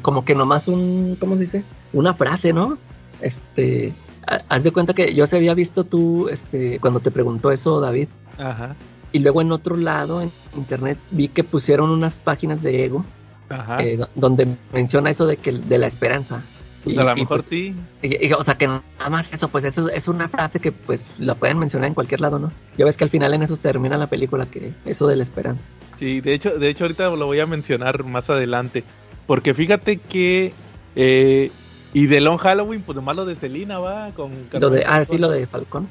como 0.03 0.25
que 0.25 0.35
nomás 0.35 0.67
un, 0.67 1.17
¿cómo 1.19 1.35
se 1.37 1.41
dice? 1.41 1.63
Una 1.91 2.13
frase, 2.13 2.53
¿no? 2.53 2.77
Este, 3.19 3.93
ha- 4.27 4.41
haz 4.47 4.63
de 4.63 4.71
cuenta 4.71 4.93
que 4.93 5.15
yo 5.15 5.25
se 5.25 5.37
había 5.37 5.55
visto 5.55 5.85
tú, 5.85 6.29
este, 6.29 6.77
cuando 6.79 6.99
te 6.99 7.09
preguntó 7.09 7.51
eso 7.51 7.79
David, 7.81 8.09
Ajá, 8.37 8.75
y 9.11 9.19
luego 9.19 9.41
en 9.41 9.51
otro 9.51 9.75
lado 9.75 10.21
en 10.21 10.31
internet 10.55 10.97
vi 11.11 11.27
que 11.27 11.43
pusieron 11.43 11.89
unas 11.89 12.17
páginas 12.19 12.61
de 12.61 12.85
Ego 12.85 13.05
ajá. 13.49 13.81
eh, 13.83 13.97
do- 13.97 14.09
donde 14.15 14.47
menciona 14.73 15.09
eso 15.09 15.25
de 15.27 15.37
que 15.37 15.51
de 15.51 15.77
la 15.77 15.87
esperanza. 15.87 16.41
Pues 16.83 16.95
Y- 16.95 16.99
a 16.99 17.03
lo 17.03 17.15
mejor 17.15 17.37
pues, 17.37 17.45
sí. 17.45 17.75
y- 18.01 18.27
y, 18.27 18.33
o 18.33 18.43
sea 18.43 18.55
que 18.57 18.67
nada 18.67 18.81
más 19.09 19.33
eso, 19.33 19.49
pues 19.49 19.63
eso 19.65 19.87
es 19.89 20.07
una 20.07 20.27
frase 20.29 20.59
que 20.59 20.71
pues 20.71 21.07
la 21.19 21.35
pueden 21.35 21.59
mencionar 21.59 21.87
en 21.87 21.93
cualquier 21.93 22.21
lado, 22.21 22.39
¿no? 22.39 22.51
Ya 22.77 22.85
ves 22.85 22.97
que 22.97 23.03
al 23.03 23.09
final 23.11 23.33
en 23.35 23.43
eso 23.43 23.55
termina 23.57 23.97
la 23.97 24.07
película, 24.07 24.47
que 24.47 24.73
eso 24.85 25.05
de 25.07 25.15
la 25.15 25.21
esperanza. 25.23 25.69
Sí, 25.99 26.21
de 26.21 26.33
hecho, 26.33 26.49
de 26.57 26.69
hecho 26.69 26.85
ahorita 26.85 27.09
lo 27.11 27.25
voy 27.27 27.39
a 27.39 27.45
mencionar 27.45 28.03
más 28.03 28.29
adelante. 28.31 28.83
Porque 29.27 29.53
fíjate 29.53 29.97
que 29.97 30.53
eh, 30.95 31.51
y 31.93 32.07
de 32.07 32.19
Long 32.21 32.37
Halloween, 32.39 32.81
pues 32.81 32.95
nomás 32.95 33.15
lo 33.15 33.25
de 33.25 33.35
Selina 33.35 33.77
va 33.77 34.09
con 34.15 34.31
Lo 34.51 34.69
de, 34.71 34.83
ah, 34.87 35.05
sí, 35.05 35.17
lo 35.19 35.29
de 35.29 35.45
Falcón. 35.45 35.87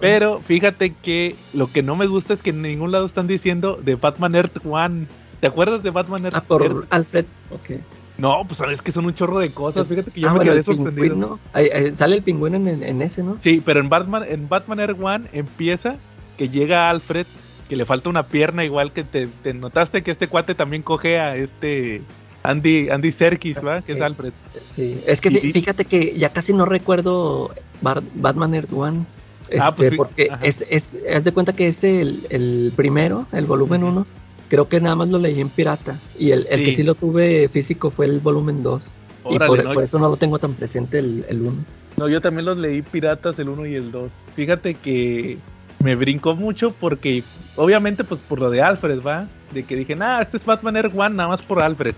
Pero 0.00 0.38
fíjate 0.38 0.94
que 0.94 1.36
lo 1.52 1.70
que 1.70 1.82
no 1.82 1.96
me 1.96 2.06
gusta 2.06 2.34
es 2.34 2.42
que 2.42 2.50
en 2.50 2.62
ningún 2.62 2.92
lado 2.92 3.04
están 3.06 3.26
diciendo 3.26 3.78
de 3.82 3.94
Batman 3.96 4.34
Earth 4.34 4.58
One. 4.64 5.06
¿Te 5.40 5.46
acuerdas 5.48 5.82
de 5.82 5.90
Batman 5.90 6.24
Earth? 6.24 6.36
Ah, 6.36 6.40
por 6.42 6.62
Earth? 6.62 6.86
Alfred. 6.90 7.24
Ok. 7.50 7.70
No, 8.18 8.42
pues 8.46 8.58
sabes 8.58 8.82
que 8.82 8.92
son 8.92 9.06
un 9.06 9.14
chorro 9.14 9.38
de 9.38 9.50
cosas. 9.50 9.86
Fíjate 9.88 10.10
que 10.10 10.20
yo 10.20 10.28
ah, 10.28 10.32
me 10.32 10.38
bueno, 10.40 10.52
quedé 10.52 10.62
sorprendido. 10.62 11.38
Ahí- 11.52 11.68
ahí 11.74 11.92
sale 11.92 12.16
el 12.16 12.22
pingüino 12.22 12.56
en, 12.58 12.82
en- 12.82 13.02
ese, 13.02 13.22
¿no? 13.24 13.38
Sí, 13.40 13.60
pero 13.64 13.80
en 13.80 13.88
Batman, 13.88 14.22
en 14.28 14.48
Batman 14.48 14.80
Earth 14.80 15.00
One 15.02 15.28
empieza 15.32 15.96
que 16.36 16.48
llega 16.48 16.88
Alfred, 16.90 17.26
que 17.68 17.74
le 17.76 17.84
falta 17.86 18.10
una 18.10 18.24
pierna, 18.24 18.64
igual 18.64 18.92
que 18.92 19.02
te, 19.02 19.26
te 19.26 19.54
notaste 19.54 20.02
que 20.02 20.10
este 20.10 20.28
cuate 20.28 20.54
también 20.54 20.82
coge 20.82 21.18
a 21.18 21.36
este 21.36 22.02
Andy, 22.44 22.90
Andy 22.90 23.12
Serkis, 23.12 23.56
¿va? 23.64 23.80
Que 23.82 23.92
es 23.92 23.98
Sí. 23.98 24.04
Alfred. 24.04 24.32
Sí. 24.68 25.00
Es 25.06 25.20
que 25.20 25.30
Y- 25.30 25.52
fíjate 25.52 25.86
que 25.86 26.12
ya 26.16 26.28
casi 26.32 26.52
no 26.52 26.66
recuerdo 26.66 27.50
Bar- 27.80 28.02
Batman 28.14 28.54
Earth 28.54 28.72
One. 28.72 29.06
Este, 29.48 29.60
Ah, 29.60 29.74
pues 29.74 29.90
sí, 29.90 29.96
porque 29.96 30.28
ajá. 30.30 30.44
es, 30.44 30.64
es, 30.70 30.98
haz 31.14 31.24
de 31.24 31.32
cuenta 31.32 31.52
que 31.54 31.68
es 31.68 31.84
el, 31.84 32.26
el 32.30 32.72
primero, 32.76 33.26
el 33.32 33.46
volumen 33.46 33.84
1. 33.84 34.06
Creo 34.48 34.68
que 34.68 34.80
nada 34.80 34.96
más 34.96 35.08
lo 35.08 35.18
leí 35.18 35.40
en 35.40 35.48
pirata. 35.48 35.98
Y 36.18 36.30
el, 36.32 36.46
el 36.50 36.60
que 36.60 36.66
Sí. 36.72 36.78
sí 36.78 36.82
lo 36.82 36.94
tuve 36.94 37.48
físico 37.48 37.90
fue 37.90 38.06
el 38.06 38.20
volumen 38.20 38.62
2. 38.62 38.82
y 39.30 39.38
por, 39.38 39.64
¿no? 39.64 39.72
por 39.74 39.82
eso 39.84 39.98
no 39.98 40.08
lo 40.08 40.16
tengo 40.16 40.38
tan 40.38 40.52
presente 40.54 40.98
el, 40.98 41.24
el 41.28 41.40
1. 41.42 41.52
No, 41.96 42.08
yo 42.08 42.20
también 42.20 42.44
los 42.46 42.56
leí 42.58 42.82
piratas, 42.82 43.38
el 43.38 43.48
1 43.48 43.66
y 43.66 43.74
el 43.76 43.90
2. 43.92 44.10
Fíjate 44.34 44.74
que 44.74 45.38
me 45.82 45.94
brincó 45.94 46.34
mucho 46.34 46.70
porque, 46.72 47.22
obviamente, 47.56 48.04
pues 48.04 48.20
por 48.28 48.40
lo 48.40 48.50
de 48.50 48.62
Alfred, 48.62 49.02
¿va? 49.02 49.26
De 49.52 49.62
que 49.64 49.76
dije, 49.76 49.94
nah, 49.96 50.20
este 50.22 50.36
es 50.38 50.44
Batman 50.44 50.76
Air 50.76 50.90
One 50.94 51.16
nada 51.16 51.28
más 51.28 51.42
por 51.42 51.62
Alfred. 51.62 51.94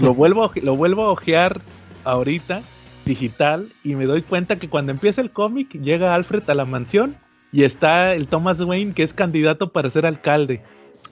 Lo 0.00 0.12
vuelvo, 0.14 0.50
lo 0.62 0.76
vuelvo 0.76 1.04
a 1.04 1.10
ojear 1.12 1.60
ahorita, 2.04 2.62
digital, 3.08 3.72
y 3.82 3.96
me 3.96 4.06
doy 4.06 4.22
cuenta 4.22 4.56
que 4.56 4.68
cuando 4.68 4.92
empieza 4.92 5.20
el 5.20 5.32
cómic, 5.32 5.72
llega 5.72 6.14
Alfred 6.14 6.48
a 6.48 6.54
la 6.54 6.64
mansión 6.64 7.16
y 7.50 7.64
está 7.64 8.14
el 8.14 8.28
Thomas 8.28 8.60
Wayne, 8.60 8.94
que 8.94 9.02
es 9.02 9.12
candidato 9.12 9.72
para 9.72 9.90
ser 9.90 10.06
alcalde. 10.06 10.60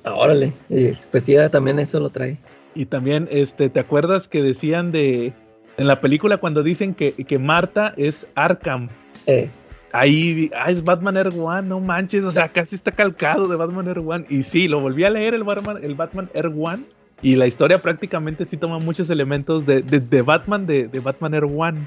Ah, 0.05 0.15
órale. 0.15 0.53
Pues 0.69 1.25
sí, 1.25 1.35
también 1.51 1.79
eso 1.81 1.99
lo 1.99 2.11
trae. 2.11 2.39
Y 2.75 2.87
también, 2.87 3.29
este, 3.33 3.71
¿te 3.71 3.81
acuerdas 3.81 4.29
que 4.29 4.43
decían 4.43 4.93
de. 4.93 5.33
En 5.79 5.87
la 5.89 6.01
película 6.01 6.39
cuando 6.39 6.63
dicen 6.63 6.95
que, 6.95 7.13
que 7.13 7.39
Marta 7.39 7.93
es 7.97 8.27
Arkham? 8.35 8.89
Eh, 9.27 9.51
Ahí, 9.93 10.51
ah, 10.55 10.71
es 10.71 10.85
Batman 10.85 11.17
Air 11.17 11.33
One, 11.39 11.69
no 11.69 11.81
manches, 11.81 12.23
o 12.25 12.31
sea, 12.31 12.49
casi 12.49 12.75
está 12.75 12.93
calcado 12.93 13.49
de 13.49 13.57
Batman 13.57 13.89
Air 13.89 14.01
One. 14.01 14.27
Y 14.29 14.43
sí, 14.43 14.69
lo 14.69 14.81
volví 14.81 15.05
a 15.05 15.11
leer 15.11 15.33
el 15.33 15.43
Batman, 15.43 15.79
el 15.83 15.95
Batman 15.95 16.29
Air 16.35 16.53
One. 16.55 16.83
Y 17.23 17.37
la 17.37 17.47
historia 17.47 17.79
prácticamente 17.79 18.45
sí 18.45 18.57
toma 18.57 18.79
muchos 18.79 19.09
elementos 19.11 19.65
de, 19.65 19.83
de- 19.83 20.01
de 20.01 20.23
Batman, 20.23 20.67
de, 20.67 20.87
de 20.89 21.01
Batman 21.01 21.35
Air 21.35 21.45
One. 21.45 21.87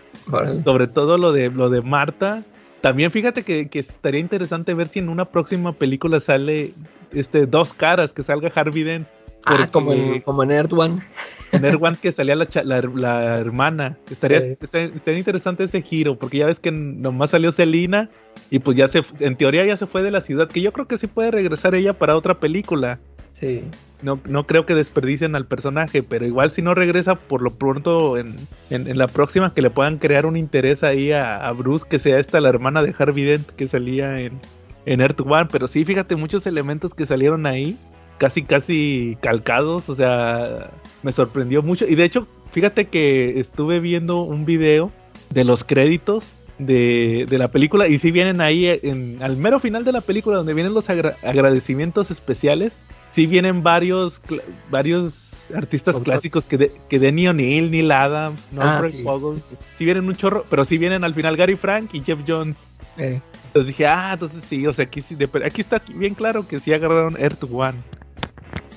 Sobre 0.63 0.87
todo 0.87 1.17
lo 1.17 1.31
de, 1.31 1.49
lo 1.49 1.69
de 1.69 1.81
Marta. 1.81 2.43
También 2.81 3.11
fíjate 3.11 3.43
que, 3.43 3.67
que 3.67 3.79
estaría 3.79 4.19
interesante 4.21 4.73
ver 4.73 4.87
si 4.87 4.99
en 4.99 5.09
una 5.09 5.25
próxima 5.25 5.73
película 5.73 6.19
sale 6.19 6.73
este 7.11 7.45
dos 7.45 7.73
caras, 7.73 8.13
que 8.13 8.23
salga 8.23 8.51
Harvey 8.53 8.83
Dent. 8.83 9.07
Ah, 9.45 9.67
como 9.71 9.93
en, 9.93 10.21
como 10.21 10.43
en 10.43 10.51
Earth 10.51 10.73
One. 10.73 11.01
en 11.51 11.63
Air 11.63 11.77
One 11.79 11.97
que 12.01 12.11
salía 12.11 12.35
la, 12.35 12.47
la, 12.63 12.81
la 12.81 13.37
hermana. 13.39 13.97
Estaría, 14.09 14.39
estaría, 14.39 14.87
estaría 14.95 15.19
interesante 15.19 15.63
ese 15.63 15.81
giro, 15.81 16.17
porque 16.17 16.39
ya 16.39 16.45
ves 16.47 16.59
que 16.59 16.71
nomás 16.71 17.29
salió 17.29 17.51
Selina 17.51 18.09
y 18.49 18.59
pues 18.59 18.75
ya 18.77 18.87
se, 18.87 19.03
en 19.19 19.35
teoría 19.35 19.65
ya 19.65 19.77
se 19.77 19.85
fue 19.85 20.01
de 20.03 20.11
la 20.11 20.21
ciudad, 20.21 20.47
que 20.49 20.61
yo 20.61 20.73
creo 20.73 20.87
que 20.87 20.97
sí 20.97 21.07
puede 21.07 21.31
regresar 21.31 21.75
ella 21.75 21.93
para 21.93 22.15
otra 22.17 22.39
película. 22.39 22.99
Sí. 23.33 23.63
No, 24.01 24.19
no 24.27 24.45
creo 24.45 24.65
que 24.65 24.75
desperdicien 24.75 25.35
al 25.35 25.45
personaje, 25.45 26.03
pero 26.03 26.25
igual 26.25 26.51
si 26.51 26.61
no 26.61 26.73
regresa 26.73 27.15
por 27.15 27.41
lo 27.41 27.55
pronto 27.55 28.17
en, 28.17 28.37
en, 28.69 28.97
la 28.97 29.07
próxima 29.07 29.53
que 29.53 29.61
le 29.61 29.69
puedan 29.69 29.97
crear 29.97 30.25
un 30.25 30.37
interés 30.37 30.83
ahí 30.83 31.11
a, 31.11 31.45
a, 31.45 31.51
Bruce, 31.51 31.85
que 31.89 31.99
sea 31.99 32.17
esta 32.17 32.39
la 32.39 32.47
hermana 32.47 32.81
de 32.81 32.95
Harvey 32.97 33.25
Dent 33.25 33.49
que 33.49 33.67
salía 33.67 34.21
en, 34.21 34.39
en 34.85 35.01
Earth 35.01 35.19
One. 35.19 35.49
Pero 35.51 35.67
sí, 35.67 35.83
fíjate, 35.83 36.15
muchos 36.15 36.47
elementos 36.47 36.93
que 36.93 37.05
salieron 37.05 37.45
ahí, 37.45 37.77
casi 38.17 38.43
casi 38.43 39.17
calcados, 39.21 39.89
o 39.89 39.95
sea, 39.95 40.71
me 41.03 41.11
sorprendió 41.11 41.61
mucho. 41.61 41.85
Y 41.85 41.95
de 41.95 42.05
hecho, 42.05 42.25
fíjate 42.51 42.85
que 42.85 43.39
estuve 43.39 43.81
viendo 43.81 44.21
un 44.21 44.45
video 44.45 44.91
de 45.29 45.43
los 45.43 45.63
créditos 45.65 46.23
de, 46.57 47.25
de, 47.29 47.37
la 47.37 47.49
película 47.49 47.87
y 47.87 47.97
si 47.97 48.11
vienen 48.11 48.41
ahí 48.41 48.67
en, 48.67 49.17
al 49.21 49.37
mero 49.37 49.59
final 49.59 49.85
de 49.85 49.93
la 49.93 50.01
película 50.01 50.37
donde 50.37 50.53
vienen 50.53 50.73
los 50.73 50.89
agra 50.89 51.15
agradecimientos 51.23 52.11
especiales, 52.11 52.83
si 53.11 53.25
vienen 53.25 53.63
varios 53.63 54.21
varios 54.69 55.29
artistas 55.55 55.95
clásicos 56.01 56.45
que, 56.45 56.57
de, 56.57 56.71
que 56.89 56.99
Denny 56.99 57.27
O'Neill, 57.27 57.71
Neil 57.71 57.91
Adams, 57.91 58.47
Norman 58.51 58.83
ah, 58.83 58.87
sí, 58.87 59.03
Poggles, 59.03 59.43
sí, 59.45 59.49
sí. 59.51 59.65
sí, 59.77 59.85
vienen 59.85 60.07
un 60.07 60.15
chorro, 60.15 60.45
pero 60.49 60.63
si 60.65 60.77
vienen 60.77 61.03
al 61.03 61.13
final 61.13 61.35
Gary 61.35 61.55
Frank 61.55 61.93
y 61.93 62.01
Jeff 62.01 62.19
Jones. 62.27 62.67
Eh. 62.97 63.21
Entonces 63.47 63.67
dije, 63.67 63.87
ah, 63.87 64.11
entonces 64.13 64.43
sí, 64.47 64.67
o 64.67 64.73
sea, 64.73 64.85
aquí 64.85 65.01
sí, 65.01 65.15
de, 65.15 65.27
aquí 65.43 65.61
está 65.61 65.81
bien 65.95 66.13
claro 66.13 66.47
que 66.47 66.59
sí 66.59 66.71
agarraron 66.71 67.15
Earth 67.19 67.43
One. 67.51 67.79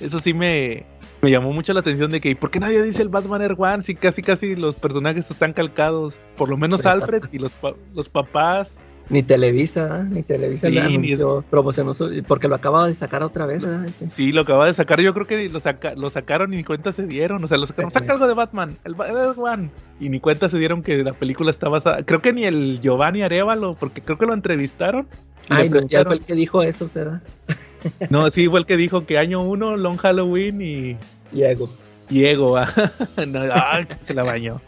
Eso 0.01 0.19
sí 0.19 0.33
me, 0.33 0.87
me 1.23 1.31
llamó 1.31 1.53
mucho 1.53 1.73
la 1.73 1.81
atención 1.81 2.11
de 2.11 2.21
que, 2.21 2.35
¿por 2.35 2.51
qué 2.51 2.59
nadie 2.59 2.83
dice 2.83 3.03
el 3.03 3.09
Batman 3.09 3.43
Air 3.43 3.55
One? 3.57 3.83
Si 3.83 3.95
casi 3.95 4.23
casi 4.23 4.57
los 4.57 4.75
personajes 4.77 5.31
están 5.31 5.53
calcados, 5.53 6.25
por 6.37 6.49
lo 6.49 6.57
menos 6.57 6.83
Pero 6.83 6.95
Alfred 6.95 7.23
está... 7.23 7.37
y 7.37 7.39
los, 7.39 7.53
pa 7.53 7.75
los 7.95 8.09
papás. 8.09 8.73
Ni 9.09 9.23
Televisa, 9.23 10.05
ni 10.09 10.23
Televisa 10.23 10.71
sí, 10.71 10.79
anunció, 10.79 11.41
ni... 11.41 11.51
promocionó, 11.51 11.93
porque 12.27 12.49
lo 12.49 12.55
acaba 12.55 12.87
de 12.87 12.95
sacar 12.95 13.23
otra 13.23 13.47
vez, 13.47 13.63
¿verdad? 13.63 13.89
Sí. 13.91 14.07
sí, 14.15 14.33
lo 14.33 14.43
acaba 14.43 14.67
de 14.67 14.75
sacar, 14.75 15.01
yo 15.01 15.13
creo 15.13 15.27
que 15.27 15.49
lo, 15.49 15.61
saca, 15.61 15.95
lo 15.95 16.09
sacaron 16.09 16.53
y 16.55 16.57
ni 16.57 16.65
cuenta 16.65 16.93
se 16.93 17.07
dieron, 17.07 17.43
o 17.45 17.49
sea, 17.49 17.59
lo 17.59 17.67
sacaron, 17.67 17.91
saca 17.91 18.13
algo 18.13 18.27
de 18.27 18.35
Batman, 18.35 18.79
el, 18.85 18.95
One, 19.37 19.71
y 20.01 20.09
ni 20.09 20.21
cuenta 20.21 20.49
se 20.49 20.59
dieron 20.59 20.83
que 20.83 21.03
la 21.03 21.13
película 21.13 21.51
está 21.51 21.69
basada, 21.69 22.05
creo 22.05 22.21
que 22.21 22.33
ni 22.33 22.45
el 22.45 22.81
Giovanni 22.81 23.23
Arevalo, 23.23 23.75
porque 23.75 24.01
creo 24.01 24.19
que 24.19 24.27
lo 24.27 24.35
entrevistaron. 24.35 25.07
Ay, 25.49 25.69
no, 25.69 25.81
ya 25.87 26.05
fue 26.05 26.15
el 26.15 26.21
que 26.21 26.35
dijo 26.35 26.63
eso, 26.63 26.87
¿será? 26.89 27.23
No, 28.11 28.31
sí, 28.31 28.49
fue 28.49 28.61
el 28.61 28.67
que 28.67 28.77
dijo 28.77 29.07
que 29.07 29.19
año 29.19 29.43
uno, 29.43 29.77
Long 29.77 29.97
Halloween 29.97 30.63
y. 30.63 30.97
Diego. 31.33 31.69
Diego, 32.09 32.57
ah, 32.57 32.73
no, 33.27 33.41
ah, 33.53 33.81
se 34.05 34.15
la 34.15 34.23
bañó. 34.23 34.61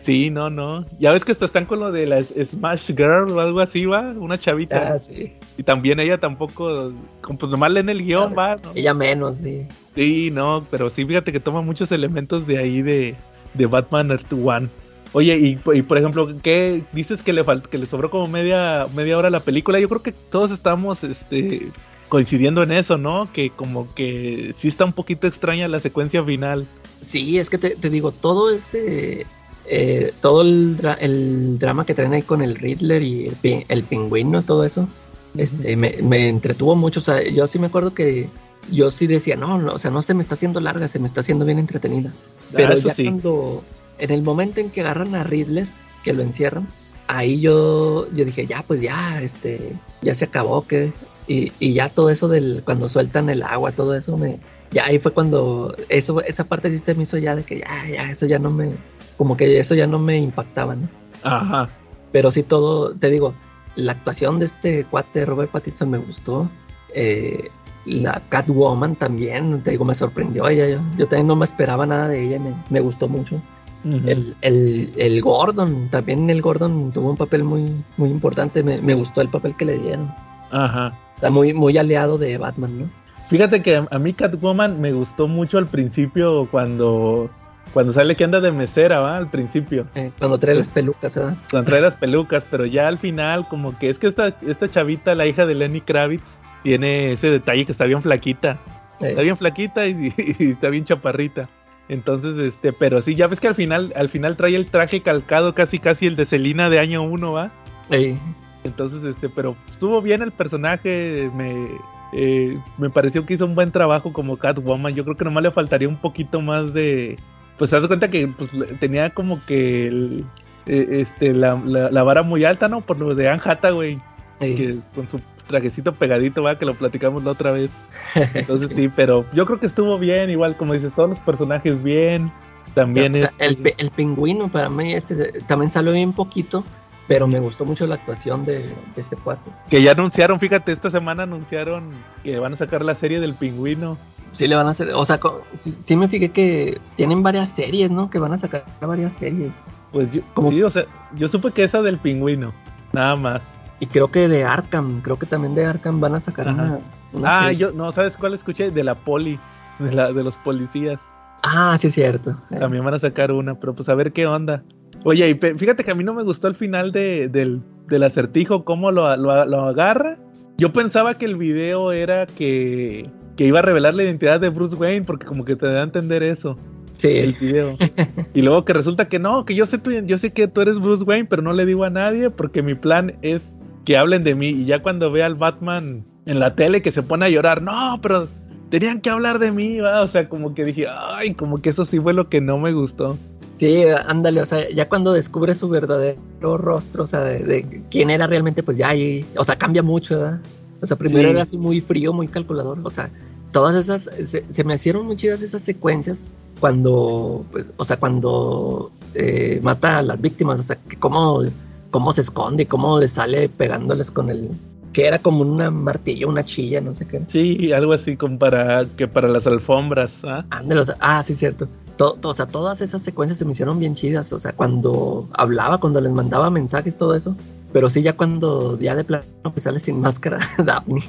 Sí, 0.00 0.30
no, 0.30 0.50
no. 0.50 0.86
Ya 0.98 1.12
ves 1.12 1.24
que 1.24 1.32
hasta 1.32 1.44
están 1.44 1.66
con 1.66 1.80
lo 1.80 1.92
de 1.92 2.06
la 2.06 2.22
Smash 2.22 2.88
Girl 2.88 3.30
o 3.30 3.40
algo 3.40 3.60
así, 3.60 3.84
va. 3.84 4.12
Una 4.12 4.38
chavita. 4.38 4.94
Ah, 4.94 4.98
sí. 4.98 5.34
Y 5.56 5.62
también 5.62 6.00
ella 6.00 6.18
tampoco. 6.18 6.92
Pues 7.22 7.50
nomás 7.50 7.70
leen 7.70 7.88
el 7.88 8.04
guion, 8.04 8.34
va. 8.36 8.56
¿no? 8.56 8.72
Ella 8.74 8.94
menos, 8.94 9.38
sí. 9.38 9.66
Sí, 9.94 10.30
no, 10.30 10.66
pero 10.70 10.90
sí, 10.90 11.04
fíjate 11.04 11.32
que 11.32 11.40
toma 11.40 11.60
muchos 11.60 11.90
elementos 11.92 12.46
de 12.46 12.58
ahí 12.58 12.82
de, 12.82 13.16
de 13.54 13.66
Batman 13.66 14.10
Earth 14.10 14.32
One. 14.32 14.68
Oye, 15.12 15.38
y, 15.38 15.58
y, 15.74 15.82
por 15.82 15.98
ejemplo, 15.98 16.28
¿qué 16.42 16.82
dices 16.92 17.22
que 17.22 17.32
le 17.32 17.44
que 17.70 17.78
le 17.78 17.86
sobró 17.86 18.10
como 18.10 18.28
media, 18.28 18.86
media 18.94 19.16
hora 19.16 19.30
la 19.30 19.40
película? 19.40 19.80
Yo 19.80 19.88
creo 19.88 20.02
que 20.02 20.12
todos 20.12 20.50
estamos 20.50 21.02
este, 21.02 21.68
coincidiendo 22.08 22.62
en 22.62 22.72
eso, 22.72 22.98
¿no? 22.98 23.28
Que 23.32 23.50
como 23.50 23.92
que 23.94 24.54
sí 24.58 24.68
está 24.68 24.84
un 24.84 24.92
poquito 24.92 25.26
extraña 25.26 25.66
la 25.66 25.80
secuencia 25.80 26.22
final. 26.22 26.66
Sí, 27.00 27.38
es 27.38 27.48
que 27.48 27.58
te, 27.58 27.70
te 27.70 27.90
digo, 27.90 28.12
todo 28.12 28.50
ese... 28.50 29.26
Eh, 29.70 30.12
todo 30.20 30.42
el, 30.42 30.76
dra 30.76 30.94
el, 30.94 31.58
drama 31.58 31.84
que 31.84 31.94
traen 31.94 32.14
ahí 32.14 32.22
con 32.22 32.42
el 32.42 32.56
Riddler 32.56 33.02
y 33.02 33.26
el, 33.26 33.64
el 33.68 33.82
pingüino, 33.84 34.42
todo 34.42 34.64
eso, 34.64 34.88
este, 35.36 35.76
me, 35.76 35.98
me, 36.02 36.28
entretuvo 36.28 36.74
mucho. 36.74 37.00
O 37.00 37.02
sea, 37.02 37.22
yo 37.22 37.46
sí 37.46 37.58
me 37.58 37.66
acuerdo 37.66 37.92
que 37.92 38.28
yo 38.70 38.90
sí 38.90 39.06
decía, 39.06 39.36
no, 39.36 39.58
no, 39.58 39.72
o 39.72 39.78
sea, 39.78 39.90
no 39.90 40.00
se 40.00 40.14
me 40.14 40.22
está 40.22 40.34
haciendo 40.34 40.60
larga, 40.60 40.88
se 40.88 40.98
me 40.98 41.06
está 41.06 41.20
haciendo 41.20 41.44
bien 41.44 41.58
entretenida. 41.58 42.12
Pero 42.52 42.74
ah, 42.74 42.76
ya 42.76 42.94
sí. 42.94 43.04
cuando, 43.04 43.62
en 43.98 44.10
el 44.10 44.22
momento 44.22 44.60
en 44.60 44.70
que 44.70 44.80
agarran 44.80 45.14
a 45.14 45.22
Riddler, 45.22 45.66
que 46.02 46.12
lo 46.14 46.22
encierran, 46.22 46.66
ahí 47.06 47.40
yo, 47.40 48.10
yo 48.12 48.24
dije, 48.24 48.46
ya, 48.46 48.64
pues 48.66 48.80
ya, 48.80 49.20
este, 49.20 49.72
ya 50.02 50.14
se 50.14 50.24
acabó, 50.24 50.66
que 50.66 50.92
y, 51.26 51.52
y, 51.58 51.74
ya 51.74 51.90
todo 51.90 52.08
eso 52.08 52.26
del 52.28 52.62
cuando 52.64 52.88
sueltan 52.88 53.28
el 53.28 53.42
agua, 53.42 53.72
todo 53.72 53.94
eso 53.94 54.16
me 54.16 54.40
ya 54.70 54.84
ahí 54.84 54.98
fue 54.98 55.12
cuando 55.12 55.74
eso 55.88 56.22
esa 56.22 56.44
parte 56.44 56.70
sí 56.70 56.78
se 56.78 56.94
me 56.94 57.04
hizo 57.04 57.16
ya 57.18 57.34
de 57.36 57.42
que 57.42 57.60
ya 57.60 57.88
ya 57.90 58.10
eso 58.10 58.26
ya 58.26 58.38
no 58.38 58.50
me 58.50 58.76
como 59.18 59.36
que 59.36 59.58
eso 59.58 59.74
ya 59.74 59.86
no 59.86 59.98
me 59.98 60.16
impactaba, 60.16 60.76
¿no? 60.76 60.88
Ajá. 61.22 61.68
Pero 62.12 62.30
sí 62.30 62.42
todo, 62.42 62.94
te 62.94 63.10
digo, 63.10 63.34
la 63.74 63.92
actuación 63.92 64.38
de 64.38 64.46
este 64.46 64.84
cuate 64.84 65.26
Robert 65.26 65.50
Pattinson 65.50 65.90
me 65.90 65.98
gustó. 65.98 66.48
Eh, 66.94 67.50
la 67.84 68.22
Catwoman 68.28 68.96
también, 68.96 69.62
te 69.62 69.72
digo, 69.72 69.84
me 69.84 69.94
sorprendió 69.94 70.48
ella. 70.48 70.68
Yo, 70.68 70.78
yo 70.96 71.06
también 71.08 71.26
no 71.26 71.36
me 71.36 71.44
esperaba 71.44 71.84
nada 71.84 72.08
de 72.08 72.22
ella, 72.22 72.38
me, 72.38 72.54
me 72.70 72.80
gustó 72.80 73.08
mucho. 73.08 73.42
Uh 73.84 73.88
-huh. 73.88 74.08
el, 74.08 74.36
el, 74.42 74.92
el, 74.96 75.20
Gordon, 75.20 75.88
también 75.90 76.28
el 76.30 76.42
Gordon 76.42 76.92
tuvo 76.92 77.10
un 77.10 77.16
papel 77.16 77.44
muy, 77.44 77.84
muy 77.96 78.10
importante. 78.10 78.62
Me, 78.62 78.80
me 78.80 78.94
gustó 78.94 79.20
el 79.20 79.28
papel 79.28 79.54
que 79.56 79.64
le 79.64 79.78
dieron. 79.78 80.12
Ajá. 80.50 80.98
O 81.14 81.18
sea, 81.18 81.30
muy, 81.30 81.54
muy 81.54 81.76
aliado 81.76 82.18
de 82.18 82.38
Batman, 82.38 82.78
¿no? 82.78 82.90
Fíjate 83.28 83.62
que 83.62 83.84
a 83.90 83.98
mí 83.98 84.14
Catwoman 84.14 84.80
me 84.80 84.92
gustó 84.92 85.28
mucho 85.28 85.58
al 85.58 85.66
principio 85.66 86.48
cuando 86.50 87.28
cuando 87.72 87.92
sale 87.92 88.16
que 88.16 88.24
anda 88.24 88.40
de 88.40 88.52
mesera, 88.52 89.00
¿va? 89.00 89.16
Al 89.16 89.30
principio. 89.30 89.86
Eh, 89.94 90.10
cuando 90.18 90.38
trae 90.38 90.54
las 90.54 90.68
pelucas, 90.68 91.16
¿verdad? 91.16 91.36
Cuando 91.50 91.70
trae 91.70 91.80
las 91.80 91.96
pelucas, 91.96 92.44
pero 92.50 92.66
ya 92.66 92.88
al 92.88 92.98
final 92.98 93.46
como 93.48 93.78
que 93.78 93.88
es 93.88 93.98
que 93.98 94.06
esta, 94.06 94.36
esta 94.46 94.68
chavita, 94.68 95.14
la 95.14 95.26
hija 95.26 95.46
de 95.46 95.54
Lenny 95.54 95.80
Kravitz, 95.80 96.38
tiene 96.62 97.12
ese 97.12 97.28
detalle 97.30 97.64
que 97.64 97.72
está 97.72 97.84
bien 97.84 98.02
flaquita. 98.02 98.58
Eh. 99.00 99.08
Está 99.08 99.22
bien 99.22 99.36
flaquita 99.36 99.86
y, 99.86 100.12
y, 100.38 100.50
está 100.50 100.68
bien 100.68 100.84
chaparrita. 100.84 101.48
Entonces, 101.88 102.36
este, 102.38 102.72
pero 102.72 103.00
sí, 103.00 103.14
ya 103.14 103.26
ves 103.26 103.40
que 103.40 103.48
al 103.48 103.54
final, 103.54 103.92
al 103.96 104.10
final 104.10 104.36
trae 104.36 104.54
el 104.54 104.70
traje 104.70 105.02
calcado 105.02 105.54
casi 105.54 105.78
casi 105.78 106.06
el 106.06 106.16
de 106.16 106.26
Selina 106.26 106.68
de 106.68 106.78
año 106.78 107.02
1, 107.02 107.32
¿va? 107.32 107.50
Eh. 107.90 108.18
Entonces, 108.64 109.04
este, 109.04 109.28
pero 109.28 109.56
estuvo 109.70 110.02
bien 110.02 110.20
el 110.20 110.32
personaje, 110.32 111.30
me, 111.34 111.64
eh, 112.12 112.58
me 112.76 112.90
pareció 112.90 113.24
que 113.24 113.34
hizo 113.34 113.44
un 113.44 113.54
buen 113.54 113.70
trabajo 113.70 114.12
como 114.12 114.36
Catwoman. 114.36 114.94
Yo 114.94 115.04
creo 115.04 115.16
que 115.16 115.24
nomás 115.24 115.42
le 115.42 115.50
faltaría 115.50 115.88
un 115.88 115.96
poquito 115.96 116.40
más 116.40 116.72
de. 116.72 117.16
Pues 117.58 117.70
te 117.70 117.76
das 117.76 117.88
cuenta 117.88 118.08
que 118.08 118.28
pues, 118.28 118.50
tenía 118.78 119.10
como 119.10 119.44
que 119.44 119.88
el, 119.88 120.24
eh, 120.66 121.00
este, 121.00 121.32
la, 121.32 121.60
la, 121.64 121.90
la, 121.90 122.02
vara 122.02 122.22
muy 122.22 122.44
alta, 122.44 122.68
¿no? 122.68 122.82
Por 122.82 122.98
lo 122.98 123.14
de 123.14 123.28
Anne 123.28 123.42
Hathaway. 123.44 124.00
Sí. 124.40 124.54
Que 124.54 124.78
con 124.94 125.10
su 125.10 125.20
trajecito 125.48 125.92
pegadito, 125.92 126.42
va, 126.42 126.58
que 126.58 126.64
lo 126.64 126.74
platicamos 126.74 127.24
la 127.24 127.32
otra 127.32 127.50
vez. 127.50 127.72
Entonces 128.14 128.72
sí. 128.72 128.88
pero 128.94 129.24
yo 129.32 129.46
creo 129.46 129.58
que 129.58 129.66
estuvo 129.66 129.98
bien, 129.98 130.30
igual 130.30 130.56
como 130.56 130.74
dices, 130.74 130.92
todos 130.94 131.10
los 131.10 131.18
personajes 131.18 131.82
bien. 131.82 132.30
También. 132.74 133.14
O 133.14 133.18
sea, 133.18 133.30
el, 133.38 133.58
el, 133.78 133.90
pingüino 133.90 134.48
para 134.48 134.68
mí 134.68 134.92
este 134.92 135.40
también 135.46 135.70
salió 135.70 135.92
bien 135.92 136.12
poquito, 136.12 136.64
pero 137.08 137.26
me 137.26 137.40
gustó 137.40 137.64
mucho 137.64 137.86
la 137.86 137.96
actuación 137.96 138.44
de, 138.44 138.58
de, 138.58 138.74
este 138.96 139.16
cuate. 139.16 139.50
Que 139.68 139.82
ya 139.82 139.92
anunciaron, 139.92 140.38
fíjate, 140.38 140.70
esta 140.70 140.90
semana 140.90 141.24
anunciaron 141.24 141.90
que 142.22 142.38
van 142.38 142.52
a 142.52 142.56
sacar 142.56 142.84
la 142.84 142.94
serie 142.94 143.20
del 143.20 143.34
pingüino. 143.34 143.96
Sí, 144.32 144.46
le 144.46 144.54
van 144.54 144.66
a 144.66 144.70
hacer, 144.70 144.90
o 144.94 145.04
sea, 145.04 145.18
sí, 145.54 145.74
sí, 145.78 145.96
me 145.96 146.06
fijé 146.08 146.30
que 146.30 146.78
tienen 146.96 147.22
varias 147.22 147.48
series, 147.48 147.90
¿no? 147.90 148.10
Que 148.10 148.18
van 148.18 148.32
a 148.32 148.38
sacar 148.38 148.64
varias 148.80 149.14
series. 149.14 149.54
Pues 149.92 150.12
yo, 150.12 150.20
Como... 150.34 150.50
sí, 150.50 150.62
o 150.62 150.70
sea, 150.70 150.84
yo 151.14 151.28
supe 151.28 151.50
que 151.50 151.64
esa 151.64 151.82
del 151.82 151.98
pingüino, 151.98 152.52
nada 152.92 153.16
más. 153.16 153.54
Y 153.80 153.86
creo 153.86 154.10
que 154.10 154.28
de 154.28 154.44
Arkham, 154.44 155.00
creo 155.02 155.18
que 155.18 155.26
también 155.26 155.54
de 155.54 155.64
Arkham 155.64 156.00
van 156.00 156.14
a 156.14 156.20
sacar 156.20 156.48
una, 156.48 156.80
una, 157.12 157.28
Ah, 157.38 157.42
serie. 157.44 157.56
yo, 157.58 157.70
no, 157.72 157.90
¿sabes 157.92 158.16
cuál 158.16 158.34
escuché? 158.34 158.70
De 158.70 158.84
la 158.84 158.94
poli, 158.94 159.38
de, 159.78 159.92
la, 159.92 160.12
de 160.12 160.24
los 160.24 160.34
policías. 160.36 161.00
Ah, 161.42 161.76
sí, 161.78 161.86
es 161.86 161.94
cierto. 161.94 162.36
También 162.58 162.84
van 162.84 162.94
a 162.94 162.98
sacar 162.98 163.30
una, 163.32 163.54
pero 163.54 163.74
pues 163.74 163.88
a 163.88 163.94
ver 163.94 164.12
qué 164.12 164.26
onda. 164.26 164.62
Oye, 165.04 165.28
y 165.30 165.34
fíjate 165.34 165.84
que 165.84 165.90
a 165.92 165.94
mí 165.94 166.02
no 166.02 166.12
me 166.12 166.24
gustó 166.24 166.48
el 166.48 166.56
final 166.56 166.90
de, 166.90 167.28
del, 167.28 167.62
del, 167.86 168.02
acertijo, 168.02 168.64
cómo 168.64 168.90
lo, 168.90 169.16
lo, 169.16 169.44
lo, 169.44 169.64
agarra. 169.66 170.18
Yo 170.56 170.72
pensaba 170.72 171.14
que 171.14 171.24
el 171.24 171.36
video 171.36 171.92
era 171.92 172.26
que, 172.26 173.08
que, 173.38 173.46
iba 173.46 173.60
a 173.60 173.62
revelar 173.62 173.94
la 173.94 174.02
identidad 174.02 174.40
de 174.40 174.48
Bruce 174.48 174.76
Wayne, 174.76 175.04
porque 175.04 175.26
como 175.26 175.44
que 175.44 175.56
te 175.56 175.66
da 175.66 175.80
a 175.80 175.84
entender 175.84 176.22
eso. 176.22 176.56
Sí. 176.96 177.08
El 177.08 177.34
video. 177.34 177.76
y 178.34 178.42
luego 178.42 178.64
que 178.64 178.72
resulta 178.72 179.08
que 179.08 179.18
no, 179.18 179.44
que 179.44 179.54
yo 179.54 179.66
sé, 179.66 179.78
tu, 179.78 179.92
yo 179.92 180.18
sé 180.18 180.32
que 180.32 180.48
tú 180.48 180.60
eres 180.60 180.78
Bruce 180.78 181.04
Wayne, 181.04 181.26
pero 181.26 181.42
no 181.42 181.52
le 181.52 181.64
digo 181.64 181.84
a 181.84 181.90
nadie, 181.90 182.30
porque 182.30 182.62
mi 182.62 182.74
plan 182.74 183.14
es 183.22 183.42
que 183.84 183.96
hablen 183.96 184.24
de 184.24 184.34
mí. 184.34 184.48
Y 184.48 184.64
ya 184.64 184.82
cuando 184.82 185.10
ve 185.10 185.22
al 185.22 185.36
Batman 185.36 186.04
en 186.26 186.40
la 186.40 186.54
tele 186.54 186.82
que 186.82 186.90
se 186.90 187.02
pone 187.02 187.26
a 187.26 187.28
llorar, 187.30 187.62
no, 187.62 188.00
pero 188.02 188.28
tenían 188.70 189.00
que 189.00 189.10
hablar 189.10 189.38
de 189.38 189.52
mí, 189.52 189.78
¿va? 189.78 190.02
O 190.02 190.08
sea, 190.08 190.28
como 190.28 190.54
que 190.54 190.64
dije, 190.64 190.86
ay, 190.88 191.34
como 191.34 191.58
que 191.58 191.70
eso 191.70 191.86
sí 191.86 192.00
fue 192.00 192.12
lo 192.12 192.28
que 192.28 192.40
no 192.40 192.58
me 192.58 192.72
gustó. 192.72 193.16
Sí, 193.54 193.82
ándale, 194.06 194.40
o 194.40 194.46
sea, 194.46 194.68
ya 194.70 194.88
cuando 194.88 195.12
descubre 195.12 195.54
su 195.54 195.68
verdadero 195.68 196.58
rostro, 196.58 197.04
o 197.04 197.06
sea, 197.06 197.20
de, 197.20 197.40
de 197.40 197.82
quién 197.90 198.08
era 198.08 198.28
realmente, 198.28 198.62
pues 198.62 198.76
ya 198.76 198.90
ahí, 198.90 199.24
o 199.36 199.44
sea, 199.44 199.56
cambia 199.56 199.82
mucho, 199.82 200.18
¿verdad? 200.18 200.40
O 200.80 200.86
sea, 200.86 200.96
primero 200.96 201.28
sí. 201.28 201.32
era 201.32 201.42
así 201.42 201.58
muy 201.58 201.80
frío, 201.80 202.12
muy 202.12 202.28
calculador, 202.28 202.78
o 202.82 202.90
sea, 202.90 203.10
todas 203.52 203.76
esas, 203.76 204.10
se, 204.26 204.44
se 204.50 204.64
me 204.64 204.74
hicieron 204.74 205.06
muy 205.06 205.16
chidas 205.16 205.42
esas 205.42 205.62
secuencias 205.62 206.32
cuando, 206.60 207.44
pues, 207.50 207.66
o 207.76 207.84
sea, 207.84 207.98
cuando 207.98 208.90
eh, 209.14 209.60
mata 209.62 209.98
a 209.98 210.02
las 210.02 210.20
víctimas, 210.20 210.60
o 210.60 210.62
sea, 210.62 210.76
que 210.76 210.96
cómo, 210.96 211.42
cómo 211.90 212.12
se 212.12 212.22
esconde, 212.22 212.66
cómo 212.66 212.98
le 212.98 213.08
sale 213.08 213.48
pegándoles 213.48 214.10
con 214.10 214.30
el, 214.30 214.50
que 214.92 215.06
era 215.06 215.18
como 215.18 215.42
una 215.42 215.70
martilla, 215.70 216.26
una 216.26 216.44
chilla, 216.44 216.80
no 216.80 216.94
sé 216.94 217.06
qué. 217.06 217.22
Sí, 217.28 217.72
algo 217.72 217.92
así 217.92 218.16
como 218.16 218.38
para 218.38 218.84
que 218.96 219.08
para 219.08 219.28
las 219.28 219.46
alfombras. 219.46 220.24
¿ah? 220.24 220.44
Ándale, 220.50 220.80
o 220.80 220.84
sea, 220.84 220.96
ah, 221.00 221.22
sí, 221.22 221.34
cierto. 221.34 221.68
To- 221.98 222.14
to- 222.14 222.28
o 222.30 222.34
sea, 222.34 222.46
todas 222.46 222.80
esas 222.80 223.02
secuencias 223.02 223.38
se 223.38 223.44
me 223.44 223.52
hicieron 223.52 223.78
bien 223.78 223.94
chidas. 223.94 224.32
O 224.32 224.38
sea, 224.40 224.52
cuando 224.52 225.28
hablaba, 225.34 225.78
cuando 225.78 226.00
les 226.00 226.12
mandaba 226.12 226.48
mensajes, 226.50 226.96
todo 226.96 227.14
eso. 227.14 227.36
Pero 227.72 227.90
sí, 227.90 228.00
ya 228.02 228.16
cuando 228.16 228.78
ya 228.78 228.94
de 228.94 229.04
plano 229.04 229.24
pues 229.52 229.64
sale 229.64 229.78
sin 229.78 230.00
máscara, 230.00 230.38
Daphne. 230.64 231.02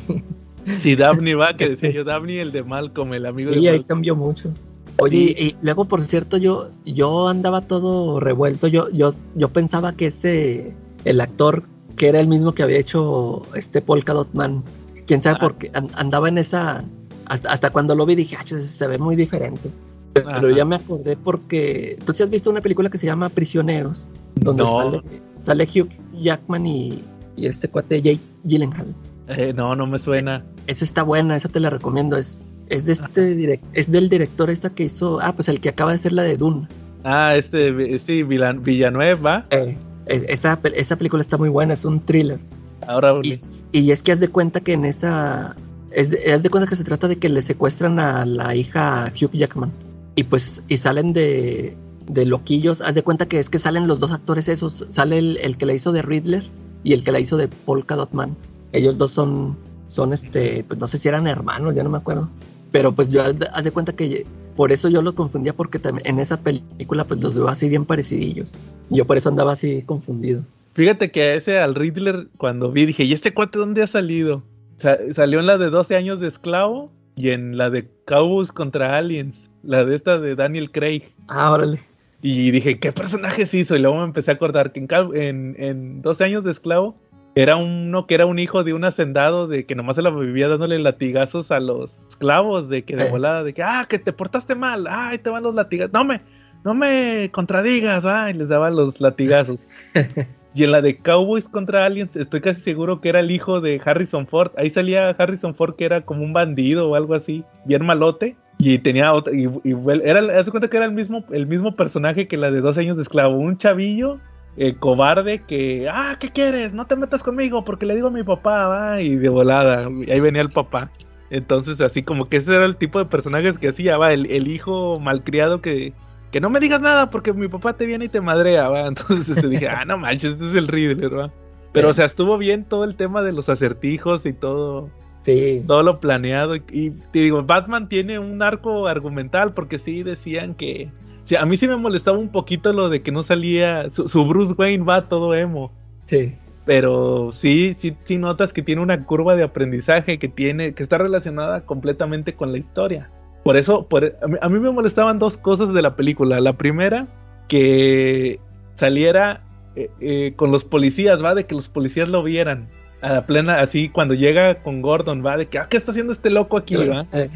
Sí, 0.79 0.95
Daphne 0.95 1.35
va, 1.35 1.55
que 1.55 1.63
Este. 1.65 1.75
decía 1.87 1.91
yo, 1.91 2.03
Daphne 2.03 2.41
el 2.41 2.51
de 2.51 2.63
Malcolm, 2.63 3.13
el 3.13 3.25
amigo 3.25 3.53
Sí, 3.53 3.61
de 3.61 3.69
ahí 3.69 3.83
cambió 3.83 4.15
mucho. 4.15 4.51
Oye, 4.97 5.33
y 5.37 5.55
luego, 5.61 5.85
por 5.85 6.03
cierto, 6.03 6.35
yo, 6.35 6.69
yo 6.83 7.29
andaba 7.29 7.61
todo 7.61 8.19
revuelto. 8.19 8.67
Yo, 8.67 8.89
yo, 8.89 9.13
yo 9.35 9.47
pensaba 9.49 9.93
que 9.93 10.07
ese, 10.07 10.73
el 11.05 11.21
actor, 11.21 11.63
que 11.95 12.09
era 12.09 12.19
el 12.19 12.27
mismo 12.27 12.53
que 12.53 12.63
había 12.63 12.77
hecho 12.79 13.43
este 13.55 13.81
Polka 13.81 14.11
Dot 14.13 14.33
Man, 14.33 14.61
quién 15.07 15.21
sabe 15.21 15.37
Ah. 15.37 15.39
por 15.39 15.55
qué, 15.57 15.71
an- 15.73 15.89
andaba 15.95 16.27
en 16.27 16.37
esa. 16.37 16.83
Hasta, 17.27 17.49
hasta 17.51 17.69
cuando 17.69 17.95
lo 17.95 18.05
vi 18.05 18.15
dije, 18.15 18.35
ah, 18.37 18.43
se 18.45 18.87
ve 18.87 18.97
muy 18.97 19.15
diferente. 19.15 19.69
Pero 20.13 20.29
Ajá. 20.29 20.51
ya 20.55 20.65
me 20.65 20.75
acordé 20.75 21.15
porque. 21.15 21.97
¿Tú 22.05 22.13
sí 22.13 22.23
has 22.23 22.29
visto 22.29 22.49
una 22.49 22.61
película 22.61 22.89
que 22.89 22.97
se 22.97 23.05
llama 23.05 23.29
Prisioneros? 23.29 24.09
Donde 24.35 24.63
No. 24.63 24.73
sale, 24.73 25.01
sale 25.39 25.63
Hugh 25.65 25.89
Jackman 26.21 26.65
y, 26.65 27.03
y 27.35 27.45
este 27.45 27.67
cuate 27.69 28.01
Jake 28.01 28.19
Gyllenhaal. 28.43 28.95
Eh, 29.27 29.53
no, 29.53 29.75
no 29.75 29.85
me 29.85 29.99
suena. 29.99 30.43
Esa 30.67 30.83
está 30.85 31.03
buena, 31.03 31.35
esa 31.35 31.49
te 31.49 31.59
la 31.59 31.69
recomiendo. 31.69 32.17
Es, 32.17 32.49
es 32.67 32.85
de 32.85 32.93
este 32.93 33.35
direct, 33.35 33.63
es 33.73 33.91
del 33.91 34.09
director 34.09 34.49
esta 34.49 34.71
que 34.71 34.83
hizo, 34.85 35.19
ah, 35.21 35.33
pues 35.35 35.49
el 35.49 35.59
que 35.61 35.69
acaba 35.69 35.91
de 35.91 35.95
hacer 35.95 36.13
la 36.13 36.23
de 36.23 36.37
Dune. 36.37 36.67
Ah, 37.03 37.35
este, 37.35 37.99
sí, 37.99 38.23
Villan- 38.23 38.61
Villanueva. 38.63 39.45
Eh, 39.51 39.77
es- 40.07 40.23
esa, 40.27 40.59
esa 40.75 40.95
película 40.95 41.21
está 41.21 41.37
muy 41.37 41.49
buena, 41.49 41.75
es 41.75 41.85
un 41.85 41.99
thriller. 41.99 42.39
Ahora, 42.87 43.13
Y, 43.23 43.33
y 43.71 43.91
es 43.91 44.01
que 44.03 44.11
haz 44.11 44.19
de 44.19 44.29
cuenta 44.29 44.61
que 44.61 44.73
en 44.73 44.85
esa, 44.85 45.55
es, 45.91 46.15
haz 46.33 46.41
de 46.43 46.49
cuenta 46.49 46.67
que 46.67 46.75
se 46.75 46.83
trata 46.83 47.07
de 47.07 47.17
que 47.17 47.29
le 47.29 47.41
secuestran 47.41 47.99
a 47.99 48.25
la 48.25 48.55
hija 48.55 49.11
Hugh 49.19 49.31
Jackman. 49.33 49.71
Y 50.19 50.23
pues, 50.23 50.61
y 50.67 50.77
salen 50.77 51.13
de, 51.13 51.77
de 52.07 52.25
loquillos. 52.25 52.81
Haz 52.81 52.93
de 52.93 53.03
cuenta 53.03 53.25
que 53.25 53.39
es 53.39 53.49
que 53.49 53.57
salen 53.57 53.87
los 53.87 54.01
dos 54.01 54.11
actores 54.11 54.49
esos. 54.49 54.85
Sale 54.89 55.17
el, 55.17 55.37
el 55.37 55.55
que 55.57 55.65
la 55.65 55.73
hizo 55.73 55.93
de 55.93 56.01
Riddler 56.01 56.43
y 56.83 56.91
el 56.91 57.05
que 57.05 57.13
la 57.13 57.21
hizo 57.21 57.37
de 57.37 57.47
Polka 57.47 57.95
Dot 57.95 58.11
Man. 58.11 58.35
Ellos 58.73 58.97
dos 58.97 59.11
son, 59.13 59.55
son 59.87 60.11
este, 60.11 60.65
pues 60.67 60.77
no 60.77 60.87
sé 60.87 60.97
si 60.97 61.07
eran 61.07 61.25
hermanos, 61.25 61.73
ya 61.73 61.83
no 61.83 61.89
me 61.89 61.97
acuerdo. 61.99 62.27
Pero 62.73 62.91
pues 62.93 63.09
yo 63.09 63.23
haz 63.23 63.63
de, 63.63 63.71
cuenta 63.71 63.93
que 63.93 64.25
por 64.57 64.73
eso 64.73 64.89
yo 64.89 65.01
los 65.01 65.13
confundía 65.13 65.53
porque 65.53 65.79
también 65.79 66.05
en 66.05 66.19
esa 66.19 66.35
película 66.41 67.05
pues 67.05 67.21
los 67.21 67.33
veo 67.33 67.47
así 67.47 67.69
bien 67.69 67.85
parecidillos. 67.85 68.51
Yo 68.89 69.05
por 69.05 69.15
eso 69.15 69.29
andaba 69.29 69.53
así 69.53 69.83
confundido. 69.83 70.43
Fíjate 70.73 71.11
que 71.11 71.23
a 71.23 71.35
ese 71.35 71.59
al 71.59 71.75
Riddler, 71.75 72.27
cuando 72.35 72.73
vi, 72.73 72.85
dije, 72.85 73.05
¿y 73.05 73.13
este 73.13 73.33
cuate 73.33 73.57
dónde 73.57 73.83
ha 73.83 73.87
salido? 73.87 74.43
Sa- 74.75 74.97
salió 75.13 75.39
en 75.39 75.47
la 75.47 75.57
de 75.57 75.69
12 75.69 75.95
años 75.95 76.19
de 76.19 76.27
esclavo 76.27 76.91
y 77.15 77.29
en 77.29 77.57
la 77.57 77.69
de 77.69 77.87
Cowboys 78.05 78.51
contra 78.51 78.97
Aliens, 78.97 79.48
la 79.63 79.85
de 79.85 79.95
esta 79.95 80.19
de 80.19 80.35
Daniel 80.35 80.71
Craig. 80.71 81.03
Ah, 81.27 81.51
órale. 81.51 81.79
Y 82.21 82.51
dije, 82.51 82.79
¿qué 82.79 82.91
personajes 82.91 83.53
hizo? 83.53 83.75
Y 83.75 83.79
luego 83.79 83.97
me 83.97 84.03
empecé 84.03 84.31
a 84.31 84.33
acordar 84.33 84.71
que 84.71 84.79
en, 84.79 85.55
en 85.57 86.01
12 86.01 86.23
años 86.23 86.43
de 86.43 86.51
esclavo 86.51 86.95
era 87.35 87.55
uno 87.55 88.07
que 88.07 88.15
era 88.15 88.25
un 88.25 88.39
hijo 88.39 88.63
de 88.63 88.73
un 88.73 88.83
hacendado 88.83 89.47
de 89.47 89.65
que 89.65 89.75
nomás 89.75 89.95
se 89.95 90.01
la 90.01 90.09
vivía 90.09 90.47
dándole 90.47 90.79
latigazos 90.79 91.51
a 91.51 91.59
los 91.59 92.05
esclavos, 92.09 92.67
de 92.69 92.83
que 92.83 92.95
de 92.95 93.05
Eh. 93.05 93.11
volada, 93.11 93.43
de 93.43 93.53
que, 93.53 93.63
ah, 93.63 93.85
que 93.87 93.99
te 93.99 94.11
portaste 94.11 94.55
mal, 94.55 94.87
ah, 94.87 95.09
ahí 95.09 95.19
te 95.19 95.29
van 95.29 95.43
los 95.43 95.55
latigazos, 95.55 95.93
no 95.93 96.03
me, 96.03 96.21
no 96.65 96.73
me 96.73 97.29
contradigas, 97.31 98.05
ah, 98.05 98.29
y 98.29 98.33
les 98.33 98.49
daba 98.49 98.69
los 98.69 98.99
latigazos. 98.99 99.59
Y 100.55 100.63
en 100.63 100.71
la 100.71 100.81
de 100.81 100.97
Cowboys 100.97 101.47
contra 101.47 101.85
Aliens, 101.85 102.15
estoy 102.15 102.41
casi 102.41 102.61
seguro 102.61 103.01
que 103.01 103.09
era 103.09 103.19
el 103.19 103.29
hijo 103.29 103.61
de 103.61 103.79
Harrison 103.85 104.25
Ford. 104.25 104.51
Ahí 104.57 104.71
salía 104.71 105.09
Harrison 105.11 105.53
Ford 105.53 105.75
que 105.75 105.85
era 105.85 106.01
como 106.01 106.23
un 106.23 106.33
bandido 106.33 106.89
o 106.89 106.95
algo 106.95 107.13
así, 107.13 107.43
bien 107.65 107.85
malote. 107.85 108.35
Y 108.61 108.77
tenía 108.79 109.13
otra, 109.13 109.33
y, 109.33 109.45
y 109.63 109.73
era, 110.03 110.19
haz 110.37 110.45
de 110.45 110.51
cuenta 110.51 110.69
que 110.69 110.75
era 110.77 110.85
el 110.85 110.91
mismo, 110.91 111.23
el 111.31 111.47
mismo 111.47 111.75
personaje 111.77 112.27
que 112.27 112.35
la 112.35 112.51
de 112.51 112.59
12 112.59 112.81
años 112.81 112.97
de 112.97 113.03
esclavo, 113.03 113.37
un 113.37 113.57
chavillo 113.57 114.19
eh, 114.57 114.75
cobarde 114.77 115.43
que, 115.47 115.87
ah, 115.89 116.17
¿qué 116.19 116.29
quieres? 116.29 116.73
No 116.73 116.85
te 116.85 116.97
metas 116.97 117.23
conmigo 117.23 117.63
porque 117.63 117.85
le 117.85 117.95
digo 117.95 118.09
a 118.09 118.11
mi 118.11 118.23
papá, 118.23 118.67
va, 118.67 119.01
y 119.01 119.15
de 119.15 119.29
volada, 119.29 119.87
y 119.89 120.11
ahí 120.11 120.19
venía 120.19 120.41
el 120.41 120.49
papá. 120.49 120.91
Entonces, 121.29 121.79
así 121.79 122.03
como 122.03 122.25
que 122.25 122.37
ese 122.37 122.53
era 122.53 122.65
el 122.65 122.75
tipo 122.75 122.99
de 122.99 123.05
personajes 123.05 123.57
que 123.57 123.69
hacía, 123.69 123.97
va, 123.97 124.11
el, 124.11 124.29
el 124.29 124.47
hijo 124.49 124.99
malcriado 124.99 125.61
que, 125.61 125.93
que 126.31 126.41
no 126.41 126.49
me 126.49 126.59
digas 126.59 126.81
nada 126.81 127.09
porque 127.09 127.31
mi 127.31 127.47
papá 127.47 127.73
te 127.77 127.85
viene 127.85 128.05
y 128.05 128.09
te 128.09 128.19
madrea, 128.19 128.67
va. 128.67 128.87
Entonces 128.87 129.29
este, 129.29 129.47
dije, 129.47 129.69
ah, 129.69 129.85
no 129.85 129.97
manches, 129.97 130.33
este 130.33 130.49
es 130.49 130.55
el 130.55 130.67
Riddler, 130.67 131.17
va. 131.17 131.31
Pero, 131.71 131.87
Eh. 131.87 131.91
o 131.91 131.93
sea, 131.93 132.05
estuvo 132.05 132.37
bien 132.37 132.65
todo 132.65 132.83
el 132.83 132.95
tema 132.97 133.21
de 133.21 133.31
los 133.31 133.47
acertijos 133.47 134.25
y 134.25 134.33
todo, 134.33 134.89
Sí. 135.21 135.63
todo 135.67 135.83
lo 135.83 135.99
planeado. 135.99 136.55
Y, 136.55 136.63
y 136.71 136.89
te 137.11 137.19
digo, 137.19 137.43
Batman 137.43 137.89
tiene 137.89 138.19
un 138.19 138.41
arco 138.41 138.87
argumental 138.87 139.53
porque 139.53 139.77
sí 139.77 140.03
decían 140.03 140.55
que. 140.55 140.89
sí, 141.25 141.35
a 141.35 141.45
mí 141.45 141.57
sí 141.57 141.67
me 141.67 141.75
molestaba 141.75 142.17
un 142.17 142.29
poquito 142.29 142.73
lo 142.73 142.89
de 142.89 143.01
que 143.01 143.11
no 143.11 143.23
salía. 143.23 143.89
Su, 143.89 144.09
su 144.09 144.25
Bruce 144.25 144.53
Wayne 144.57 144.83
va 144.83 145.07
todo 145.07 145.35
emo. 145.35 145.71
Sí. 146.05 146.35
Pero 146.65 147.31
sí, 147.33 147.75
sí, 147.79 147.95
sí 148.05 148.17
notas 148.17 148.53
que 148.53 148.61
tiene 148.61 148.81
una 148.81 149.05
curva 149.05 149.35
de 149.35 149.43
aprendizaje 149.43 150.19
que 150.19 150.27
tiene, 150.27 150.73
que 150.73 150.83
está 150.83 150.97
relacionada 150.97 151.61
completamente 151.65 152.33
con 152.33 152.51
la 152.51 152.59
historia. 152.59 153.09
Por 153.43 153.57
eso, 153.57 153.87
por, 153.87 154.15
a, 154.21 154.27
mí, 154.27 154.37
a 154.39 154.49
mí 154.49 154.59
me 154.59 154.69
molestaban 154.69 155.17
dos 155.17 155.37
cosas 155.37 155.73
de 155.73 155.81
la 155.81 155.95
película. 155.95 156.39
La 156.41 156.53
primera, 156.53 157.07
que 157.47 158.39
saliera 158.75 159.41
eh, 159.75 159.89
eh, 159.99 160.33
con 160.35 160.51
los 160.51 160.63
policías, 160.63 161.23
va, 161.23 161.33
de 161.33 161.45
que 161.45 161.55
los 161.55 161.69
policías 161.69 162.07
lo 162.07 162.21
vieran 162.21 162.67
a 163.01 163.09
la 163.13 163.25
plena, 163.25 163.61
así 163.61 163.89
cuando 163.89 164.13
llega 164.13 164.55
con 164.55 164.81
Gordon, 164.81 165.25
va, 165.25 165.37
de 165.37 165.45
que, 165.47 165.57
ah, 165.59 165.67
¿qué 165.69 165.77
está 165.77 165.91
haciendo 165.91 166.11
este 166.13 166.29
loco 166.29 166.57
aquí, 166.57 166.75
va? 166.75 167.05
Eh, 167.13 167.29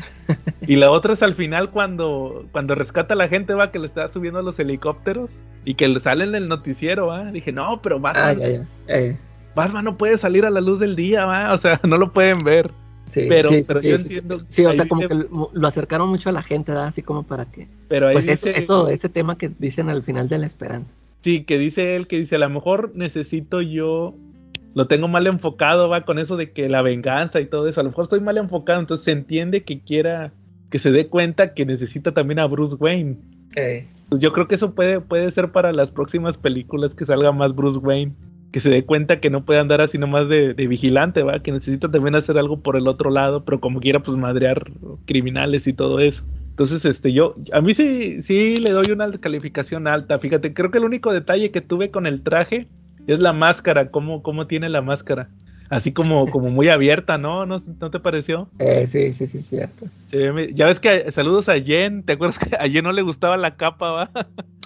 Y 0.67 0.75
la 0.75 0.91
otra 0.91 1.13
es 1.13 1.23
al 1.23 1.35
final 1.35 1.69
cuando, 1.71 2.45
cuando 2.51 2.75
rescata 2.75 3.13
a 3.13 3.17
la 3.17 3.27
gente, 3.29 3.53
va, 3.53 3.71
que 3.71 3.79
le 3.79 3.85
está 3.87 4.11
subiendo 4.11 4.39
a 4.39 4.43
los 4.43 4.59
helicópteros 4.59 5.29
y 5.65 5.75
que 5.75 5.87
le 5.87 5.99
sale 5.99 6.23
en 6.25 6.35
el 6.35 6.47
noticiero, 6.47 7.07
va. 7.07 7.31
Dije, 7.31 7.51
no, 7.51 7.81
pero 7.81 7.99
Batman, 7.99 8.25
ah, 8.29 8.33
ya, 8.33 8.49
ya. 8.87 9.17
Batman 9.55 9.85
no 9.85 9.97
puede 9.97 10.17
salir 10.17 10.45
a 10.45 10.49
la 10.49 10.61
luz 10.61 10.79
del 10.79 10.95
día, 10.95 11.25
va. 11.25 11.53
O 11.53 11.57
sea, 11.57 11.79
no 11.83 11.97
lo 11.97 12.11
pueden 12.11 12.39
ver. 12.39 12.71
sí, 13.07 13.25
Pero- 13.29 13.49
sí, 13.49 13.61
pero 13.67 13.79
sí, 13.79 13.89
yo 13.89 13.95
entiendo- 13.95 14.41
Sí, 14.47 14.65
o 14.65 14.73
sea, 14.73 14.87
como 14.87 15.01
dice- 15.01 15.15
que 15.17 15.27
lo, 15.53 15.67
acercaron 15.67 16.09
mucho 16.09 16.29
a 16.29 16.31
la 16.33 16.41
gente, 16.43 16.71
¿verdad? 16.71 16.87
Así 16.87 17.01
como 17.03 17.23
para 17.23 17.45
que. 17.45 17.67
Pero 17.87 18.07
ahí 18.07 18.13
Pues 18.13 18.27
eso, 18.27 18.47
eso, 18.47 18.89
ese 18.89 19.09
tema 19.09 19.37
que 19.37 19.51
dicen 19.59 19.89
al 19.89 20.03
final 20.03 20.27
de 20.29 20.39
la 20.39 20.45
esperanza. 20.47 20.95
sí, 21.21 21.43
que 21.43 21.57
dice 21.57 21.95
él, 21.95 22.07
que 22.07 22.17
dice, 22.17 22.35
a 22.35 22.39
lo 22.39 22.49
mejor 22.49 22.91
necesito 22.95 23.61
yo, 23.61 24.15
lo 24.73 24.87
tengo 24.87 25.07
mal 25.07 25.27
enfocado, 25.27 25.89
va, 25.89 26.01
con 26.01 26.19
eso 26.19 26.35
de 26.37 26.51
que 26.51 26.69
la 26.69 26.81
venganza 26.81 27.39
y 27.39 27.45
todo 27.45 27.67
eso. 27.67 27.79
A 27.79 27.83
lo 27.83 27.89
mejor 27.89 28.05
estoy 28.05 28.19
mal 28.19 28.37
enfocado, 28.37 28.79
entonces 28.79 29.05
se 29.05 29.11
entiende 29.11 29.63
que 29.63 29.81
quiera, 29.81 30.31
que 30.69 30.79
se 30.79 30.91
dé 30.91 31.07
cuenta 31.07 31.53
que 31.53 31.65
necesita 31.65 32.11
también 32.11 32.39
a 32.39 32.47
Bruce 32.47 32.75
Wayne. 32.75 33.17
Pues 34.09 34.21
yo 34.21 34.33
creo 34.33 34.47
que 34.47 34.55
eso 34.55 34.73
puede, 34.73 34.99
puede 34.99 35.29
ser 35.31 35.51
para 35.51 35.71
las 35.71 35.91
próximas 35.91 36.37
películas 36.37 36.95
que 36.95 37.05
salga 37.05 37.31
más 37.31 37.55
Bruce 37.55 37.79
Wayne. 37.79 38.13
Que 38.51 38.59
se 38.59 38.69
dé 38.69 38.85
cuenta 38.85 39.19
que 39.19 39.31
no 39.31 39.45
puede 39.45 39.59
andar 39.59 39.81
así 39.81 39.97
nomás 39.97 40.29
de, 40.29 40.53
de 40.53 40.67
vigilante, 40.67 41.23
¿va? 41.23 41.39
Que 41.39 41.51
necesita 41.51 41.89
también 41.89 42.13
hacer 42.13 42.37
algo 42.37 42.61
por 42.61 42.75
el 42.75 42.87
otro 42.87 43.09
lado, 43.09 43.43
pero 43.43 43.59
como 43.59 43.79
quiera, 43.79 44.01
pues 44.01 44.15
madrear 44.15 44.71
criminales 45.05 45.65
y 45.65 45.73
todo 45.73 45.99
eso. 45.99 46.23
Entonces, 46.51 46.85
este, 46.85 47.11
yo, 47.13 47.33
a 47.51 47.61
mí 47.61 47.73
sí, 47.73 48.21
sí 48.21 48.57
le 48.57 48.71
doy 48.71 48.91
una 48.91 49.11
calificación 49.13 49.87
alta. 49.87 50.19
Fíjate, 50.19 50.53
creo 50.53 50.69
que 50.69 50.77
el 50.77 50.85
único 50.85 51.11
detalle 51.11 51.49
que 51.49 51.61
tuve 51.61 51.89
con 51.89 52.05
el 52.05 52.21
traje 52.21 52.67
es 53.07 53.19
la 53.19 53.33
máscara, 53.33 53.89
cómo, 53.89 54.21
cómo 54.23 54.47
tiene 54.47 54.69
la 54.69 54.81
máscara. 54.81 55.29
Así 55.69 55.91
como, 55.91 56.29
como 56.29 56.49
muy 56.51 56.69
abierta, 56.69 57.17
¿no? 57.17 57.45
¿no? 57.45 57.61
¿No 57.79 57.89
te 57.91 57.99
pareció? 57.99 58.47
eh, 58.59 58.85
sí, 58.87 59.13
sí, 59.13 59.27
sí, 59.27 59.41
cierto. 59.41 59.87
Me- 60.11 60.53
ya 60.53 60.67
ves 60.67 60.79
que 60.79 61.11
saludos 61.11 61.49
a 61.49 61.59
Jen, 61.59 62.03
¿te 62.03 62.13
acuerdas 62.13 62.37
que 62.37 62.55
a 62.55 62.67
Jen 62.69 62.83
no 62.83 62.91
le 62.91 63.01
gustaba 63.01 63.35
la 63.37 63.55
capa, 63.55 63.89
va? 63.91 64.11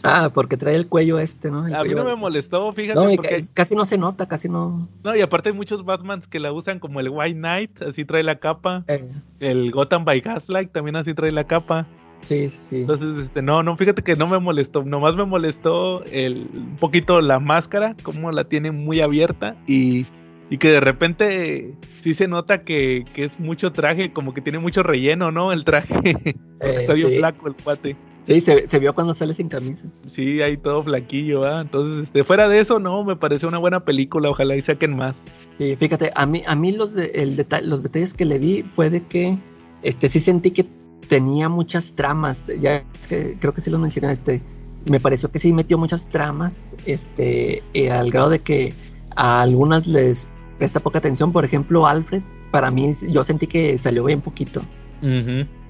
Ah, 0.03 0.29
porque 0.33 0.57
trae 0.57 0.75
el 0.75 0.87
cuello 0.87 1.19
este, 1.19 1.49
¿no? 1.49 1.65
El 1.65 1.73
A 1.73 1.83
mí 1.83 1.93
no 1.93 2.03
me 2.03 2.15
molestó, 2.15 2.71
fíjate, 2.73 2.99
No, 2.99 3.09
y 3.11 3.15
porque 3.15 3.37
ca- 3.37 3.43
casi 3.53 3.75
no 3.75 3.85
se 3.85 3.97
nota, 3.97 4.27
casi 4.27 4.49
no. 4.49 4.87
no, 5.03 5.15
y 5.15 5.21
aparte 5.21 5.49
hay 5.49 5.55
muchos 5.55 5.85
Batmans 5.85 6.27
que 6.27 6.39
la 6.39 6.51
usan 6.51 6.79
como 6.79 6.99
el 6.99 7.09
White 7.09 7.35
Knight, 7.39 7.81
así 7.81 8.05
trae 8.05 8.23
la 8.23 8.39
capa, 8.39 8.83
Eh, 8.87 9.09
el 9.39 9.71
Gotham 9.71 10.05
by 10.05 10.19
Gaslight 10.21 10.71
también 10.71 10.97
así 10.97 11.13
trae 11.13 11.31
la 11.31 11.45
capa. 11.45 11.87
Sí, 12.21 12.49
sí, 12.49 12.57
sí. 12.69 12.75
Entonces, 12.81 13.25
este, 13.25 13.41
no, 13.41 13.63
no, 13.63 13.75
fíjate 13.77 14.01
que 14.03 14.15
no 14.15 14.27
me 14.27 14.39
molestó, 14.39 14.83
nomás 14.83 15.15
me 15.15 15.25
molestó 15.25 16.03
el 16.05 16.47
un 16.53 16.77
poquito 16.79 17.21
la 17.21 17.39
máscara, 17.39 17.95
como 18.03 18.31
la 18.31 18.45
tiene 18.45 18.71
muy 18.71 19.01
abierta 19.01 19.55
y, 19.67 20.05
y 20.49 20.57
que 20.57 20.69
de 20.71 20.79
repente 20.79 21.73
sí 22.01 22.13
se 22.13 22.27
nota 22.27 22.63
que, 22.63 23.05
que 23.13 23.25
es 23.25 23.39
mucho 23.39 23.71
traje, 23.71 24.11
como 24.13 24.33
que 24.33 24.41
tiene 24.41 24.59
mucho 24.59 24.83
relleno, 24.83 25.31
¿no? 25.31 25.51
El 25.51 25.63
traje, 25.63 25.95
Eh, 26.59 26.73
está 26.79 26.93
bien 26.93 27.09
sí. 27.09 27.17
flaco 27.17 27.47
el 27.47 27.53
cuate. 27.53 27.95
Sí, 28.23 28.41
se, 28.41 28.67
se 28.67 28.79
vio 28.79 28.93
cuando 28.93 29.13
sale 29.13 29.33
sin 29.35 29.47
camisa. 29.47 29.87
Sí, 30.07 30.41
ahí 30.41 30.57
todo 30.57 30.83
flaquillo, 30.83 31.45
¿ah? 31.45 31.61
Entonces, 31.61 32.05
este, 32.07 32.23
fuera 32.25 32.49
de 32.49 32.59
eso, 32.59 32.79
no, 32.79 33.03
me 33.05 33.15
pareció 33.15 33.47
una 33.47 33.59
buena 33.59 33.81
película, 33.85 34.29
ojalá 34.29 34.55
y 34.55 34.61
saquen 34.61 34.97
más. 34.97 35.15
Y 35.59 35.75
fíjate, 35.75 36.11
a 36.15 36.25
mí, 36.25 36.41
a 36.45 36.55
mí 36.55 36.71
los, 36.73 36.93
de, 36.93 37.05
el 37.13 37.37
deta- 37.37 37.61
los 37.61 37.83
detalles 37.83 38.13
que 38.13 38.25
le 38.25 38.37
vi 38.39 38.63
fue 38.63 38.89
de 38.89 39.03
que 39.03 39.37
este 39.83 40.09
sí 40.09 40.19
sentí 40.19 40.51
que 40.51 40.65
tenía 41.07 41.49
muchas 41.49 41.93
tramas. 41.93 42.45
Ya 42.59 42.83
es 42.99 43.07
que 43.07 43.37
creo 43.39 43.53
que 43.53 43.61
sí 43.61 43.69
lo 43.69 43.79
mencioné, 43.79 44.11
este. 44.11 44.41
Me 44.89 44.99
pareció 44.99 45.29
que 45.29 45.39
sí 45.39 45.51
metió 45.51 45.77
muchas 45.77 46.07
tramas, 46.07 46.73
este, 46.85 47.61
eh, 47.73 47.91
al 47.91 48.09
grado 48.09 48.29
de 48.29 48.39
que 48.39 48.73
a 49.15 49.41
algunas 49.41 49.85
les 49.85 50.27
presta 50.57 50.79
poca 50.79 50.99
atención. 50.99 51.33
Por 51.33 51.43
ejemplo, 51.43 51.87
Alfred, 51.87 52.21
para 52.51 52.71
mí, 52.71 52.91
yo 53.09 53.23
sentí 53.23 53.47
que 53.47 53.77
salió 53.77 54.05
bien 54.05 54.21
poquito. 54.21 54.61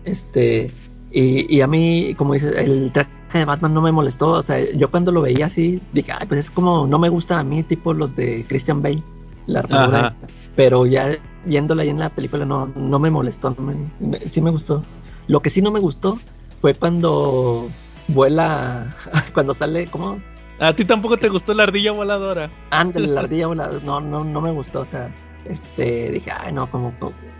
Este, 0.03 0.71
y, 1.11 1.55
y, 1.55 1.61
a 1.61 1.67
mí, 1.67 2.13
como 2.15 2.34
dices, 2.34 2.53
el 2.55 2.91
traje 2.91 3.09
de 3.34 3.45
Batman 3.45 3.73
no 3.73 3.82
me 3.82 3.91
molestó. 3.91 4.34
O 4.34 4.41
sea, 4.41 4.59
yo 4.73 4.91
cuando 4.91 5.11
lo 5.11 5.21
veía 5.21 5.47
así, 5.47 5.82
dije, 5.93 6.11
ay, 6.17 6.28
pues 6.28 6.39
es 6.41 6.51
como, 6.51 6.86
no 6.86 6.99
me 6.99 7.09
gustan 7.09 7.39
a 7.39 7.43
mí, 7.43 7.63
tipo 7.63 7.93
los 7.93 8.15
de 8.15 8.45
Christian 8.47 8.82
Bale, 8.82 9.03
la 9.47 9.59
armadura 9.59 10.07
esta. 10.07 10.28
Pero 10.55 10.86
ya 10.86 11.09
viéndola 11.45 11.84
ahí 11.84 11.89
en 11.89 11.99
la 11.99 12.09
película, 12.09 12.45
no, 12.45 12.67
no 12.75 12.99
me 12.99 13.09
molestó, 13.09 13.55
no 13.57 13.63
me, 13.63 14.19
sí 14.28 14.41
me 14.41 14.51
gustó. 14.51 14.84
Lo 15.28 15.41
que 15.41 15.49
sí 15.49 15.61
no 15.61 15.71
me 15.71 15.80
gustó 15.80 16.17
fue 16.59 16.73
cuando 16.73 17.69
vuela, 18.07 18.95
cuando 19.34 19.53
sale, 19.53 19.88
¿cómo? 19.88 20.21
¿A 20.59 20.75
ti 20.75 20.86
tampoco 20.86 21.17
te 21.17 21.30
gustó 21.30 21.53
la 21.53 21.63
ardilla 21.63 21.91
voladora? 21.91 22.49
Ándale, 22.71 23.07
la 23.07 23.19
ardilla 23.21 23.47
voladora, 23.47 23.86
no, 23.86 23.99
no, 23.99 24.23
no 24.23 24.41
me 24.41 24.51
gustó, 24.51 24.82
o 24.82 24.86
sea, 24.86 25.13
este, 25.45 26.11
dije, 26.11 26.32
ay, 26.32 26.53
no, 26.53 26.69
como, 26.69 26.93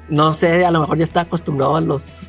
no 0.10 0.34
sé, 0.34 0.66
a 0.66 0.72
lo 0.72 0.82
mejor 0.82 0.98
ya 0.98 1.04
está 1.04 1.22
acostumbrado 1.22 1.78
a 1.78 1.82
los, 1.82 2.22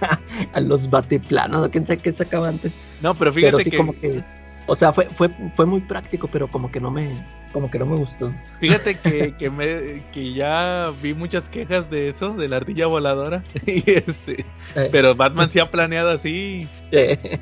a 0.54 0.60
los 0.60 0.90
batiplanos, 0.90 1.68
quién 1.68 1.86
sabe 1.86 1.98
qué 1.98 2.12
sacaba 2.12 2.48
antes. 2.48 2.74
No, 3.00 3.14
pero 3.14 3.32
fíjate 3.32 3.52
pero 3.52 3.64
sí 3.64 3.70
que... 3.70 3.76
como 3.76 3.92
que, 3.92 4.24
o 4.66 4.76
sea, 4.76 4.92
fue, 4.92 5.06
fue, 5.06 5.28
fue 5.54 5.66
muy 5.66 5.80
práctico, 5.80 6.28
pero 6.28 6.48
como 6.48 6.70
que 6.70 6.80
no 6.80 6.90
me, 6.90 7.08
como 7.52 7.70
que 7.70 7.78
no 7.78 7.86
me 7.86 7.96
gustó. 7.96 8.32
Fíjate 8.60 8.94
que, 8.94 9.34
que, 9.38 9.50
me, 9.50 10.02
que 10.12 10.32
ya 10.32 10.92
vi 11.02 11.14
muchas 11.14 11.48
quejas 11.48 11.90
de 11.90 12.08
eso, 12.08 12.28
de 12.30 12.48
la 12.48 12.56
ardilla 12.56 12.86
voladora. 12.86 13.42
y 13.66 13.82
este, 13.90 14.44
eh. 14.74 14.88
Pero 14.90 15.14
Batman 15.14 15.50
sí 15.50 15.58
ha 15.58 15.70
planeado 15.70 16.10
así. 16.10 16.66
Eh. 16.90 17.38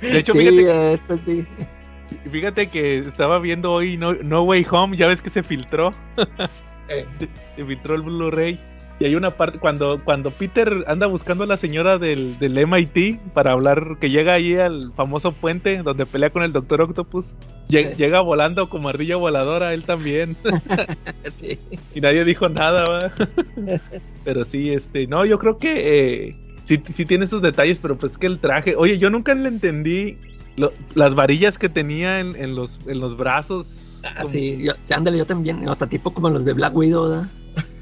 De 0.00 0.18
hecho, 0.18 0.32
sí, 0.32 0.40
fíjate, 0.40 1.16
sí. 1.24 1.46
fíjate 2.30 2.66
que 2.66 2.98
estaba 2.98 3.38
viendo 3.38 3.72
hoy 3.72 3.96
no, 3.96 4.12
no 4.14 4.42
Way 4.42 4.66
Home, 4.70 4.96
ya 4.96 5.06
ves 5.06 5.22
que 5.22 5.30
se 5.30 5.42
filtró. 5.42 5.92
eh. 6.88 7.06
se, 7.18 7.28
se, 7.56 7.64
filtró 7.64 7.94
el 7.94 8.02
Blu-ray. 8.02 8.60
Y 9.04 9.08
hay 9.08 9.16
una 9.16 9.32
parte, 9.32 9.58
cuando, 9.58 10.00
cuando 10.02 10.30
Peter 10.30 10.82
anda 10.86 11.06
buscando 11.06 11.44
a 11.44 11.46
la 11.46 11.58
señora 11.58 11.98
del, 11.98 12.38
del 12.38 12.66
MIT 12.66 13.20
para 13.34 13.52
hablar, 13.52 13.98
que 14.00 14.08
llega 14.08 14.32
ahí 14.32 14.54
al 14.54 14.94
famoso 14.94 15.32
puente 15.32 15.82
donde 15.82 16.06
pelea 16.06 16.30
con 16.30 16.42
el 16.42 16.54
Doctor 16.54 16.80
Octopus, 16.80 17.26
llega, 17.68 17.90
Sí. 17.90 17.96
llega 17.98 18.22
volando 18.22 18.70
como 18.70 18.88
ardilla 18.88 19.16
voladora, 19.16 19.74
él 19.74 19.82
también. 19.82 20.38
sí. 21.34 21.58
y 21.94 22.00
nadie 22.00 22.24
dijo 22.24 22.48
nada, 22.48 22.82
¿va? 22.88 23.12
pero 24.24 24.46
sí, 24.46 24.72
este, 24.72 25.06
no, 25.06 25.26
yo 25.26 25.38
creo 25.38 25.58
que 25.58 26.28
eh, 26.28 26.36
sí, 26.64 26.82
sí 26.88 27.04
tiene 27.04 27.26
esos 27.26 27.42
detalles, 27.42 27.80
pero 27.80 27.98
pues 27.98 28.16
que 28.16 28.26
el 28.26 28.38
traje, 28.38 28.74
oye, 28.74 28.96
yo 28.96 29.10
nunca 29.10 29.34
le 29.34 29.48
entendí 29.48 30.16
lo, 30.56 30.72
las 30.94 31.14
varillas 31.14 31.58
que 31.58 31.68
tenía 31.68 32.20
en, 32.20 32.36
en, 32.36 32.54
los, 32.56 32.80
en 32.86 33.00
los 33.00 33.18
brazos. 33.18 33.66
Ah, 34.02 34.14
como... 34.22 34.28
sí, 34.28 34.64
yo, 34.64 34.72
ándale, 34.96 35.18
yo 35.18 35.26
también, 35.26 35.68
o 35.68 35.74
sea, 35.74 35.88
tipo 35.90 36.14
como 36.14 36.30
los 36.30 36.46
de 36.46 36.54
Black 36.54 36.74
Widow. 36.74 37.26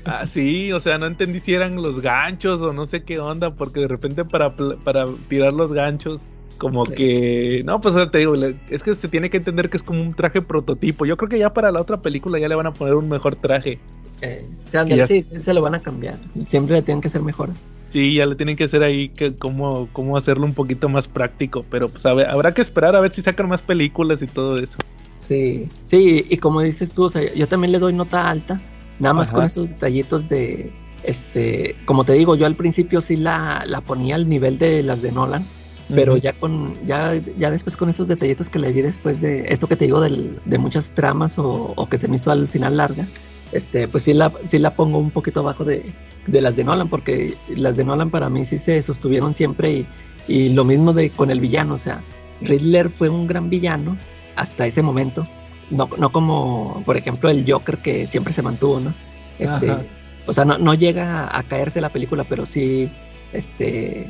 Ah, 0.05 0.27
sí, 0.27 0.73
o 0.73 0.81
sea, 0.81 0.99
no 0.99 1.07
entendí 1.07 1.41
si 1.41 1.55
eran 1.55 1.77
los 1.77 2.01
ganchos 2.01 2.61
o 2.61 2.73
no 2.73 2.87
sé 2.87 3.05
qué 3.05 3.19
onda, 3.19 3.55
porque 3.55 3.81
de 3.81 3.89
repente 3.89 4.25
para, 4.25 4.55
para 4.57 5.07
tirar 5.29 5.53
los 5.53 5.73
ganchos, 5.73 6.21
como 6.59 6.85
sí. 6.85 6.95
que... 6.95 7.63
No, 7.65 7.81
pues 7.81 7.95
te 8.11 8.19
digo, 8.19 8.35
es 8.71 8.83
que 8.83 8.95
se 8.95 9.09
tiene 9.09 9.31
que 9.31 9.37
entender 9.37 9.71
que 9.71 9.77
es 9.77 9.83
como 9.83 10.03
un 10.03 10.15
traje 10.15 10.43
prototipo. 10.43 11.07
Yo 11.07 11.17
creo 11.17 11.29
que 11.29 11.39
ya 11.39 11.53
para 11.53 11.71
la 11.71 11.81
otra 11.81 11.99
película 12.01 12.39
ya 12.39 12.49
le 12.49 12.55
van 12.55 12.67
a 12.67 12.73
poner 12.73 12.95
un 12.95 13.09
mejor 13.09 13.37
traje. 13.37 13.79
Eh, 14.23 14.47
o 14.67 14.71
sea, 14.71 14.85
ya... 14.85 15.07
sí, 15.07 15.23
sí, 15.23 15.41
se 15.41 15.55
lo 15.55 15.63
van 15.63 15.75
a 15.75 15.81
cambiar. 15.81 16.17
Siempre 16.45 16.77
le 16.77 16.83
tienen 16.83 17.01
que 17.01 17.09
hacer 17.09 17.23
mejoras. 17.23 17.69
Sí, 17.93 18.15
ya 18.15 18.27
le 18.27 18.37
tienen 18.37 18.57
que 18.57 18.65
hacer 18.65 18.83
ahí 18.83 19.11
que 19.11 19.37
cómo, 19.37 19.89
cómo 19.93 20.17
hacerlo 20.17 20.47
un 20.47 20.55
poquito 20.55 20.89
más 20.89 21.09
práctico, 21.09 21.65
pero 21.69 21.89
pues 21.89 22.07
a 22.07 22.15
ver, 22.15 22.29
habrá 22.29 22.55
que 22.55 22.63
esperar 22.63 22.97
a 22.97 23.01
ver 23.01 23.13
si 23.13 23.21
sacan 23.21 23.49
más 23.49 23.61
películas 23.61 24.23
y 24.23 24.27
todo 24.27 24.59
eso. 24.59 24.79
Sí, 25.19 25.69
sí, 25.87 26.25
y 26.29 26.37
como 26.39 26.63
dices 26.63 26.93
tú, 26.93 27.05
o 27.05 27.11
sea, 27.11 27.23
yo 27.35 27.47
también 27.47 27.71
le 27.71 27.79
doy 27.79 27.93
nota 27.93 28.31
alta, 28.31 28.61
nada 28.99 29.15
más 29.15 29.29
Ajá. 29.29 29.37
con 29.37 29.45
esos 29.47 29.69
detallitos 29.69 30.29
de, 30.29 30.73
este, 31.03 31.77
como 31.85 32.05
te 32.05 32.13
digo, 32.13 32.37
yo 32.37 32.47
al 32.47 32.55
principio 32.55 33.01
sí 33.01 33.17
la, 33.17 33.65
la 33.67 33.81
ponía 33.81 34.15
al 34.15 34.29
nivel 34.29 34.59
de 34.59 34.83
las 34.83 35.03
de 35.03 35.13
Nolan, 35.13 35.45
pero 35.95 36.15
uh 36.15 36.17
-huh. 36.17 36.23
ya 36.23 36.33
con, 36.33 36.75
ya, 36.87 37.15
ya 37.39 37.51
después 37.51 37.77
con 37.77 37.91
esos 37.91 38.09
detallitos 38.09 38.49
que 38.49 38.59
le 38.59 38.73
vi 38.73 38.83
después 38.83 39.21
de 39.21 39.45
esto 39.49 39.67
que 39.67 39.77
te 39.77 39.85
digo 39.85 40.01
del, 40.01 40.39
de 40.45 40.59
muchas 40.59 40.93
tramas 40.93 41.39
o, 41.39 41.73
o, 41.77 41.89
que 41.89 41.99
se 41.99 42.09
me 42.09 42.17
hizo 42.17 42.31
al 42.31 42.49
final 42.49 42.77
larga, 42.77 43.07
este, 43.53 43.89
pues 43.89 44.05
sí 44.05 44.15
la, 44.15 44.33
sí 44.47 44.59
la 44.59 44.75
pongo 44.75 44.99
un 44.99 45.11
poquito 45.11 45.41
abajo 45.41 45.65
de, 45.65 45.93
de 46.27 46.41
las 46.41 46.57
de 46.57 46.65
Nolan, 46.65 46.89
porque 46.89 47.35
las 47.55 47.77
de 47.77 47.85
Nolan 47.85 48.11
para 48.11 48.31
mí 48.31 48.45
sí 48.45 48.59
se 48.59 48.83
sostuvieron 48.83 49.35
siempre 49.35 49.73
y, 49.73 49.87
y 50.29 50.49
lo 50.51 50.65
mismo 50.65 50.93
de 50.93 51.11
con 51.11 51.31
el 51.31 51.41
villano, 51.41 51.75
o 51.75 51.79
sea, 51.79 52.01
Riddler 52.41 52.89
fue 52.89 53.09
un 53.09 53.27
gran 53.27 53.51
villano 53.51 53.97
hasta 54.37 54.67
ese 54.67 54.83
momento, 54.83 55.27
no, 55.73 55.89
no 55.99 56.13
como 56.13 56.83
por 56.85 56.97
ejemplo 56.97 57.31
el 57.31 57.51
Joker 57.51 57.79
que 57.79 58.07
siempre 58.07 58.33
se 58.33 58.43
mantuvo, 58.43 58.81
¿no? 58.81 58.95
Este, 59.39 59.71
Ajá. 59.71 59.83
o 60.27 60.33
sea, 60.33 60.45
no, 60.45 60.59
no 60.59 60.75
llega 60.75 61.37
a 61.37 61.43
caerse 61.43 61.81
la 61.81 61.89
película, 61.89 62.25
pero 62.25 62.47
sí, 62.47 62.91
este, 63.33 64.09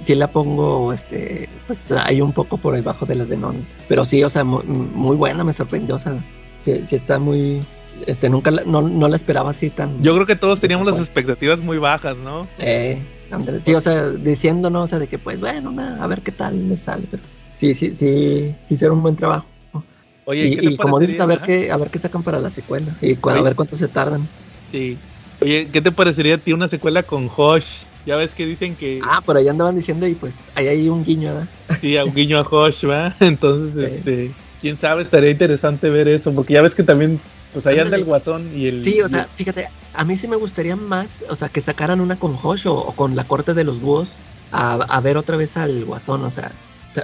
sí 0.00 0.14
la 0.14 0.30
pongo, 0.30 0.92
este, 0.92 1.48
pues 1.66 1.90
hay 1.92 2.20
un 2.20 2.32
poco 2.32 2.58
por 2.58 2.74
debajo 2.74 3.06
de 3.06 3.14
las 3.14 3.28
de 3.28 3.36
Non, 3.36 3.66
pero 3.88 4.04
sí, 4.04 4.22
o 4.22 4.28
sea, 4.28 4.44
muy, 4.44 4.62
muy 4.64 5.16
buena, 5.16 5.42
me 5.44 5.52
sorprendió, 5.52 5.96
o 5.96 5.98
sea, 5.98 6.22
sí, 6.60 6.84
sí 6.84 6.96
está 6.96 7.18
muy, 7.18 7.62
este, 8.06 8.28
nunca, 8.28 8.50
la, 8.50 8.62
no, 8.64 8.82
no 8.82 9.08
la 9.08 9.16
esperaba 9.16 9.50
así 9.50 9.70
tan. 9.70 10.02
Yo 10.02 10.14
creo 10.14 10.26
que 10.26 10.36
todos 10.36 10.60
teníamos 10.60 10.86
las 10.86 10.98
expectativas 10.98 11.58
muy 11.58 11.78
bajas, 11.78 12.16
¿no? 12.16 12.46
Eh, 12.58 13.00
Andrés, 13.30 13.62
sí, 13.64 13.74
o 13.74 13.80
sea, 13.80 14.08
diciéndonos, 14.10 14.84
o 14.84 14.86
sea, 14.86 14.98
de 14.98 15.06
que 15.06 15.18
pues, 15.18 15.40
bueno, 15.40 15.74
a 16.00 16.06
ver 16.06 16.20
qué 16.20 16.32
tal 16.32 16.68
le 16.68 16.76
sale, 16.76 17.06
pero 17.10 17.22
sí, 17.54 17.74
sí, 17.74 17.96
sí, 17.96 18.54
sí 18.62 18.74
hicieron 18.74 18.98
un 18.98 19.02
buen 19.02 19.16
trabajo. 19.16 19.46
Oye, 20.28 20.46
y, 20.46 20.74
y 20.74 20.76
como 20.76 20.98
dices, 20.98 21.18
a 21.20 21.26
ver, 21.26 21.40
qué, 21.40 21.72
a 21.72 21.78
ver 21.78 21.88
qué 21.88 21.98
sacan 21.98 22.22
para 22.22 22.38
la 22.38 22.50
secuela 22.50 22.94
y 23.00 23.16
Oye. 23.22 23.38
a 23.38 23.42
ver 23.42 23.54
cuánto 23.54 23.76
se 23.76 23.88
tardan. 23.88 24.28
Sí. 24.70 24.98
Oye, 25.40 25.68
¿qué 25.72 25.80
te 25.80 25.90
parecería 25.90 26.34
a 26.34 26.38
ti 26.38 26.52
una 26.52 26.68
secuela 26.68 27.02
con 27.02 27.30
Hosh? 27.34 27.64
Ya 28.04 28.16
ves 28.16 28.30
que 28.34 28.44
dicen 28.44 28.76
que. 28.76 29.00
Ah, 29.02 29.22
por 29.24 29.38
ahí 29.38 29.48
andaban 29.48 29.74
diciendo 29.74 30.06
y 30.06 30.14
pues 30.14 30.50
ahí 30.54 30.68
hay 30.68 30.86
un 30.90 31.02
guiño, 31.02 31.32
¿verdad? 31.32 31.48
Sí, 31.80 31.96
un 31.96 32.14
guiño 32.14 32.40
a 32.40 32.42
Hosh, 32.42 32.84
¿verdad? 32.84 33.14
Entonces, 33.20 33.72
sí. 33.88 33.94
este. 33.96 34.34
Quién 34.60 34.78
sabe, 34.78 35.02
estaría 35.02 35.30
interesante 35.30 35.88
ver 35.88 36.08
eso, 36.08 36.30
porque 36.34 36.52
ya 36.54 36.60
ves 36.60 36.74
que 36.74 36.82
también. 36.82 37.18
Pues 37.54 37.66
ahí 37.66 37.78
anda 37.78 37.96
el 37.96 38.04
guasón 38.04 38.50
y 38.54 38.66
el. 38.66 38.82
Sí, 38.82 39.00
o 39.00 39.08
sea, 39.08 39.28
fíjate, 39.34 39.68
a 39.94 40.04
mí 40.04 40.14
sí 40.18 40.28
me 40.28 40.36
gustaría 40.36 40.76
más, 40.76 41.24
o 41.30 41.36
sea, 41.36 41.48
que 41.48 41.62
sacaran 41.62 42.02
una 42.02 42.18
con 42.18 42.36
Hosh 42.42 42.66
o, 42.66 42.74
o 42.74 42.92
con 42.92 43.16
la 43.16 43.24
corte 43.24 43.54
de 43.54 43.64
los 43.64 43.80
búhos 43.80 44.18
a, 44.50 44.74
a 44.74 45.00
ver 45.00 45.16
otra 45.16 45.38
vez 45.38 45.56
al 45.56 45.86
guasón, 45.86 46.22
o 46.24 46.30
sea, 46.30 46.52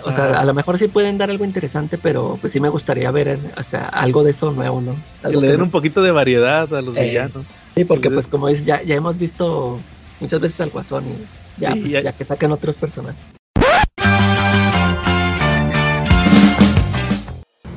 o 0.05 0.13
sea, 0.13 0.27
ah. 0.27 0.41
a 0.41 0.45
lo 0.45 0.55
mejor 0.55 0.79
sí 0.79 0.89
pueden 0.89 1.19
dar 1.19 1.31
algo 1.31 1.45
interesante, 1.45 1.99
pero 1.99 2.39
pues 2.41 2.53
sí 2.53 2.61
me 2.61 2.69
gustaría 2.69 3.11
ver 3.11 3.39
hasta 3.57 3.89
algo 3.89 4.25
de 4.25 4.31
eso 4.31 4.51
nuevo, 4.53 4.81
¿no? 4.81 4.97
Algo 5.23 5.41
que 5.41 5.47
le 5.47 5.53
den 5.53 5.63
un 5.63 5.71
poquito 5.71 6.03
de 6.03 6.11
variedad 6.11 6.73
a 6.73 6.83
los 6.83 6.97
eh, 6.97 7.05
villanos. 7.05 7.45
Sí, 7.77 7.85
porque 7.85 8.11
pues 8.11 8.29
como 8.29 8.49
dices, 8.49 8.65
ya, 8.65 8.83
ya 8.83 8.95
hemos 8.95 9.19
visto 9.19 9.79
muchas 10.21 10.41
veces 10.41 10.61
al 10.61 10.71
Guasón 10.71 11.05
y 11.09 11.61
ya, 11.61 11.73
sí, 11.73 11.81
pues, 11.81 11.91
ya... 11.91 12.03
ya 12.03 12.13
que 12.13 12.25
saquen 12.25 12.53
otros 12.53 12.77
personajes. 12.77 13.21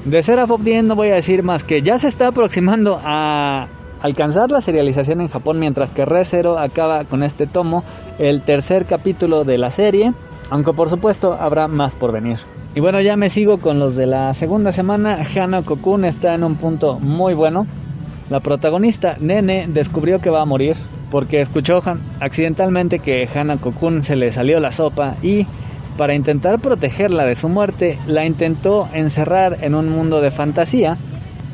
De 0.05 0.23
Seraph 0.23 0.51
10 0.57 0.85
no 0.85 0.95
voy 0.95 1.09
a 1.09 1.15
decir 1.15 1.43
más 1.43 1.65
que 1.65 1.81
ya 1.81 1.99
se 1.99 2.07
está 2.07 2.27
aproximando 2.27 2.97
a 3.03 3.67
alcanzar 4.01 4.51
la 4.51 4.61
serialización 4.61 5.19
en 5.19 5.27
Japón 5.27 5.59
mientras 5.59 5.93
que 5.93 6.05
Re 6.05 6.23
Zero 6.23 6.57
acaba 6.57 7.03
con 7.03 7.23
este 7.23 7.45
tomo 7.45 7.83
el 8.17 8.41
tercer 8.43 8.85
capítulo 8.85 9.43
de 9.43 9.57
la 9.57 9.69
serie 9.69 10.13
aunque 10.49 10.73
por 10.73 10.89
supuesto 10.89 11.33
habrá 11.33 11.67
más 11.67 11.95
por 11.95 12.11
venir. 12.11 12.39
Y 12.75 12.79
bueno, 12.79 13.01
ya 13.01 13.17
me 13.17 13.29
sigo 13.29 13.57
con 13.57 13.79
los 13.79 13.95
de 13.95 14.05
la 14.05 14.33
segunda 14.33 14.71
semana. 14.71 15.19
Hana 15.35 15.63
Kokun 15.63 16.05
está 16.05 16.35
en 16.35 16.43
un 16.43 16.55
punto 16.55 16.99
muy 16.99 17.33
bueno. 17.33 17.65
La 18.29 18.39
protagonista, 18.39 19.15
Nene, 19.19 19.67
descubrió 19.67 20.19
que 20.19 20.29
va 20.29 20.41
a 20.41 20.45
morir 20.45 20.75
porque 21.09 21.39
escuchó 21.39 21.81
accidentalmente 22.19 22.99
que 22.99 23.27
Hana 23.33 23.57
Kokun 23.57 24.03
se 24.03 24.15
le 24.15 24.31
salió 24.31 24.59
la 24.59 24.71
sopa 24.71 25.15
y 25.23 25.47
para 25.97 26.13
intentar 26.13 26.59
protegerla 26.59 27.25
de 27.25 27.35
su 27.35 27.49
muerte, 27.49 27.97
la 28.05 28.25
intentó 28.25 28.87
encerrar 28.93 29.57
en 29.61 29.73
un 29.73 29.89
mundo 29.89 30.21
de 30.21 30.29
fantasía 30.29 30.97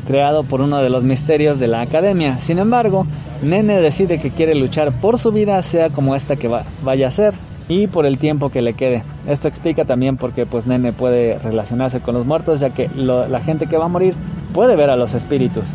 creado 0.06 0.44
por 0.44 0.62
uno 0.62 0.82
de 0.82 0.90
los 0.90 1.04
misterios 1.06 1.60
de 1.60 1.68
la 1.68 1.82
academia. 1.82 2.40
Sin 2.40 2.60
embargo, 2.60 3.06
Nene 3.42 3.80
decide 3.80 4.20
que 4.20 4.32
quiere 4.32 4.56
luchar 4.56 4.92
por 4.92 5.18
su 5.18 5.32
vida, 5.32 5.62
sea 5.62 5.90
como 5.90 6.16
esta 6.16 6.36
que 6.36 6.50
va, 6.50 6.66
vaya 6.84 7.08
a 7.08 7.12
ser, 7.12 7.34
y 7.68 7.88
por 7.88 8.06
el 8.06 8.18
tiempo 8.18 8.50
que 8.50 8.62
le 8.62 8.74
quede. 8.74 9.04
Esto 9.28 9.48
explica 9.48 9.86
también 9.86 10.18
por 10.18 10.34
qué 10.34 10.46
pues 10.46 10.68
Nene 10.68 10.94
puede 10.94 11.40
relacionarse 11.40 12.02
con 12.02 12.16
los 12.16 12.26
muertos, 12.26 12.60
ya 12.60 12.72
que 12.72 12.90
la 12.96 13.40
gente 13.40 13.68
que 13.68 13.78
va 13.78 13.86
a 13.86 13.90
morir 13.90 14.16
puede 14.54 14.76
ver 14.76 14.90
a 14.90 14.96
los 14.96 15.14
espíritus. 15.14 15.66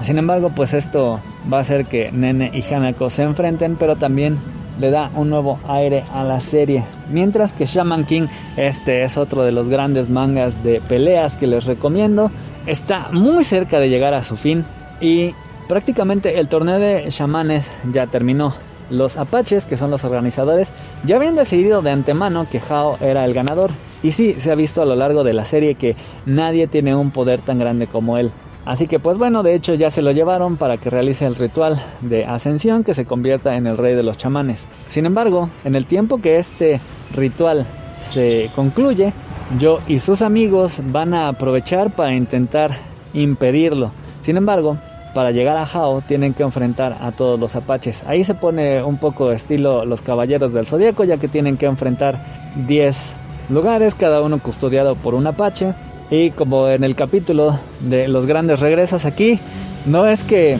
Sin 0.00 0.18
embargo, 0.18 0.50
pues 0.54 0.74
esto 0.74 1.20
va 1.52 1.58
a 1.58 1.60
hacer 1.60 1.86
que 1.86 2.10
Nene 2.12 2.50
y 2.52 2.62
Hanako 2.62 3.10
se 3.10 3.22
enfrenten, 3.22 3.76
pero 3.76 3.96
también 3.96 4.38
le 4.78 4.90
da 4.90 5.10
un 5.14 5.30
nuevo 5.30 5.58
aire 5.68 6.04
a 6.12 6.24
la 6.24 6.40
serie. 6.40 6.84
Mientras 7.08 7.52
que 7.52 7.66
Shaman 7.66 8.04
King, 8.04 8.26
este 8.56 9.02
es 9.04 9.16
otro 9.16 9.44
de 9.44 9.52
los 9.52 9.68
grandes 9.68 10.10
mangas 10.10 10.64
de 10.64 10.80
peleas 10.80 11.36
que 11.36 11.46
les 11.46 11.66
recomiendo, 11.66 12.30
está 12.66 13.08
muy 13.12 13.44
cerca 13.44 13.78
de 13.78 13.88
llegar 13.88 14.14
a 14.14 14.22
su 14.22 14.36
fin 14.36 14.64
y 15.00 15.32
prácticamente 15.68 16.38
el 16.38 16.48
torneo 16.48 16.78
de 16.78 17.06
chamanes 17.08 17.70
ya 17.90 18.06
terminó. 18.06 18.52
Los 18.90 19.16
apaches, 19.16 19.64
que 19.64 19.76
son 19.76 19.90
los 19.90 20.04
organizadores, 20.04 20.72
ya 21.04 21.16
habían 21.16 21.34
decidido 21.34 21.82
de 21.82 21.90
antemano 21.90 22.46
que 22.50 22.60
Hao 22.68 22.98
era 23.00 23.24
el 23.24 23.34
ganador. 23.34 23.70
Y 24.02 24.12
sí, 24.12 24.34
se 24.38 24.52
ha 24.52 24.54
visto 24.54 24.82
a 24.82 24.84
lo 24.84 24.96
largo 24.96 25.24
de 25.24 25.32
la 25.32 25.44
serie 25.44 25.74
que 25.74 25.96
nadie 26.26 26.66
tiene 26.66 26.94
un 26.94 27.10
poder 27.10 27.40
tan 27.40 27.58
grande 27.58 27.86
como 27.86 28.18
él. 28.18 28.30
Así 28.66 28.86
que 28.86 28.98
pues 28.98 29.18
bueno, 29.18 29.42
de 29.42 29.54
hecho 29.54 29.74
ya 29.74 29.90
se 29.90 30.00
lo 30.00 30.10
llevaron 30.10 30.56
para 30.56 30.78
que 30.78 30.88
realice 30.88 31.26
el 31.26 31.34
ritual 31.34 31.78
de 32.00 32.24
ascensión 32.24 32.82
que 32.82 32.94
se 32.94 33.04
convierta 33.04 33.56
en 33.56 33.66
el 33.66 33.76
rey 33.76 33.94
de 33.94 34.02
los 34.02 34.16
chamanes. 34.16 34.66
Sin 34.88 35.04
embargo, 35.04 35.50
en 35.64 35.74
el 35.74 35.84
tiempo 35.84 36.18
que 36.18 36.38
este 36.38 36.80
ritual 37.14 37.66
se 37.98 38.50
concluye, 38.54 39.12
yo 39.58 39.80
y 39.86 39.98
sus 39.98 40.22
amigos 40.22 40.82
van 40.86 41.12
a 41.12 41.28
aprovechar 41.28 41.90
para 41.90 42.14
intentar 42.14 42.78
impedirlo. 43.12 43.92
Sin 44.22 44.38
embargo, 44.38 44.78
para 45.14 45.30
llegar 45.30 45.56
a 45.56 45.64
Hao 45.64 46.02
tienen 46.02 46.34
que 46.34 46.42
enfrentar 46.42 46.98
a 47.00 47.12
todos 47.12 47.38
los 47.40 47.56
apaches. 47.56 48.04
Ahí 48.06 48.24
se 48.24 48.34
pone 48.34 48.82
un 48.82 48.98
poco 48.98 49.30
estilo 49.30 49.84
los 49.84 50.02
caballeros 50.02 50.52
del 50.52 50.66
zodiaco, 50.66 51.04
ya 51.04 51.16
que 51.16 51.28
tienen 51.28 51.56
que 51.56 51.66
enfrentar 51.66 52.20
10 52.66 53.16
lugares, 53.48 53.94
cada 53.94 54.20
uno 54.20 54.38
custodiado 54.40 54.96
por 54.96 55.14
un 55.14 55.26
apache. 55.26 55.72
Y 56.10 56.30
como 56.30 56.68
en 56.68 56.84
el 56.84 56.94
capítulo 56.94 57.58
de 57.80 58.08
los 58.08 58.26
grandes 58.26 58.60
regresos 58.60 59.06
aquí, 59.06 59.38
no 59.86 60.06
es 60.06 60.24
que 60.24 60.58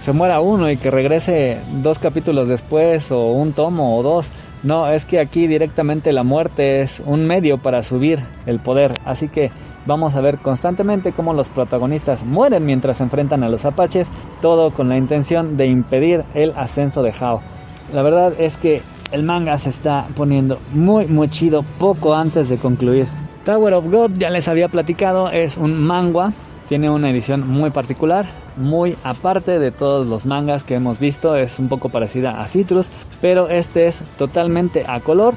se 0.00 0.12
muera 0.12 0.40
uno 0.40 0.70
y 0.70 0.76
que 0.76 0.90
regrese 0.90 1.58
dos 1.82 1.98
capítulos 1.98 2.48
después 2.48 3.12
o 3.12 3.26
un 3.26 3.52
tomo 3.52 3.96
o 3.96 4.02
dos. 4.02 4.30
No, 4.62 4.90
es 4.90 5.04
que 5.04 5.20
aquí 5.20 5.46
directamente 5.46 6.12
la 6.12 6.24
muerte 6.24 6.80
es 6.80 7.02
un 7.04 7.26
medio 7.26 7.58
para 7.58 7.82
subir 7.82 8.18
el 8.46 8.58
poder. 8.58 8.94
Así 9.04 9.28
que 9.28 9.50
vamos 9.86 10.16
a 10.16 10.20
ver 10.20 10.38
constantemente 10.38 11.12
cómo 11.12 11.32
los 11.32 11.48
protagonistas 11.48 12.24
mueren 12.24 12.64
mientras 12.64 12.98
se 12.98 13.04
enfrentan 13.04 13.42
a 13.44 13.48
los 13.48 13.64
apaches, 13.64 14.08
todo 14.40 14.70
con 14.70 14.88
la 14.88 14.96
intención 14.96 15.56
de 15.56 15.66
impedir 15.66 16.24
el 16.34 16.52
ascenso 16.56 17.02
de 17.02 17.14
Hao. 17.18 17.40
La 17.92 18.02
verdad 18.02 18.32
es 18.38 18.56
que 18.56 18.82
el 19.12 19.22
manga 19.22 19.56
se 19.58 19.70
está 19.70 20.06
poniendo 20.16 20.58
muy 20.72 21.06
muy 21.06 21.28
chido 21.28 21.62
poco 21.78 22.14
antes 22.14 22.48
de 22.48 22.58
concluir. 22.58 23.06
Tower 23.44 23.74
of 23.74 23.86
God 23.90 24.14
ya 24.18 24.30
les 24.30 24.48
había 24.48 24.68
platicado, 24.68 25.30
es 25.30 25.56
un 25.56 25.80
manga, 25.80 26.32
tiene 26.68 26.90
una 26.90 27.10
edición 27.10 27.48
muy 27.48 27.70
particular, 27.70 28.26
muy 28.56 28.96
aparte 29.04 29.60
de 29.60 29.70
todos 29.70 30.08
los 30.08 30.26
mangas 30.26 30.64
que 30.64 30.74
hemos 30.74 30.98
visto, 30.98 31.36
es 31.36 31.60
un 31.60 31.68
poco 31.68 31.88
parecida 31.88 32.42
a 32.42 32.48
Citrus, 32.48 32.90
pero 33.20 33.48
este 33.48 33.86
es 33.86 34.02
totalmente 34.18 34.84
a 34.88 34.98
color. 34.98 35.34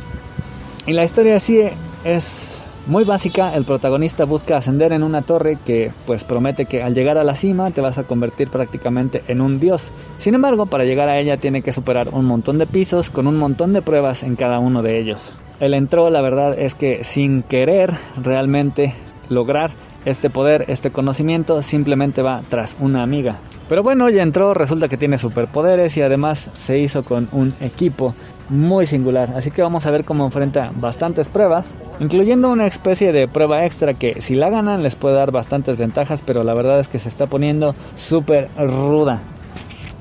Y 0.87 0.93
la 0.93 1.03
historia 1.03 1.35
así 1.35 1.61
es 2.03 2.63
muy 2.89 3.03
básica, 3.03 3.53
el 3.55 3.65
protagonista 3.65 4.25
busca 4.25 4.57
ascender 4.57 4.91
en 4.93 5.03
una 5.03 5.21
torre 5.21 5.57
que 5.63 5.91
pues 6.07 6.23
promete 6.23 6.65
que 6.65 6.81
al 6.81 6.95
llegar 6.95 7.19
a 7.19 7.23
la 7.23 7.35
cima 7.35 7.69
te 7.69 7.81
vas 7.81 7.99
a 7.99 8.03
convertir 8.03 8.49
prácticamente 8.49 9.21
en 9.27 9.41
un 9.41 9.59
dios. 9.59 9.91
Sin 10.17 10.33
embargo, 10.33 10.65
para 10.65 10.85
llegar 10.85 11.07
a 11.07 11.19
ella 11.19 11.37
tiene 11.37 11.61
que 11.61 11.71
superar 11.71 12.09
un 12.09 12.25
montón 12.25 12.57
de 12.57 12.65
pisos 12.65 13.11
con 13.11 13.27
un 13.27 13.37
montón 13.37 13.73
de 13.73 13.83
pruebas 13.83 14.23
en 14.23 14.35
cada 14.35 14.57
uno 14.57 14.81
de 14.81 14.99
ellos. 14.99 15.35
Él 15.59 15.75
entró, 15.75 16.09
la 16.09 16.21
verdad 16.21 16.57
es 16.57 16.73
que 16.73 17.03
sin 17.03 17.43
querer 17.43 17.91
realmente 18.21 18.95
lograr 19.29 19.69
este 20.05 20.31
poder, 20.31 20.65
este 20.67 20.89
conocimiento, 20.89 21.61
simplemente 21.61 22.23
va 22.23 22.41
tras 22.49 22.75
una 22.79 23.03
amiga. 23.03 23.37
Pero 23.67 23.83
bueno, 23.83 24.09
ya 24.09 24.23
entró, 24.23 24.55
resulta 24.55 24.87
que 24.87 24.97
tiene 24.97 25.19
superpoderes 25.19 25.95
y 25.97 26.01
además 26.01 26.49
se 26.57 26.79
hizo 26.79 27.03
con 27.03 27.27
un 27.33 27.53
equipo 27.61 28.15
muy 28.49 28.87
singular. 28.87 29.31
Así 29.35 29.51
que 29.51 29.61
vamos 29.61 29.85
a 29.85 29.91
ver 29.91 30.03
cómo 30.03 30.25
enfrenta 30.25 30.71
bastantes 30.75 31.29
pruebas, 31.29 31.75
incluyendo 31.99 32.51
una 32.51 32.65
especie 32.65 33.11
de 33.11 33.27
prueba 33.27 33.65
extra 33.65 33.93
que 33.93 34.21
si 34.21 34.35
la 34.35 34.49
ganan 34.49 34.83
les 34.83 34.95
puede 34.95 35.15
dar 35.15 35.31
bastantes 35.31 35.77
ventajas, 35.77 36.23
pero 36.25 36.43
la 36.43 36.53
verdad 36.53 36.79
es 36.79 36.87
que 36.87 36.99
se 36.99 37.09
está 37.09 37.27
poniendo 37.27 37.75
súper 37.97 38.49
ruda. 38.57 39.21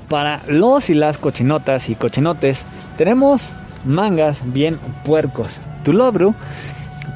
Para 0.09 0.41
los 0.47 0.89
y 0.89 0.95
las 0.95 1.19
cochinotas 1.19 1.89
y 1.89 1.95
cochinotes, 1.95 2.65
tenemos 2.97 3.53
mangas 3.85 4.41
bien 4.51 4.77
puercos. 5.03 5.59
Tulobru 5.83 6.33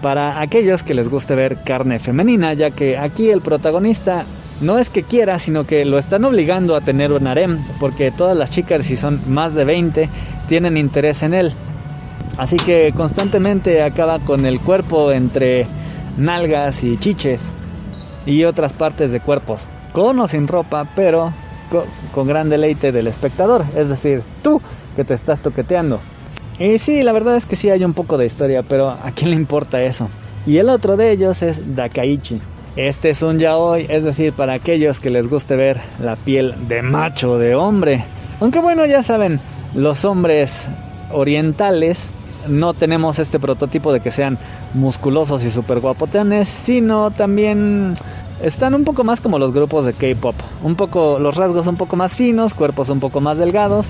para 0.01 0.41
aquellos 0.41 0.83
que 0.83 0.93
les 0.93 1.09
guste 1.09 1.33
ver 1.33 1.63
carne 1.63 1.97
femenina, 1.97 2.53
ya 2.53 2.71
que 2.71 2.97
aquí 2.97 3.29
el 3.29 3.41
protagonista 3.41 4.25
no 4.61 4.77
es 4.77 4.89
que 4.89 5.03
quiera, 5.03 5.39
sino 5.39 5.65
que 5.65 5.85
lo 5.85 5.97
están 5.97 6.25
obligando 6.25 6.75
a 6.75 6.81
tener 6.81 7.11
un 7.11 7.27
harem, 7.27 7.59
porque 7.79 8.11
todas 8.11 8.37
las 8.37 8.49
chicas, 8.49 8.85
si 8.85 8.95
son 8.95 9.21
más 9.27 9.53
de 9.53 9.65
20, 9.65 10.09
tienen 10.47 10.77
interés 10.77 11.23
en 11.23 11.33
él. 11.33 11.53
Así 12.37 12.57
que 12.57 12.93
constantemente 12.95 13.83
acaba 13.83 14.19
con 14.19 14.45
el 14.45 14.59
cuerpo 14.59 15.11
entre 15.11 15.67
nalgas 16.17 16.83
y 16.83 16.97
chiches 16.97 17.53
y 18.25 18.43
otras 18.45 18.73
partes 18.73 19.11
de 19.11 19.19
cuerpos, 19.19 19.69
con 19.91 20.19
o 20.19 20.27
sin 20.27 20.47
ropa, 20.47 20.87
pero 20.95 21.33
con, 21.69 21.83
con 22.11 22.27
gran 22.27 22.49
deleite 22.49 22.91
del 22.91 23.07
espectador, 23.07 23.65
es 23.75 23.89
decir, 23.89 24.21
tú 24.41 24.61
que 24.95 25.03
te 25.03 25.13
estás 25.13 25.41
toqueteando. 25.41 25.99
Y 26.59 26.77
sí, 26.77 27.01
la 27.03 27.11
verdad 27.11 27.35
es 27.35 27.45
que 27.45 27.55
sí 27.55 27.69
hay 27.69 27.83
un 27.83 27.93
poco 27.93 28.17
de 28.17 28.25
historia, 28.25 28.61
pero 28.63 28.89
¿a 28.89 29.11
quién 29.15 29.31
le 29.31 29.35
importa 29.35 29.81
eso? 29.81 30.09
Y 30.45 30.57
el 30.57 30.69
otro 30.69 30.97
de 30.97 31.11
ellos 31.11 31.41
es 31.41 31.75
Dakaichi. 31.75 32.39
Este 32.75 33.11
es 33.11 33.21
un 33.21 33.37
yaoi, 33.37 33.85
es 33.87 34.03
decir, 34.03 34.33
para 34.33 34.53
aquellos 34.53 34.99
que 34.99 35.11
les 35.11 35.29
guste 35.29 35.55
ver 35.55 35.79
la 36.01 36.15
piel 36.15 36.55
de 36.67 36.81
macho, 36.81 37.37
de 37.37 37.53
hombre. 37.53 38.03
Aunque 38.39 38.59
bueno, 38.59 38.87
ya 38.87 39.03
saben, 39.03 39.39
los 39.75 40.05
hombres 40.05 40.69
orientales 41.11 42.11
no 42.47 42.73
tenemos 42.73 43.19
este 43.19 43.39
prototipo 43.39 43.93
de 43.93 43.99
que 43.99 44.09
sean 44.09 44.39
musculosos 44.73 45.45
y 45.45 45.51
super 45.51 45.81
guapotenes, 45.81 46.47
sino 46.47 47.11
también 47.11 47.93
están 48.41 48.73
un 48.73 48.83
poco 48.85 49.03
más 49.03 49.21
como 49.21 49.37
los 49.37 49.53
grupos 49.53 49.85
de 49.85 49.93
K-pop, 49.93 50.35
un 50.63 50.75
poco 50.75 51.19
los 51.19 51.35
rasgos 51.35 51.67
un 51.67 51.77
poco 51.77 51.95
más 51.95 52.15
finos, 52.15 52.55
cuerpos 52.55 52.89
un 52.89 52.99
poco 52.99 53.21
más 53.21 53.37
delgados, 53.37 53.85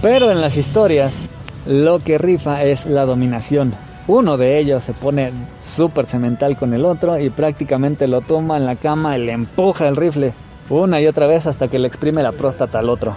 pero 0.00 0.32
en 0.32 0.40
las 0.40 0.56
historias 0.56 1.28
lo 1.66 1.98
que 2.00 2.16
rifa 2.16 2.64
es 2.64 2.86
la 2.86 3.04
dominación. 3.04 3.74
Uno 4.06 4.36
de 4.36 4.58
ellos 4.58 4.82
se 4.82 4.92
pone 4.92 5.32
súper 5.60 6.04
cemental 6.04 6.58
con 6.58 6.74
el 6.74 6.84
otro 6.84 7.18
y 7.18 7.30
prácticamente 7.30 8.06
lo 8.06 8.20
toma 8.20 8.58
en 8.58 8.66
la 8.66 8.76
cama 8.76 9.16
y 9.16 9.24
le 9.24 9.32
empuja 9.32 9.88
el 9.88 9.96
rifle 9.96 10.34
una 10.68 11.00
y 11.00 11.06
otra 11.06 11.26
vez 11.26 11.46
hasta 11.46 11.68
que 11.68 11.78
le 11.78 11.88
exprime 11.88 12.22
la 12.22 12.32
próstata 12.32 12.78
al 12.78 12.90
otro. 12.90 13.16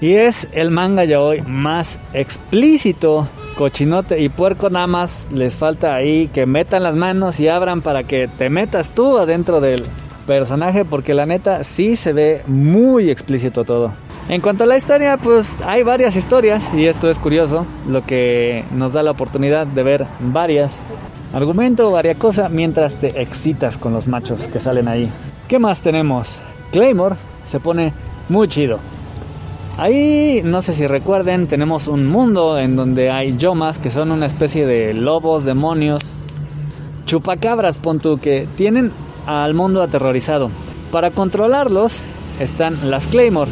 Y 0.00 0.14
es 0.14 0.48
el 0.52 0.70
manga 0.70 1.04
ya 1.04 1.20
hoy 1.20 1.40
más 1.42 1.98
explícito, 2.12 3.28
cochinote 3.56 4.20
y 4.20 4.28
puerco 4.28 4.70
nada 4.70 4.86
más 4.86 5.30
les 5.32 5.56
falta 5.56 5.94
ahí 5.94 6.28
que 6.28 6.46
metan 6.46 6.82
las 6.82 6.96
manos 6.96 7.40
y 7.40 7.48
abran 7.48 7.80
para 7.82 8.04
que 8.04 8.28
te 8.28 8.50
metas 8.50 8.92
tú 8.92 9.18
adentro 9.18 9.60
del 9.60 9.84
personaje 10.26 10.84
porque 10.84 11.14
la 11.14 11.26
neta 11.26 11.64
sí 11.64 11.96
se 11.96 12.12
ve 12.12 12.42
muy 12.46 13.10
explícito 13.10 13.64
todo. 13.64 13.92
En 14.28 14.40
cuanto 14.40 14.64
a 14.64 14.66
la 14.66 14.78
historia, 14.78 15.18
pues 15.18 15.60
hay 15.60 15.82
varias 15.82 16.16
historias 16.16 16.64
y 16.74 16.86
esto 16.86 17.10
es 17.10 17.18
curioso, 17.18 17.66
lo 17.86 18.02
que 18.02 18.64
nos 18.72 18.94
da 18.94 19.02
la 19.02 19.10
oportunidad 19.10 19.66
de 19.66 19.82
ver 19.82 20.06
varias 20.18 20.80
argumento, 21.34 21.90
varias 21.90 22.16
cosas 22.16 22.50
mientras 22.50 22.94
te 22.94 23.20
excitas 23.20 23.76
con 23.76 23.92
los 23.92 24.06
machos 24.06 24.48
que 24.48 24.60
salen 24.60 24.88
ahí. 24.88 25.10
¿Qué 25.46 25.58
más 25.58 25.80
tenemos? 25.80 26.40
Claymore 26.72 27.16
se 27.44 27.60
pone 27.60 27.92
muy 28.30 28.48
chido. 28.48 28.78
Ahí, 29.76 30.40
no 30.42 30.62
sé 30.62 30.72
si 30.72 30.86
recuerden, 30.86 31.46
tenemos 31.46 31.86
un 31.86 32.06
mundo 32.06 32.58
en 32.58 32.76
donde 32.76 33.10
hay 33.10 33.36
yomas 33.36 33.78
que 33.78 33.90
son 33.90 34.10
una 34.10 34.24
especie 34.24 34.64
de 34.66 34.94
lobos, 34.94 35.44
demonios, 35.44 36.14
chupacabras, 37.04 37.78
pontu, 37.78 38.16
que 38.16 38.48
tienen 38.56 38.90
al 39.26 39.52
mundo 39.52 39.82
aterrorizado. 39.82 40.50
Para 40.92 41.10
controlarlos 41.10 42.00
están 42.38 42.90
las 42.90 43.06
Claymore, 43.08 43.50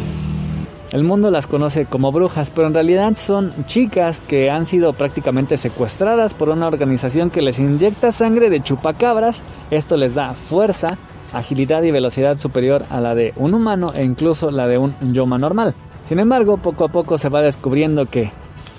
el 0.93 1.05
mundo 1.05 1.31
las 1.31 1.47
conoce 1.47 1.87
como 1.87 2.13
brujas, 2.13 2.51
pero 2.51 2.67
en 2.67 2.75
realidad 2.75 3.15
son 3.15 3.53
chicas 3.67 4.21
que 4.21 4.51
han 4.51 4.67
sido 4.67 4.93
prácticamente 4.93 5.57
secuestradas 5.57 6.35
por 6.35 6.51
una 6.51 6.67
organización 6.67 7.31
que 7.31 7.41
les 7.41 7.59
inyecta 7.59 8.13
sangre 8.13 8.51
de 8.51 8.61
chupacabras. 8.61 9.43
Esto 9.71 9.97
les 9.97 10.15
da 10.15 10.35
fuerza, 10.35 10.99
agilidad 11.33 11.83
y 11.83 11.91
velocidad 11.91 12.37
superior 12.37 12.85
a 12.91 13.01
la 13.01 13.15
de 13.15 13.33
un 13.37 13.55
humano 13.55 13.93
e 13.97 14.05
incluso 14.05 14.51
la 14.51 14.69
de 14.69 14.77
un 14.77 14.95
yoma 15.01 15.39
normal. 15.39 15.75
Sin 16.05 16.21
embargo, 16.21 16.59
poco 16.59 16.85
a 16.85 16.89
poco 16.89 17.17
se 17.17 17.31
va 17.31 17.41
descubriendo 17.41 18.05
que 18.05 18.31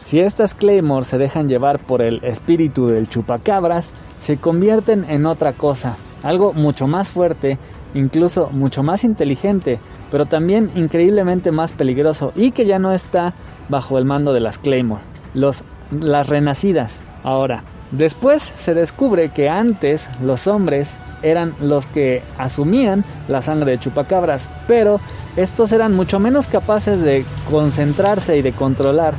si 0.06 0.20
estas 0.20 0.54
Claymore 0.54 1.06
se 1.06 1.18
dejan 1.18 1.50
llevar 1.50 1.80
por 1.80 2.04
el 2.04 2.24
espíritu 2.24 2.88
del 2.88 3.10
chupacabras, 3.10 3.92
se 4.20 4.38
convierten 4.38 5.06
en 5.10 5.26
otra 5.26 5.54
cosa, 5.54 5.98
algo 6.22 6.54
mucho 6.54 6.86
más 6.86 7.10
fuerte, 7.10 7.58
incluso 7.96 8.50
mucho 8.52 8.84
más 8.84 9.04
inteligente, 9.04 9.80
pero 10.14 10.28
también 10.28 10.70
increíblemente 10.76 11.52
más 11.52 11.74
peligroso 11.74 12.34
y 12.36 12.52
que 12.52 12.68
ya 12.68 12.78
no 12.78 12.92
está 12.92 13.34
bajo 13.68 13.98
el 13.98 14.06
mando 14.06 14.32
de 14.32 14.42
las 14.42 14.60
Claymore, 14.60 15.02
los, 15.34 15.64
las 15.90 16.30
renacidas. 16.30 17.02
Ahora, 17.24 17.64
después 17.90 18.54
se 18.56 18.76
descubre 18.76 19.30
que 19.30 19.50
antes 19.50 20.08
los 20.22 20.46
hombres 20.46 20.98
eran 21.24 21.56
los 21.60 21.88
que 21.88 22.22
asumían 22.38 23.04
la 23.28 23.42
sangre 23.42 23.72
de 23.72 23.80
chupacabras, 23.80 24.52
pero 24.68 25.00
estos 25.36 25.72
eran 25.72 25.96
mucho 25.96 26.20
menos 26.20 26.46
capaces 26.46 27.02
de 27.02 27.26
concentrarse 27.50 28.38
y 28.38 28.44
de 28.44 28.52
controlar 28.52 29.16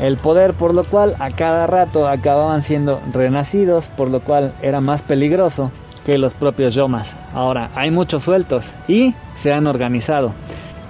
el 0.00 0.18
poder, 0.18 0.52
por 0.52 0.74
lo 0.74 0.84
cual 0.84 1.14
a 1.18 1.30
cada 1.30 1.66
rato 1.66 2.06
acababan 2.06 2.62
siendo 2.62 3.00
renacidos, 3.10 3.88
por 3.88 4.10
lo 4.10 4.20
cual 4.20 4.52
era 4.60 4.82
más 4.82 5.00
peligroso 5.00 5.72
que 6.06 6.18
los 6.18 6.34
propios 6.34 6.76
yomas. 6.76 7.16
Ahora, 7.34 7.68
hay 7.74 7.90
muchos 7.90 8.22
sueltos 8.22 8.76
y 8.86 9.12
se 9.34 9.52
han 9.52 9.66
organizado. 9.66 10.32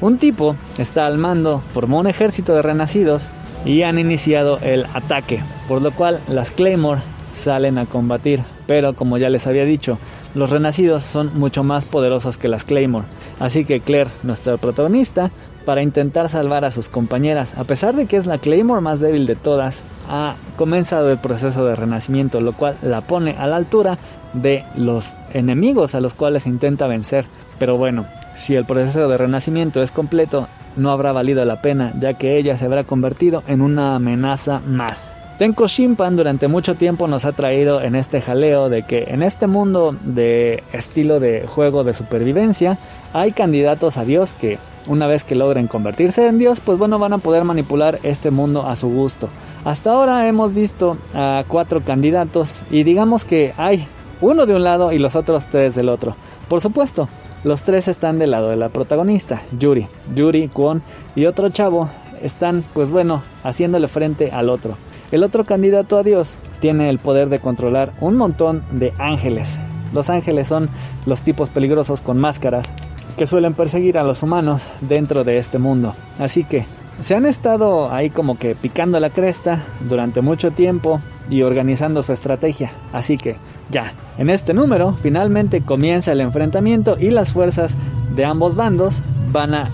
Un 0.03 0.19
tipo 0.19 0.57
está 0.77 1.07
al 1.07 1.17
mando, 1.17 1.63
formó 1.73 2.01
un 2.01 2.07
ejército 2.07 2.55
de 2.55 2.61
renacidos 2.61 3.31
y 3.65 3.81
han 3.81 3.99
iniciado 3.99 4.59
el 4.59 4.85
ataque, 4.93 5.43
por 5.69 5.81
lo 5.81 5.91
cual 5.91 6.21
las 6.29 6.51
Claymore 6.51 7.01
salen 7.33 7.79
a 7.79 7.87
combatir. 7.87 8.43
Pero 8.67 8.95
como 8.95 9.17
ya 9.17 9.31
les 9.31 9.47
había 9.47 9.65
dicho, 9.65 9.99
los 10.35 10.51
renacidos 10.51 11.05
son 11.05 11.39
mucho 11.39 11.65
más 11.65 11.87
poderosos 11.87 12.37
que 12.37 12.49
las 12.49 12.65
Claymore. 12.65 13.07
Así 13.41 13.65
que 13.65 13.81
Claire, 13.81 14.11
nuestra 14.23 14.59
protagonista, 14.59 15.31
para 15.67 15.83
intentar 15.83 16.31
salvar 16.31 16.65
a 16.65 16.71
sus 16.71 16.89
compañeras, 16.89 17.59
a 17.59 17.65
pesar 17.65 17.95
de 17.97 18.07
que 18.07 18.17
es 18.17 18.25
la 18.25 18.39
Claymore 18.39 18.81
más 18.81 19.01
débil 19.01 19.27
de 19.27 19.35
todas, 19.35 19.85
ha 20.09 20.37
comenzado 20.57 21.11
el 21.11 21.19
proceso 21.19 21.67
de 21.67 21.75
renacimiento, 21.75 22.41
lo 22.41 22.55
cual 22.55 22.77
la 22.83 23.03
pone 23.03 23.33
a 23.37 23.47
la 23.49 23.57
altura 23.57 23.99
de 24.33 24.65
los 24.77 25.17
enemigos 25.35 25.95
a 25.95 26.01
los 26.01 26.15
cuales 26.15 26.47
intenta 26.47 26.87
vencer. 26.87 27.27
Pero 27.59 27.77
bueno, 27.77 28.07
si 28.37 28.55
el 28.55 28.65
proceso 28.65 29.09
de 29.09 29.19
renacimiento 29.19 29.83
es 29.83 29.91
completo, 29.91 30.47
no 30.77 30.91
habrá 30.91 31.13
valido 31.13 31.45
la 31.45 31.61
pena, 31.61 31.93
ya 31.99 32.15
que 32.15 32.39
ella 32.39 32.57
se 32.57 32.67
habrá 32.67 32.85
convertido 32.85 33.43
en 33.49 33.61
una 33.61 33.97
amenaza 33.97 34.61
más. 34.61 35.17
Tenko 35.39 35.67
Shimpan 35.67 36.17
durante 36.17 36.49
mucho 36.49 36.77
tiempo 36.77 37.09
nos 37.09 37.27
ha 37.27 37.33
traído 37.33 37.83
en 37.83 37.95
este 37.95 38.23
jaleo 38.23 38.71
de 38.71 38.85
que 38.85 39.05
en 39.09 39.23
este 39.23 39.47
mundo 39.47 39.95
de 40.03 40.63
estilo 40.73 41.21
de 41.21 41.47
juego 41.47 41.85
de 41.85 41.93
supervivencia 41.93 42.79
hay 43.13 43.33
candidatos 43.33 43.99
a 43.99 44.07
Dios 44.07 44.33
que 44.33 44.59
una 44.87 45.07
vez 45.07 45.25
que 45.25 45.35
logren 45.35 45.67
convertirse 45.67 46.27
en 46.27 46.39
Dios, 46.39 46.63
pues 46.63 46.79
bueno, 46.79 46.99
van 46.99 47.13
a 47.13 47.19
poder 47.19 47.45
manipular 47.45 47.99
este 48.03 48.31
mundo 48.31 48.67
a 48.67 48.77
su 48.77 48.89
gusto. 48.89 49.29
Hasta 49.67 49.91
ahora 49.91 50.27
hemos 50.27 50.55
visto 50.55 50.97
a 51.13 51.45
cuatro 51.47 51.83
candidatos 51.85 52.63
y 52.71 52.85
digamos 52.85 53.27
que 53.27 53.53
hay 53.59 53.87
uno 54.23 54.47
de 54.47 54.55
un 54.55 54.65
lado 54.65 54.91
y 54.93 54.99
los 54.99 55.17
otros 55.17 55.49
tres 55.49 55.75
del 55.75 55.91
otro. 55.91 56.17
Por 56.49 56.63
supuesto, 56.63 57.11
los 57.45 57.61
tres 57.61 57.89
están 57.89 58.19
del 58.19 58.31
lado 58.31 58.49
de 58.49 58.57
la 58.57 58.71
protagonista, 58.71 59.43
Yuri. 59.59 59.87
Yuri, 60.15 60.49
Kwon 60.49 60.81
y 61.15 61.27
otro 61.27 61.51
chavo 61.51 61.91
están, 62.23 62.65
pues 62.73 62.91
bueno, 62.91 63.23
haciéndole 63.45 63.87
frente 63.87 64.31
al 64.31 64.49
otro. 64.49 64.79
El 65.17 65.25
otro 65.25 65.47
candidato 65.47 65.97
a 65.97 66.03
Dios 66.03 66.41
tiene 66.61 66.91
el 66.91 66.99
poder 66.99 67.31
de 67.31 67.39
controlar 67.39 67.91
un 68.03 68.17
montón 68.17 68.63
de 68.71 68.93
ángeles. 68.99 69.59
Los 69.95 70.11
ángeles 70.11 70.47
son 70.47 70.69
los 71.07 71.23
tipos 71.23 71.49
peligrosos 71.49 72.03
con 72.03 72.19
máscaras 72.19 72.75
que 73.17 73.27
suelen 73.27 73.55
perseguir 73.55 73.97
a 73.97 74.05
los 74.05 74.23
humanos 74.23 74.69
dentro 74.83 75.25
de 75.25 75.39
este 75.39 75.59
mundo. 75.59 75.95
Así 76.19 76.45
que 76.45 76.67
se 77.01 77.15
han 77.15 77.25
estado 77.25 77.91
ahí 77.91 78.11
como 78.11 78.37
que 78.37 78.55
picando 78.55 79.01
la 79.01 79.09
cresta 79.09 79.65
durante 79.89 80.21
mucho 80.21 80.51
tiempo 80.51 81.01
y 81.31 81.41
organizando 81.41 82.03
su 82.03 82.13
estrategia. 82.13 82.71
Así 82.93 83.17
que 83.17 83.37
ya, 83.71 83.95
en 84.19 84.29
este 84.29 84.53
número 84.53 84.99
finalmente 85.01 85.63
comienza 85.63 86.13
el 86.13 86.21
enfrentamiento 86.21 86.99
y 87.01 87.09
las 87.09 87.33
fuerzas 87.33 87.75
de 88.15 88.27
ambos 88.27 88.55
bandos 88.55 89.01
van 89.33 89.55
a 89.55 89.71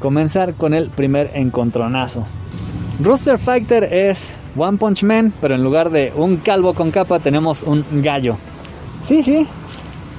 comenzar 0.00 0.54
con 0.54 0.72
el 0.72 0.88
primer 0.88 1.32
encontronazo. 1.34 2.24
Rooster 3.00 3.38
Fighter 3.38 3.84
es 3.84 4.34
One 4.56 4.76
Punch 4.76 5.04
Man, 5.04 5.32
pero 5.40 5.54
en 5.54 5.62
lugar 5.62 5.90
de 5.90 6.12
un 6.16 6.38
calvo 6.38 6.74
con 6.74 6.90
capa 6.90 7.20
tenemos 7.20 7.62
un 7.62 7.84
gallo. 8.02 8.36
Sí, 9.02 9.22
sí, 9.22 9.46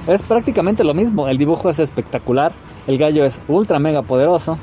es 0.06 0.22
prácticamente 0.22 0.82
lo 0.82 0.94
mismo. 0.94 1.28
El 1.28 1.36
dibujo 1.36 1.68
es 1.68 1.78
espectacular, 1.78 2.52
el 2.86 2.96
gallo 2.96 3.22
es 3.26 3.38
ultra 3.48 3.78
mega 3.78 4.00
poderoso. 4.00 4.56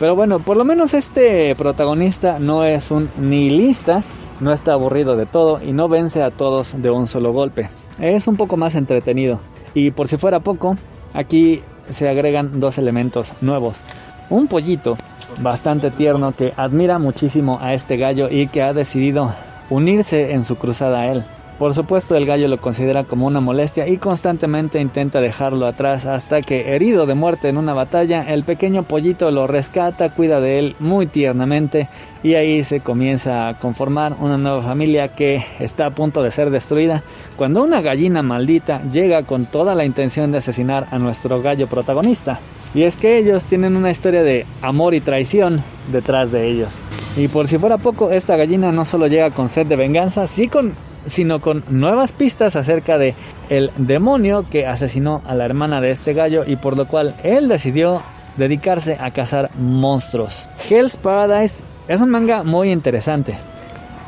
Pero 0.00 0.16
bueno, 0.16 0.40
por 0.40 0.56
lo 0.56 0.64
menos 0.64 0.92
este 0.92 1.54
protagonista 1.54 2.40
no 2.40 2.64
es 2.64 2.90
un 2.90 3.08
nihilista, 3.16 4.02
no 4.40 4.52
está 4.52 4.72
aburrido 4.72 5.16
de 5.16 5.26
todo 5.26 5.62
y 5.62 5.72
no 5.72 5.88
vence 5.88 6.24
a 6.24 6.32
todos 6.32 6.74
de 6.82 6.90
un 6.90 7.06
solo 7.06 7.32
golpe. 7.32 7.70
Es 8.00 8.26
un 8.26 8.36
poco 8.36 8.56
más 8.56 8.74
entretenido. 8.74 9.40
Y 9.72 9.92
por 9.92 10.08
si 10.08 10.16
fuera 10.16 10.40
poco, 10.40 10.76
aquí 11.14 11.62
se 11.90 12.08
agregan 12.08 12.58
dos 12.58 12.76
elementos 12.78 13.34
nuevos. 13.40 13.82
Un 14.30 14.48
pollito 14.48 14.98
bastante 15.38 15.90
tierno 15.90 16.32
que 16.32 16.52
admira 16.56 16.98
muchísimo 16.98 17.58
a 17.60 17.74
este 17.74 17.96
gallo 17.96 18.28
y 18.30 18.46
que 18.48 18.62
ha 18.62 18.72
decidido 18.72 19.34
unirse 19.70 20.32
en 20.32 20.44
su 20.44 20.56
cruzada 20.56 21.00
a 21.00 21.06
él. 21.06 21.24
Por 21.58 21.72
supuesto 21.72 22.14
el 22.16 22.26
gallo 22.26 22.48
lo 22.48 22.58
considera 22.58 23.04
como 23.04 23.26
una 23.26 23.40
molestia 23.40 23.88
y 23.88 23.96
constantemente 23.96 24.78
intenta 24.78 25.22
dejarlo 25.22 25.64
atrás 25.64 26.04
hasta 26.04 26.42
que 26.42 26.74
herido 26.74 27.06
de 27.06 27.14
muerte 27.14 27.48
en 27.48 27.56
una 27.56 27.72
batalla 27.72 28.24
el 28.24 28.44
pequeño 28.44 28.82
pollito 28.82 29.30
lo 29.30 29.46
rescata, 29.46 30.10
cuida 30.10 30.38
de 30.38 30.58
él 30.58 30.76
muy 30.80 31.06
tiernamente 31.06 31.88
y 32.22 32.34
ahí 32.34 32.62
se 32.62 32.80
comienza 32.80 33.48
a 33.48 33.58
conformar 33.58 34.16
una 34.20 34.36
nueva 34.36 34.62
familia 34.62 35.08
que 35.08 35.42
está 35.58 35.86
a 35.86 35.94
punto 35.94 36.22
de 36.22 36.30
ser 36.30 36.50
destruida 36.50 37.02
cuando 37.36 37.62
una 37.62 37.80
gallina 37.80 38.22
maldita 38.22 38.82
llega 38.90 39.22
con 39.22 39.46
toda 39.46 39.74
la 39.74 39.86
intención 39.86 40.30
de 40.30 40.38
asesinar 40.38 40.86
a 40.90 40.98
nuestro 40.98 41.40
gallo 41.40 41.68
protagonista. 41.68 42.38
Y 42.74 42.82
es 42.82 42.96
que 42.96 43.18
ellos 43.18 43.44
tienen 43.44 43.76
una 43.76 43.90
historia 43.90 44.22
de 44.22 44.46
amor 44.62 44.94
y 44.94 45.00
traición 45.00 45.62
detrás 45.90 46.32
de 46.32 46.48
ellos. 46.48 46.78
Y 47.16 47.28
por 47.28 47.48
si 47.48 47.58
fuera 47.58 47.78
poco, 47.78 48.10
esta 48.10 48.36
gallina 48.36 48.72
no 48.72 48.84
solo 48.84 49.06
llega 49.06 49.30
con 49.30 49.48
sed 49.48 49.66
de 49.66 49.76
venganza, 49.76 50.26
sí 50.26 50.48
con, 50.48 50.74
sino 51.06 51.40
con 51.40 51.64
nuevas 51.70 52.12
pistas 52.12 52.56
acerca 52.56 52.98
de 52.98 53.14
el 53.48 53.70
demonio 53.78 54.44
que 54.50 54.66
asesinó 54.66 55.22
a 55.26 55.34
la 55.34 55.44
hermana 55.44 55.80
de 55.80 55.92
este 55.92 56.12
gallo 56.12 56.44
y 56.46 56.56
por 56.56 56.76
lo 56.76 56.86
cual 56.86 57.14
él 57.22 57.48
decidió 57.48 58.02
dedicarse 58.36 58.98
a 59.00 59.10
cazar 59.12 59.50
monstruos. 59.56 60.48
Hell's 60.68 60.96
Paradise 60.96 61.62
es 61.88 62.00
un 62.00 62.10
manga 62.10 62.42
muy 62.42 62.70
interesante. 62.70 63.34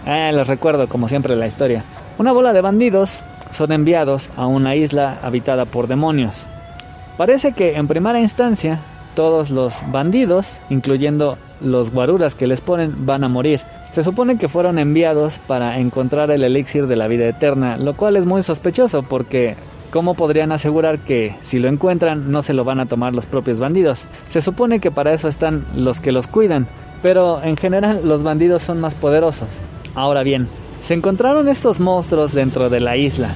Eh, 0.06 0.30
les 0.34 0.48
recuerdo 0.48 0.88
como 0.88 1.08
siempre 1.08 1.36
la 1.36 1.46
historia. 1.46 1.84
Una 2.18 2.32
bola 2.32 2.52
de 2.52 2.60
bandidos 2.60 3.22
son 3.50 3.72
enviados 3.72 4.30
a 4.36 4.46
una 4.46 4.74
isla 4.74 5.18
habitada 5.22 5.64
por 5.64 5.86
demonios. 5.86 6.46
Parece 7.18 7.50
que 7.50 7.74
en 7.74 7.88
primera 7.88 8.20
instancia 8.20 8.78
todos 9.16 9.50
los 9.50 9.82
bandidos, 9.90 10.60
incluyendo 10.70 11.36
los 11.60 11.90
guaruras 11.90 12.36
que 12.36 12.46
les 12.46 12.60
ponen, 12.60 13.06
van 13.06 13.24
a 13.24 13.28
morir. 13.28 13.60
Se 13.90 14.04
supone 14.04 14.38
que 14.38 14.46
fueron 14.46 14.78
enviados 14.78 15.40
para 15.40 15.80
encontrar 15.80 16.30
el 16.30 16.44
elixir 16.44 16.86
de 16.86 16.94
la 16.94 17.08
vida 17.08 17.26
eterna, 17.26 17.76
lo 17.76 17.96
cual 17.96 18.16
es 18.16 18.24
muy 18.24 18.44
sospechoso 18.44 19.02
porque 19.02 19.56
¿cómo 19.90 20.14
podrían 20.14 20.52
asegurar 20.52 21.00
que 21.00 21.34
si 21.42 21.58
lo 21.58 21.66
encuentran 21.66 22.30
no 22.30 22.40
se 22.40 22.54
lo 22.54 22.62
van 22.62 22.78
a 22.78 22.86
tomar 22.86 23.12
los 23.14 23.26
propios 23.26 23.58
bandidos? 23.58 24.04
Se 24.28 24.40
supone 24.40 24.78
que 24.78 24.92
para 24.92 25.12
eso 25.12 25.26
están 25.26 25.64
los 25.74 26.00
que 26.00 26.12
los 26.12 26.28
cuidan, 26.28 26.68
pero 27.02 27.42
en 27.42 27.56
general 27.56 28.02
los 28.04 28.22
bandidos 28.22 28.62
son 28.62 28.80
más 28.80 28.94
poderosos. 28.94 29.58
Ahora 29.96 30.22
bien, 30.22 30.46
se 30.82 30.94
encontraron 30.94 31.48
estos 31.48 31.80
monstruos 31.80 32.32
dentro 32.32 32.70
de 32.70 32.78
la 32.78 32.96
isla, 32.96 33.30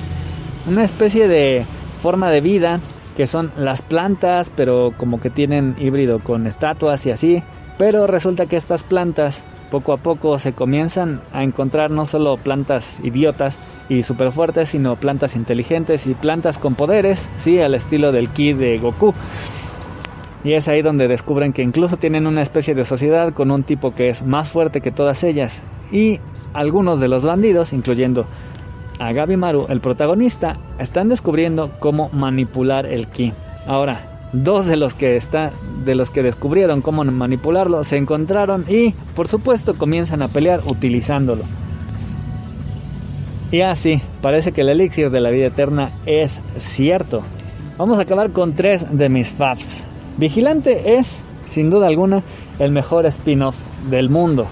una 0.68 0.84
especie 0.84 1.26
de 1.26 1.64
forma 2.00 2.30
de 2.30 2.40
vida 2.40 2.78
que 3.16 3.26
son 3.26 3.52
las 3.56 3.82
plantas, 3.82 4.52
pero 4.54 4.92
como 4.96 5.20
que 5.20 5.30
tienen 5.30 5.76
híbrido 5.78 6.18
con 6.18 6.46
estatuas 6.46 7.04
y 7.06 7.10
así. 7.10 7.42
Pero 7.78 8.06
resulta 8.06 8.46
que 8.46 8.56
estas 8.56 8.84
plantas 8.84 9.44
poco 9.70 9.94
a 9.94 9.96
poco 9.96 10.38
se 10.38 10.52
comienzan 10.52 11.20
a 11.32 11.42
encontrar 11.42 11.90
no 11.90 12.04
solo 12.04 12.36
plantas 12.36 13.00
idiotas 13.02 13.58
y 13.88 14.02
super 14.02 14.30
fuertes, 14.30 14.68
sino 14.68 14.96
plantas 14.96 15.34
inteligentes 15.34 16.06
y 16.06 16.14
plantas 16.14 16.58
con 16.58 16.74
poderes, 16.74 17.28
sí, 17.36 17.58
al 17.58 17.74
estilo 17.74 18.12
del 18.12 18.28
ki 18.28 18.52
de 18.52 18.78
Goku. 18.78 19.14
Y 20.44 20.54
es 20.54 20.68
ahí 20.68 20.82
donde 20.82 21.08
descubren 21.08 21.52
que 21.52 21.62
incluso 21.62 21.96
tienen 21.96 22.26
una 22.26 22.42
especie 22.42 22.74
de 22.74 22.84
sociedad 22.84 23.32
con 23.32 23.50
un 23.50 23.62
tipo 23.62 23.92
que 23.92 24.08
es 24.08 24.22
más 24.22 24.50
fuerte 24.50 24.80
que 24.80 24.90
todas 24.90 25.24
ellas. 25.24 25.62
Y 25.90 26.20
algunos 26.52 27.00
de 27.00 27.08
los 27.08 27.24
bandidos, 27.24 27.72
incluyendo 27.72 28.26
a 29.03 29.12
Gabi 29.12 29.36
Maru, 29.36 29.66
el 29.68 29.80
protagonista, 29.80 30.59
están 30.78 31.09
descubriendo 31.09 31.72
cómo 31.80 32.09
manipular 32.11 32.86
el 32.86 33.09
ki. 33.09 33.32
Ahora, 33.66 34.28
dos 34.32 34.66
de 34.66 34.76
los 34.76 34.94
que 34.94 35.16
está, 35.16 35.50
de 35.84 35.96
los 35.96 36.12
que 36.12 36.22
descubrieron 36.22 36.82
cómo 36.82 37.03
manipularlo 37.03 37.82
se 37.82 37.96
encontraron 37.96 38.64
y, 38.68 38.92
por 39.16 39.26
supuesto, 39.26 39.74
comienzan 39.74 40.22
a 40.22 40.28
pelear 40.28 40.61
utilizándolo. 40.66 41.42
Y 43.50 43.62
así, 43.62 44.00
parece 44.20 44.53
que 44.53 44.61
el 44.61 44.68
elixir 44.68 45.11
de 45.11 45.20
la 45.20 45.30
vida 45.30 45.46
eterna 45.46 45.90
es 46.07 46.40
cierto. 46.57 47.22
Vamos 47.78 47.98
a 47.98 48.03
acabar 48.03 48.30
con 48.30 48.55
tres 48.55 48.96
de 48.96 49.09
mis 49.09 49.32
faps. 49.32 49.82
Vigilante 50.16 50.96
es, 50.96 51.18
sin 51.44 51.70
duda 51.70 51.88
alguna, 51.88 52.22
el 52.61 52.70
mejor 52.70 53.05
spin-off 53.07 53.57
del 53.90 54.11
mundo. 54.11 54.46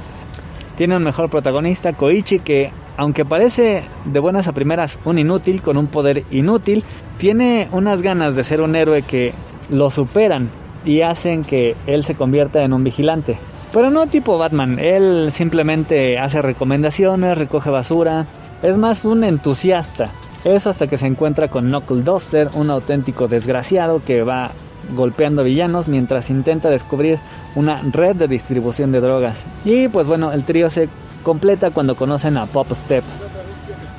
Tiene 0.77 0.97
un 0.97 1.05
mejor 1.05 1.31
protagonista, 1.31 1.93
Koichi, 1.93 2.41
que 2.41 2.73
aunque 3.01 3.25
parece 3.25 3.83
de 4.05 4.21
buenas 4.21 4.47
a 4.47 4.53
primeras 4.53 4.99
un 5.07 5.19
inútil 5.19 5.63
con 5.63 5.79
un 5.79 5.87
poder 5.87 6.23
inútil, 6.31 6.85
tiene 7.17 7.67
unas 7.73 8.03
ganas 8.03 8.37
de 8.37 8.45
ser 8.45 8.61
un 8.61 8.77
héroe 8.77 9.01
que 9.01 9.33
lo 9.71 9.91
superan 9.91 10.51
y 10.85 11.01
hacen 11.01 11.45
que 11.45 11.77
él 11.87 12.05
se 12.05 12.15
convierta 12.15 12.63
en 12.63 12.75
un 12.75 12.85
vigilante. 12.85 13.39
Pero 13.73 13.89
no 13.89 14.07
tipo 14.07 14.37
Batman, 14.37 14.79
él 14.79 15.31
simplemente 15.33 16.19
hace 16.19 16.43
recomendaciones, 16.43 17.39
recoge 17.39 17.71
basura, 17.71 18.27
es 18.63 18.77
más 18.77 19.07
un 19.07 19.25
entusiasta. 19.25 20.11
Eso 20.45 20.69
hasta 20.69 20.87
que 20.87 20.99
se 20.99 21.07
encuentra 21.07 21.49
con 21.49 21.69
Knuckle 21.69 22.03
Duster, 22.03 22.51
un 22.53 22.69
auténtico 22.69 23.29
desgraciado 23.29 24.03
que 24.05 24.25
va 24.25 24.51
golpeando 24.95 25.43
villanos 25.43 25.89
mientras 25.89 26.29
intenta 26.29 26.69
descubrir 26.69 27.19
una 27.55 27.81
red 27.81 28.17
de 28.17 28.29
distribución 28.29 28.93
de 28.93 29.01
drogas. 29.01 29.47
Y 29.65 29.89
pues 29.89 30.07
bueno, 30.07 30.33
el 30.33 30.45
trío 30.45 30.69
se 30.69 30.91
completa 31.23 31.71
cuando 31.71 31.97
conocen 31.97 32.37
a 32.37 32.47
Pop 32.47 32.71
Step. 32.73 33.05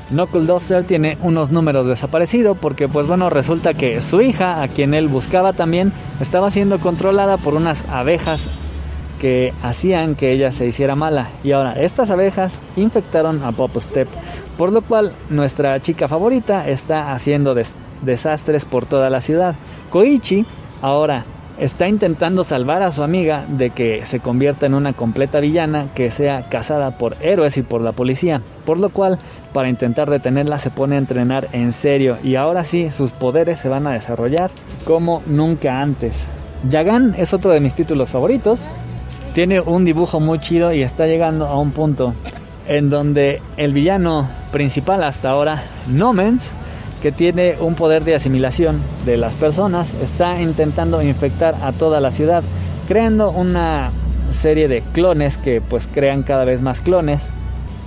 Knuckle 0.09 0.45
Duster 0.45 0.83
tiene 0.83 1.17
unos 1.21 1.53
números 1.53 1.87
desaparecidos 1.87 2.57
porque 2.57 2.89
pues 2.89 3.07
bueno 3.07 3.29
resulta 3.29 3.73
que 3.73 4.01
su 4.01 4.19
hija, 4.21 4.61
a 4.61 4.67
quien 4.67 4.93
él 4.93 5.07
buscaba 5.07 5.53
también, 5.53 5.93
estaba 6.19 6.51
siendo 6.51 6.79
controlada 6.79 7.37
por 7.37 7.53
unas 7.53 7.87
abejas 7.89 8.49
que 9.21 9.53
hacían 9.61 10.15
que 10.15 10.31
ella 10.33 10.51
se 10.51 10.65
hiciera 10.65 10.95
mala. 10.95 11.29
Y 11.43 11.53
ahora 11.53 11.73
estas 11.73 12.09
abejas 12.09 12.59
infectaron 12.75 13.43
a 13.43 13.51
Pop 13.53 13.71
Step, 13.77 14.09
por 14.57 14.73
lo 14.73 14.81
cual 14.81 15.13
nuestra 15.29 15.79
chica 15.79 16.07
favorita 16.07 16.67
está 16.67 17.13
haciendo 17.13 17.55
desastres 18.01 18.65
por 18.65 18.85
toda 18.85 19.09
la 19.09 19.21
ciudad. 19.21 19.55
Koichi 19.91 20.45
ahora 20.81 21.23
está 21.61 21.87
intentando 21.87 22.43
salvar 22.43 22.81
a 22.81 22.91
su 22.91 23.03
amiga 23.03 23.45
de 23.47 23.69
que 23.69 24.03
se 24.03 24.19
convierta 24.19 24.65
en 24.65 24.73
una 24.73 24.93
completa 24.93 25.39
villana 25.39 25.89
que 25.93 26.09
sea 26.09 26.49
cazada 26.49 26.97
por 26.97 27.15
héroes 27.21 27.55
y 27.57 27.61
por 27.61 27.81
la 27.81 27.91
policía, 27.91 28.41
por 28.65 28.79
lo 28.79 28.89
cual 28.89 29.19
para 29.53 29.69
intentar 29.69 30.09
detenerla 30.09 30.57
se 30.57 30.71
pone 30.71 30.95
a 30.95 30.97
entrenar 30.97 31.49
en 31.51 31.71
serio. 31.71 32.17
Y 32.23 32.35
ahora 32.35 32.63
sí 32.63 32.89
sus 32.89 33.11
poderes 33.11 33.59
se 33.59 33.69
van 33.69 33.85
a 33.85 33.91
desarrollar 33.91 34.49
como 34.85 35.21
nunca 35.27 35.81
antes. 35.81 36.27
Yagan 36.67 37.13
es 37.15 37.31
otro 37.31 37.51
de 37.51 37.59
mis 37.59 37.75
títulos 37.75 38.09
favoritos, 38.09 38.67
tiene 39.35 39.61
un 39.61 39.85
dibujo 39.85 40.19
muy 40.19 40.39
chido 40.39 40.73
y 40.73 40.81
está 40.81 41.05
llegando 41.05 41.45
a 41.45 41.59
un 41.59 41.71
punto 41.71 42.15
en 42.67 42.89
donde 42.89 43.39
el 43.57 43.71
villano 43.71 44.27
principal 44.51 45.03
hasta 45.03 45.29
ahora, 45.29 45.63
Nomens, 45.87 46.55
que 47.01 47.11
tiene 47.11 47.55
un 47.59 47.75
poder 47.75 48.03
de 48.03 48.15
asimilación 48.15 48.81
de 49.05 49.17
las 49.17 49.35
personas, 49.35 49.95
está 49.95 50.39
intentando 50.41 51.01
infectar 51.01 51.55
a 51.61 51.71
toda 51.71 51.99
la 51.99 52.11
ciudad, 52.11 52.43
creando 52.87 53.31
una 53.31 53.91
serie 54.29 54.67
de 54.67 54.81
clones 54.93 55.37
que 55.37 55.61
pues 55.61 55.87
crean 55.87 56.23
cada 56.23 56.45
vez 56.45 56.61
más 56.61 56.81
clones 56.81 57.31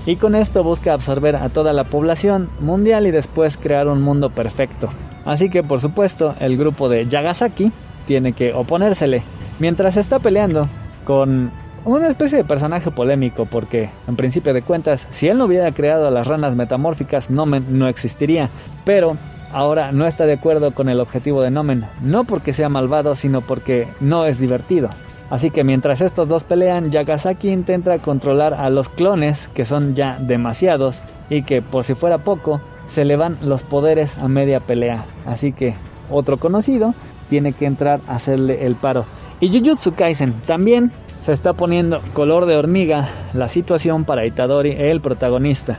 y 0.07 0.17
con 0.17 0.35
esto 0.35 0.63
busca 0.63 0.93
absorber 0.93 1.37
a 1.37 1.49
toda 1.49 1.73
la 1.73 1.85
población 1.85 2.51
mundial 2.61 3.07
y 3.07 3.11
después 3.11 3.57
crear 3.57 3.89
un 3.89 4.03
mundo 4.03 4.31
perfecto. 4.31 4.89
Así 5.25 5.49
que 5.49 5.63
por 5.63 5.81
supuesto 5.81 6.35
el 6.41 6.59
grupo 6.59 6.89
de 6.89 7.07
Yagasaki 7.07 7.73
tiene 8.07 8.33
que 8.33 8.53
oponérsele, 8.53 9.23
mientras 9.59 9.97
está 9.97 10.19
peleando 10.19 10.69
con 11.05 11.51
una 11.85 12.09
especie 12.09 12.39
de 12.39 12.45
personaje 12.45 12.91
polémico 12.91 13.47
porque, 13.47 13.91
en 14.09 14.17
principio 14.17 14.55
de 14.55 14.63
cuentas, 14.63 15.07
si 15.11 15.29
él 15.29 15.39
no 15.39 15.45
hubiera 15.45 15.73
creado 15.73 16.07
a 16.07 16.11
las 16.11 16.27
ranas 16.27 16.57
metamórficas, 16.57 17.31
Nomen 17.31 17.79
no 17.79 17.89
existiría. 17.89 18.49
Pero 18.85 19.17
ahora 19.53 19.93
no 19.93 20.07
está 20.07 20.27
de 20.27 20.35
acuerdo 20.35 20.73
con 20.73 20.89
el 20.89 21.01
objetivo 21.01 21.43
de 21.43 21.51
Nomen, 21.51 21.85
no 22.01 22.25
porque 22.25 22.53
sea 22.53 22.69
malvado, 22.69 23.15
sino 23.15 23.43
porque 23.43 23.87
no 24.01 24.25
es 24.25 24.39
divertido. 24.39 24.89
Así 25.31 25.51
que 25.51 25.65
mientras 25.65 26.01
estos 26.01 26.29
dos 26.29 26.45
pelean, 26.45 26.91
Yagasaki 26.91 27.51
intenta 27.51 27.99
controlar 27.99 28.55
a 28.55 28.71
los 28.71 28.89
clones, 28.89 29.49
que 29.49 29.65
son 29.65 29.95
ya 29.95 30.19
demasiados, 30.21 31.03
y 31.29 31.43
que 31.43 31.63
por 31.63 31.85
si 31.85 31.95
fuera 31.95 32.19
poco, 32.19 32.61
se 32.87 33.05
le 33.05 33.17
van 33.17 33.39
los 33.43 33.63
poderes 33.63 34.17
a 34.19 34.29
media 34.29 34.61
pelea. 34.61 35.05
Así 35.27 35.53
que 35.53 35.75
otro 36.11 36.37
conocido 36.37 36.95
tiene 37.29 37.53
que 37.53 37.67
entrar 37.67 38.01
a 38.07 38.17
hacerle 38.17 38.67
el 38.67 38.75
paro. 38.75 39.07
Y 39.41 39.49
Jujutsu 39.49 39.93
Kaisen 39.93 40.33
también 40.47 40.93
se 41.25 41.33
está 41.33 41.55
poniendo 41.55 42.03
color 42.13 42.45
de 42.45 42.55
hormiga 42.55 43.09
la 43.33 43.49
situación 43.49 44.05
para 44.05 44.27
Itadori, 44.27 44.73
el 44.77 45.01
protagonista. 45.01 45.79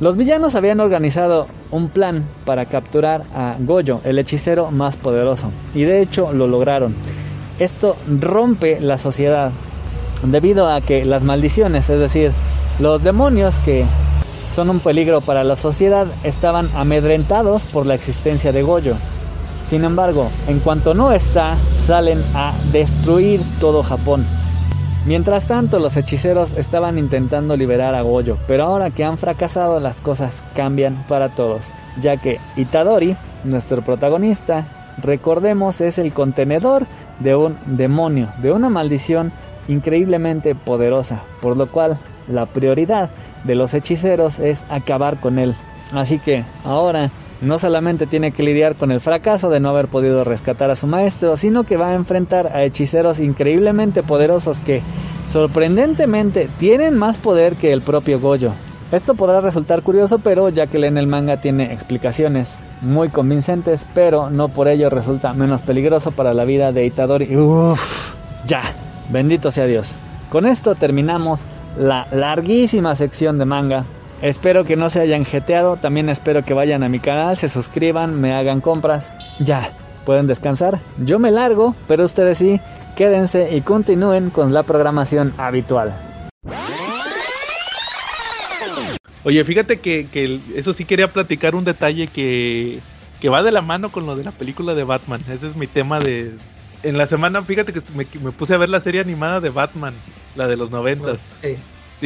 Los 0.00 0.16
villanos 0.16 0.54
habían 0.54 0.80
organizado 0.80 1.46
un 1.70 1.90
plan 1.90 2.24
para 2.46 2.64
capturar 2.64 3.24
a 3.34 3.56
Goyo, 3.58 4.00
el 4.04 4.18
hechicero 4.18 4.70
más 4.70 4.96
poderoso, 4.96 5.50
y 5.74 5.82
de 5.82 6.00
hecho 6.00 6.32
lo 6.32 6.46
lograron. 6.46 6.94
Esto 7.58 7.96
rompe 8.18 8.80
la 8.80 8.96
sociedad 8.96 9.52
debido 10.22 10.66
a 10.66 10.80
que 10.80 11.04
las 11.04 11.22
maldiciones, 11.22 11.90
es 11.90 11.98
decir, 11.98 12.32
los 12.80 13.04
demonios 13.04 13.58
que 13.58 13.84
son 14.48 14.70
un 14.70 14.80
peligro 14.80 15.20
para 15.20 15.44
la 15.44 15.56
sociedad, 15.56 16.06
estaban 16.24 16.70
amedrentados 16.74 17.66
por 17.66 17.84
la 17.84 17.94
existencia 17.94 18.52
de 18.52 18.62
Goyo. 18.62 18.94
Sin 19.66 19.84
embargo, 19.84 20.30
en 20.48 20.60
cuanto 20.60 20.94
no 20.94 21.12
está, 21.12 21.58
salen 21.74 22.22
a 22.34 22.54
destruir 22.72 23.42
todo 23.60 23.82
Japón. 23.82 24.24
Mientras 25.04 25.48
tanto, 25.48 25.80
los 25.80 25.96
hechiceros 25.96 26.52
estaban 26.56 26.96
intentando 26.96 27.56
liberar 27.56 27.96
a 27.96 28.02
Goyo, 28.02 28.38
pero 28.46 28.62
ahora 28.62 28.90
que 28.90 29.02
han 29.02 29.18
fracasado 29.18 29.80
las 29.80 30.00
cosas 30.00 30.44
cambian 30.54 31.04
para 31.08 31.28
todos, 31.28 31.72
ya 32.00 32.18
que 32.18 32.38
Itadori, 32.54 33.16
nuestro 33.42 33.82
protagonista, 33.82 34.64
recordemos 34.98 35.80
es 35.80 35.98
el 35.98 36.12
contenedor 36.12 36.86
de 37.18 37.34
un 37.34 37.56
demonio, 37.66 38.32
de 38.38 38.52
una 38.52 38.70
maldición 38.70 39.32
increíblemente 39.66 40.54
poderosa, 40.54 41.24
por 41.40 41.56
lo 41.56 41.68
cual 41.68 41.98
la 42.28 42.46
prioridad 42.46 43.10
de 43.42 43.56
los 43.56 43.74
hechiceros 43.74 44.38
es 44.38 44.62
acabar 44.68 45.18
con 45.18 45.40
él. 45.40 45.56
Así 45.92 46.20
que 46.20 46.44
ahora 46.64 47.10
no 47.42 47.58
solamente 47.58 48.06
tiene 48.06 48.32
que 48.32 48.42
lidiar 48.42 48.76
con 48.76 48.92
el 48.92 49.00
fracaso 49.00 49.50
de 49.50 49.60
no 49.60 49.68
haber 49.68 49.88
podido 49.88 50.24
rescatar 50.24 50.70
a 50.70 50.76
su 50.76 50.86
maestro, 50.86 51.36
sino 51.36 51.64
que 51.64 51.76
va 51.76 51.88
a 51.88 51.94
enfrentar 51.94 52.56
a 52.56 52.62
hechiceros 52.62 53.20
increíblemente 53.20 54.02
poderosos 54.02 54.60
que 54.60 54.80
sorprendentemente 55.26 56.48
tienen 56.58 56.96
más 56.96 57.18
poder 57.18 57.56
que 57.56 57.72
el 57.72 57.82
propio 57.82 58.20
Goyo. 58.20 58.52
Esto 58.92 59.14
podrá 59.14 59.40
resultar 59.40 59.82
curioso, 59.82 60.18
pero 60.18 60.50
ya 60.50 60.66
que 60.66 60.78
leen 60.78 60.98
el 60.98 61.06
manga 61.06 61.38
tiene 61.38 61.72
explicaciones 61.72 62.60
muy 62.82 63.08
convincentes, 63.08 63.86
pero 63.94 64.30
no 64.30 64.48
por 64.48 64.68
ello 64.68 64.90
resulta 64.90 65.32
menos 65.32 65.62
peligroso 65.62 66.12
para 66.12 66.34
la 66.34 66.44
vida 66.44 66.72
de 66.72 66.86
Itadori. 66.86 67.34
Uff, 67.36 68.14
ya, 68.46 68.62
bendito 69.08 69.50
sea 69.50 69.64
Dios. 69.64 69.96
Con 70.30 70.46
esto 70.46 70.74
terminamos 70.74 71.46
la 71.78 72.06
larguísima 72.12 72.94
sección 72.94 73.38
de 73.38 73.46
manga 73.46 73.84
Espero 74.22 74.64
que 74.64 74.76
no 74.76 74.88
se 74.88 75.00
hayan 75.00 75.24
jeteado. 75.24 75.76
También 75.76 76.08
espero 76.08 76.44
que 76.44 76.54
vayan 76.54 76.84
a 76.84 76.88
mi 76.88 77.00
canal, 77.00 77.36
se 77.36 77.48
suscriban, 77.48 78.20
me 78.20 78.32
hagan 78.32 78.60
compras. 78.60 79.12
Ya, 79.40 79.72
pueden 80.06 80.28
descansar. 80.28 80.78
Yo 80.98 81.18
me 81.18 81.32
largo, 81.32 81.74
pero 81.88 82.04
ustedes 82.04 82.38
sí, 82.38 82.60
quédense 82.96 83.56
y 83.56 83.62
continúen 83.62 84.30
con 84.30 84.54
la 84.54 84.62
programación 84.62 85.34
habitual. 85.38 85.92
Oye, 89.24 89.44
fíjate 89.44 89.80
que, 89.80 90.40
eso 90.54 90.72
sí 90.72 90.84
quería 90.84 91.08
platicar 91.08 91.56
un 91.56 91.64
detalle 91.64 92.06
que, 92.06 92.78
que, 93.20 93.28
va 93.28 93.42
de 93.42 93.50
la 93.50 93.60
mano 93.60 93.90
con 93.90 94.06
lo 94.06 94.14
de 94.14 94.22
la 94.22 94.30
película 94.30 94.74
de 94.74 94.84
Batman. 94.84 95.20
Ese 95.28 95.48
es 95.48 95.56
mi 95.56 95.66
tema 95.66 95.98
de... 95.98 96.36
En 96.84 96.96
la 96.96 97.06
semana, 97.06 97.42
fíjate 97.42 97.72
que 97.72 97.82
me, 97.94 98.04
puse 98.04 98.54
a 98.54 98.56
ver 98.56 98.68
la 98.68 98.80
serie 98.80 99.00
animada 99.00 99.40
de 99.40 99.50
Batman, 99.50 99.94
la 100.36 100.46
de 100.46 100.56
los 100.56 100.70
noventas 100.70 101.18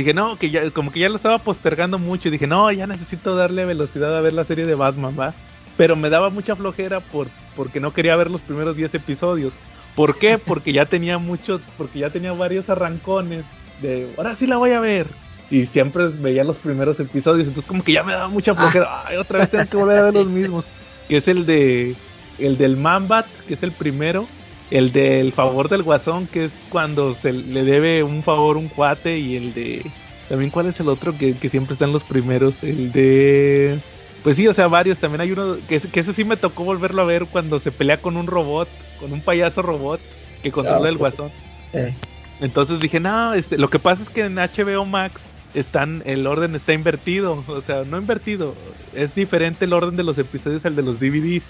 dije, 0.01 0.15
no, 0.15 0.37
que 0.39 0.51
ya, 0.51 0.71
como 0.71 0.93
que 0.93 1.01
ya 1.01 1.09
lo 1.09 1.17
estaba 1.17 1.39
postergando 1.39 1.99
mucho. 1.99 2.29
Y 2.29 2.33
dije, 2.33 2.47
no, 2.47 2.71
ya 2.71 2.87
necesito 2.87 3.35
darle 3.35 3.65
velocidad 3.65 4.17
a 4.17 4.21
ver 4.21 4.33
la 4.33 4.45
serie 4.45 4.67
de 4.67 4.75
Batman, 4.75 5.17
¿va? 5.19 5.35
Pero 5.77 5.97
me 5.97 6.11
daba 6.11 6.31
mucha 6.31 6.57
flojera 6.57 7.01
por, 7.01 7.29
porque 7.57 7.81
no 7.81 7.93
quería 7.93 8.17
ver 8.17 8.31
los 8.31 8.43
primeros 8.43 8.77
10 8.77 8.95
episodios. 8.95 9.53
¿Por 9.95 10.19
qué? 10.19 10.39
Porque 10.45 10.73
ya 10.73 10.85
tenía 10.85 11.19
muchos, 11.19 11.63
porque 11.79 12.01
ya 12.01 12.11
tenía 12.11 12.33
varios 12.33 12.69
arrancones 12.69 13.45
de, 13.81 14.09
ahora 14.17 14.35
sí 14.35 14.47
la 14.47 14.59
voy 14.59 14.73
a 14.73 14.81
ver. 14.81 15.07
Y 15.51 15.67
siempre 15.67 16.09
veía 16.09 16.45
los 16.45 16.57
primeros 16.57 16.99
episodios, 16.99 17.47
entonces 17.47 17.69
como 17.69 17.85
que 17.85 17.93
ya 17.93 18.03
me 18.03 18.13
daba 18.13 18.29
mucha 18.29 18.55
flojera. 18.55 18.87
Ah. 18.89 19.05
Ay, 19.07 19.17
otra 19.17 19.39
vez 19.39 19.51
tengo 19.51 19.65
que 19.67 19.77
volver 19.77 19.99
a 19.99 20.03
ver 20.03 20.15
los 20.15 20.27
mismos. 20.27 20.65
Que 21.09 21.19
es 21.19 21.29
el 21.29 21.47
de, 21.47 21.95
el 22.39 22.59
del 22.59 22.77
Mambat, 22.77 23.27
que 23.47 23.55
es 23.55 23.63
el 23.63 23.73
primero 23.73 24.27
el 24.71 24.93
del 24.93 25.33
favor 25.33 25.69
del 25.69 25.83
guasón, 25.83 26.27
que 26.27 26.47
es 26.47 26.53
cuando 26.69 27.15
se 27.15 27.33
le 27.33 27.65
debe 27.65 28.03
un 28.03 28.23
favor 28.23 28.57
un 28.57 28.69
cuate, 28.69 29.19
y 29.19 29.37
el 29.37 29.55
de... 29.55 29.87
También 30.29 30.51
cuál 30.51 30.67
es 30.67 30.81
el 30.81 30.89
otro 30.89 31.17
que, 31.17 31.35
siempre 31.49 31.75
están 31.75 31.93
los 31.93 32.03
primeros, 32.03 32.63
el 32.63 32.91
de... 32.93 33.79
Pues 34.25 34.37
sí, 34.37 34.49
o 34.49 34.53
sea, 34.53 34.67
varios. 34.67 34.99
También 34.99 35.21
hay 35.21 35.31
uno 35.31 35.57
que, 35.69 35.79
que 35.79 36.01
ese 36.01 36.13
sí 36.13 36.25
me 36.25 36.37
tocó 36.37 36.65
volverlo 36.65 37.03
a 37.03 37.05
ver 37.05 37.27
cuando 37.27 37.61
se 37.61 37.71
pelea 37.71 37.99
con 37.99 38.17
un 38.17 38.27
robot, 38.27 38.69
con 38.99 39.13
un 39.13 39.21
payaso 39.21 39.63
robot 39.63 40.01
que 40.43 40.51
controla 40.51 40.87
ah, 40.87 40.89
el 40.89 40.97
guasón. 40.97 41.31
Eh. 41.73 41.95
Entonces 42.41 42.81
dije, 42.81 43.01
no, 43.01 43.35
este, 43.35 43.57
lo 43.57 43.69
que 43.69 43.79
pasa 43.79 44.03
es 44.03 44.11
que 44.11 44.23
en 44.23 44.35
HBO 44.35 44.85
Max 44.85 45.23
están, 45.55 46.03
el 46.05 46.27
orden 46.27 46.55
está 46.55 46.73
invertido, 46.73 47.45
o 47.47 47.61
sea, 47.63 47.85
no 47.85 47.99
invertido, 47.99 48.55
es 48.95 49.15
diferente 49.15 49.65
el 49.65 49.73
orden 49.73 49.97
de 49.97 50.03
los 50.03 50.19
episodios 50.19 50.65
al 50.67 50.77
de 50.77 50.83
los 50.83 51.01
DVDs. 51.01 51.45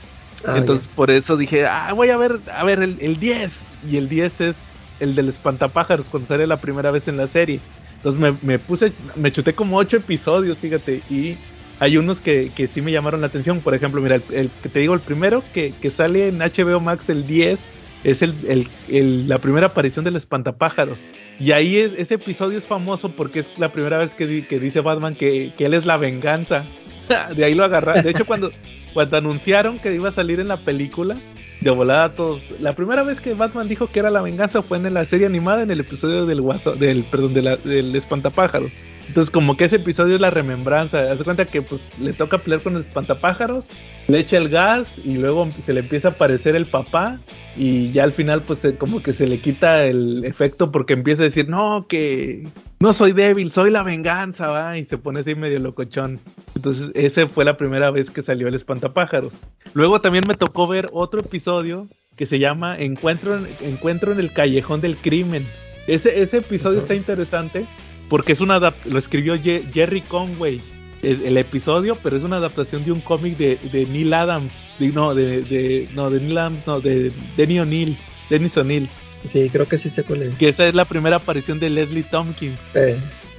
Ah, 0.44 0.54
Entonces 0.56 0.86
por 0.94 1.10
eso 1.10 1.36
dije, 1.36 1.66
ah, 1.66 1.92
voy 1.94 2.10
a 2.10 2.16
ver, 2.16 2.38
a 2.52 2.64
ver 2.64 2.82
el, 2.82 2.96
el 3.00 3.18
10. 3.18 3.52
Y 3.90 3.96
el 3.96 4.08
10 4.08 4.40
es 4.40 4.56
el 5.00 5.14
del 5.14 5.28
espantapájaros 5.28 6.08
cuando 6.08 6.28
sale 6.28 6.46
la 6.46 6.56
primera 6.56 6.90
vez 6.90 7.08
en 7.08 7.16
la 7.16 7.26
serie. 7.26 7.60
Entonces 7.96 8.20
me, 8.20 8.36
me 8.42 8.58
puse, 8.58 8.92
me 9.14 9.32
chuté 9.32 9.54
como 9.54 9.76
8 9.78 9.98
episodios, 9.98 10.58
fíjate, 10.58 11.02
y 11.10 11.36
hay 11.78 11.96
unos 11.96 12.20
que, 12.20 12.52
que 12.54 12.66
sí 12.66 12.80
me 12.80 12.92
llamaron 12.92 13.20
la 13.20 13.26
atención. 13.26 13.60
Por 13.60 13.74
ejemplo, 13.74 14.00
mira, 14.00 14.16
el, 14.30 14.50
que 14.62 14.68
te 14.68 14.80
digo, 14.80 14.94
el 14.94 15.00
primero 15.00 15.42
que, 15.52 15.72
que, 15.80 15.90
sale 15.90 16.28
en 16.28 16.38
HBO 16.38 16.80
Max 16.80 17.08
el 17.08 17.26
10 17.26 17.58
es 18.04 18.22
el, 18.22 18.34
el, 18.46 18.68
el, 18.88 19.28
la 19.28 19.38
primera 19.38 19.68
aparición 19.68 20.04
del 20.04 20.16
espantapájaros. 20.16 20.98
Y 21.38 21.52
ahí 21.52 21.78
es, 21.78 21.92
ese 21.98 22.14
episodio 22.14 22.56
es 22.56 22.66
famoso 22.66 23.10
porque 23.10 23.40
es 23.40 23.46
la 23.58 23.72
primera 23.72 23.98
vez 23.98 24.14
que, 24.14 24.46
que 24.46 24.58
dice 24.58 24.80
Batman 24.80 25.14
que, 25.14 25.52
que 25.56 25.66
él 25.66 25.74
es 25.74 25.84
la 25.84 25.96
venganza. 25.96 26.64
de 27.36 27.44
ahí 27.44 27.54
lo 27.54 27.64
agarra. 27.64 28.00
De 28.02 28.10
hecho, 28.10 28.24
cuando, 28.24 28.50
cuando 28.96 29.18
anunciaron 29.18 29.78
que 29.78 29.94
iba 29.94 30.08
a 30.08 30.12
salir 30.12 30.40
en 30.40 30.48
la 30.48 30.56
película, 30.56 31.18
de 31.60 31.70
volada 31.70 32.14
todos. 32.14 32.40
La 32.60 32.72
primera 32.72 33.02
vez 33.02 33.20
que 33.20 33.34
Batman 33.34 33.68
dijo 33.68 33.88
que 33.88 33.98
era 33.98 34.08
la 34.08 34.22
venganza 34.22 34.62
fue 34.62 34.78
en 34.78 34.94
la 34.94 35.04
serie 35.04 35.26
animada, 35.26 35.62
en 35.64 35.70
el 35.70 35.80
episodio 35.80 36.24
del 36.24 36.40
guaso, 36.40 36.72
del, 36.76 37.04
perdón, 37.04 37.34
del 37.34 37.94
espantapájaros. 37.94 38.72
Entonces 39.08 39.30
como 39.30 39.56
que 39.56 39.64
ese 39.64 39.76
episodio 39.76 40.16
es 40.16 40.20
la 40.20 40.30
remembranza. 40.30 41.10
Haz 41.10 41.22
cuenta 41.22 41.44
que 41.44 41.62
pues, 41.62 41.80
le 42.00 42.12
toca 42.12 42.38
pelear 42.38 42.62
con 42.62 42.76
el 42.76 42.82
espantapájaros, 42.82 43.64
le 44.08 44.20
echa 44.20 44.36
el 44.36 44.48
gas 44.48 44.92
y 45.04 45.18
luego 45.18 45.48
se 45.64 45.72
le 45.72 45.80
empieza 45.80 46.08
a 46.08 46.10
aparecer 46.12 46.56
el 46.56 46.66
papá 46.66 47.20
y 47.56 47.92
ya 47.92 48.04
al 48.04 48.12
final 48.12 48.42
pues 48.42 48.60
como 48.78 49.02
que 49.02 49.12
se 49.12 49.26
le 49.26 49.38
quita 49.38 49.84
el 49.84 50.24
efecto 50.24 50.70
porque 50.70 50.94
empieza 50.94 51.22
a 51.22 51.26
decir, 51.26 51.48
no, 51.48 51.86
que 51.88 52.44
no 52.80 52.92
soy 52.92 53.12
débil, 53.12 53.52
soy 53.52 53.70
la 53.70 53.82
venganza, 53.82 54.48
va, 54.48 54.76
y 54.76 54.84
se 54.84 54.98
pone 54.98 55.20
así 55.20 55.34
medio 55.34 55.58
locochón. 55.60 56.18
Entonces 56.54 56.90
esa 56.94 57.26
fue 57.28 57.44
la 57.44 57.56
primera 57.56 57.90
vez 57.90 58.10
que 58.10 58.22
salió 58.22 58.48
el 58.48 58.54
espantapájaros. 58.54 59.32
Luego 59.74 60.00
también 60.00 60.24
me 60.26 60.34
tocó 60.34 60.66
ver 60.66 60.86
otro 60.92 61.20
episodio 61.20 61.86
que 62.16 62.26
se 62.26 62.38
llama 62.38 62.76
Encuentro 62.78 63.36
en, 63.36 63.46
Encuentro 63.60 64.12
en 64.12 64.18
el 64.18 64.32
Callejón 64.32 64.80
del 64.80 64.96
Crimen. 64.96 65.46
Ese, 65.86 66.20
ese 66.20 66.38
episodio 66.38 66.80
está 66.80 66.94
interesante 66.94 67.66
porque 68.08 68.32
es 68.32 68.40
una 68.40 68.58
lo 68.58 68.98
escribió 68.98 69.36
Jerry 69.36 70.00
Conway 70.02 70.60
es 71.02 71.20
el 71.20 71.36
episodio, 71.36 71.98
pero 72.02 72.16
es 72.16 72.22
una 72.22 72.36
adaptación 72.36 72.84
de 72.84 72.92
un 72.92 73.00
cómic 73.00 73.36
de, 73.36 73.58
de, 73.70 73.86
Neil 73.86 74.12
Adams, 74.12 74.52
no, 74.80 75.14
de, 75.14 75.42
de, 75.42 75.88
no, 75.94 76.10
de 76.10 76.20
Neil 76.20 76.38
Adams, 76.38 76.66
no, 76.66 76.80
de 76.80 77.12
Denny 77.36 77.60
O'Neill, 77.60 77.96
Dennis 78.30 78.56
O'Neill. 78.56 78.88
Sí, 79.32 79.48
creo 79.50 79.66
que 79.66 79.78
sí 79.78 79.90
sé 79.90 80.04
cuál 80.04 80.22
es. 80.22 80.34
Que 80.36 80.48
esa 80.48 80.66
es 80.66 80.74
la 80.74 80.84
primera 80.84 81.16
aparición 81.16 81.60
de 81.60 81.70
Leslie 81.70 82.04
Tompkins. 82.04 82.58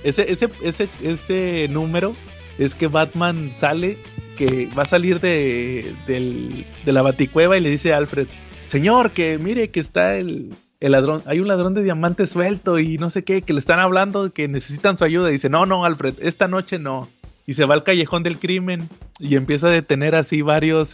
Ese, 0.04 0.32
ese, 0.32 0.50
ese, 0.62 0.90
ese 1.02 1.68
número 1.68 2.16
es 2.58 2.76
que 2.76 2.88
Batman 2.88 3.54
sale, 3.58 3.98
que 4.38 4.70
va 4.78 4.84
a 4.84 4.86
salir 4.86 5.20
de, 5.20 5.94
del, 6.06 6.66
de 6.86 6.94
la 6.94 7.02
baticueva 7.02 7.58
y 7.58 7.62
le 7.62 7.70
dice 7.70 7.94
a 7.94 7.98
Alfred, 7.98 8.28
señor, 8.68 9.12
que 9.12 9.38
mire 9.38 9.70
que 9.70 9.80
está 9.80 10.16
el, 10.16 10.52
el 10.80 10.92
ladrón, 10.92 11.22
hay 11.26 11.40
un 11.40 11.48
ladrón 11.48 11.74
de 11.74 11.84
diamantes 11.84 12.30
suelto 12.30 12.80
y 12.80 12.98
no 12.98 13.10
sé 13.10 13.24
qué, 13.24 13.42
que 13.42 13.54
le 13.54 13.60
están 13.60 13.80
hablando 13.80 14.32
que 14.32 14.48
necesitan 14.48 14.98
su 14.98 15.06
ayuda. 15.06 15.30
Y 15.30 15.34
dice, 15.34 15.50
no, 15.50 15.66
no, 15.66 15.86
Alfred, 15.86 16.16
esta 16.22 16.48
noche 16.48 16.78
no. 16.80 17.08
Y 17.46 17.54
se 17.54 17.66
va 17.66 17.76
al 17.76 17.84
callejón 17.84 18.24
del 18.24 18.38
crimen 18.38 18.88
y 19.20 19.36
empieza 19.36 19.68
a 19.68 19.72
detener 19.72 20.16
así 20.16 20.42
varios, 20.42 20.92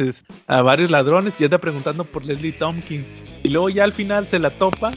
a 0.48 0.62
varios 0.62 0.92
ladrones 0.92 1.40
y 1.40 1.44
anda 1.46 1.58
preguntando 1.58 2.06
por 2.06 2.24
Leslie 2.24 2.52
Tompkins. 2.52 3.06
Y 3.44 3.50
luego 3.50 3.70
ya 3.70 3.84
al 3.84 3.94
final 3.94 4.28
se 4.28 4.40
la 4.40 4.52
topa 4.52 4.92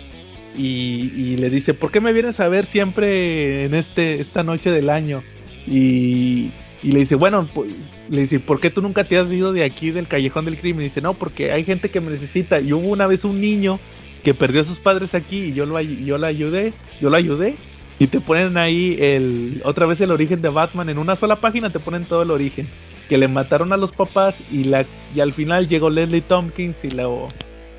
y, 0.56 1.36
le 1.36 1.50
dice, 1.50 1.74
¿por 1.74 1.90
qué 1.90 2.00
me 2.00 2.12
vienes 2.12 2.40
a 2.40 2.48
ver 2.48 2.66
siempre 2.66 3.64
en 3.64 3.74
este, 3.74 4.20
esta 4.20 4.42
noche 4.42 4.70
del 4.70 4.90
año? 4.90 5.22
Y, 5.66 6.52
y 6.82 6.92
le 6.92 7.00
dice, 7.00 7.14
bueno, 7.14 7.48
pues, 7.52 7.74
le 8.08 8.20
dice, 8.20 8.38
¿por 8.38 8.60
qué 8.60 8.70
tú 8.70 8.82
nunca 8.82 9.04
te 9.04 9.18
has 9.18 9.30
ido 9.32 9.52
de 9.52 9.64
aquí 9.64 9.90
del 9.90 10.08
callejón 10.08 10.44
del 10.44 10.58
crimen? 10.58 10.82
Y 10.82 10.88
dice, 10.88 11.00
no, 11.00 11.14
porque 11.14 11.52
hay 11.52 11.64
gente 11.64 11.88
que 11.90 12.00
me 12.00 12.10
necesita. 12.10 12.60
Y 12.60 12.72
hubo 12.72 12.88
una 12.88 13.06
vez 13.06 13.24
un 13.24 13.40
niño 13.40 13.80
que 14.22 14.34
perdió 14.34 14.62
a 14.62 14.64
sus 14.64 14.78
padres 14.78 15.14
aquí 15.14 15.36
y 15.36 15.52
yo 15.52 15.66
lo 15.66 15.80
yo 15.80 16.18
la 16.18 16.28
ayudé, 16.28 16.72
yo 17.00 17.10
la 17.10 17.18
ayudé 17.18 17.56
y 17.98 18.08
te 18.08 18.20
ponen 18.20 18.58
ahí 18.58 18.96
el 19.00 19.62
otra 19.64 19.86
vez 19.86 20.00
el 20.00 20.10
origen 20.10 20.42
de 20.42 20.48
Batman 20.48 20.88
en 20.88 20.98
una 20.98 21.16
sola 21.16 21.36
página 21.36 21.70
te 21.70 21.80
ponen 21.80 22.04
todo 22.04 22.22
el 22.22 22.30
origen 22.30 22.68
que 23.08 23.18
le 23.18 23.28
mataron 23.28 23.72
a 23.72 23.76
los 23.76 23.92
papás 23.92 24.36
y 24.52 24.64
la 24.64 24.84
y 25.14 25.20
al 25.20 25.32
final 25.32 25.68
llegó 25.68 25.90
Leslie 25.90 26.20
Tompkins 26.20 26.84
y 26.84 26.90
lo 26.90 27.28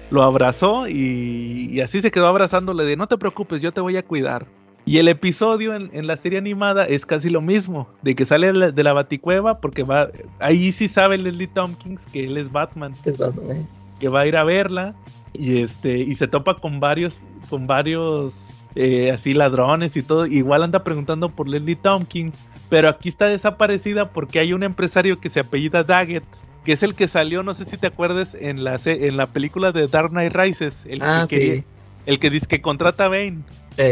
lo 0.10 0.24
abrazó 0.24 0.88
y, 0.88 1.82
así 1.82 2.02
se 2.02 2.12
quedó 2.12 2.28
abrazándole 2.28 2.86
de 2.86 2.96
no 2.96 3.08
te 3.08 3.18
preocupes 3.18 3.62
yo 3.62 3.72
te 3.72 3.82
voy 3.82 3.98
a 3.98 4.04
cuidar 4.04 4.46
y 4.86 5.00
el 5.00 5.10
episodio 5.10 5.76
en, 5.76 6.08
la 6.08 6.16
serie 6.16 6.40
animada 6.40 6.86
es 6.86 7.06
casi 7.06 7.30
lo 7.30 7.42
mismo 7.42 7.90
de 8.04 8.16
que 8.16 8.26
sale 8.26 8.48
de 8.48 8.54
la, 8.54 8.72
de 8.72 8.84
baticueva 8.84 9.60
porque 9.60 9.84
va 9.84 10.08
ahí 10.40 10.72
sí 10.72 10.88
sabe 10.88 11.18
Leslie 11.18 11.48
Tompkins 11.48 12.06
que 12.06 12.26
él 12.26 12.38
es 12.38 12.52
Batman, 12.52 12.94
es 13.04 13.18
Batman 13.18 13.52
¿eh? 13.52 13.66
que 14.00 14.08
va 14.08 14.22
a 14.22 14.28
ir 14.28 14.38
a 14.38 14.46
verla 14.46 14.96
y 15.34 15.62
este 15.62 15.98
y 16.00 16.16
se 16.16 16.28
topa 16.28 16.56
con 16.58 16.80
varios 16.80 17.18
con 17.50 17.68
varios 17.68 18.36
eh, 18.76 19.12
así 19.12 19.34
ladrones 19.34 19.96
y 19.98 20.04
todo. 20.04 20.26
Igual 20.28 20.64
anda 20.64 20.84
preguntando 20.84 21.30
por 21.30 21.48
Leslie 21.48 21.76
Tompkins 21.76 22.36
pero 22.70 22.90
aquí 22.90 23.10
está 23.10 23.28
desaparecida 23.28 24.10
porque 24.10 24.40
hay 24.40 24.54
un 24.54 24.64
empresario 24.64 25.20
que 25.20 25.30
se 25.30 25.40
apellida 25.40 25.84
Daggett 25.84 26.26
que 26.64 26.74
es 26.74 26.84
el 26.84 26.96
que 26.96 27.08
salió 27.08 27.44
no 27.44 27.54
sé 27.54 27.66
si 27.66 27.78
te 27.78 27.88
acuerdas 27.88 28.36
en 28.40 28.64
la 28.64 28.80
en 28.86 29.18
la 29.18 29.28
película 29.28 29.72
de 29.72 29.88
Dark 29.88 30.10
Knight 30.10 30.34
Rises 30.34 30.76
el 30.86 31.02
ah, 31.02 31.26
que 31.30 31.64
el 32.08 32.20
que 32.20 32.30
dice 32.30 32.48
que 32.48 32.62
contrata 32.62 33.06
a 33.06 33.10
Bane. 33.10 33.40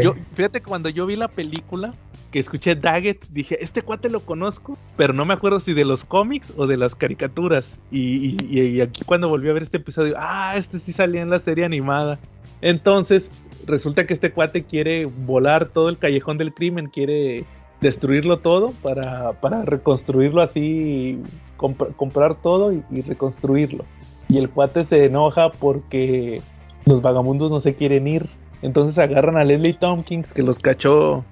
Yo 0.02 0.14
fíjate 0.34 0.62
cuando 0.62 0.88
yo 0.88 1.06
vi 1.06 1.16
la 1.16 1.28
película 1.28 1.94
que 2.30 2.38
escuché 2.38 2.74
Daggett, 2.74 3.26
dije, 3.30 3.62
este 3.62 3.82
cuate 3.82 4.10
lo 4.10 4.20
conozco, 4.20 4.76
pero 4.96 5.12
no 5.12 5.24
me 5.24 5.34
acuerdo 5.34 5.60
si 5.60 5.74
de 5.74 5.84
los 5.84 6.04
cómics 6.04 6.52
o 6.56 6.66
de 6.66 6.76
las 6.76 6.94
caricaturas. 6.94 7.72
Y, 7.90 8.80
aquí 8.80 9.02
cuando 9.04 9.28
volví 9.28 9.48
a 9.48 9.52
ver 9.52 9.62
este 9.62 9.78
episodio, 9.78 10.14
ah, 10.18 10.54
este 10.56 10.78
sí 10.80 10.92
salía 10.92 11.22
en 11.22 11.30
la 11.30 11.38
serie 11.38 11.64
animada. 11.64 12.18
Entonces, 12.60 13.30
resulta 13.66 14.06
que 14.06 14.14
este 14.14 14.32
cuate 14.32 14.64
quiere 14.64 15.06
volar 15.06 15.68
todo 15.68 15.88
el 15.88 15.98
callejón 15.98 16.38
del 16.38 16.52
crimen, 16.52 16.86
quiere 16.86 17.44
destruirlo 17.80 18.38
todo 18.38 18.72
para, 18.82 19.32
para 19.40 19.64
reconstruirlo 19.64 20.40
así, 20.40 21.20
comprar 21.56 22.36
todo 22.36 22.72
y, 22.72 22.82
y 22.90 23.02
reconstruirlo. 23.02 23.84
Y 24.28 24.38
el 24.38 24.50
cuate 24.50 24.84
se 24.84 25.04
enoja 25.04 25.50
porque 25.50 26.42
los 26.84 27.02
vagamundos 27.02 27.50
no 27.50 27.60
se 27.60 27.74
quieren 27.74 28.08
ir. 28.08 28.26
Entonces 28.62 28.98
agarran 28.98 29.36
a 29.36 29.44
Leslie 29.44 29.74
Tompkins 29.74 30.32
que 30.32 30.42
los 30.42 30.58
cachó 30.58 31.24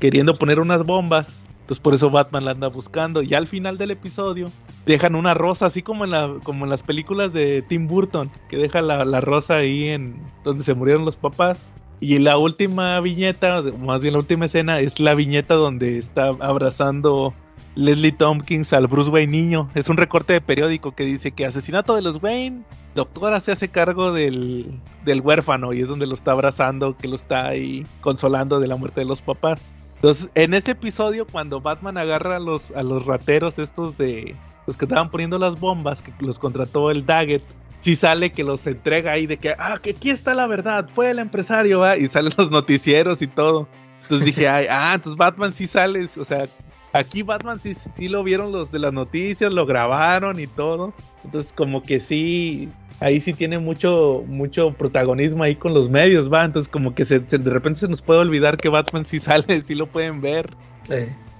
queriendo 0.00 0.34
poner 0.34 0.58
unas 0.58 0.84
bombas. 0.84 1.46
Entonces 1.60 1.82
por 1.82 1.94
eso 1.94 2.10
Batman 2.10 2.44
la 2.44 2.50
anda 2.50 2.68
buscando. 2.68 3.22
Y 3.22 3.34
al 3.34 3.46
final 3.46 3.78
del 3.78 3.92
episodio 3.92 4.50
dejan 4.86 5.14
una 5.14 5.34
rosa, 5.34 5.66
así 5.66 5.82
como 5.82 6.04
en, 6.04 6.10
la, 6.10 6.34
como 6.42 6.64
en 6.64 6.70
las 6.70 6.82
películas 6.82 7.32
de 7.32 7.62
Tim 7.62 7.86
Burton, 7.86 8.28
que 8.48 8.56
deja 8.56 8.82
la, 8.82 9.20
rosa 9.20 9.58
ahí 9.58 9.88
en 9.88 10.16
donde 10.42 10.64
se 10.64 10.74
murieron 10.74 11.04
los 11.04 11.16
papás. 11.16 11.64
Y 12.00 12.18
la 12.18 12.38
última 12.38 12.98
viñeta, 13.00 13.62
más 13.78 14.02
bien 14.02 14.14
la 14.14 14.18
última 14.18 14.46
escena, 14.46 14.80
es 14.80 14.98
la 14.98 15.14
viñeta 15.14 15.54
donde 15.54 15.98
está 15.98 16.28
abrazando 16.40 17.34
Leslie 17.76 18.12
Tompkins 18.12 18.72
al 18.72 18.86
Bruce 18.86 19.10
Wayne 19.10 19.30
niño. 19.30 19.70
Es 19.74 19.88
un 19.88 19.96
recorte 19.96 20.32
de 20.32 20.40
periódico 20.40 20.92
que 20.92 21.04
dice 21.04 21.30
que 21.30 21.46
asesinato 21.46 21.94
de 21.94 22.02
los 22.02 22.22
Wayne, 22.22 22.62
doctora 22.94 23.38
se 23.38 23.52
hace 23.52 23.68
cargo 23.68 24.12
del, 24.12 24.80
del 25.04 25.20
huérfano 25.20 25.72
y 25.72 25.82
es 25.82 25.88
donde 25.88 26.06
lo 26.06 26.14
está 26.14 26.32
abrazando, 26.32 26.96
que 26.96 27.06
lo 27.06 27.16
está 27.16 27.46
ahí 27.46 27.86
consolando 28.00 28.58
de 28.60 28.66
la 28.66 28.76
muerte 28.76 29.02
de 29.02 29.06
los 29.06 29.22
papás. 29.22 29.60
Entonces, 30.02 30.30
en 30.34 30.54
este 30.54 30.70
episodio, 30.72 31.26
cuando 31.26 31.60
Batman 31.60 31.98
agarra 31.98 32.36
a 32.36 32.40
los, 32.40 32.70
a 32.70 32.82
los 32.82 33.04
rateros 33.04 33.58
estos 33.58 33.98
de 33.98 34.34
los 34.66 34.78
que 34.78 34.86
estaban 34.86 35.10
poniendo 35.10 35.38
las 35.38 35.60
bombas, 35.60 36.00
que 36.00 36.12
los 36.20 36.38
contrató 36.38 36.90
el 36.90 37.04
Daggett, 37.04 37.42
sí 37.80 37.96
sale 37.96 38.32
que 38.32 38.42
los 38.42 38.66
entrega 38.66 39.12
ahí 39.12 39.26
de 39.26 39.36
que, 39.36 39.54
ah, 39.58 39.78
que 39.82 39.90
aquí 39.90 40.08
está 40.08 40.32
la 40.32 40.46
verdad, 40.46 40.88
fue 40.94 41.10
el 41.10 41.18
empresario, 41.18 41.82
y 41.96 42.08
salen 42.08 42.32
los 42.38 42.50
noticieros 42.50 43.20
y 43.20 43.26
todo. 43.26 43.68
Entonces 44.02 44.24
dije, 44.24 44.48
Ay, 44.48 44.66
ah, 44.70 44.92
entonces 44.94 45.18
Batman 45.18 45.52
sí 45.52 45.66
sale, 45.66 46.08
o 46.18 46.24
sea, 46.24 46.46
aquí 46.94 47.22
Batman 47.22 47.60
sí, 47.60 47.74
sí 47.74 48.08
lo 48.08 48.22
vieron 48.22 48.52
los 48.52 48.72
de 48.72 48.78
las 48.78 48.94
noticias, 48.94 49.52
lo 49.52 49.66
grabaron 49.66 50.40
y 50.40 50.46
todo. 50.46 50.94
Entonces 51.24 51.52
como 51.52 51.82
que 51.82 52.00
sí, 52.00 52.70
ahí 53.00 53.20
sí 53.20 53.32
tiene 53.32 53.58
mucho, 53.58 54.22
mucho 54.26 54.72
protagonismo 54.72 55.42
ahí 55.42 55.56
con 55.56 55.74
los 55.74 55.90
medios, 55.90 56.32
va. 56.32 56.44
Entonces, 56.44 56.70
como 56.70 56.94
que 56.94 57.04
se, 57.04 57.18
de 57.20 57.50
repente 57.50 57.80
se 57.80 57.88
nos 57.88 58.02
puede 58.02 58.20
olvidar 58.20 58.56
que 58.56 58.68
Batman 58.68 59.06
sí 59.06 59.18
sale, 59.20 59.62
sí 59.62 59.74
lo 59.74 59.86
pueden 59.86 60.20
ver. 60.20 60.50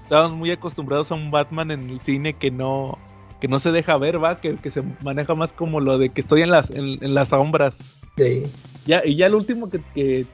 Estamos 0.03 0.33
muy 0.33 0.51
acostumbrados 0.51 1.13
a 1.13 1.15
un 1.15 1.31
Batman 1.31 1.71
en 1.71 1.91
el 1.91 2.01
cine 2.01 2.35
que 2.35 2.51
no, 2.51 2.99
que 3.41 3.49
no 3.49 3.59
se 3.59 3.71
deja 3.71 3.97
ver, 3.97 4.23
va, 4.23 4.41
que, 4.41 4.57
que 4.57 4.71
se 4.71 4.83
maneja 5.03 5.35
más 5.35 5.53
como 5.53 5.81
lo 5.81 5.99
de 5.99 6.11
que 6.11 6.21
estoy 6.21 6.43
en 6.43 6.51
las, 6.51 6.71
en, 6.71 7.15
las 7.15 7.29
sombras. 7.29 8.03
Sí. 8.17 8.43
Ya, 8.87 9.03
y 9.05 9.17
ya 9.17 9.27
el 9.27 9.35
último 9.35 9.71
que, 9.71 9.81
que 9.95 10.27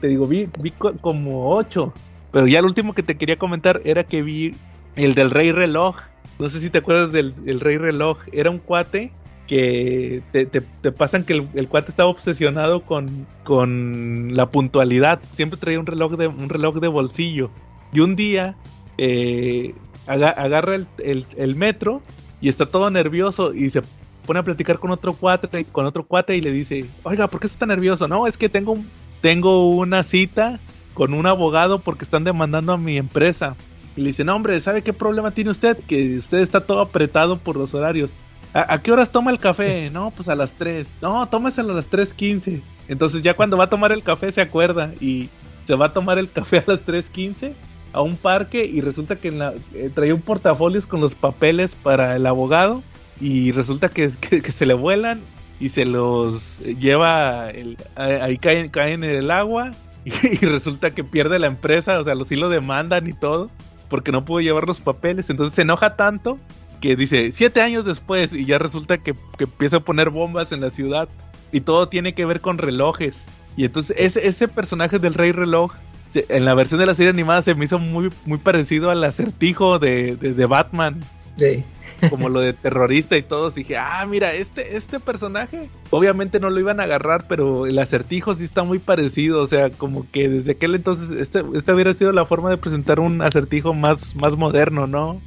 te 0.00 0.08
digo, 0.08 0.26
vi, 0.26 0.48
vi 0.60 0.72
como 0.72 1.54
ocho. 1.54 1.92
Pero 2.30 2.46
ya 2.46 2.58
el 2.58 2.64
último 2.64 2.94
que 2.94 3.02
te 3.02 3.16
quería 3.16 3.36
comentar 3.36 3.82
era 3.84 4.04
que 4.04 4.22
vi 4.22 4.54
el 4.96 5.14
del 5.14 5.30
Rey 5.30 5.52
Reloj. 5.52 5.96
No 6.38 6.48
sé 6.48 6.60
si 6.60 6.70
te 6.70 6.78
acuerdas 6.78 7.12
del 7.12 7.34
el 7.46 7.60
Rey 7.60 7.76
Reloj. 7.76 8.18
Era 8.32 8.50
un 8.50 8.58
cuate 8.58 9.12
que 9.52 10.22
te, 10.32 10.46
te, 10.46 10.92
pasan 10.92 11.24
que 11.24 11.46
el, 11.52 11.68
cuate 11.68 11.90
estaba 11.90 12.08
obsesionado 12.08 12.86
con, 12.86 13.26
con 13.44 14.34
la 14.34 14.46
puntualidad. 14.46 15.20
Siempre 15.34 15.58
traía 15.60 15.78
un 15.78 15.84
reloj 15.84 16.16
de, 16.16 16.26
un 16.26 16.48
reloj 16.48 16.76
de 16.76 16.88
bolsillo. 16.88 17.50
Y 17.92 18.00
un 18.00 18.16
día 18.16 18.56
eh, 18.96 19.74
agarra 20.06 20.76
el, 20.76 21.26
el, 21.36 21.54
metro 21.54 22.00
y 22.40 22.48
está 22.48 22.64
todo 22.64 22.88
nervioso 22.88 23.52
y 23.52 23.68
se 23.68 23.82
pone 24.24 24.40
a 24.40 24.42
platicar 24.42 24.78
con 24.78 24.90
otro 24.90 25.12
cuate, 25.12 25.66
con 25.66 25.84
otro 25.84 26.04
cuate 26.04 26.34
y 26.34 26.40
le 26.40 26.50
dice, 26.50 26.86
oiga, 27.02 27.28
¿por 27.28 27.38
qué 27.38 27.46
está 27.46 27.66
nervioso? 27.66 28.08
No, 28.08 28.26
es 28.26 28.38
que 28.38 28.48
tengo, 28.48 28.78
tengo 29.20 29.68
una 29.68 30.02
cita 30.02 30.60
con 30.94 31.12
un 31.12 31.26
abogado 31.26 31.78
porque 31.78 32.06
están 32.06 32.24
demandando 32.24 32.72
a 32.72 32.78
mi 32.78 32.96
empresa. 32.96 33.54
Y 33.98 34.00
le 34.00 34.06
dice, 34.08 34.24
no 34.24 34.34
hombre, 34.34 34.58
¿sabe 34.62 34.80
qué 34.80 34.94
problema 34.94 35.30
tiene 35.30 35.50
usted? 35.50 35.76
Que 35.86 36.16
usted 36.16 36.38
está 36.38 36.62
todo 36.62 36.80
apretado 36.80 37.36
por 37.36 37.56
los 37.56 37.74
horarios. 37.74 38.10
¿A, 38.54 38.82
qué 38.82 38.92
horas 38.92 39.10
toma 39.10 39.30
el 39.30 39.38
café? 39.38 39.88
No, 39.90 40.10
pues 40.10 40.28
a 40.28 40.34
las 40.34 40.52
3. 40.52 40.86
No, 41.00 41.26
tómeselo 41.28 41.72
a 41.72 41.76
las 41.76 41.90
3.15. 41.90 42.62
Entonces 42.88 43.22
ya 43.22 43.34
cuando 43.34 43.56
va 43.56 43.64
a 43.64 43.70
tomar 43.70 43.92
el 43.92 44.02
café 44.02 44.30
se 44.32 44.40
acuerda 44.40 44.92
y 45.00 45.30
se 45.66 45.74
va 45.74 45.86
a 45.86 45.92
tomar 45.92 46.18
el 46.18 46.30
café 46.30 46.58
a 46.58 46.64
las 46.66 46.80
3.15 46.84 47.54
a 47.92 48.00
un 48.00 48.16
parque 48.16 48.64
y 48.64 48.80
resulta 48.80 49.16
que 49.16 49.28
en 49.28 49.38
la, 49.38 49.54
eh, 49.74 49.90
traía 49.94 50.14
un 50.14 50.22
portafolio 50.22 50.80
con 50.88 51.00
los 51.00 51.14
papeles 51.14 51.74
para 51.74 52.16
el 52.16 52.26
abogado 52.26 52.82
y 53.20 53.52
resulta 53.52 53.88
que, 53.88 54.10
se 54.50 54.66
le 54.66 54.74
vuelan 54.74 55.20
y 55.60 55.68
se 55.68 55.84
los 55.84 56.58
lleva, 56.58 57.50
ahí 57.94 58.38
caen, 58.38 58.68
caen 58.70 59.04
en 59.04 59.10
el 59.10 59.30
agua 59.30 59.70
y, 60.04 60.44
resulta 60.44 60.90
que 60.90 61.04
pierde 61.04 61.38
la 61.38 61.46
empresa, 61.46 61.98
o 62.00 62.04
sea, 62.04 62.14
los 62.14 62.28
sí 62.28 62.36
lo 62.36 62.48
demandan 62.48 63.06
y 63.06 63.12
todo 63.12 63.50
porque 63.88 64.10
no 64.10 64.24
pudo 64.24 64.40
llevar 64.40 64.66
los 64.66 64.80
papeles. 64.80 65.28
Entonces 65.28 65.54
se 65.54 65.62
enoja 65.62 65.96
tanto 65.96 66.38
que 66.82 66.96
dice 66.96 67.32
siete 67.32 67.62
años 67.62 67.86
después 67.86 68.34
y 68.34 68.44
ya 68.44 68.58
resulta 68.58 68.98
que, 68.98 69.14
que 69.38 69.44
empieza 69.44 69.78
a 69.78 69.80
poner 69.80 70.10
bombas 70.10 70.52
en 70.52 70.60
la 70.60 70.68
ciudad 70.68 71.08
y 71.52 71.60
todo 71.60 71.88
tiene 71.88 72.14
que 72.14 72.26
ver 72.26 72.40
con 72.40 72.58
relojes. 72.58 73.16
Y 73.56 73.64
entonces 73.64 73.96
ese, 73.98 74.26
ese 74.26 74.48
personaje 74.48 74.98
del 74.98 75.14
rey 75.14 75.32
reloj 75.32 75.72
en 76.14 76.44
la 76.44 76.54
versión 76.54 76.80
de 76.80 76.86
la 76.86 76.94
serie 76.94 77.10
animada 77.10 77.40
se 77.42 77.54
me 77.54 77.64
hizo 77.64 77.78
muy, 77.78 78.10
muy 78.26 78.38
parecido 78.38 78.90
al 78.90 79.02
acertijo 79.04 79.78
de, 79.78 80.16
de, 80.16 80.46
Batman. 80.46 81.00
Sí. 81.38 81.64
Como 82.10 82.28
lo 82.28 82.40
de 82.40 82.52
terrorista 82.52 83.16
y 83.16 83.22
todos. 83.22 83.54
Dije, 83.54 83.76
ah, 83.76 84.04
mira, 84.08 84.34
este, 84.34 84.76
este 84.76 84.98
personaje. 84.98 85.70
Obviamente 85.90 86.40
no 86.40 86.50
lo 86.50 86.58
iban 86.58 86.80
a 86.80 86.84
agarrar, 86.84 87.26
pero 87.28 87.66
el 87.66 87.78
acertijo 87.78 88.34
sí 88.34 88.44
está 88.44 88.64
muy 88.64 88.78
parecido. 88.78 89.40
O 89.40 89.46
sea, 89.46 89.70
como 89.70 90.10
que 90.10 90.28
desde 90.28 90.52
aquel 90.52 90.74
entonces, 90.74 91.10
este, 91.12 91.42
esta 91.54 91.74
hubiera 91.74 91.92
sido 91.92 92.12
la 92.12 92.26
forma 92.26 92.50
de 92.50 92.56
presentar 92.56 92.98
un 92.98 93.22
acertijo 93.22 93.72
más, 93.72 94.16
más 94.16 94.36
moderno, 94.36 94.86
¿no? 94.86 95.20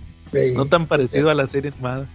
No 0.53 0.65
tan 0.65 0.87
parecido 0.87 1.29
a 1.29 1.33
la 1.33 1.45
serie 1.47 1.71
animada. 1.71 2.07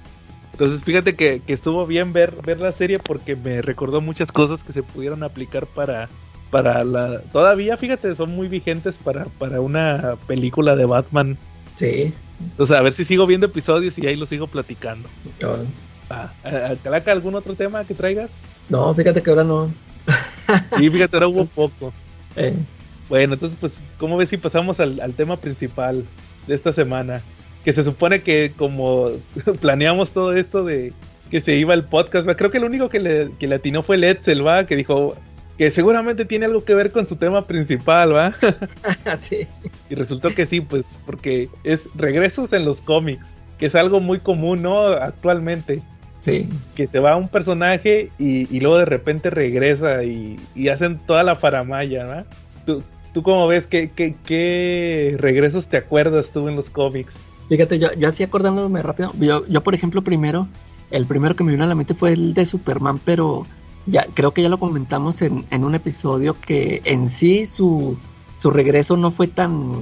Entonces, 0.52 0.84
fíjate 0.84 1.16
que, 1.16 1.40
que, 1.40 1.54
estuvo 1.54 1.86
bien 1.86 2.12
ver, 2.12 2.34
ver 2.44 2.60
la 2.60 2.72
serie 2.72 2.98
porque 2.98 3.34
me 3.34 3.62
recordó 3.62 4.00
muchas 4.00 4.30
cosas 4.30 4.62
que 4.62 4.74
se 4.74 4.82
pudieron 4.82 5.22
aplicar 5.22 5.66
para, 5.66 6.08
para 6.50 6.82
la 6.84 7.20
todavía 7.32 7.76
fíjate 7.76 8.14
son 8.16 8.34
muy 8.34 8.48
vigentes 8.48 8.96
para, 8.96 9.24
para 9.24 9.60
una 9.60 10.16
película 10.26 10.76
de 10.76 10.84
Batman 10.84 11.38
sí 11.76 12.12
entonces 12.40 12.76
a 12.76 12.82
ver 12.82 12.92
si 12.92 13.04
sigo 13.04 13.26
viendo 13.26 13.46
episodios 13.46 13.96
y 13.96 14.06
ahí 14.06 14.16
lo 14.16 14.26
sigo 14.26 14.46
platicando 14.48 15.08
ah, 16.10 16.32
¿Calaca 16.82 17.12
algún 17.12 17.36
otro 17.36 17.54
tema 17.54 17.84
que 17.84 17.94
traigas? 17.94 18.30
no 18.68 18.92
fíjate 18.94 19.22
que 19.22 19.30
ahora 19.30 19.44
no 19.44 19.72
sí 20.76 20.90
fíjate 20.90 21.16
ahora 21.16 21.28
hubo 21.28 21.46
poco 21.46 21.92
eh. 22.36 22.56
bueno 23.08 23.34
entonces 23.34 23.58
pues 23.60 23.72
¿cómo 23.98 24.16
ves 24.16 24.28
si 24.28 24.36
pasamos 24.36 24.80
al, 24.80 25.00
al 25.00 25.14
tema 25.14 25.36
principal 25.36 26.04
de 26.46 26.54
esta 26.54 26.72
semana? 26.72 27.22
Que 27.64 27.72
se 27.72 27.84
supone 27.84 28.20
que 28.20 28.52
como 28.56 29.08
planeamos 29.60 30.10
todo 30.10 30.34
esto 30.34 30.64
de 30.64 30.92
que 31.30 31.40
se 31.40 31.54
iba 31.54 31.74
el 31.74 31.84
podcast, 31.84 32.28
creo 32.36 32.50
que 32.50 32.58
lo 32.58 32.66
único 32.66 32.88
que 32.88 32.98
le, 32.98 33.30
que 33.38 33.46
le 33.46 33.56
atinó 33.56 33.82
fue 33.82 33.96
el 33.96 34.04
Edsel, 34.04 34.44
va, 34.44 34.64
que 34.64 34.74
dijo, 34.74 35.14
que 35.60 35.70
seguramente 35.70 36.24
tiene 36.24 36.46
algo 36.46 36.64
que 36.64 36.74
ver 36.74 36.90
con 36.90 37.06
su 37.06 37.16
tema 37.16 37.46
principal, 37.46 38.14
¿va? 38.14 38.34
sí. 39.16 39.46
Y 39.90 39.94
resultó 39.94 40.34
que 40.34 40.46
sí, 40.46 40.62
pues, 40.62 40.86
porque 41.04 41.50
es 41.64 41.82
regresos 41.94 42.52
en 42.54 42.64
los 42.64 42.80
cómics, 42.80 43.22
que 43.58 43.66
es 43.66 43.74
algo 43.74 44.00
muy 44.00 44.20
común, 44.20 44.62
¿no? 44.62 44.86
Actualmente. 44.86 45.82
Sí. 46.20 46.48
Que 46.74 46.86
se 46.86 46.98
va 46.98 47.16
un 47.16 47.28
personaje 47.28 48.10
y, 48.18 48.58
luego 48.58 48.78
de 48.78 48.86
repente 48.86 49.28
regresa 49.28 50.02
y, 50.02 50.38
hacen 50.68 50.98
toda 50.98 51.22
la 51.22 51.34
faramaya, 51.34 52.04
¿no? 52.04 52.24
¿Tú, 52.64 52.82
tú 53.12 53.22
cómo 53.22 53.46
ves? 53.46 53.66
¿Qué, 53.66 53.90
qué, 53.94 55.16
regresos 55.18 55.66
te 55.66 55.76
acuerdas 55.76 56.30
tú 56.32 56.48
en 56.48 56.56
los 56.56 56.70
cómics? 56.70 57.12
Fíjate, 57.50 57.80
yo, 57.80 57.92
yo 57.98 58.06
así 58.06 58.22
acordándome 58.22 58.80
rápido, 58.80 59.12
yo, 59.18 59.44
yo 59.48 59.60
por 59.62 59.74
ejemplo 59.74 60.02
primero, 60.02 60.46
el 60.92 61.04
primero 61.04 61.34
que 61.34 61.42
me 61.42 61.50
vino 61.50 61.64
a 61.64 61.66
la 61.66 61.74
mente 61.74 61.94
fue 61.94 62.12
el 62.12 62.32
de 62.32 62.46
Superman, 62.46 63.00
pero 63.04 63.44
ya 63.86 64.06
creo 64.14 64.32
que 64.32 64.40
ya 64.40 64.48
lo 64.48 64.60
comentamos 64.60 65.20
en, 65.20 65.44
en 65.50 65.64
un 65.64 65.74
episodio 65.74 66.40
que 66.40 66.80
en 66.84 67.08
sí 67.08 67.46
su, 67.46 67.98
su 68.36 68.52
regreso 68.52 68.96
no 68.96 69.10
fue 69.10 69.26
tan, 69.26 69.72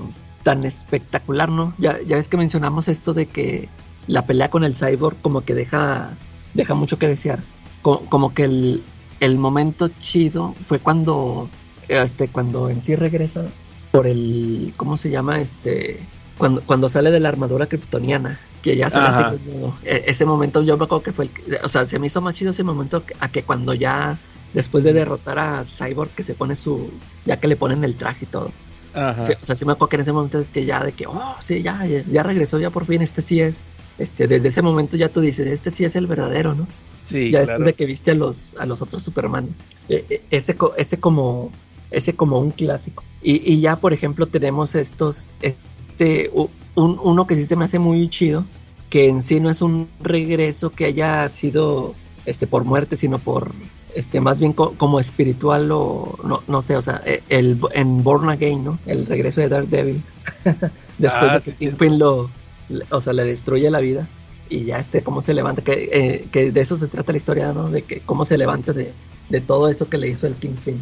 tan 0.44 0.64
espectacular, 0.64 1.50
¿no? 1.50 1.74
Ya, 1.76 2.00
ya 2.06 2.16
ves 2.16 2.28
que 2.28 2.38
mencionamos 2.38 2.88
esto 2.88 3.12
de 3.12 3.26
que 3.26 3.68
la 4.06 4.24
pelea 4.24 4.48
con 4.48 4.64
el 4.64 4.74
cyborg 4.74 5.20
como 5.20 5.42
que 5.42 5.54
deja, 5.54 6.16
deja 6.54 6.72
mucho 6.72 6.98
que 6.98 7.06
desear. 7.06 7.40
Como, 7.82 8.32
que 8.32 8.44
el, 8.44 8.82
el, 9.20 9.36
momento 9.36 9.88
chido 10.00 10.54
fue 10.66 10.78
cuando, 10.78 11.50
este, 11.88 12.28
cuando 12.28 12.70
en 12.70 12.82
sí 12.82 12.96
regresa 12.96 13.44
por 13.92 14.06
el, 14.06 14.72
¿cómo 14.76 14.96
se 14.96 15.10
llama? 15.10 15.38
Este, 15.40 16.00
cuando, 16.38 16.62
cuando 16.62 16.88
sale 16.88 17.10
de 17.10 17.20
la 17.20 17.28
armadura 17.28 17.66
kryptoniana 17.66 18.38
que 18.62 18.76
ya 18.76 18.88
se 18.88 18.98
me 19.00 19.06
e, 19.84 20.04
Ese 20.06 20.24
momento 20.24 20.62
yo 20.62 20.78
me 20.78 20.84
acuerdo 20.84 21.02
que 21.02 21.12
fue 21.12 21.26
el, 21.26 21.58
o 21.62 21.68
sea, 21.68 21.84
se 21.84 21.98
me 21.98 22.06
hizo 22.06 22.20
más 22.20 22.34
chido 22.34 22.52
ese 22.52 22.64
momento 22.64 23.02
a 23.20 23.28
que 23.28 23.42
cuando 23.42 23.74
ya 23.74 24.18
después 24.54 24.84
de 24.84 24.92
derrotar 24.92 25.38
a 25.38 25.64
Cyborg 25.64 26.10
que 26.10 26.22
se 26.22 26.34
pone 26.34 26.56
su 26.56 26.90
ya 27.24 27.38
que 27.38 27.48
le 27.48 27.56
ponen 27.56 27.84
el 27.84 27.96
traje 27.96 28.24
y 28.24 28.28
todo. 28.28 28.52
o 28.94 29.24
sea, 29.24 29.56
sí 29.56 29.64
me 29.64 29.72
acuerdo 29.72 29.88
que 29.88 29.96
en 29.96 30.02
ese 30.02 30.12
momento 30.12 30.44
que 30.52 30.64
ya 30.64 30.82
de 30.82 30.92
que, 30.92 31.06
oh, 31.06 31.36
sí, 31.40 31.62
ya, 31.62 31.84
ya, 31.86 32.22
regresó, 32.22 32.58
ya 32.58 32.70
por 32.70 32.86
fin, 32.86 33.02
este 33.02 33.22
sí 33.22 33.40
es, 33.40 33.66
este, 33.98 34.26
desde 34.26 34.48
ese 34.48 34.62
momento 34.62 34.96
ya 34.96 35.08
tú 35.08 35.20
dices, 35.20 35.46
este 35.46 35.70
sí 35.70 35.84
es 35.84 35.94
el 35.96 36.06
verdadero, 36.06 36.54
¿no? 36.54 36.66
Sí, 37.04 37.30
ya 37.30 37.40
después 37.40 37.64
de 37.64 37.72
que 37.74 37.86
viste 37.86 38.12
a 38.12 38.14
los, 38.14 38.54
a 38.58 38.66
los 38.66 38.82
otros 38.82 39.02
Supermanes. 39.02 39.52
E, 39.88 40.04
e, 40.08 40.22
ese, 40.30 40.56
ese 40.76 40.98
como, 40.98 41.50
ese 41.90 42.14
como 42.14 42.38
un 42.38 42.50
clásico. 42.50 43.04
Y, 43.22 43.52
y 43.52 43.60
ya, 43.60 43.76
por 43.76 43.92
ejemplo, 43.92 44.26
tenemos 44.26 44.74
estos, 44.74 45.32
este, 45.98 46.30
un, 46.76 47.00
uno 47.02 47.26
que 47.26 47.34
sí 47.34 47.44
se 47.44 47.56
me 47.56 47.64
hace 47.64 47.80
muy 47.80 48.08
chido, 48.08 48.44
que 48.88 49.08
en 49.08 49.20
sí 49.20 49.40
no 49.40 49.50
es 49.50 49.62
un 49.62 49.88
regreso 50.00 50.70
que 50.70 50.84
haya 50.84 51.28
sido 51.28 51.92
este 52.24 52.46
por 52.46 52.64
muerte, 52.64 52.96
sino 52.96 53.18
por 53.18 53.50
este 53.94 54.20
más 54.20 54.38
bien 54.38 54.52
como 54.52 55.00
espiritual 55.00 55.72
o 55.72 56.16
no, 56.22 56.42
no 56.46 56.62
sé, 56.62 56.76
o 56.76 56.82
sea, 56.82 57.02
e, 57.04 57.22
el, 57.30 57.58
en 57.72 58.04
Born 58.04 58.28
Again, 58.28 58.64
¿no? 58.64 58.78
El 58.86 59.06
regreso 59.06 59.40
de 59.40 59.48
Daredevil. 59.48 60.00
Después 60.98 61.32
de 61.32 61.40
que 61.40 61.54
sí, 61.58 61.88
lo, 61.90 62.30
o 62.90 63.00
sea, 63.00 63.12
le 63.12 63.24
destruye 63.24 63.68
la 63.70 63.80
vida 63.80 64.06
y 64.48 64.66
ya 64.66 64.78
este 64.78 65.02
cómo 65.02 65.20
se 65.20 65.34
levanta, 65.34 65.62
que, 65.62 65.88
eh, 65.92 66.28
que 66.30 66.52
de 66.52 66.60
eso 66.60 66.76
se 66.76 66.86
trata 66.86 67.10
la 67.10 67.18
historia, 67.18 67.52
¿no? 67.52 67.68
De 67.68 67.82
que 67.82 68.00
cómo 68.00 68.24
se 68.24 68.38
levanta 68.38 68.72
de, 68.72 68.92
de 69.30 69.40
todo 69.40 69.68
eso 69.68 69.88
que 69.88 69.98
le 69.98 70.08
hizo 70.08 70.28
el 70.28 70.36
Kingpin. 70.36 70.80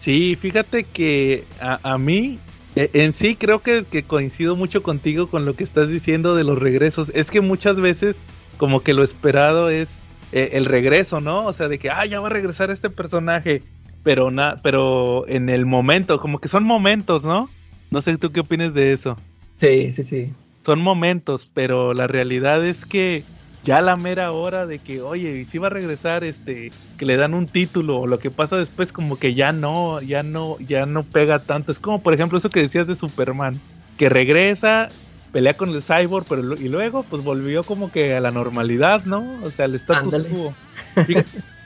Sí, 0.00 0.36
fíjate 0.40 0.82
que 0.82 1.44
a, 1.60 1.92
a 1.92 1.98
mí 1.98 2.40
en 2.74 3.14
sí 3.14 3.36
creo 3.36 3.60
que, 3.60 3.84
coincido 4.06 4.56
mucho 4.56 4.82
contigo 4.82 5.28
con 5.28 5.44
lo 5.44 5.54
que 5.54 5.64
estás 5.64 5.88
diciendo 5.88 6.34
de 6.34 6.44
los 6.44 6.58
regresos. 6.58 7.10
Es 7.14 7.30
que 7.30 7.40
muchas 7.40 7.76
veces 7.76 8.16
como 8.56 8.80
que 8.80 8.94
lo 8.94 9.02
esperado 9.02 9.68
es 9.68 9.88
eh, 10.32 10.50
el 10.52 10.64
regreso, 10.64 11.20
¿no? 11.20 11.44
O 11.46 11.52
sea, 11.52 11.68
de 11.68 11.78
que, 11.78 11.90
ah, 11.90 12.06
ya 12.06 12.20
va 12.20 12.28
a 12.28 12.30
regresar 12.30 12.70
este 12.70 12.90
personaje. 12.90 13.62
Pero, 14.02 14.30
na 14.30 14.56
pero 14.62 15.28
en 15.28 15.48
el 15.48 15.66
momento, 15.66 16.18
como 16.18 16.40
que 16.40 16.48
son 16.48 16.64
momentos, 16.64 17.24
¿no? 17.24 17.48
No 17.90 18.02
sé 18.02 18.16
tú 18.16 18.32
qué 18.32 18.40
opinas 18.40 18.74
de 18.74 18.92
eso. 18.92 19.16
Sí, 19.56 19.92
sí, 19.92 20.02
sí. 20.02 20.32
Son 20.64 20.80
momentos, 20.80 21.50
pero 21.52 21.92
la 21.94 22.06
realidad 22.06 22.64
es 22.64 22.86
que 22.86 23.22
ya 23.64 23.80
la 23.80 23.96
mera 23.96 24.32
hora 24.32 24.66
de 24.66 24.78
que, 24.78 25.00
oye, 25.00 25.46
si 25.50 25.58
va 25.58 25.68
a 25.68 25.70
regresar, 25.70 26.24
este, 26.24 26.70
que 26.96 27.06
le 27.06 27.16
dan 27.16 27.34
un 27.34 27.46
título 27.46 28.00
o 28.00 28.06
lo 28.06 28.18
que 28.18 28.30
pasa 28.30 28.56
después 28.56 28.92
como 28.92 29.18
que 29.18 29.34
ya 29.34 29.52
no, 29.52 30.00
ya 30.00 30.22
no, 30.22 30.58
ya 30.58 30.84
no 30.86 31.04
pega 31.04 31.38
tanto. 31.38 31.70
Es 31.70 31.78
como 31.78 32.02
por 32.02 32.14
ejemplo 32.14 32.38
eso 32.38 32.50
que 32.50 32.60
decías 32.60 32.86
de 32.86 32.96
Superman, 32.96 33.54
que 33.96 34.08
regresa, 34.08 34.88
pelea 35.30 35.54
con 35.54 35.70
el 35.70 35.82
cyborg, 35.82 36.26
pero 36.28 36.54
y 36.54 36.68
luego 36.68 37.04
pues 37.04 37.22
volvió 37.22 37.62
como 37.62 37.92
que 37.92 38.14
a 38.14 38.20
la 38.20 38.32
normalidad, 38.32 39.04
¿no? 39.04 39.40
O 39.42 39.50
sea, 39.50 39.66
el 39.66 39.76
status 39.76 40.24
quo. 40.24 40.54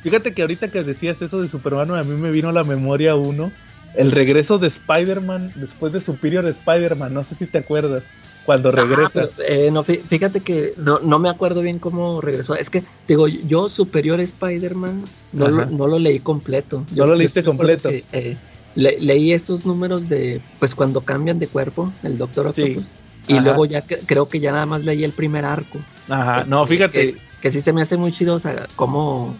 Fíjate, 0.03 0.35
que 0.35 0.43
ahorita 0.43 0.69
que 0.69 0.83
decías 0.83 1.21
eso 1.21 1.41
de 1.41 1.49
Superman, 1.49 1.91
a 1.93 2.05
mí 2.05 2.15
me 2.15 2.31
vino 2.31 2.51
a 2.51 2.53
la 2.53 2.63
memoria 2.63 3.17
uno, 3.17 3.51
el 3.95 4.13
regreso 4.13 4.59
de 4.59 4.69
Spider-Man 4.69 5.51
después 5.57 5.93
de 5.93 6.01
Superior 6.01 6.47
Spider-Man, 6.47 7.13
no 7.13 7.25
sé 7.25 7.35
si 7.35 7.47
te 7.47 7.59
acuerdas 7.59 8.05
cuando 8.47 8.71
regresa. 8.71 9.29
eh, 9.47 9.71
no, 9.71 9.83
fíjate 9.83 10.41
que 10.41 10.73
no, 10.77 11.01
no 11.01 11.19
me 11.19 11.29
acuerdo 11.29 11.61
bien 11.61 11.81
cómo 11.81 12.21
regresó. 12.21 12.55
Es 12.55 12.71
que, 12.71 12.85
digo, 13.07 13.27
yo 13.27 13.69
Superior 13.69 14.21
Spider-Man 14.21 15.05
no, 15.33 15.49
lo, 15.49 15.67
no 15.67 15.89
lo 15.89 15.99
leí 15.99 16.21
completo. 16.21 16.85
no 16.95 17.07
lo 17.07 17.17
leíste 17.17 17.43
completo. 17.43 17.91
Eh, 17.91 18.37
leí 18.77 19.33
esos 19.33 19.67
números 19.67 20.09
de, 20.09 20.41
pues 20.59 20.75
cuando 20.75 21.01
cambian 21.01 21.39
de 21.39 21.49
cuerpo, 21.49 21.93
el 22.03 22.17
Doctor 22.17 22.47
Octopus. 22.49 22.85
Y 23.29 23.41
luego 23.41 23.67
ya 23.67 23.83
creo 23.83 24.29
que 24.29 24.39
ya 24.39 24.53
nada 24.53 24.67
más 24.67 24.85
leí 24.85 25.03
el 25.03 25.13
primer 25.13 25.45
arco. 25.45 25.81
Ajá, 26.09 26.45
no, 26.49 26.63
este, 26.63 26.75
fíjate. 26.75 27.17
Que, 27.41 27.51
sí 27.51 27.61
se 27.61 27.73
me 27.73 27.83
hace 27.83 27.97
muy 27.97 28.13
chido, 28.13 28.35
o 28.35 28.39
sea, 28.39 28.67
cómo, 28.77 29.37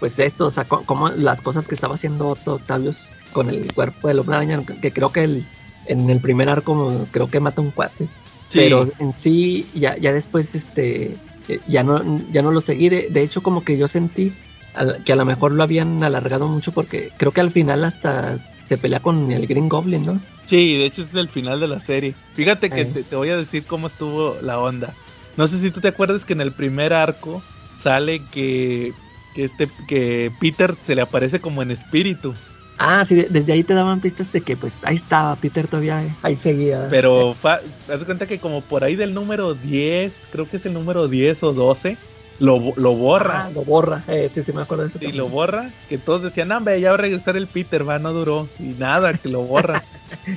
pues 0.00 0.18
esto, 0.18 0.46
o 0.46 0.50
sea, 0.50 0.64
cómo 0.64 1.08
las 1.10 1.42
cosas 1.42 1.68
que 1.68 1.74
estaba 1.74 1.94
haciendo 1.94 2.36
Octavius 2.44 3.10
con 3.32 3.50
el 3.50 3.72
cuerpo 3.72 4.08
del 4.08 4.18
hombre 4.18 4.36
araña, 4.36 4.62
que 4.62 4.90
creo 4.90 5.12
que 5.12 5.24
el, 5.24 5.46
en 5.86 6.08
el 6.10 6.20
primer 6.20 6.48
arco 6.48 7.06
creo 7.10 7.30
que 7.30 7.40
mata 7.40 7.60
un 7.60 7.70
cuate. 7.70 8.08
Pero 8.52 8.90
en 8.98 9.12
sí, 9.12 9.66
ya, 9.74 9.96
ya 9.98 10.12
después, 10.12 10.54
este, 10.54 11.16
eh, 11.48 11.60
ya 11.68 11.82
no, 11.82 12.02
ya 12.32 12.42
no 12.42 12.50
lo 12.50 12.60
seguí. 12.60 12.88
De, 12.88 13.22
hecho, 13.22 13.42
como 13.42 13.64
que 13.64 13.76
yo 13.76 13.88
sentí 13.88 14.32
que 15.04 15.12
a 15.12 15.16
lo 15.16 15.24
mejor 15.24 15.52
lo 15.52 15.62
habían 15.62 16.02
alargado 16.04 16.46
mucho 16.46 16.72
porque 16.72 17.10
creo 17.16 17.32
que 17.32 17.40
al 17.40 17.50
final 17.50 17.84
hasta 17.84 18.38
se 18.38 18.78
pelea 18.78 19.00
con 19.00 19.32
el 19.32 19.46
Green 19.46 19.68
Goblin, 19.68 20.06
¿no? 20.06 20.20
Sí, 20.44 20.78
de 20.78 20.86
hecho 20.86 21.02
es 21.02 21.14
el 21.14 21.28
final 21.28 21.58
de 21.58 21.68
la 21.68 21.80
serie. 21.80 22.14
Fíjate 22.34 22.70
que 22.70 22.84
te, 22.84 23.16
voy 23.16 23.30
a 23.30 23.36
decir 23.36 23.64
cómo 23.64 23.88
estuvo 23.88 24.36
la 24.40 24.58
onda. 24.58 24.94
No 25.36 25.46
sé 25.46 25.58
si 25.58 25.70
tú 25.70 25.80
te 25.80 25.88
acuerdas 25.88 26.24
que 26.24 26.32
en 26.32 26.40
el 26.40 26.52
primer 26.52 26.92
arco 26.92 27.42
sale 27.82 28.22
que, 28.32 28.92
que 29.34 29.44
este 29.44 29.68
que 29.86 30.30
Peter 30.40 30.74
se 30.86 30.94
le 30.94 31.02
aparece 31.02 31.40
como 31.40 31.62
en 31.62 31.70
espíritu. 31.70 32.34
Ah, 32.78 33.04
sí, 33.04 33.26
desde 33.28 33.52
ahí 33.52 33.64
te 33.64 33.74
daban 33.74 34.00
pistas 34.00 34.32
de 34.32 34.40
que 34.40 34.56
pues 34.56 34.84
ahí 34.84 34.94
estaba 34.94 35.34
Peter 35.36 35.66
todavía, 35.66 36.02
eh, 36.02 36.10
ahí 36.22 36.36
seguía. 36.36 36.86
Pero 36.88 37.32
haz 37.42 38.04
cuenta 38.06 38.26
que 38.26 38.38
como 38.38 38.60
por 38.60 38.84
ahí 38.84 38.94
del 38.94 39.14
número 39.14 39.54
10, 39.54 40.12
creo 40.30 40.48
que 40.48 40.58
es 40.58 40.66
el 40.66 40.74
número 40.74 41.08
10 41.08 41.42
o 41.42 41.52
12, 41.52 41.96
lo, 42.38 42.72
lo 42.76 42.94
borra. 42.94 43.46
Ah, 43.46 43.50
lo 43.52 43.64
borra, 43.64 44.04
eh, 44.06 44.30
sí, 44.32 44.42
sí 44.42 44.52
me 44.52 44.62
acuerdo 44.62 44.84
de 44.84 44.90
eso. 44.90 44.98
Y 45.00 45.12
lo 45.12 45.28
borra, 45.28 45.70
que 45.88 45.98
todos 45.98 46.22
decían, 46.22 46.48
no, 46.48 46.60
ya 46.76 46.90
va 46.90 46.94
a 46.94 46.98
regresar 46.98 47.36
el 47.36 47.48
Peter, 47.48 47.88
va, 47.88 47.98
no 47.98 48.12
duró. 48.12 48.48
Y 48.60 48.74
nada, 48.78 49.12
que 49.14 49.28
lo 49.28 49.42
borra. 49.42 49.82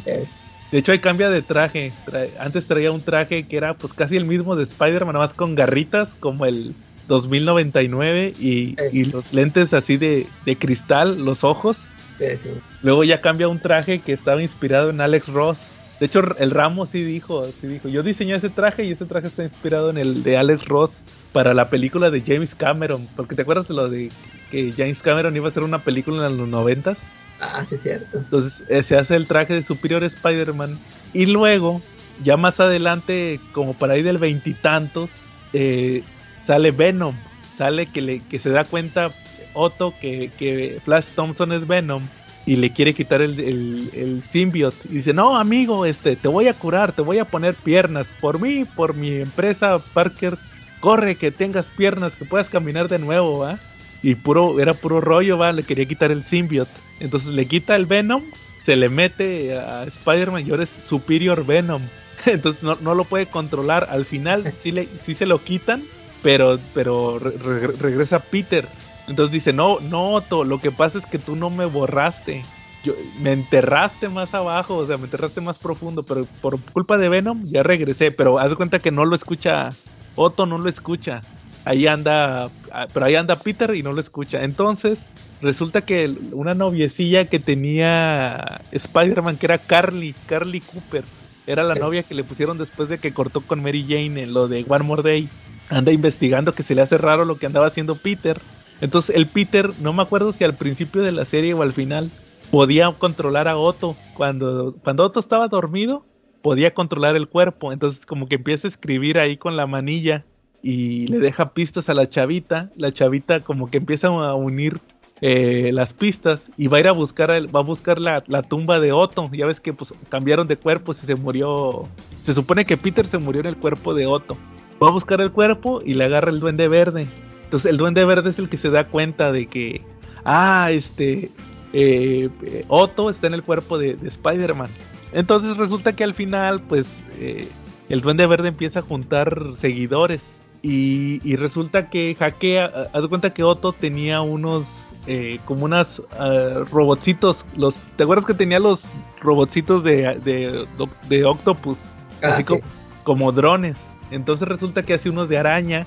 Eh, 0.05 0.25
De 0.71 0.77
hecho, 0.77 0.93
ahí 0.93 0.99
cambia 0.99 1.29
de 1.29 1.41
traje. 1.41 1.91
Antes 2.39 2.65
traía 2.65 2.91
un 2.91 3.01
traje 3.01 3.45
que 3.45 3.57
era 3.57 3.73
pues 3.73 3.93
casi 3.93 4.15
el 4.15 4.25
mismo 4.25 4.55
de 4.55 4.63
Spider-Man, 4.63 5.15
más 5.15 5.33
con 5.33 5.53
garritas, 5.53 6.09
como 6.19 6.45
el 6.45 6.73
2099 7.07 8.33
y, 8.39 8.75
y 8.93 9.05
los 9.05 9.33
lentes 9.33 9.73
así 9.73 9.97
de, 9.97 10.27
de 10.45 10.55
cristal, 10.57 11.25
los 11.25 11.43
ojos. 11.43 11.77
Sí, 12.21 12.37
sí. 12.37 12.49
Luego 12.83 13.03
ya 13.03 13.19
cambia 13.19 13.47
un 13.47 13.59
traje 13.59 13.99
que 13.99 14.13
estaba 14.13 14.41
inspirado 14.41 14.91
en 14.91 15.01
Alex 15.01 15.27
Ross. 15.27 15.57
De 15.99 16.05
hecho, 16.05 16.21
el 16.37 16.51
Ramos 16.51 16.89
sí 16.91 17.03
dijo, 17.03 17.45
sí 17.45 17.67
dijo, 17.67 17.87
yo 17.87 18.03
diseñé 18.03 18.33
ese 18.33 18.49
traje 18.49 18.85
y 18.85 18.91
ese 18.91 19.05
traje 19.05 19.27
está 19.27 19.43
inspirado 19.43 19.89
en 19.89 19.97
el 19.97 20.23
de 20.23 20.37
Alex 20.37 20.65
Ross 20.65 20.91
para 21.31 21.53
la 21.53 21.69
película 21.69 22.09
de 22.11 22.21
James 22.21 22.55
Cameron. 22.55 23.07
Porque 23.15 23.35
te 23.35 23.41
acuerdas 23.43 23.67
de 23.67 23.73
lo 23.73 23.89
de 23.89 24.11
que 24.51 24.71
James 24.71 25.01
Cameron 25.01 25.35
iba 25.35 25.47
a 25.47 25.51
hacer 25.51 25.63
una 25.63 25.79
película 25.79 26.27
en 26.27 26.37
los 26.37 26.47
noventas. 26.47 26.97
Ah, 27.39 27.65
sí, 27.65 27.75
es 27.75 27.81
cierto. 27.81 28.17
Entonces 28.17 28.63
eh, 28.69 28.83
se 28.83 28.97
hace 28.97 29.15
el 29.15 29.27
traje 29.27 29.53
de 29.53 29.63
Superior 29.63 30.03
Spider-Man. 30.03 30.77
Y 31.13 31.25
luego, 31.25 31.81
ya 32.23 32.37
más 32.37 32.59
adelante, 32.59 33.39
como 33.51 33.73
para 33.73 33.93
ahí 33.93 34.03
del 34.03 34.17
veintitantos, 34.17 35.09
eh, 35.53 36.03
sale 36.45 36.71
Venom. 36.71 37.15
Sale 37.57 37.85
que, 37.85 38.01
le, 38.01 38.19
que 38.21 38.39
se 38.39 38.49
da 38.49 38.63
cuenta 38.63 39.11
Otto 39.53 39.93
que, 39.99 40.29
que 40.37 40.79
Flash 40.83 41.05
Thompson 41.15 41.51
es 41.51 41.67
Venom 41.67 42.03
y 42.45 42.55
le 42.55 42.71
quiere 42.71 42.93
quitar 42.93 43.21
el, 43.21 43.39
el, 43.39 43.89
el 43.93 44.23
symbiote. 44.31 44.77
Y 44.89 44.95
dice, 44.95 45.13
no, 45.13 45.37
amigo, 45.37 45.85
este, 45.85 46.15
te 46.15 46.27
voy 46.27 46.47
a 46.47 46.53
curar, 46.53 46.91
te 46.93 47.01
voy 47.03 47.19
a 47.19 47.25
poner 47.25 47.53
piernas. 47.55 48.07
Por 48.19 48.39
mí, 48.41 48.65
por 48.65 48.95
mi 48.95 49.11
empresa, 49.21 49.79
Parker, 49.93 50.37
corre, 50.79 51.15
que 51.15 51.31
tengas 51.31 51.65
piernas, 51.67 52.15
que 52.15 52.25
puedas 52.25 52.49
caminar 52.49 52.87
de 52.89 52.97
nuevo, 52.99 53.39
¿va? 53.39 53.59
Y 54.01 54.15
puro, 54.15 54.59
era 54.59 54.73
puro 54.73 54.99
rollo, 54.99 55.37
va, 55.37 55.51
le 55.51 55.61
quería 55.63 55.85
quitar 55.85 56.11
el 56.11 56.23
symbiote. 56.23 56.71
Entonces 56.99 57.29
le 57.29 57.45
quita 57.45 57.75
el 57.75 57.85
Venom, 57.85 58.23
se 58.65 58.75
le 58.75 58.89
mete 58.89 59.55
a 59.55 59.83
Spider-Man 59.83 60.47
y 60.47 60.49
ahora 60.51 60.63
es 60.63 60.69
Superior 60.89 61.45
Venom. 61.45 61.83
Entonces 62.25 62.63
no, 62.63 62.75
no 62.81 62.95
lo 62.95 63.03
puede 63.03 63.27
controlar. 63.27 63.87
Al 63.91 64.05
final 64.05 64.51
sí, 64.63 64.71
le, 64.71 64.87
sí 65.05 65.13
se 65.13 65.27
lo 65.27 65.43
quitan, 65.43 65.83
pero, 66.23 66.57
pero 66.73 67.19
re- 67.19 67.37
re- 67.37 67.67
regresa 67.79 68.17
Peter. 68.19 68.67
Entonces 69.11 69.33
dice, 69.33 69.53
no, 69.53 69.79
no, 69.81 70.13
Otto, 70.13 70.43
lo 70.43 70.59
que 70.59 70.71
pasa 70.71 70.97
es 70.97 71.05
que 71.05 71.19
tú 71.19 71.35
no 71.35 71.49
me 71.49 71.65
borraste. 71.65 72.43
Yo, 72.83 72.93
me 73.19 73.33
enterraste 73.33 74.09
más 74.09 74.33
abajo, 74.33 74.77
o 74.77 74.87
sea, 74.87 74.97
me 74.97 75.03
enterraste 75.03 75.41
más 75.41 75.59
profundo, 75.59 76.01
pero 76.01 76.25
por 76.41 76.59
culpa 76.71 76.97
de 76.97 77.09
Venom 77.09 77.43
ya 77.51 77.61
regresé. 77.61 78.11
Pero 78.11 78.39
haz 78.39 78.49
de 78.49 78.55
cuenta 78.55 78.79
que 78.79 78.89
no 78.89 79.05
lo 79.05 79.15
escucha, 79.15 79.69
Otto 80.15 80.45
no 80.45 80.57
lo 80.57 80.69
escucha. 80.69 81.21
Ahí 81.65 81.85
anda, 81.85 82.49
ah, 82.71 82.87
pero 82.91 83.05
ahí 83.05 83.15
anda 83.15 83.35
Peter 83.35 83.75
y 83.75 83.83
no 83.83 83.91
lo 83.91 83.99
escucha. 83.99 84.43
Entonces, 84.43 84.97
resulta 85.41 85.81
que 85.81 86.09
una 86.31 86.53
noviecilla 86.53 87.25
que 87.25 87.39
tenía 87.39 88.61
Spider-Man, 88.71 89.37
que 89.37 89.45
era 89.45 89.57
Carly, 89.57 90.15
Carly 90.25 90.61
Cooper, 90.61 91.03
era 91.45 91.63
la 91.63 91.75
novia 91.75 92.01
que 92.03 92.15
le 92.15 92.23
pusieron 92.23 92.57
después 92.57 92.87
de 92.87 92.97
que 92.97 93.11
cortó 93.11 93.41
con 93.41 93.61
Mary 93.61 93.83
Jane 93.83 94.23
en 94.23 94.33
lo 94.33 94.47
de 94.47 94.65
One 94.67 94.85
More 94.85 95.03
Day. 95.03 95.27
Anda 95.69 95.91
investigando 95.91 96.53
que 96.53 96.63
se 96.63 96.75
le 96.75 96.81
hace 96.81 96.97
raro 96.97 97.25
lo 97.25 97.37
que 97.37 97.45
andaba 97.45 97.67
haciendo 97.67 97.95
Peter. 97.95 98.37
Entonces 98.81 99.15
el 99.15 99.27
Peter, 99.27 99.69
no 99.81 99.93
me 99.93 100.01
acuerdo 100.01 100.33
si 100.33 100.43
al 100.43 100.55
principio 100.55 101.01
de 101.01 101.11
la 101.11 101.25
serie 101.25 101.53
o 101.53 101.61
al 101.61 101.73
final, 101.73 102.09
podía 102.51 102.91
controlar 102.91 103.47
a 103.47 103.57
Otto. 103.57 103.95
Cuando, 104.13 104.75
cuando 104.83 105.05
Otto 105.05 105.19
estaba 105.19 105.47
dormido, 105.47 106.03
podía 106.41 106.73
controlar 106.73 107.15
el 107.15 107.27
cuerpo. 107.27 107.71
Entonces 107.71 108.05
como 108.05 108.27
que 108.27 108.35
empieza 108.35 108.67
a 108.67 108.69
escribir 108.69 109.17
ahí 109.19 109.37
con 109.37 109.55
la 109.55 109.67
manilla 109.67 110.25
y 110.61 111.07
le 111.07 111.19
deja 111.19 111.53
pistas 111.53 111.89
a 111.89 111.93
la 111.93 112.09
chavita. 112.09 112.69
La 112.75 112.91
chavita 112.91 113.39
como 113.39 113.69
que 113.69 113.77
empieza 113.77 114.07
a 114.07 114.35
unir 114.35 114.79
eh, 115.21 115.71
las 115.71 115.93
pistas 115.93 116.51
y 116.57 116.65
va 116.67 116.77
a 116.77 116.79
ir 116.79 116.87
a 116.87 116.93
buscar 116.93 117.29
va 117.31 117.59
a 117.59 117.63
buscar 117.63 117.99
la, 117.99 118.23
la 118.27 118.41
tumba 118.41 118.79
de 118.79 118.91
Otto. 118.91 119.25
Ya 119.31 119.45
ves 119.45 119.59
que 119.59 119.73
pues 119.73 119.93
cambiaron 120.09 120.47
de 120.47 120.57
cuerpos 120.57 121.01
y 121.03 121.05
se 121.05 121.15
murió. 121.15 121.83
Se 122.21 122.33
supone 122.33 122.65
que 122.65 122.77
Peter 122.77 123.07
se 123.07 123.17
murió 123.17 123.41
en 123.41 123.47
el 123.47 123.57
cuerpo 123.57 123.93
de 123.93 124.07
Otto. 124.07 124.37
Va 124.83 124.89
a 124.89 124.91
buscar 124.91 125.21
el 125.21 125.31
cuerpo 125.31 125.79
y 125.85 125.93
le 125.93 126.05
agarra 126.05 126.31
el 126.31 126.39
duende 126.39 126.67
verde. 126.67 127.05
Entonces 127.51 127.69
el 127.69 127.75
duende 127.75 128.05
verde 128.05 128.29
es 128.29 128.39
el 128.39 128.47
que 128.47 128.55
se 128.55 128.69
da 128.69 128.85
cuenta 128.85 129.33
de 129.33 129.47
que 129.47 129.81
ah 130.23 130.69
este 130.71 131.31
eh, 131.73 132.29
Otto 132.69 133.09
está 133.09 133.27
en 133.27 133.33
el 133.33 133.43
cuerpo 133.43 133.77
de, 133.77 133.95
de 133.95 134.07
Spider-Man. 134.07 134.69
Entonces 135.11 135.57
resulta 135.57 135.91
que 135.93 136.05
al 136.05 136.13
final 136.13 136.61
pues 136.61 136.87
eh, 137.19 137.49
el 137.89 137.99
duende 137.99 138.25
verde 138.25 138.47
empieza 138.47 138.79
a 138.79 138.83
juntar 138.83 139.37
seguidores 139.55 140.21
y, 140.61 141.19
y 141.29 141.35
resulta 141.35 141.89
que 141.89 142.15
hackea, 142.17 142.71
haz 142.93 143.07
cuenta 143.07 143.33
que 143.33 143.43
Otto 143.43 143.73
tenía 143.73 144.21
unos 144.21 144.87
eh, 145.05 145.41
como 145.43 145.65
unas 145.65 146.01
ah, 146.17 146.63
robotcitos, 146.71 147.43
los, 147.57 147.75
¿te 147.97 148.03
acuerdas 148.03 148.25
que 148.25 148.33
tenía 148.33 148.61
los 148.61 148.79
robotcitos 149.19 149.83
de, 149.83 150.21
de, 150.23 150.65
de 151.09 151.25
Octopus? 151.25 151.77
Ah, 152.23 152.27
Así 152.27 152.43
sí. 152.43 152.47
como, 152.47 152.61
como 153.03 153.31
drones. 153.33 153.77
Entonces 154.09 154.47
resulta 154.47 154.83
que 154.83 154.93
hace 154.93 155.09
unos 155.09 155.27
de 155.27 155.37
araña 155.37 155.85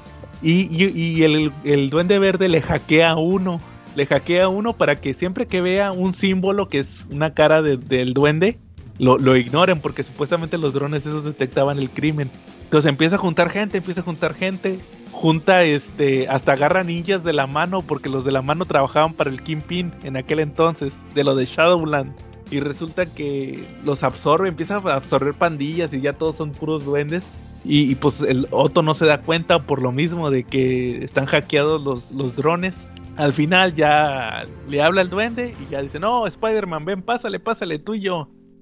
y, 0.50 1.22
el, 1.22 1.90
duende 1.90 2.18
verde 2.18 2.48
le 2.48 2.60
hackea 2.60 3.10
a 3.10 3.16
uno. 3.16 3.60
Le 3.96 4.06
hackea 4.06 4.44
a 4.44 4.48
uno 4.48 4.72
para 4.72 4.96
que 4.96 5.14
siempre 5.14 5.46
que 5.46 5.60
vea 5.60 5.92
un 5.92 6.14
símbolo 6.14 6.68
que 6.68 6.80
es 6.80 7.06
una 7.12 7.32
cara 7.32 7.62
de- 7.62 7.76
del 7.76 8.12
duende, 8.12 8.58
lo, 8.98 9.18
lo 9.18 9.36
ignoren 9.36 9.80
porque 9.80 10.02
supuestamente 10.02 10.58
los 10.58 10.74
drones 10.74 11.06
esos 11.06 11.24
detectaban 11.24 11.78
el 11.78 11.90
crimen. 11.90 12.30
Entonces 12.64 12.88
empieza 12.88 13.16
a 13.16 13.18
juntar 13.20 13.50
gente, 13.50 13.78
empieza 13.78 14.00
a 14.00 14.04
juntar 14.04 14.34
gente, 14.34 14.78
junta 15.12 15.62
este, 15.62 16.28
hasta 16.28 16.52
agarra 16.52 16.82
ninjas 16.82 17.22
de 17.22 17.32
la 17.32 17.46
mano 17.46 17.82
porque 17.82 18.08
los 18.08 18.24
de 18.24 18.32
la 18.32 18.42
mano 18.42 18.64
trabajaban 18.64 19.14
para 19.14 19.30
el 19.30 19.42
Kingpin 19.42 19.92
en 20.02 20.16
aquel 20.16 20.40
entonces, 20.40 20.92
de 21.14 21.24
lo 21.24 21.34
de 21.36 21.46
Shadowland. 21.46 22.12
Y 22.50 22.60
resulta 22.60 23.06
que 23.06 23.64
los 23.84 24.02
absorbe, 24.02 24.48
empieza 24.48 24.76
a 24.76 24.94
absorber 24.94 25.34
pandillas 25.34 25.94
y 25.94 26.00
ya 26.00 26.12
todos 26.12 26.36
son 26.36 26.50
puros 26.52 26.84
duendes. 26.84 27.22
Y, 27.64 27.94
pues 27.94 28.20
el 28.20 28.46
Otto 28.50 28.82
no 28.82 28.92
se 28.92 29.06
da 29.06 29.22
cuenta 29.22 29.60
por 29.60 29.82
lo 29.82 29.90
mismo 29.90 30.30
de 30.30 30.44
que 30.44 31.02
están 31.02 31.24
hackeados 31.24 31.82
los, 31.82 32.10
los 32.10 32.36
drones. 32.36 32.74
Al 33.16 33.32
final 33.32 33.74
ya 33.74 34.42
le 34.68 34.82
habla 34.82 35.00
el 35.00 35.08
duende 35.08 35.54
y 35.58 35.70
ya 35.70 35.80
dice, 35.80 35.98
no, 35.98 36.26
Spider-Man, 36.26 36.84
ven, 36.84 37.02
pásale, 37.02 37.40
pásale, 37.40 37.78
tú 37.78 37.94
y. 37.94 38.08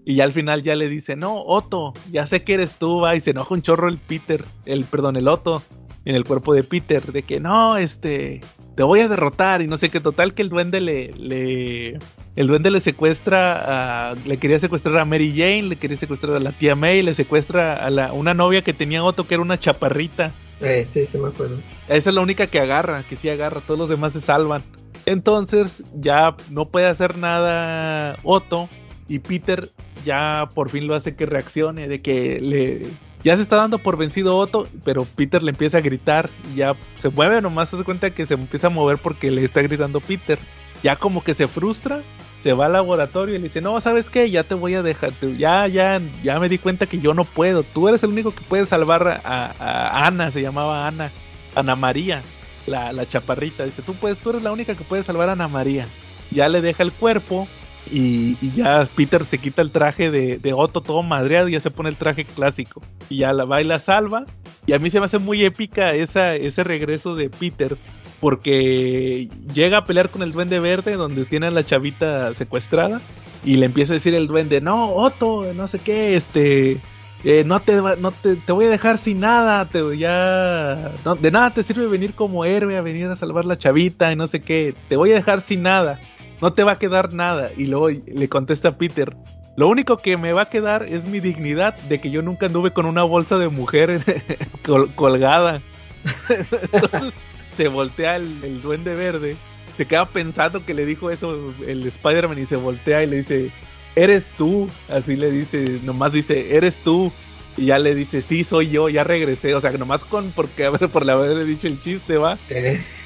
Y 0.04 0.16
ya 0.16 0.24
al 0.24 0.32
final 0.32 0.62
ya 0.62 0.74
le 0.74 0.88
dice, 0.88 1.16
no, 1.16 1.42
Otto, 1.42 1.92
ya 2.10 2.26
sé 2.26 2.42
que 2.42 2.54
eres 2.54 2.76
tú, 2.76 3.00
va, 3.00 3.14
y 3.14 3.20
se 3.20 3.30
enoja 3.30 3.54
un 3.54 3.62
chorro 3.62 3.88
el 3.88 3.98
Peter, 3.98 4.44
el, 4.66 4.84
perdón, 4.84 5.16
el 5.16 5.28
Otto, 5.28 5.62
en 6.04 6.16
el 6.16 6.24
cuerpo 6.24 6.54
de 6.54 6.64
Peter, 6.64 7.00
de 7.12 7.22
que 7.22 7.38
no, 7.38 7.76
este, 7.76 8.40
te 8.74 8.82
voy 8.82 9.00
a 9.00 9.08
derrotar, 9.08 9.62
y 9.62 9.68
no 9.68 9.76
sé 9.76 9.90
qué, 9.90 10.00
total 10.00 10.34
que 10.34 10.42
el 10.42 10.48
duende 10.48 10.80
le, 10.80 11.12
le, 11.12 11.98
el 12.34 12.46
duende 12.46 12.70
le 12.70 12.80
secuestra, 12.80 14.10
a, 14.10 14.14
le 14.26 14.38
quería 14.38 14.58
secuestrar 14.58 14.98
a 14.98 15.04
Mary 15.04 15.32
Jane, 15.36 15.64
le 15.64 15.76
quería 15.76 15.96
secuestrar 15.96 16.34
a 16.34 16.40
la 16.40 16.52
tía 16.52 16.74
May, 16.74 17.02
le 17.02 17.14
secuestra 17.14 17.74
a 17.74 17.90
la, 17.90 18.12
una 18.12 18.32
novia 18.32 18.62
que 18.62 18.72
tenía 18.72 19.04
Otto 19.04 19.26
que 19.26 19.34
era 19.34 19.42
una 19.42 19.58
chaparrita. 19.58 20.32
Eh, 20.60 20.86
sí, 20.92 21.06
sí 21.10 21.18
me 21.18 21.28
acuerdo. 21.28 21.56
Esa 21.88 22.10
es 22.10 22.14
la 22.14 22.20
única 22.20 22.46
que 22.46 22.60
agarra, 22.60 23.02
que 23.02 23.16
sí 23.16 23.28
agarra, 23.28 23.60
todos 23.60 23.78
los 23.78 23.90
demás 23.90 24.12
se 24.12 24.20
salvan. 24.20 24.62
Entonces 25.04 25.82
ya 25.94 26.36
no 26.50 26.68
puede 26.68 26.86
hacer 26.86 27.18
nada 27.18 28.16
Otto 28.22 28.68
y 29.08 29.18
Peter 29.18 29.68
ya 30.04 30.48
por 30.54 30.70
fin 30.70 30.86
lo 30.86 30.94
hace 30.94 31.14
que 31.14 31.26
reaccione, 31.26 31.88
de 31.88 32.00
que 32.00 32.40
le... 32.40 32.86
Ya 33.24 33.36
se 33.36 33.42
está 33.42 33.54
dando 33.54 33.78
por 33.78 33.96
vencido 33.96 34.36
Otto, 34.36 34.66
pero 34.84 35.04
Peter 35.04 35.42
le 35.42 35.50
empieza 35.50 35.78
a 35.78 35.80
gritar 35.80 36.28
y 36.52 36.56
ya 36.56 36.74
se 37.00 37.08
mueve, 37.08 37.40
nomás 37.40 37.68
se 37.68 37.76
da 37.76 37.84
cuenta 37.84 38.10
que 38.10 38.26
se 38.26 38.34
empieza 38.34 38.66
a 38.66 38.70
mover 38.70 38.98
porque 38.98 39.30
le 39.30 39.44
está 39.44 39.62
gritando 39.62 40.00
Peter. 40.00 40.40
Ya 40.82 40.96
como 40.96 41.22
que 41.22 41.34
se 41.34 41.46
frustra, 41.46 42.00
se 42.42 42.52
va 42.52 42.66
al 42.66 42.72
laboratorio 42.72 43.34
y 43.34 43.38
le 43.38 43.44
dice, 43.44 43.60
no, 43.60 43.80
¿sabes 43.80 44.10
qué? 44.10 44.30
Ya 44.30 44.42
te 44.42 44.54
voy 44.54 44.74
a 44.74 44.82
dejar, 44.82 45.12
ya, 45.38 45.66
ya, 45.68 46.00
ya 46.22 46.40
me 46.40 46.48
di 46.48 46.58
cuenta 46.58 46.86
que 46.86 46.98
yo 46.98 47.14
no 47.14 47.24
puedo, 47.24 47.62
tú 47.62 47.88
eres 47.88 48.02
el 48.02 48.10
único 48.10 48.34
que 48.34 48.42
puede 48.42 48.66
salvar 48.66 49.20
a, 49.24 49.52
a 49.58 50.06
Ana, 50.06 50.30
se 50.30 50.42
llamaba 50.42 50.86
Ana, 50.86 51.10
Ana 51.54 51.76
María, 51.76 52.22
la, 52.66 52.92
la 52.92 53.08
chaparrita, 53.08 53.64
dice, 53.64 53.82
tú 53.82 53.94
puedes, 53.94 54.18
tú 54.18 54.30
eres 54.30 54.42
la 54.42 54.52
única 54.52 54.74
que 54.74 54.84
puede 54.84 55.02
salvar 55.02 55.28
a 55.28 55.32
Ana 55.32 55.48
María. 55.48 55.86
Ya 56.30 56.48
le 56.48 56.60
deja 56.60 56.82
el 56.82 56.92
cuerpo 56.92 57.46
y, 57.90 58.36
y 58.40 58.52
ya 58.56 58.88
Peter 58.96 59.24
se 59.24 59.38
quita 59.38 59.62
el 59.62 59.70
traje 59.70 60.10
de, 60.10 60.38
de 60.38 60.52
Otto 60.52 60.80
todo 60.80 61.02
madreado 61.02 61.48
y 61.48 61.52
ya 61.52 61.60
se 61.60 61.70
pone 61.70 61.90
el 61.90 61.96
traje 61.96 62.24
clásico. 62.24 62.82
Y 63.08 63.18
ya 63.18 63.32
la 63.32 63.44
va 63.44 63.60
y 63.60 63.64
la 63.64 63.78
salva. 63.78 64.24
Y 64.66 64.72
a 64.72 64.78
mí 64.78 64.90
se 64.90 65.00
me 65.00 65.06
hace 65.06 65.18
muy 65.18 65.44
épica 65.44 65.90
esa, 65.90 66.34
ese 66.34 66.62
regreso 66.62 67.14
de 67.14 67.28
Peter. 67.28 67.76
Porque 68.22 69.28
llega 69.52 69.78
a 69.78 69.84
pelear 69.84 70.08
con 70.08 70.22
el 70.22 70.30
duende 70.30 70.60
verde 70.60 70.94
donde 70.94 71.24
tiene 71.24 71.48
a 71.48 71.50
la 71.50 71.64
chavita 71.64 72.32
secuestrada. 72.34 73.00
Y 73.44 73.56
le 73.56 73.66
empieza 73.66 73.92
a 73.92 73.94
decir 73.94 74.14
el 74.14 74.28
duende, 74.28 74.60
no, 74.60 74.94
Otto, 74.94 75.52
no 75.52 75.66
sé 75.66 75.80
qué, 75.80 76.14
este... 76.14 76.78
eh, 77.24 77.42
no 77.44 77.58
te 77.58 77.74
no 77.74 78.12
te, 78.12 78.36
te 78.36 78.52
voy 78.52 78.66
a 78.66 78.70
dejar 78.70 78.98
sin 78.98 79.18
nada, 79.18 79.64
te 79.64 79.80
ya 79.98 80.92
no, 81.04 81.16
de 81.16 81.30
nada 81.32 81.50
te 81.50 81.64
sirve 81.64 81.88
venir 81.88 82.14
como 82.14 82.44
héroe 82.44 82.78
a 82.78 82.82
venir 82.82 83.06
a 83.08 83.16
salvar 83.16 83.44
la 83.44 83.58
chavita 83.58 84.12
y 84.12 84.16
no 84.16 84.28
sé 84.28 84.40
qué, 84.40 84.74
te 84.88 84.96
voy 84.96 85.10
a 85.10 85.16
dejar 85.16 85.40
sin 85.40 85.62
nada, 85.62 85.98
no 86.40 86.52
te 86.52 86.62
va 86.62 86.72
a 86.72 86.78
quedar 86.78 87.12
nada. 87.12 87.50
Y 87.56 87.66
luego 87.66 87.88
le 87.90 88.28
contesta 88.28 88.68
a 88.68 88.78
Peter, 88.78 89.16
lo 89.56 89.66
único 89.66 89.96
que 89.96 90.16
me 90.16 90.32
va 90.32 90.42
a 90.42 90.48
quedar 90.48 90.84
es 90.84 91.04
mi 91.04 91.18
dignidad 91.18 91.76
de 91.88 92.00
que 92.00 92.12
yo 92.12 92.22
nunca 92.22 92.46
anduve 92.46 92.70
con 92.72 92.86
una 92.86 93.02
bolsa 93.02 93.38
de 93.38 93.48
mujer 93.48 94.00
col- 94.64 94.90
colgada. 94.94 95.60
Entonces 96.72 97.12
se 97.56 97.68
voltea 97.68 98.16
el, 98.16 98.42
el 98.42 98.60
duende 98.60 98.94
verde, 98.94 99.36
se 99.76 99.86
queda 99.86 100.04
pensando 100.04 100.64
que 100.64 100.74
le 100.74 100.84
dijo 100.84 101.10
eso 101.10 101.52
el 101.66 101.86
Spider-Man 101.86 102.38
y 102.38 102.46
se 102.46 102.56
voltea 102.56 103.02
y 103.02 103.06
le 103.06 103.16
dice, 103.18 103.50
eres 103.96 104.24
tú, 104.36 104.68
así 104.90 105.16
le 105.16 105.30
dice, 105.30 105.80
nomás 105.82 106.12
dice, 106.12 106.56
eres 106.56 106.74
tú. 106.82 107.12
Y 107.56 107.66
ya 107.66 107.78
le 107.78 107.94
dice, 107.94 108.22
sí, 108.22 108.44
soy 108.44 108.70
yo, 108.70 108.88
ya 108.88 109.04
regresé. 109.04 109.54
O 109.54 109.60
sea, 109.60 109.70
nomás 109.72 110.04
con, 110.04 110.30
porque, 110.32 110.64
a 110.64 110.70
ver, 110.70 110.88
por 110.88 111.08
haberle 111.08 111.44
dicho 111.44 111.66
el 111.66 111.80
chiste, 111.80 112.16
va. 112.16 112.38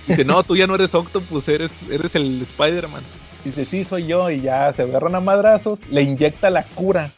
Dice, 0.06 0.24
no, 0.24 0.44
tú 0.44 0.56
ya 0.56 0.68
no 0.68 0.76
eres 0.76 0.94
Octopus, 0.94 1.48
eres, 1.48 1.72
eres 1.90 2.14
el 2.14 2.42
Spider-Man. 2.42 3.02
Dice, 3.44 3.64
sí, 3.64 3.84
soy 3.84 4.06
yo. 4.06 4.30
Y 4.30 4.42
ya 4.42 4.72
se 4.72 4.82
agarran 4.82 5.16
a 5.16 5.20
madrazos, 5.20 5.80
le 5.90 6.02
inyecta 6.02 6.50
la 6.50 6.62
cura. 6.62 7.10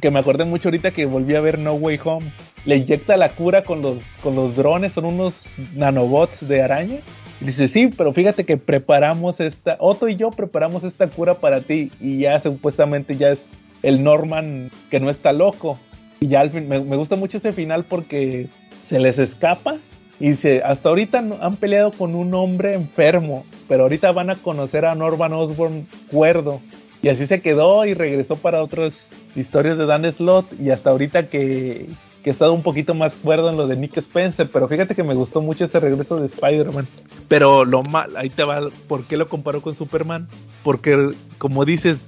Que, 0.00 0.10
me 0.10 0.18
acordé 0.18 0.44
mucho 0.44 0.68
ahorita 0.68 0.90
que 0.90 1.06
volví 1.06 1.34
a 1.34 1.40
ver 1.40 1.58
No 1.58 1.74
Way 1.74 2.00
Home. 2.04 2.32
Le 2.64 2.76
inyecta 2.76 3.16
la 3.16 3.30
cura 3.30 3.64
con 3.64 3.82
los, 3.82 3.98
con 4.22 4.34
los 4.34 4.56
drones, 4.56 4.92
son 4.92 5.04
unos 5.04 5.34
nanobots 5.74 6.46
de 6.46 6.62
araña. 6.62 6.96
Y 7.40 7.46
dice, 7.46 7.68
sí, 7.68 7.88
pero 7.96 8.12
fíjate 8.12 8.44
que 8.44 8.56
preparamos 8.56 9.40
esta, 9.40 9.76
Otto 9.80 10.08
y 10.08 10.16
yo 10.16 10.30
preparamos 10.30 10.84
esta 10.84 11.08
cura 11.08 11.34
para 11.34 11.60
ti. 11.60 11.90
Y 12.00 12.20
ya 12.20 12.40
supuestamente 12.40 13.16
ya 13.16 13.30
es 13.30 13.44
el 13.82 14.02
Norman 14.02 14.70
que 14.90 15.00
no 15.00 15.10
está 15.10 15.32
loco. 15.32 15.78
Y 16.20 16.28
ya 16.28 16.40
al 16.40 16.50
fin, 16.50 16.68
me, 16.68 16.80
me 16.80 16.96
gusta 16.96 17.16
mucho 17.16 17.38
ese 17.38 17.52
final 17.52 17.84
porque 17.84 18.48
se 18.86 18.98
les 18.98 19.18
escapa 19.18 19.78
y 20.20 20.30
dice, 20.30 20.62
hasta 20.64 20.88
ahorita 20.88 21.24
han 21.40 21.56
peleado 21.56 21.90
con 21.90 22.14
un 22.14 22.32
hombre 22.34 22.74
enfermo, 22.74 23.44
pero 23.68 23.82
ahorita 23.84 24.12
van 24.12 24.30
a 24.30 24.36
conocer 24.36 24.84
a 24.84 24.94
Norman 24.94 25.32
Osborn 25.32 25.88
cuerdo. 26.10 26.60
Y 27.04 27.10
así 27.10 27.26
se 27.26 27.42
quedó 27.42 27.84
y 27.84 27.92
regresó 27.92 28.36
para 28.36 28.62
otras 28.62 28.94
historias 29.36 29.76
de 29.76 29.84
Dan 29.84 30.10
Slott 30.10 30.46
y 30.58 30.70
hasta 30.70 30.88
ahorita 30.88 31.28
que, 31.28 31.90
que 32.22 32.30
he 32.30 32.32
estado 32.32 32.54
un 32.54 32.62
poquito 32.62 32.94
más 32.94 33.14
cuerdo 33.14 33.50
en 33.50 33.58
lo 33.58 33.66
de 33.66 33.76
Nick 33.76 33.98
Spencer, 33.98 34.48
pero 34.50 34.68
fíjate 34.68 34.94
que 34.94 35.02
me 35.02 35.12
gustó 35.12 35.42
mucho 35.42 35.66
este 35.66 35.80
regreso 35.80 36.16
de 36.16 36.24
Spider-Man. 36.24 36.86
Pero 37.28 37.66
lo 37.66 37.82
mal, 37.82 38.16
ahí 38.16 38.30
te 38.30 38.42
va, 38.42 38.70
¿por 38.88 39.04
qué 39.04 39.18
lo 39.18 39.28
comparó 39.28 39.60
con 39.60 39.74
Superman? 39.74 40.28
Porque 40.62 41.10
como 41.36 41.66
dices, 41.66 41.98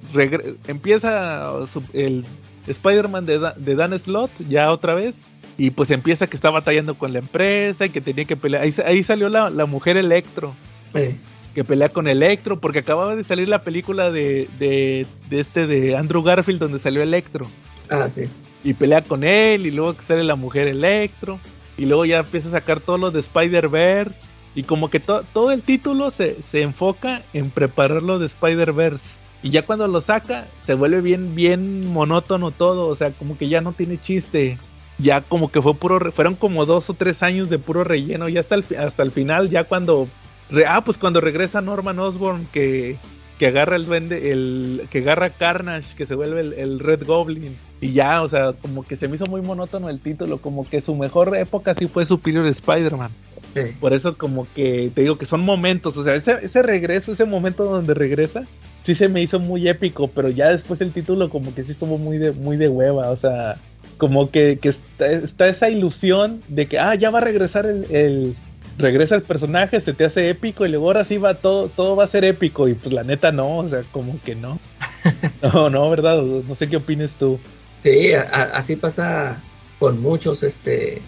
empieza 0.67 1.45
el 1.93 2.25
Spider-Man 2.67 3.27
de, 3.27 3.53
de 3.55 3.75
Dan 3.75 3.99
Slott 3.99 4.31
ya 4.49 4.73
otra 4.73 4.95
vez 4.95 5.15
y 5.59 5.73
pues 5.73 5.91
empieza 5.91 6.27
que 6.27 6.37
está 6.37 6.49
batallando 6.49 6.97
con 6.97 7.13
la 7.13 7.19
empresa 7.19 7.85
y 7.85 7.91
que 7.91 8.01
tenía 8.01 8.25
que 8.25 8.37
pelear. 8.39 8.63
Ahí, 8.63 8.75
ahí 8.87 9.05
salió 9.05 9.29
la, 9.29 9.51
la, 9.51 9.67
mujer 9.67 9.99
Electro. 9.99 10.55
Sí. 10.95 11.21
Que 11.57 11.65
pelea 11.65 11.89
con 11.89 12.07
Electro, 12.07 12.61
porque 12.61 12.81
acababa 12.81 13.17
de 13.17 13.25
salir 13.25 13.49
la 13.49 13.63
película 13.63 14.11
de, 14.11 14.47
de, 14.59 15.07
de, 15.31 15.41
este 15.41 15.67
de 15.67 15.97
Andrew 15.97 16.23
Garfield 16.23 16.61
donde 16.61 16.79
salió 16.79 17.03
Electro. 17.03 17.47
Ah, 17.89 18.11
sí. 18.11 18.25
Y 18.63 18.75
pelea 18.75 19.01
con 19.01 19.25
él, 19.25 19.65
y 19.65 19.71
luego 19.71 19.97
sale 20.07 20.23
la 20.23 20.37
mujer 20.37 20.69
Electro, 20.69 21.41
y 21.79 21.87
luego 21.87 22.05
ya 22.05 22.19
empieza 22.19 22.49
a 22.49 22.51
sacar 22.51 22.81
todos 22.81 23.01
los 23.01 23.15
de 23.15 23.21
Spider-Verse. 23.21 24.15
Y 24.55 24.65
como 24.65 24.91
que 24.91 25.01
to, 25.01 25.23
todo 25.33 25.51
el 25.51 25.63
título 25.63 26.11
se, 26.11 26.43
se 26.43 26.61
enfoca 26.61 27.23
en 27.33 27.49
prepararlo 27.49 28.19
de 28.19 28.27
Spider-Verse. 28.27 29.05
Y 29.43 29.49
ya 29.49 29.63
cuando 29.63 29.87
lo 29.87 30.03
saca, 30.03 30.49
se 30.67 30.75
vuelve 30.75 31.01
bien, 31.01 31.35
bien 31.35 31.91
monótono 31.91 32.51
todo. 32.51 32.87
O 32.87 32.97
sea, 32.97 33.13
como 33.13 33.39
que 33.39 33.49
ya 33.49 33.63
no 33.63 33.73
tiene 33.73 33.99
chiste 33.99 34.59
ya 34.99 35.21
como 35.21 35.51
que 35.51 35.61
fue 35.61 35.75
puro, 35.75 36.13
fueron 36.13 36.35
como 36.35 36.65
dos 36.65 36.89
o 36.91 36.95
tres 36.95 37.23
años 37.23 37.51
de 37.51 37.59
puro 37.59 37.85
relleno, 37.85 38.29
ya 38.29 38.41
hasta 38.41 38.55
el, 38.55 38.65
hasta 38.79 39.03
el 39.03 39.11
final, 39.11 39.51
ya 39.51 39.65
cuando, 39.65 40.09
ah, 40.67 40.83
pues 40.85 40.99
cuando 40.99 41.21
regresa 41.21 41.61
Norman 41.61 41.99
Osborn 41.99 42.47
que, 42.53 42.97
que 43.39 43.47
agarra 43.47 43.77
el 43.77 43.87
duende, 43.87 44.31
el, 44.31 44.87
que 44.91 44.99
agarra 44.99 45.31
Carnage, 45.31 45.95
que 45.97 46.07
se 46.07 46.15
vuelve 46.15 46.41
el, 46.41 46.53
el, 46.55 46.79
Red 46.81 47.05
Goblin, 47.05 47.57
y 47.81 47.93
ya, 47.93 48.23
o 48.23 48.29
sea, 48.29 48.53
como 48.55 48.83
que 48.83 48.97
se 48.97 49.09
me 49.09 49.17
hizo 49.17 49.27
muy 49.27 49.43
monótono 49.43 49.89
el 49.89 50.01
título, 50.01 50.39
como 50.39 50.69
que 50.69 50.81
su 50.81 50.95
mejor 50.95 51.37
época 51.37 51.75
sí 51.75 51.87
fue 51.87 52.07
Superior 52.07 52.47
Spider-Man. 52.47 53.11
Sí. 53.55 53.61
Por 53.81 53.95
eso 53.95 54.19
como 54.19 54.47
que 54.55 54.91
te 54.95 55.03
digo 55.03 55.17
que 55.17 55.27
son 55.27 55.43
momentos, 55.43 55.97
o 55.97 56.05
sea, 56.05 56.15
ese, 56.15 56.39
ese 56.43 56.63
regreso, 56.63 57.13
ese 57.13 57.25
momento 57.25 57.65
donde 57.65 57.95
regresa, 57.95 58.43
sí 58.83 58.95
se 58.95 59.09
me 59.09 59.23
hizo 59.23 59.39
muy 59.39 59.69
épico, 59.69 60.09
pero 60.09 60.29
ya 60.29 60.51
después 60.51 60.81
el 60.81 60.93
título 60.93 61.29
como 61.29 61.55
que 61.55 61.65
sí 61.65 61.73
estuvo 61.73 61.99
muy 61.99 62.19
de, 62.19 62.33
muy 62.33 62.57
de 62.57 62.69
hueva, 62.69 63.11
o 63.11 63.17
sea, 63.17 63.57
como 63.99 64.31
que, 64.31 64.59
que 64.59 64.71
está, 64.71 65.11
está, 65.11 65.49
esa 65.49 65.69
ilusión 65.69 66.43
de 66.49 66.67
que, 66.67 66.79
ah, 66.79 66.95
ya 66.95 67.11
va 67.11 67.19
a 67.19 67.23
regresar 67.23 67.67
el, 67.67 67.85
el, 67.91 68.37
regresa 68.79 69.15
el 69.15 69.23
personaje, 69.23 69.81
se 69.81 69.95
te 69.95 70.05
hace 70.05 70.31
épico 70.31 70.67
y 70.67 70.69
luego 70.69 70.87
ahora 70.87 71.05
sí 71.05 71.19
va 71.19 71.35
todo, 71.35 71.69
todo 71.69 71.97
va 71.97 72.05
a 72.05 72.09
ser 72.09 72.25
épico 72.25 72.69
y 72.69 72.75
pues 72.75 72.93
la 72.93 73.05
neta 73.05 73.33
no, 73.33 73.59
o 73.59 73.69
sea, 73.69 73.83
como 73.93 74.21
que 74.23 74.35
no. 74.35 74.59
No, 75.41 75.71
no, 75.71 75.89
¿verdad? 75.89 76.21
No 76.21 76.55
sé 76.57 76.69
qué 76.69 76.79
opines 76.79 77.11
tú. 77.19 77.39
Sí, 77.85 78.13
a, 78.13 78.23
así 78.55 78.75
pasa 78.75 79.41
con 79.79 80.03
muchos, 80.03 80.43
este, 80.43 81.01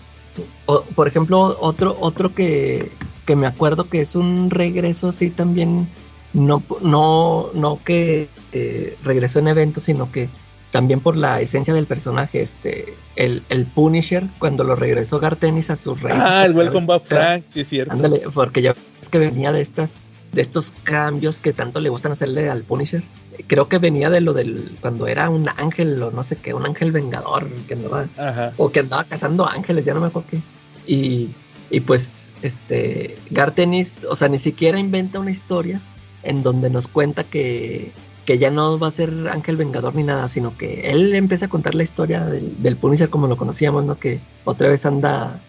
o, 0.66 0.82
por 0.82 1.09
ejemplo, 1.09 1.57
otro, 1.61 1.97
otro 2.01 2.35
que, 2.35 2.93
que 3.27 3.36
me 3.36 3.47
acuerdo 3.47 3.89
que 3.89 4.01
es 4.01 4.15
un 4.15 4.51
regreso, 4.51 5.12
sí, 5.12 5.31
también, 5.31 5.89
no, 6.32 6.62
no, 6.82 7.51
no 7.55 7.81
que 7.85 8.28
eh, 8.53 8.97
regresó 9.03 9.39
en 9.39 9.49
eventos, 9.49 9.85
sino 9.85 10.12
que 10.12 10.28
también 10.70 11.01
por 11.01 11.16
la 11.16 11.40
esencia 11.40 11.73
del 11.73 11.86
personaje, 11.86 12.43
este, 12.43 12.95
el, 13.16 13.43
el 13.49 13.66
Punisher, 13.66 14.27
cuando 14.39 14.65
lo 14.65 14.77
regresó 14.77 15.19
Gartenis 15.19 15.70
a 15.70 15.77
sus 15.77 16.03
raíces. 16.03 16.24
Ah, 16.24 16.45
el 16.45 16.55
Welcome 16.55 16.86
Back 16.86 17.07
Frank, 17.07 17.45
sí 17.53 17.61
es 17.61 17.69
cierto. 17.69 17.93
Ándale, 17.93 18.23
porque 18.35 18.61
ya 18.62 18.74
es 19.01 19.09
que 19.09 19.19
venía 19.19 19.53
de 19.53 19.61
estas, 19.61 20.11
de 20.32 20.43
estos 20.43 20.73
cambios 20.82 21.40
que 21.40 21.53
tanto 21.53 21.81
le 21.81 21.89
gustan 21.89 22.12
hacerle 22.12 22.51
al 22.51 22.62
Punisher. 22.65 23.03
Creo 23.47 23.69
que 23.69 23.78
venía 23.78 24.11
de 24.11 24.20
lo 24.20 24.35
del, 24.35 24.77
cuando 24.81 25.07
era 25.07 25.31
un 25.31 25.49
ángel 25.49 26.03
o 26.03 26.11
no 26.11 26.23
sé 26.24 26.36
qué, 26.36 26.53
un 26.53 26.66
ángel 26.66 26.93
vengador, 26.93 27.49
que 27.66 27.74
andaba, 27.74 28.07
Ajá. 28.19 28.53
o 28.57 28.70
que 28.70 28.81
andaba 28.81 29.05
cazando 29.05 29.49
ángeles, 29.49 29.85
ya 29.85 29.95
no 29.95 30.01
me 30.01 30.09
acuerdo 30.09 30.28
qué. 30.31 30.40
Y, 30.86 31.31
y 31.70 31.81
pues, 31.81 32.32
este, 32.43 33.16
Gartenis, 33.31 34.05
o 34.05 34.16
sea, 34.16 34.28
ni 34.28 34.39
siquiera 34.39 34.78
inventa 34.78 35.19
una 35.19 35.31
historia 35.31 35.81
en 36.23 36.43
donde 36.43 36.69
nos 36.69 36.89
cuenta 36.89 37.24
que 37.24 37.93
que 38.29 38.37
ya 38.37 38.51
no 38.51 38.79
va 38.79 38.89
a 38.89 38.91
ser 38.91 39.11
Ángel 39.33 39.57
Vengador 39.57 39.95
ni 39.95 40.03
nada, 40.03 40.29
sino 40.29 40.55
que 40.55 40.91
él 40.91 41.15
empieza 41.15 41.47
a 41.47 41.49
contar 41.49 41.75
la 41.75 41.83
historia 41.83 42.27
del, 42.27 42.77
Punisher 42.77 43.09
como 43.09 43.27
lo 43.27 43.39
conocíamos, 43.39 43.87
¿no? 43.87 43.99
Que 43.99 44.21
otra 44.45 44.69
vez 44.69 44.85
anda 44.85 45.41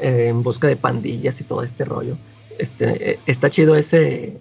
eh, 0.00 0.26
en 0.30 0.42
busca 0.42 0.66
de 0.66 0.74
pandillas 0.74 1.40
y 1.40 1.44
todo 1.44 1.62
este 1.62 1.84
rollo. 1.84 2.16
Este, 2.58 3.12
eh, 3.12 3.20
está 3.26 3.50
chido 3.50 3.76
ese, 3.76 4.40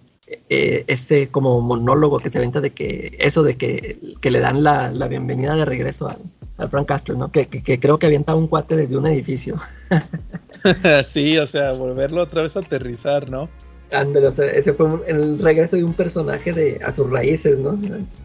eh, 0.50 0.86
ese 0.88 1.30
como 1.30 1.62
monólogo 1.62 2.18
que 2.18 2.32
se 2.32 2.40
venta 2.40 2.62
de 2.62 2.72
que 2.72 3.16
eso 3.20 3.44
de 3.44 3.58
que, 3.58 4.00
que 4.20 4.32
le 4.32 4.40
dan 4.40 4.64
la, 4.64 4.90
la, 4.90 5.08
bienvenida 5.08 5.56
de 5.56 5.64
regreso 5.64 6.10
al, 6.10 6.18
al 6.58 6.70
Frank 6.72 6.88
Castle, 6.88 7.18
¿no? 7.18 7.32
Que, 7.32 7.46
que, 7.46 7.62
que, 7.62 7.80
creo 7.80 8.00
que 8.00 8.08
avienta 8.08 8.34
un 8.34 8.48
cuate 8.48 8.76
desde 8.76 8.98
un 8.98 9.06
edificio. 9.06 9.58
sí, 11.10 11.38
o 11.38 11.46
sea, 11.46 11.74
volverlo 11.74 12.24
otra 12.24 12.42
vez 12.42 12.56
a 12.56 12.62
aterrizar, 12.62 13.30
¿no? 13.30 13.50
Ándale, 13.94 14.28
o 14.28 14.32
sea, 14.32 14.46
ese 14.46 14.74
fue 14.74 14.88
un, 14.88 15.02
el 15.08 15.40
regreso 15.40 15.76
de 15.76 15.84
un 15.84 15.94
personaje 15.94 16.52
de 16.52 16.80
a 16.84 16.92
sus 16.92 17.10
raíces, 17.10 17.60
¿no? 17.60 17.78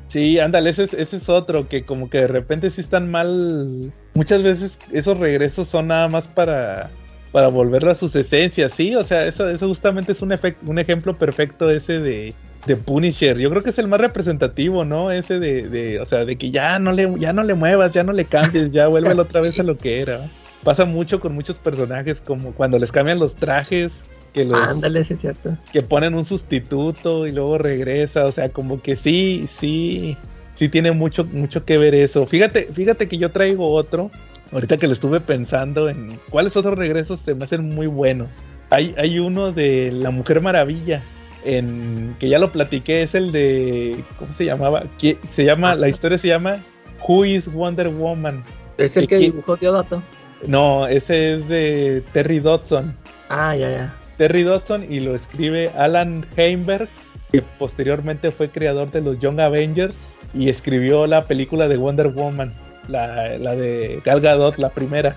Sí, 0.08 0.38
ándale, 0.38 0.70
ese, 0.70 0.84
ese 0.84 1.16
es 1.16 1.28
otro, 1.28 1.68
que 1.68 1.84
como 1.84 2.08
que 2.08 2.18
de 2.18 2.28
repente 2.28 2.70
sí 2.70 2.80
están 2.80 3.10
mal. 3.10 3.92
Muchas 4.14 4.42
veces 4.42 4.72
esos 4.92 5.18
regresos 5.18 5.68
son 5.68 5.88
nada 5.88 6.08
más 6.08 6.26
para, 6.26 6.90
para 7.32 7.48
volverlo 7.48 7.90
a 7.90 7.94
sus 7.94 8.16
esencias, 8.16 8.72
sí, 8.72 8.94
o 8.94 9.04
sea, 9.04 9.18
eso, 9.26 9.48
eso 9.48 9.68
justamente 9.68 10.12
es 10.12 10.22
un, 10.22 10.32
un 10.66 10.78
ejemplo 10.78 11.18
perfecto 11.18 11.70
ese 11.70 11.94
de, 11.94 12.34
de 12.66 12.76
Punisher. 12.76 13.36
Yo 13.38 13.50
creo 13.50 13.62
que 13.62 13.70
es 13.70 13.78
el 13.78 13.88
más 13.88 14.00
representativo, 14.00 14.84
¿no? 14.84 15.10
Ese 15.10 15.38
de, 15.38 15.68
de, 15.68 16.00
o 16.00 16.06
sea, 16.06 16.20
de 16.20 16.36
que 16.36 16.50
ya 16.50 16.78
no 16.78 16.92
le, 16.92 17.12
ya 17.18 17.32
no 17.32 17.42
le 17.42 17.54
muevas, 17.54 17.92
ya 17.92 18.02
no 18.02 18.12
le 18.12 18.24
cambies, 18.24 18.72
ya 18.72 18.88
vuelve 18.88 19.12
otra 19.20 19.40
vez 19.40 19.58
a 19.60 19.62
lo 19.62 19.76
que 19.76 20.00
era. 20.00 20.28
Pasa 20.64 20.84
mucho 20.84 21.20
con 21.20 21.34
muchos 21.34 21.56
personajes, 21.56 22.20
como 22.20 22.52
cuando 22.52 22.78
les 22.78 22.90
cambian 22.90 23.18
los 23.18 23.36
trajes, 23.36 23.92
que 24.38 24.44
los, 24.44 24.60
Ándale, 24.60 25.02
sí 25.04 25.14
es 25.14 25.20
cierto. 25.20 25.56
que 25.72 25.82
ponen 25.82 26.14
un 26.14 26.24
sustituto 26.24 27.26
y 27.26 27.32
luego 27.32 27.58
regresa, 27.58 28.24
o 28.24 28.32
sea, 28.32 28.48
como 28.50 28.80
que 28.80 28.94
sí, 28.94 29.48
sí, 29.58 30.16
sí 30.54 30.68
tiene 30.68 30.92
mucho, 30.92 31.24
mucho 31.24 31.64
que 31.64 31.76
ver 31.76 31.94
eso. 31.94 32.26
Fíjate, 32.26 32.64
fíjate 32.72 33.08
que 33.08 33.16
yo 33.16 33.30
traigo 33.30 33.72
otro, 33.72 34.10
ahorita 34.52 34.76
que 34.76 34.86
lo 34.86 34.92
estuve 34.92 35.20
pensando 35.20 35.88
en 35.88 36.08
cuáles 36.30 36.56
otros 36.56 36.78
regresos 36.78 37.20
se 37.24 37.34
me 37.34 37.44
hacen 37.44 37.74
muy 37.74 37.88
buenos. 37.88 38.28
Hay, 38.70 38.94
hay 38.96 39.18
uno 39.18 39.50
de 39.50 39.90
La 39.92 40.10
Mujer 40.10 40.40
Maravilla, 40.40 41.02
en 41.44 42.16
que 42.20 42.28
ya 42.28 42.38
lo 42.38 42.50
platiqué, 42.50 43.02
es 43.02 43.14
el 43.14 43.32
de, 43.32 44.04
¿cómo 44.18 44.34
se 44.34 44.44
llamaba? 44.44 44.84
Que, 44.98 45.18
se 45.34 45.44
llama, 45.44 45.74
la 45.74 45.88
historia 45.88 46.18
se 46.18 46.28
llama 46.28 46.58
Who 47.06 47.24
is 47.24 47.52
Wonder 47.52 47.88
Woman. 47.88 48.44
Es 48.76 48.96
el 48.96 49.08
que 49.08 49.16
dibujó 49.16 49.56
Teodato. 49.56 50.02
No, 50.46 50.86
ese 50.86 51.34
es 51.34 51.48
de 51.48 52.04
Terry 52.12 52.38
Dodson. 52.38 52.94
Ah, 53.28 53.56
ya, 53.56 53.70
ya. 53.70 53.94
Terry 54.18 54.42
Dodson 54.42 54.92
y 54.92 55.00
lo 55.00 55.14
escribe 55.14 55.70
Alan 55.76 56.26
Heimberg, 56.36 56.88
que 57.30 57.40
posteriormente 57.40 58.30
fue 58.30 58.50
creador 58.50 58.90
de 58.90 59.00
los 59.00 59.18
Young 59.20 59.40
Avengers 59.40 59.96
y 60.34 60.50
escribió 60.50 61.06
la 61.06 61.22
película 61.22 61.68
de 61.68 61.76
Wonder 61.76 62.08
Woman, 62.08 62.50
la, 62.88 63.38
la 63.38 63.54
de 63.54 64.02
Gal 64.04 64.20
Gadot, 64.20 64.58
la 64.58 64.68
primera. 64.70 65.14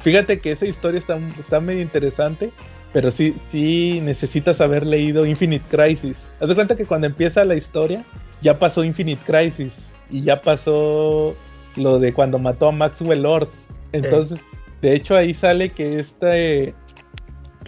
Fíjate 0.00 0.40
que 0.40 0.52
esa 0.52 0.64
historia 0.64 0.98
está, 0.98 1.18
está 1.38 1.60
medio 1.60 1.82
interesante, 1.82 2.50
pero 2.92 3.10
sí, 3.10 3.36
sí 3.52 4.00
necesitas 4.02 4.60
haber 4.60 4.86
leído 4.86 5.26
Infinite 5.26 5.64
Crisis. 5.68 6.16
Haz 6.40 6.48
de 6.48 6.54
cuenta 6.54 6.76
que 6.76 6.86
cuando 6.86 7.06
empieza 7.06 7.44
la 7.44 7.56
historia, 7.56 8.04
ya 8.40 8.58
pasó 8.58 8.82
Infinite 8.82 9.20
Crisis 9.26 9.72
y 10.10 10.22
ya 10.22 10.40
pasó 10.40 11.36
lo 11.76 11.98
de 11.98 12.12
cuando 12.12 12.38
mató 12.38 12.68
a 12.68 12.72
Maxwell 12.72 13.22
Lord. 13.22 13.48
Entonces, 13.92 14.40
de 14.80 14.94
hecho, 14.94 15.16
ahí 15.16 15.34
sale 15.34 15.70
que 15.70 16.00
este 16.00 16.74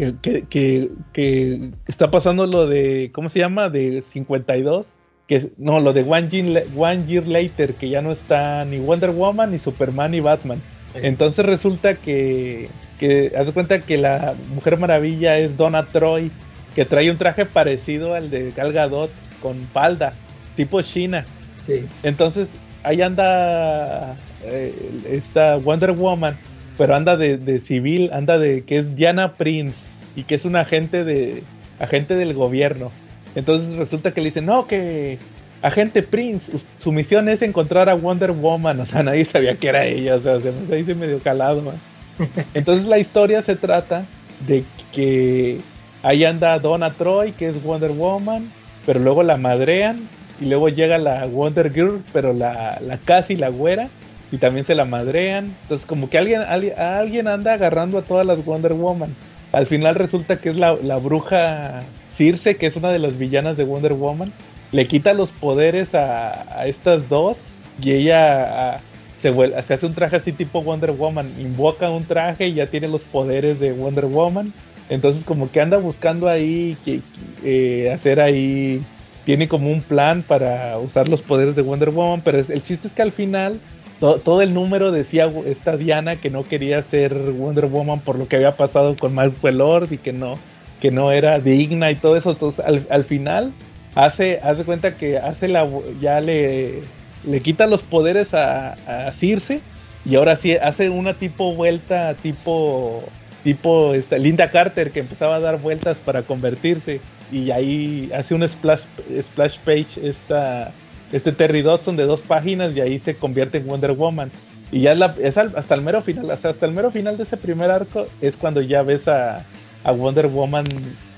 que, 0.00 0.14
que, 0.22 0.42
que, 0.48 0.90
que, 1.12 1.70
está 1.86 2.10
pasando 2.10 2.46
lo 2.46 2.66
de, 2.66 3.10
¿cómo 3.12 3.28
se 3.28 3.38
llama? 3.38 3.68
De 3.68 4.02
52, 4.12 4.86
que 5.26 5.50
no, 5.58 5.78
lo 5.78 5.92
de 5.92 6.02
One 6.02 6.30
Year, 6.30 6.64
One 6.74 7.06
Year 7.06 7.26
Later, 7.26 7.74
que 7.74 7.90
ya 7.90 8.00
no 8.00 8.10
está 8.10 8.64
ni 8.64 8.78
Wonder 8.78 9.10
Woman, 9.10 9.52
ni 9.52 9.58
Superman, 9.58 10.12
ni 10.12 10.20
Batman. 10.20 10.58
Entonces 10.94 11.44
resulta 11.44 11.94
que, 11.96 12.68
que, 12.98 13.30
haz 13.36 13.46
de 13.46 13.52
cuenta 13.52 13.78
que 13.78 13.98
la 13.98 14.34
Mujer 14.54 14.78
Maravilla 14.78 15.36
es 15.38 15.56
Donna 15.56 15.86
Troy, 15.86 16.30
que 16.74 16.84
trae 16.84 17.10
un 17.10 17.18
traje 17.18 17.44
parecido 17.44 18.14
al 18.14 18.30
de 18.30 18.50
Gal 18.50 18.72
Gadot, 18.72 19.10
con 19.42 19.56
falda, 19.66 20.12
tipo 20.56 20.80
China. 20.82 21.24
Sí. 21.62 21.84
Entonces 22.02 22.48
ahí 22.82 23.02
anda 23.02 24.16
eh, 24.44 24.74
esta 25.10 25.56
Wonder 25.56 25.92
Woman, 25.92 26.36
pero 26.78 26.96
anda 26.96 27.16
de, 27.16 27.36
de, 27.36 27.60
civil, 27.60 28.10
anda 28.12 28.38
de 28.38 28.64
que 28.64 28.78
es 28.78 28.96
Diana 28.96 29.34
Prince 29.34 29.89
y 30.16 30.24
que 30.24 30.34
es 30.34 30.44
un 30.44 30.56
agente 30.56 31.04
de 31.04 31.42
agente 31.78 32.16
del 32.16 32.34
gobierno. 32.34 32.90
Entonces 33.34 33.76
resulta 33.76 34.12
que 34.12 34.20
le 34.20 34.28
dicen, 34.28 34.46
no, 34.46 34.66
que 34.66 35.18
agente 35.62 36.02
Prince, 36.02 36.50
su 36.78 36.92
misión 36.92 37.28
es 37.28 37.42
encontrar 37.42 37.88
a 37.88 37.94
Wonder 37.94 38.32
Woman. 38.32 38.80
O 38.80 38.86
sea, 38.86 39.02
nadie 39.02 39.24
sabía 39.24 39.54
que 39.54 39.68
era 39.68 39.86
ella, 39.86 40.16
o 40.16 40.20
sea, 40.20 40.40
se 40.40 40.52
me 40.52 40.76
dice 40.76 40.94
medio 40.94 41.18
calado. 41.20 41.62
Entonces 42.54 42.86
la 42.86 42.98
historia 42.98 43.42
se 43.42 43.56
trata 43.56 44.04
de 44.46 44.64
que 44.92 45.60
ahí 46.02 46.24
anda 46.24 46.58
Donna 46.58 46.90
Troy, 46.90 47.32
que 47.32 47.48
es 47.48 47.62
Wonder 47.62 47.92
Woman, 47.92 48.50
pero 48.86 49.00
luego 49.00 49.22
la 49.22 49.36
madrean 49.36 50.00
y 50.40 50.46
luego 50.46 50.68
llega 50.68 50.98
la 50.98 51.26
Wonder 51.26 51.72
Girl, 51.72 52.02
pero 52.12 52.32
la, 52.32 52.78
la 52.84 52.98
casi 52.98 53.36
la 53.36 53.48
güera 53.48 53.88
y 54.32 54.38
también 54.38 54.66
se 54.66 54.74
la 54.74 54.84
madrean. 54.84 55.54
Entonces 55.62 55.86
como 55.86 56.08
que 56.08 56.18
alguien, 56.18 56.42
alguien 56.42 57.28
anda 57.28 57.54
agarrando 57.54 57.98
a 57.98 58.02
todas 58.02 58.26
las 58.26 58.44
Wonder 58.44 58.72
Woman. 58.72 59.14
Al 59.52 59.66
final 59.66 59.96
resulta 59.96 60.36
que 60.36 60.48
es 60.48 60.56
la, 60.56 60.74
bruja 60.98 61.80
Circe, 62.16 62.56
que 62.56 62.66
es 62.66 62.76
una 62.76 62.90
de 62.90 62.98
las 62.98 63.18
villanas 63.18 63.56
de 63.56 63.64
Wonder 63.64 63.94
Woman, 63.94 64.32
le 64.72 64.86
quita 64.86 65.12
los 65.12 65.30
poderes 65.30 65.94
a, 65.94 66.64
estas 66.66 67.08
dos 67.08 67.36
y 67.82 67.92
ella 67.92 68.80
se, 69.20 69.28
hace 69.56 69.86
un 69.86 69.94
traje 69.94 70.16
así 70.16 70.32
tipo 70.32 70.62
Wonder 70.62 70.92
Woman, 70.92 71.28
invoca 71.38 71.90
un 71.90 72.04
traje 72.04 72.48
y 72.48 72.54
ya 72.54 72.66
tiene 72.66 72.86
los 72.88 73.00
poderes 73.00 73.58
de 73.58 73.72
Wonder 73.72 74.06
Woman. 74.06 74.52
Entonces 74.88 75.24
como 75.24 75.50
que 75.50 75.60
anda 75.60 75.78
buscando 75.78 76.28
ahí 76.28 76.76
que, 76.84 77.00
eh, 77.44 77.92
hacer 77.92 78.20
ahí, 78.20 78.82
tiene 79.24 79.48
como 79.48 79.70
un 79.70 79.82
plan 79.82 80.22
para 80.22 80.78
usar 80.78 81.08
los 81.08 81.22
poderes 81.22 81.54
de 81.54 81.62
Wonder 81.62 81.90
Woman, 81.90 82.22
pero 82.24 82.38
el 82.38 82.62
chiste 82.64 82.88
es 82.88 82.94
que 82.94 83.02
al 83.02 83.12
final 83.12 83.60
to, 84.00 84.18
todo 84.18 84.42
el 84.42 84.52
número 84.54 84.90
decía 84.90 85.30
esta 85.46 85.76
Diana 85.76 86.16
que 86.16 86.30
no 86.30 86.42
quería 86.44 86.82
ser 86.82 87.14
Wonder 87.14 87.66
Woman 87.66 88.00
por 88.00 88.18
lo 88.18 88.26
que 88.26 88.36
había 88.36 88.56
pasado 88.56 88.96
con 88.96 89.14
Michael 89.14 89.58
Lord 89.58 89.92
y 89.92 89.98
que 89.98 90.12
no, 90.12 90.34
que 90.80 90.90
no 90.90 91.12
era 91.12 91.38
digna 91.38 91.90
y 91.90 91.96
todo 91.96 92.16
eso. 92.16 92.32
Entonces 92.32 92.64
al, 92.64 92.86
al 92.90 93.04
final 93.04 93.52
hace, 93.94 94.38
hace 94.42 94.64
cuenta 94.64 94.96
que 94.96 95.18
hace 95.18 95.48
la, 95.48 95.68
ya 96.00 96.18
le, 96.20 96.80
le 97.26 97.40
quita 97.40 97.66
los 97.66 97.82
poderes 97.82 98.34
a, 98.34 98.72
a 98.72 99.12
Circe 99.12 99.60
y 100.04 100.16
ahora 100.16 100.36
sí 100.36 100.56
hace 100.56 100.88
una 100.88 101.14
tipo 101.14 101.54
vuelta 101.54 102.14
tipo 102.14 103.04
tipo 103.44 103.94
esta, 103.94 104.18
Linda 104.18 104.50
Carter 104.50 104.90
que 104.90 105.00
empezaba 105.00 105.36
a 105.36 105.40
dar 105.40 105.60
vueltas 105.60 105.98
para 105.98 106.22
convertirse 106.22 107.00
y 107.32 107.50
ahí 107.50 108.10
hace 108.14 108.34
un 108.34 108.46
splash, 108.48 108.82
splash 109.20 109.58
page 109.60 110.08
esta, 110.08 110.72
este 111.12 111.32
Terry 111.32 111.62
Dodson 111.62 111.96
de 111.96 112.04
dos 112.04 112.20
páginas 112.20 112.74
y 112.74 112.80
ahí 112.80 112.98
se 112.98 113.14
convierte 113.14 113.58
en 113.58 113.66
Wonder 113.66 113.92
Woman 113.92 114.30
y 114.72 114.82
ya 114.82 114.92
es, 114.92 115.36
al, 115.36 115.52
hasta 115.56 115.74
el 115.74 115.82
mero 115.82 116.02
final 116.02 116.30
hasta, 116.30 116.50
hasta, 116.50 116.66
el 116.66 116.72
mero 116.72 116.90
final 116.90 117.16
de 117.16 117.24
ese 117.24 117.36
primer 117.36 117.70
arco 117.70 118.06
es 118.20 118.36
cuando 118.36 118.60
ya 118.60 118.82
ves 118.82 119.08
a, 119.08 119.44
a 119.84 119.92
Wonder 119.92 120.28
Woman 120.28 120.66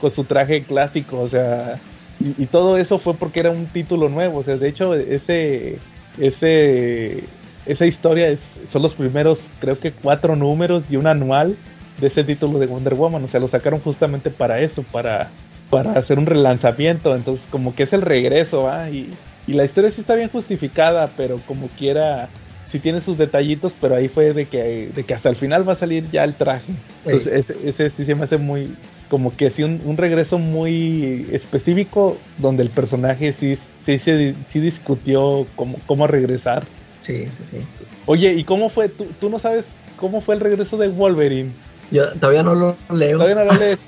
con 0.01 0.11
su 0.11 0.25
traje 0.25 0.63
clásico 0.63 1.21
o 1.21 1.29
sea 1.29 1.79
y, 2.21 2.47
todo 2.47 2.77
eso 2.77 2.99
fue 2.99 3.15
porque 3.15 3.41
era 3.41 3.51
un 3.51 3.67
título 3.67 4.09
nuevo 4.09 4.41
o 4.41 4.45
sea 4.45 4.57
de 4.57 4.69
hecho 4.69 4.95
ese 4.95 5.79
ese 6.19 7.25
esa 7.67 7.87
historia 7.87 8.29
es, 8.29 8.39
son 8.71 8.83
los 8.83 8.95
primeros 8.95 9.41
creo 9.61 9.79
que 9.79 9.93
cuatro 9.93 10.37
números 10.37 10.85
y 10.89 10.97
un 10.97 11.07
anual 11.07 11.57
de 12.03 12.09
ese 12.09 12.25
título 12.25 12.59
de 12.59 12.67
Wonder 12.67 12.95
Woman, 12.95 13.25
o 13.25 13.29
sea, 13.29 13.41
lo 13.41 13.49
sacaron 13.49 13.81
justamente 13.81 14.31
para 14.31 14.61
eso, 14.61 14.83
para, 14.83 15.29
para 15.71 15.93
hacer 15.93 16.19
un 16.19 16.27
relanzamiento, 16.27 17.15
entonces 17.15 17.47
como 17.51 17.75
que 17.75 17.85
es 17.85 17.93
el 17.93 18.03
regreso. 18.03 18.69
Y, 18.91 19.11
y 19.47 19.55
la 19.55 19.65
historia 19.65 19.91
sí 19.91 20.01
está 20.01 20.15
bien 20.15 20.29
justificada, 20.29 21.09
pero 21.17 21.39
como 21.47 21.69
quiera, 21.69 22.29
sí 22.71 22.79
tiene 22.79 23.01
sus 23.01 23.19
detallitos, 23.19 23.73
pero 23.81 23.97
ahí 23.97 24.09
fue 24.09 24.33
de 24.33 24.47
que, 24.47 24.91
de 24.95 25.05
que 25.05 25.15
hasta 25.15 25.29
el 25.29 25.37
final 25.37 25.69
va 25.69 25.73
a 25.73 25.77
salir 25.77 26.11
ya 26.11 26.25
el 26.25 26.35
traje. 26.35 26.73
Entonces 27.05 27.47
sí. 27.47 27.53
ese, 27.53 27.69
ese 27.69 27.91
sí 27.91 28.05
se 28.05 28.15
me 28.15 28.25
hace 28.25 28.39
muy, 28.39 28.75
como 29.09 29.37
que 29.37 29.51
sí, 29.51 29.63
un, 29.63 29.81
un 29.85 29.97
regreso 29.97 30.39
muy 30.39 31.27
específico, 31.33 32.17
donde 32.39 32.63
el 32.63 32.71
personaje 32.71 33.35
sí, 33.39 33.59
sí, 33.85 33.99
sí, 33.99 34.35
sí 34.49 34.61
discutió 34.61 35.47
cómo, 35.57 35.79
cómo 35.87 36.07
regresar. 36.07 36.65
Sí, 37.01 37.27
sí, 37.27 37.45
sí. 37.51 37.59
Oye, 38.07 38.33
¿y 38.35 38.45
cómo 38.45 38.71
fue? 38.71 38.89
¿Tú, 38.89 39.07
tú 39.21 39.29
no 39.29 39.39
sabes 39.39 39.65
cómo 39.97 40.21
fue 40.21 40.37
el 40.37 40.41
regreso 40.41 40.77
de 40.77 40.89
Wolverine? 40.89 41.51
Yo 41.91 42.11
todavía 42.13 42.43
no 42.43 42.55
lo 42.55 42.77
leo. 42.95 43.19
Todavía 43.19 43.35
no 43.35 43.45
lo 43.45 43.59
lees. 43.59 43.81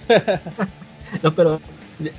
no, 1.22 1.34
pero 1.34 1.60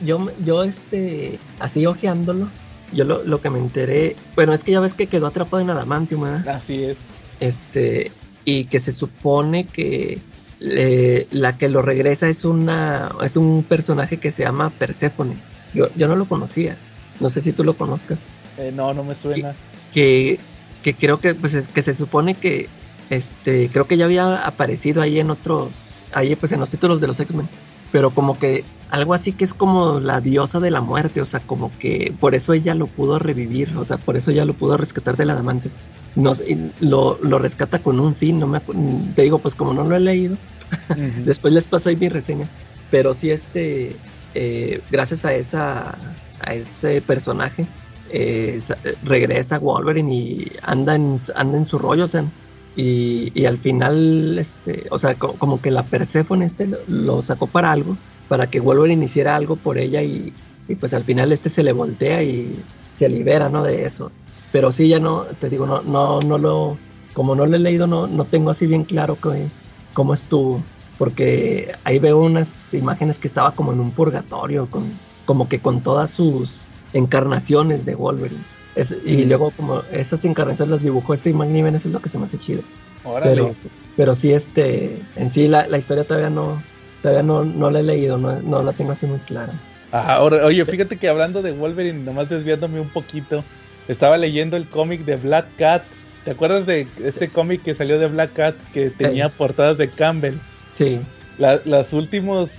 yo, 0.02 0.28
yo 0.44 0.64
este, 0.64 1.38
así 1.60 1.86
ojeándolo, 1.86 2.50
yo 2.94 3.04
lo, 3.04 3.24
lo, 3.24 3.42
que 3.42 3.50
me 3.50 3.60
enteré, 3.60 4.16
bueno, 4.36 4.54
es 4.54 4.64
que 4.64 4.72
ya 4.72 4.80
ves 4.80 4.94
que 4.94 5.08
quedó 5.08 5.28
atrapado 5.28 5.62
en 5.62 5.70
Adamantium, 5.70 6.22
¿verdad? 6.22 6.48
Así 6.56 6.84
es. 6.84 6.98
Este, 7.40 8.12
y 8.46 8.66
que 8.66 8.80
se 8.80 8.94
supone 8.94 9.66
que 9.66 10.22
la 10.60 11.58
que 11.58 11.70
lo 11.70 11.82
regresa 11.82 12.30
es 12.30 12.46
una, 12.46 13.12
es 13.24 13.36
un 13.38 13.64
personaje 13.64 14.18
que 14.18 14.32
se 14.32 14.44
llama 14.44 14.70
Persephone. 14.70 15.36
Yo, 15.74 15.90
yo 15.96 16.08
no 16.08 16.16
lo 16.16 16.26
conocía. 16.26 16.78
No 17.20 17.30
sé 17.30 17.42
si 17.42 17.52
tú 17.52 17.64
lo 17.64 17.76
conozcas. 17.76 18.20
Eh, 18.58 18.72
no, 18.74 18.94
no 18.94 19.04
me 19.04 19.16
suena. 19.16 19.54
Que, 19.94 20.40
que, 20.84 20.94
que 20.94 20.94
creo 20.94 21.20
que, 21.20 21.36
pues, 21.36 21.54
es, 21.54 21.68
que 21.68 21.82
se 21.82 21.94
supone 21.94 22.36
que 22.36 22.70
este 23.10 23.70
creo 23.72 23.86
que 23.88 23.98
ya 23.98 24.06
había 24.06 24.46
aparecido 24.46 25.02
ahí 25.02 25.20
en 25.20 25.30
otros 25.30 25.92
ahí 26.12 26.36
pues 26.36 26.52
en 26.52 26.60
los 26.60 26.72
títulos 26.72 27.00
de 27.02 27.08
los 27.08 27.20
X-Men 27.20 27.48
pero 27.92 28.10
como 28.10 28.40
que 28.40 28.64
algo 28.92 29.14
así 29.14 29.32
que 29.32 29.44
es 29.44 29.54
como 29.54 30.00
la 30.00 30.22
diosa 30.22 30.60
de 30.60 30.72
la 30.72 30.82
muerte 30.82 31.22
o 31.22 31.26
sea 31.26 31.40
como 31.40 31.72
que 31.80 32.14
por 32.20 32.36
eso 32.36 32.54
ella 32.54 32.76
lo 32.76 32.88
pudo 32.88 33.20
revivir 33.20 33.76
o 33.78 33.86
sea 33.86 33.98
por 33.98 34.16
eso 34.16 34.32
ella 34.32 34.46
lo 34.46 34.54
pudo 34.54 34.78
rescatar 34.78 35.18
del 35.18 35.32
adamante 35.32 35.70
no, 36.16 36.34
lo, 36.80 37.20
lo 37.22 37.40
rescata 37.40 37.80
con 37.80 38.00
un 38.00 38.16
fin 38.16 38.38
no 38.38 38.48
me 38.48 38.62
te 39.16 39.24
digo 39.24 39.40
pues 39.40 39.56
como 39.56 39.74
no 39.74 39.84
lo 39.84 39.96
he 39.96 40.00
leído 40.00 40.36
uh 40.36 40.94
-huh. 40.94 41.24
después 41.24 41.54
les 41.54 41.68
paso 41.68 41.90
ahí 41.90 41.96
mi 41.96 42.10
reseña 42.10 42.48
pero 42.92 43.14
sí 43.14 43.32
este 43.32 43.96
eh, 44.34 44.82
gracias 44.92 45.26
a 45.26 45.34
esa 45.34 45.98
a 46.42 46.54
ese 46.54 47.02
personaje 47.02 47.68
eh, 48.12 48.60
regresa 49.04 49.60
Wolverine 49.60 50.14
y 50.14 50.52
anda 50.62 50.96
en, 50.96 51.18
anda 51.36 51.58
en 51.58 51.66
su 51.66 51.80
rollo 51.80 52.06
o 52.06 52.08
sea 52.08 52.26
y, 52.78 53.32
y, 53.34 53.46
al 53.46 53.58
final, 53.58 54.38
este, 54.38 54.88
o 54.92 55.00
sea, 55.00 55.16
co 55.16 55.34
como 55.34 55.62
que 55.62 55.72
la 55.72 55.84
Persephone 55.84 56.46
este 56.46 56.68
lo, 56.68 56.80
lo, 56.88 57.24
sacó 57.24 57.48
para 57.48 57.72
algo, 57.72 57.98
para 58.28 58.48
que 58.48 58.60
Wolverine 58.60 59.06
hiciera 59.06 59.36
algo 59.36 59.56
por 59.56 59.78
ella 59.78 60.02
y, 60.02 60.34
y, 60.68 60.76
pues 60.76 60.94
al 60.94 61.04
final 61.04 61.32
este 61.32 61.50
se 61.50 61.64
le 61.64 61.72
voltea 61.72 62.24
y 62.24 62.62
se 62.94 63.10
libera, 63.10 63.50
¿no? 63.50 63.64
De 63.64 63.86
eso. 63.86 64.12
Pero 64.52 64.72
sí, 64.72 64.88
ya 64.88 65.00
no, 65.00 65.24
te 65.40 65.50
digo, 65.50 65.66
no, 65.66 65.82
no, 65.82 66.22
no 66.22 66.38
lo, 66.38 66.78
como 67.14 67.36
no 67.36 67.46
lo 67.46 67.56
he 67.56 67.60
leído, 67.60 67.88
no, 67.88 68.08
no 68.08 68.26
tengo 68.26 68.50
así 68.50 68.68
bien 68.68 68.84
claro 68.84 69.18
que, 69.18 69.48
cómo 69.94 70.14
estuvo, 70.14 70.62
porque 70.98 71.74
ahí 71.84 72.00
veo 72.00 72.20
unas 72.20 72.74
imágenes 72.74 73.20
que 73.20 73.28
estaba 73.28 73.54
como 73.54 73.74
en 73.74 73.80
un 73.80 73.92
purgatorio, 73.92 74.70
con, 74.70 74.86
como 75.26 75.50
que 75.50 75.60
con 75.60 75.82
todas 75.82 76.12
sus 76.12 76.68
encarnaciones 76.94 77.86
de 77.86 77.96
Wolverine. 77.96 78.42
Es, 78.76 78.96
y 79.06 79.26
mm. 79.26 79.30
luego 79.30 79.52
como 79.52 79.82
esas 79.92 80.26
encarnaciones 80.26 80.72
las 80.72 80.84
dibujó 80.84 81.14
este 81.14 81.34
Magniven, 81.34 81.76
eso 81.76 81.88
es 81.88 81.94
lo 81.94 82.02
que 82.02 82.10
se 82.10 82.18
me 82.18 82.26
hace 82.26 82.38
chido. 82.38 82.62
Pero, 83.24 83.56
pues, 83.62 83.78
pero 83.96 84.16
sí, 84.16 84.34
este, 84.34 85.02
en 85.16 85.30
sí 85.30 85.48
la, 85.48 85.68
la 85.68 85.78
historia 85.78 86.04
todavía 86.04 86.30
no, 86.30 86.62
todavía 87.06 87.24
no, 87.24 87.46
no 87.46 87.70
la 87.70 87.82
he 87.82 87.84
leído, 87.84 88.18
no, 88.18 88.40
no 88.42 88.64
la 88.64 88.74
tengo 88.74 88.92
así 88.92 89.06
muy 89.06 89.20
clara. 89.20 89.54
Ajá, 89.92 90.16
ahora, 90.16 90.44
oye, 90.46 90.66
fíjate 90.66 90.98
que 90.98 91.08
hablando 91.08 91.44
de 91.44 91.52
Wolverine, 91.52 92.04
nomás 92.04 92.30
desviándome 92.30 92.80
un 92.80 92.90
poquito, 92.90 93.44
estaba 93.88 94.18
leyendo 94.18 94.58
el 94.58 94.68
cómic 94.68 95.06
de 95.06 95.16
Black 95.16 95.46
Cat. 95.58 95.84
¿Te 96.24 96.32
acuerdas 96.32 96.66
de 96.66 96.88
este 97.04 97.30
cómic 97.30 97.62
que 97.62 97.76
salió 97.76 98.00
de 98.00 98.08
Black 98.08 98.34
Cat 98.34 98.56
que 98.74 98.90
tenía 98.90 99.30
sí. 99.30 99.36
portadas 99.38 99.78
de 99.78 99.90
Campbell? 99.90 100.38
Sí. 100.74 101.00
La, 101.38 101.62
las 101.66 101.94
últimos, 101.94 102.50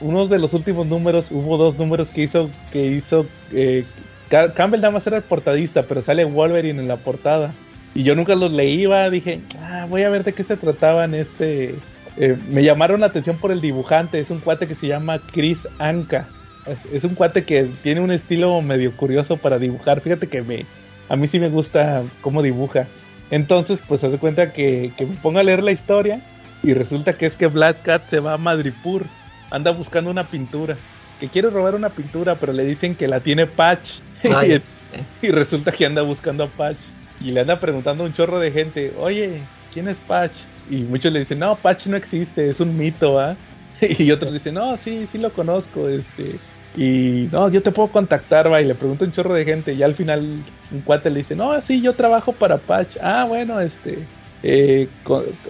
unos 0.00 0.30
de 0.30 0.38
los 0.38 0.54
últimos 0.54 0.86
números, 0.86 1.26
hubo 1.30 1.58
dos 1.58 1.76
números 1.76 2.08
que 2.08 2.22
hizo, 2.22 2.48
que 2.72 2.86
hizo 2.86 3.26
eh, 3.52 3.84
Campbell 4.30 4.80
nada 4.80 4.92
más 4.92 5.06
era 5.06 5.18
el 5.18 5.22
portadista, 5.24 5.82
pero 5.82 6.00
sale 6.00 6.24
Wolverine 6.24 6.80
en 6.80 6.88
la 6.88 6.96
portada. 6.96 7.52
Y 7.94 8.04
yo 8.04 8.14
nunca 8.14 8.34
los 8.34 8.50
leía, 8.50 9.10
dije, 9.10 9.42
ah, 9.60 9.86
voy 9.90 10.04
a 10.04 10.10
ver 10.10 10.24
de 10.24 10.32
qué 10.32 10.44
se 10.44 10.56
trataban 10.56 11.14
este... 11.14 11.74
Eh, 12.16 12.36
me 12.48 12.62
llamaron 12.62 13.00
la 13.00 13.06
atención 13.06 13.36
por 13.36 13.52
el 13.52 13.60
dibujante, 13.60 14.18
es 14.18 14.30
un 14.30 14.40
cuate 14.40 14.66
que 14.66 14.74
se 14.74 14.88
llama 14.88 15.20
Chris 15.32 15.66
Anka. 15.78 16.28
Es, 16.66 16.78
es, 16.92 17.04
un 17.04 17.14
cuate 17.14 17.44
que 17.44 17.70
tiene 17.82 18.00
un 18.00 18.10
estilo 18.10 18.60
medio 18.60 18.94
curioso 18.96 19.36
para 19.36 19.58
dibujar, 19.58 20.00
fíjate 20.00 20.28
que 20.28 20.42
me, 20.42 20.66
a 21.08 21.16
mí 21.16 21.26
sí 21.26 21.38
me 21.38 21.48
gusta 21.48 22.02
cómo 22.20 22.42
dibuja. 22.42 22.86
Entonces, 23.30 23.80
pues 23.86 24.02
hace 24.04 24.18
cuenta 24.18 24.52
que, 24.52 24.92
que 24.96 25.06
me 25.06 25.16
pongo 25.16 25.38
a 25.38 25.42
leer 25.42 25.62
la 25.62 25.72
historia 25.72 26.20
y 26.62 26.74
resulta 26.74 27.14
que 27.14 27.26
es 27.26 27.36
que 27.36 27.46
Black 27.46 27.82
Cat 27.82 28.08
se 28.08 28.20
va 28.20 28.34
a 28.34 28.38
Madripur, 28.38 29.04
anda 29.50 29.70
buscando 29.70 30.10
una 30.10 30.24
pintura, 30.24 30.76
que 31.18 31.28
quiere 31.28 31.50
robar 31.50 31.74
una 31.74 31.90
pintura, 31.90 32.34
pero 32.34 32.52
le 32.52 32.64
dicen 32.64 32.94
que 32.94 33.08
la 33.08 33.20
tiene 33.20 33.46
Patch. 33.46 34.00
y, 34.24 35.26
Y 35.26 35.30
resulta 35.30 35.72
que 35.72 35.86
anda 35.86 36.02
buscando 36.02 36.44
a 36.44 36.46
Patch. 36.46 36.78
Y 37.20 37.32
le 37.32 37.40
anda 37.40 37.58
preguntando 37.58 38.02
a 38.02 38.06
un 38.06 38.14
chorro 38.14 38.38
de 38.38 38.50
gente, 38.50 38.94
oye, 38.98 39.40
¿quién 39.72 39.88
es 39.88 39.98
Patch? 39.98 40.32
Y 40.68 40.82
muchos 40.82 41.12
le 41.12 41.20
dicen, 41.20 41.38
no, 41.38 41.56
Patch 41.56 41.86
no 41.86 41.96
existe, 41.96 42.50
es 42.50 42.60
un 42.60 42.76
mito, 42.76 43.18
¿ah? 43.18 43.36
Y 43.80 44.10
otros 44.10 44.32
dicen, 44.32 44.54
no, 44.54 44.76
sí, 44.76 45.08
sí 45.10 45.18
lo 45.18 45.32
conozco, 45.32 45.88
este. 45.88 46.36
Y 46.76 47.28
no, 47.32 47.50
yo 47.50 47.62
te 47.62 47.72
puedo 47.72 47.88
contactar, 47.88 48.52
va, 48.52 48.60
y 48.60 48.66
le 48.66 48.74
pregunto 48.74 49.04
a 49.04 49.08
un 49.08 49.12
chorro 49.12 49.34
de 49.34 49.44
gente. 49.44 49.72
Y 49.72 49.82
al 49.82 49.94
final 49.94 50.36
un 50.70 50.80
cuate 50.82 51.10
le 51.10 51.18
dice, 51.18 51.34
no, 51.34 51.60
sí, 51.60 51.80
yo 51.80 51.94
trabajo 51.94 52.32
para 52.32 52.58
Patch. 52.58 52.96
Ah, 53.02 53.24
bueno, 53.28 53.58
este, 53.60 53.98
eh, 54.42 54.88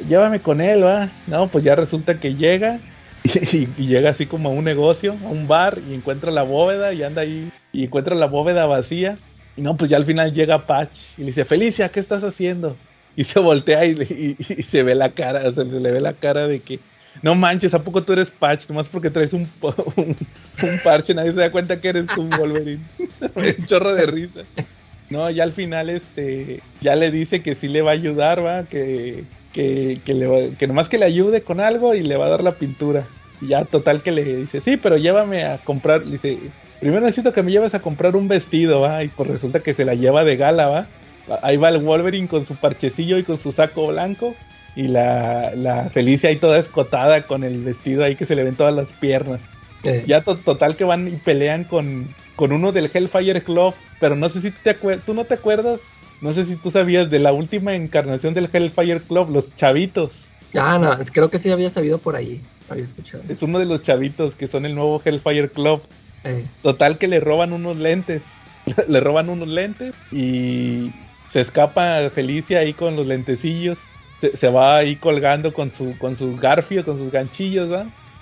llévame 0.09 0.40
con 0.40 0.60
él, 0.60 0.84
va. 0.84 1.09
No, 1.26 1.48
pues 1.48 1.64
ya 1.64 1.74
resulta 1.74 2.18
que 2.18 2.34
llega 2.34 2.78
y, 3.24 3.66
llega 3.86 4.10
así 4.10 4.26
como 4.26 4.48
a 4.48 4.52
un 4.52 4.64
negocio, 4.64 5.16
a 5.24 5.28
un 5.28 5.47
bar, 5.47 5.78
y 5.88 5.94
encuentra 5.94 6.30
la 6.30 6.42
bóveda 6.42 6.92
y 6.92 7.02
anda 7.02 7.22
ahí 7.22 7.51
y 7.72 7.84
encuentra 7.84 8.14
la 8.14 8.26
bóveda 8.26 8.66
vacía. 8.66 9.18
Y 9.56 9.62
no, 9.62 9.76
pues 9.76 9.90
ya 9.90 9.98
al 9.98 10.06
final 10.06 10.32
llega 10.32 10.66
Patch 10.66 11.18
y 11.18 11.22
le 11.22 11.26
dice, 11.28 11.44
Felicia, 11.44 11.90
¿qué 11.90 12.01
estás 12.01 12.24
haciendo? 12.24 12.76
Y 13.20 13.24
se 13.24 13.38
voltea 13.38 13.84
y, 13.84 14.34
se 14.66 14.82
ve 14.82 14.94
la 14.94 15.10
cara, 15.10 15.47
o 15.47 15.51
sea, 15.52 15.66
se 15.66 15.78
le 15.78 15.90
ve 15.90 16.01
la 16.01 16.14
cara 16.14 16.47
de 16.47 16.60
que, 16.60 16.78
no 17.20 17.34
manches, 17.34 17.74
¿a 17.74 17.82
poco 17.82 18.02
tú 18.02 18.14
eres 18.14 18.30
Patch? 18.30 18.66
Nomás 18.70 18.86
porque 18.86 19.10
traes 19.10 19.34
un, 19.34 19.47
un, 19.62 20.16
parche, 20.82 21.12
nadie 21.12 21.34
se 21.34 21.40
da 21.40 21.52
cuenta 21.52 21.78
que 21.78 21.88
eres 21.88 22.06
un 22.16 22.30
Wolverine. 22.30 22.82
un 23.34 23.66
chorro 23.66 23.92
de 23.92 24.06
risa. 24.06 24.40
No, 25.10 25.28
ya 25.28 25.42
al 25.42 25.52
final, 25.52 25.90
este, 25.90 26.62
ya 26.80 26.97
le 26.97 27.10
dice 27.10 27.42
que 27.42 27.55
sí 27.55 27.68
le 27.68 27.82
va 27.82 27.90
a 27.90 27.94
ayudar, 27.94 28.42
va, 28.42 28.62
que, 28.62 29.24
que, 29.52 30.01
que, 30.02 30.14
le 30.14 30.52
que 30.59 30.66
nomás 30.66 30.88
que 30.88 30.97
le 30.97 31.05
ayude 31.05 31.42
con 31.42 31.60
algo 31.60 31.94
y 31.94 32.01
le 32.01 32.16
va 32.16 32.24
a 32.24 32.30
dar 32.30 32.42
la 32.42 32.52
pintura. 32.52 33.05
Y 33.42 33.48
ya 33.48 33.66
total 33.66 34.01
que 34.01 34.12
le 34.12 34.24
dice, 34.24 34.62
sí, 34.62 34.78
pero 34.78 34.97
llévame 34.97 35.44
a 35.44 35.59
comprar, 35.59 36.06
dice, 36.06 36.38
primero 36.80 37.05
necesito 37.05 37.34
que 37.34 37.42
me 37.42 37.52
lleves 37.52 37.74
a 37.74 37.80
comprar 37.80 38.16
un 38.16 38.28
vestido, 38.28 38.80
va, 38.80 39.05
y 39.05 39.09
pues 39.09 39.28
resulta 39.28 39.60
que 39.60 39.74
se 39.74 39.84
la 39.84 39.94
lleva 39.94 40.24
de 40.24 40.38
gala, 40.38 40.68
va. 40.68 40.86
Ahí 41.43 41.57
va 41.57 41.69
el 41.69 41.78
Wolverine 41.78 42.28
con 42.28 42.47
su 42.47 42.57
parchecillo 42.57 43.19
y 43.19 43.24
con 43.24 43.39
su 43.39 43.52
saco 43.52 43.86
blanco. 43.89 44.35
Y 44.77 44.89
la, 44.89 45.52
la 45.55 45.90
Felicia 45.90 46.31
ahí 46.31 46.36
toda 46.36 46.59
escotada 46.59 47.23
con 47.23 47.44
el 47.44 47.62
vestido 47.62 48.05
ahí 48.05 48.16
que 48.16 48.27
se 48.27 48.35
le 48.35 48.44
ven 48.44 48.55
todas 48.55 48.74
las 48.74 48.89
piernas. 48.93 49.40
Eh. 49.82 50.05
Ya 50.07 50.20
total 50.20 50.77
que 50.77 50.85
van 50.85 51.09
y 51.09 51.12
pelean 51.12 51.65
con, 51.65 52.09
con 52.36 52.52
uno 52.52 52.73
del 52.73 52.90
Hellfire 52.93 53.43
Club, 53.43 53.74
pero 53.98 54.15
no 54.15 54.28
sé 54.28 54.40
si 54.40 54.51
te 54.51 54.74
tú 54.74 55.15
no 55.15 55.24
te 55.24 55.35
acuerdas, 55.35 55.81
no 56.20 56.35
sé 56.35 56.44
si 56.44 56.57
tú 56.57 56.70
sabías 56.70 57.11
de 57.11 57.19
la 57.19 57.32
última 57.32 57.74
encarnación 57.74 58.35
del 58.35 58.51
Hellfire 58.52 59.01
Club, 59.01 59.31
los 59.31 59.57
chavitos. 59.57 60.11
Ah, 60.55 60.78
no, 60.78 60.97
creo 61.12 61.31
que 61.31 61.39
sí 61.39 61.51
había 61.51 61.70
sabido 61.70 61.98
por 61.98 62.16
ahí, 62.16 62.40
había 62.69 62.85
escuchado. 62.85 63.23
Es 63.28 63.43
uno 63.43 63.59
de 63.59 63.65
los 63.65 63.82
chavitos 63.82 64.35
que 64.35 64.48
son 64.48 64.66
el 64.66 64.74
nuevo 64.74 65.01
Hellfire 65.02 65.48
Club. 65.48 65.81
Eh. 66.24 66.44
Total 66.62 66.98
que 66.98 67.09
le 67.09 67.19
roban 67.19 67.55
unos 67.55 67.78
lentes, 67.78 68.20
le 68.89 69.01
roban 69.01 69.31
unos 69.31 69.48
lentes 69.48 69.94
y 70.12 70.90
se 71.32 71.40
escapa 71.40 72.11
Felicia 72.11 72.61
ahí 72.61 72.73
con 72.73 72.97
los 72.97 73.07
lentecillos, 73.07 73.78
se, 74.20 74.48
va 74.48 74.78
ahí 74.78 74.97
colgando 74.97 75.52
con 75.52 75.73
su, 75.73 75.97
con 75.98 76.16
su 76.16 76.36
garfio, 76.36 76.85
con 76.85 76.98
sus 76.98 77.11
ganchillos. 77.11 77.70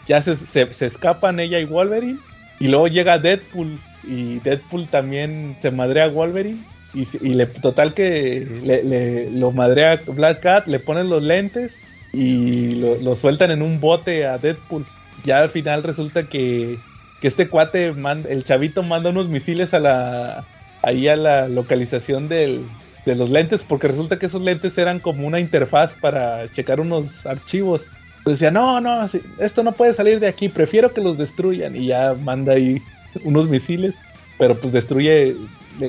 Ya 0.07 0.23
se, 0.23 0.37
se, 0.37 0.87
escapan 0.87 1.41
ella 1.41 1.59
y 1.59 1.65
Wolverine, 1.65 2.19
y 2.61 2.69
luego 2.69 2.87
llega 2.87 3.19
Deadpool, 3.19 3.79
y 4.05 4.39
Deadpool 4.39 4.87
también 4.87 5.57
se 5.61 5.71
madrea 5.71 6.05
a 6.05 6.09
Wolverine, 6.09 6.59
y, 6.95 7.07
y 7.21 7.35
le, 7.35 7.47
total 7.47 7.95
que 7.95 8.47
le, 8.65 9.31
lo 9.33 9.51
madrea 9.51 9.99
Black 10.07 10.41
Cat, 10.41 10.67
le 10.67 10.79
ponen 10.79 11.09
los 11.09 11.23
lentes, 11.23 11.73
y 12.13 12.77
lo, 12.77 13.17
sueltan 13.17 13.51
en 13.51 13.63
un 13.63 13.81
bote 13.81 14.27
a 14.27 14.39
Deadpool. 14.39 14.87
Ya 15.25 15.39
al 15.41 15.51
final 15.51 15.83
resulta 15.83 16.23
que, 16.23 16.79
que 17.21 17.29
este 17.29 17.49
cuate, 17.49 17.93
el 18.29 18.45
chavito 18.45 18.83
manda 18.83 19.11
unos 19.11 19.29
misiles 19.29 19.75
a 19.75 19.81
la 19.81 20.47
ahí 20.81 21.09
a 21.09 21.17
la 21.17 21.49
localización 21.49 22.29
del, 22.29 22.63
de 23.09 23.17
los 23.17 23.31
lentes, 23.31 23.63
porque 23.67 23.89
resulta 23.89 24.19
que 24.19 24.27
esos 24.27 24.43
lentes 24.43 24.77
eran 24.77 25.01
como 25.01 25.27
una 25.27 25.41
interfaz 25.41 25.93
para 26.01 26.47
checar 26.53 26.81
unos 26.81 27.05
archivos. 27.27 27.83
Entonces 28.19 28.41
decía, 28.41 28.51
no, 28.51 28.81
no, 28.81 29.09
esto 29.39 29.63
no 29.63 29.73
puede 29.73 29.95
salir 29.95 30.21
de 30.21 30.29
aquí, 30.29 30.49
prefiero 30.49 30.93
que 30.93 31.01
los 31.01 31.17
destruyan. 31.17 31.75
Y 31.75 31.87
ya 31.87 32.15
manda 32.15 32.53
ahí 32.53 32.81
unos 33.25 33.49
misiles, 33.49 33.95
pero 34.37 34.55
pues 34.57 34.73
destruye, 34.73 35.37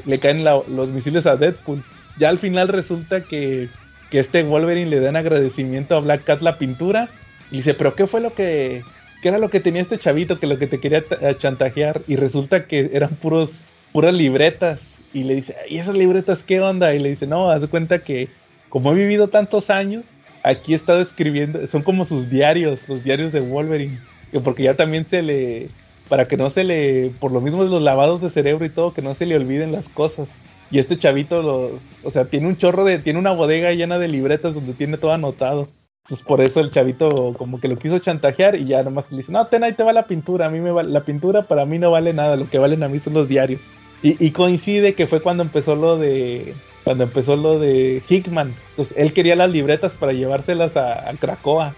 le, 0.05 0.19
caen 0.19 0.43
los 0.43 0.89
misiles 0.89 1.25
a 1.25 1.35
Deadpool. 1.35 1.83
Ya 2.17 2.29
al 2.29 2.39
final 2.39 2.69
resulta 2.69 3.21
que, 3.21 3.67
que 4.09 4.19
este 4.19 4.43
Wolverine 4.43 4.89
le 4.89 4.99
da 4.99 5.09
en 5.09 5.17
agradecimiento 5.17 5.95
a 5.95 6.01
Black 6.01 6.23
Cat 6.23 6.41
la 6.41 6.57
pintura. 6.57 7.09
Y 7.51 7.57
dice, 7.57 7.73
pero 7.73 7.95
¿qué 7.95 8.07
fue 8.07 8.21
lo 8.21 8.33
que, 8.33 8.83
qué 9.21 9.29
era 9.29 9.39
lo 9.39 9.49
que 9.49 9.59
tenía 9.59 9.81
este 9.81 9.97
chavito 9.97 10.39
que 10.39 10.47
lo 10.47 10.57
que 10.57 10.67
te 10.67 10.79
quería 10.79 11.03
chantajear? 11.37 12.01
Y 12.07 12.15
resulta 12.15 12.65
que 12.65 12.91
eran 12.93 13.09
puros, 13.09 13.51
puras 13.91 14.13
libretas 14.13 14.79
y 15.13 15.23
le 15.23 15.35
dice, 15.35 15.55
¿y 15.67 15.79
esas 15.79 15.95
libretas 15.95 16.43
qué 16.43 16.59
onda? 16.61 16.93
Y 16.93 16.99
le 16.99 17.09
dice, 17.09 17.27
no, 17.27 17.49
haz 17.49 17.61
de 17.61 17.67
cuenta 17.67 17.99
que 17.99 18.27
como 18.69 18.91
he 18.91 18.95
vivido 18.95 19.27
tantos 19.27 19.69
años, 19.69 20.03
aquí 20.43 20.73
he 20.73 20.75
estado 20.75 21.01
escribiendo, 21.01 21.65
son 21.67 21.81
como 21.81 22.05
sus 22.05 22.29
diarios, 22.29 22.87
los 22.87 23.03
diarios 23.03 23.31
de 23.31 23.41
Wolverine, 23.41 23.97
porque 24.43 24.63
ya 24.63 24.75
también 24.75 25.05
se 25.05 25.21
le, 25.21 25.69
para 26.07 26.25
que 26.25 26.37
no 26.37 26.49
se 26.49 26.63
le, 26.63 27.11
por 27.19 27.31
lo 27.31 27.41
mismo 27.41 27.63
los 27.63 27.81
lavados 27.81 28.21
de 28.21 28.29
cerebro 28.29 28.65
y 28.65 28.69
todo, 28.69 28.93
que 28.93 29.01
no 29.01 29.15
se 29.15 29.25
le 29.25 29.35
olviden 29.35 29.71
las 29.71 29.87
cosas. 29.89 30.27
Y 30.71 30.77
este 30.77 30.97
chavito, 30.97 31.41
lo, 31.41 31.79
o 32.03 32.11
sea, 32.11 32.25
tiene 32.25 32.47
un 32.47 32.57
chorro 32.57 32.85
de, 32.85 32.99
tiene 32.99 33.17
una 33.17 33.31
bodega 33.31 33.71
llena 33.71 33.97
de 33.97 34.07
libretas 34.07 34.53
donde 34.53 34.73
tiene 34.73 34.97
todo 34.97 35.11
anotado. 35.11 35.67
Pues 36.07 36.21
por 36.21 36.41
eso 36.41 36.59
el 36.59 36.71
chavito 36.71 37.35
como 37.37 37.59
que 37.59 37.67
lo 37.67 37.77
quiso 37.77 37.99
chantajear 37.99 38.55
y 38.55 38.65
ya 38.65 38.81
nomás 38.81 39.11
le 39.11 39.17
dice, 39.17 39.31
no, 39.31 39.45
ten 39.47 39.63
ahí 39.63 39.73
te 39.73 39.83
va 39.83 39.93
la 39.93 40.05
pintura, 40.05 40.47
a 40.47 40.49
mí 40.49 40.59
me 40.59 40.71
va, 40.71 40.81
la 40.81 41.01
pintura 41.01 41.43
para 41.43 41.65
mí 41.65 41.77
no 41.77 41.91
vale 41.91 42.13
nada, 42.13 42.35
lo 42.35 42.49
que 42.49 42.57
valen 42.57 42.81
a 42.81 42.87
mí 42.87 42.99
son 42.99 43.13
los 43.13 43.27
diarios. 43.27 43.61
Y, 44.01 44.31
coincide 44.31 44.93
que 44.93 45.07
fue 45.07 45.19
cuando 45.19 45.43
empezó 45.43 45.75
lo 45.75 45.97
de 45.97 46.53
cuando 46.85 47.03
empezó 47.03 47.35
lo 47.35 47.59
de 47.59 48.01
Hickman. 48.07 48.53
Entonces 48.71 48.95
él 48.97 49.11
quería 49.11 49.35
las 49.35 49.51
libretas 49.51 49.91
para 49.93 50.13
llevárselas 50.13 50.77
a, 50.77 51.09
a 51.09 51.13
Krakoa. 51.15 51.75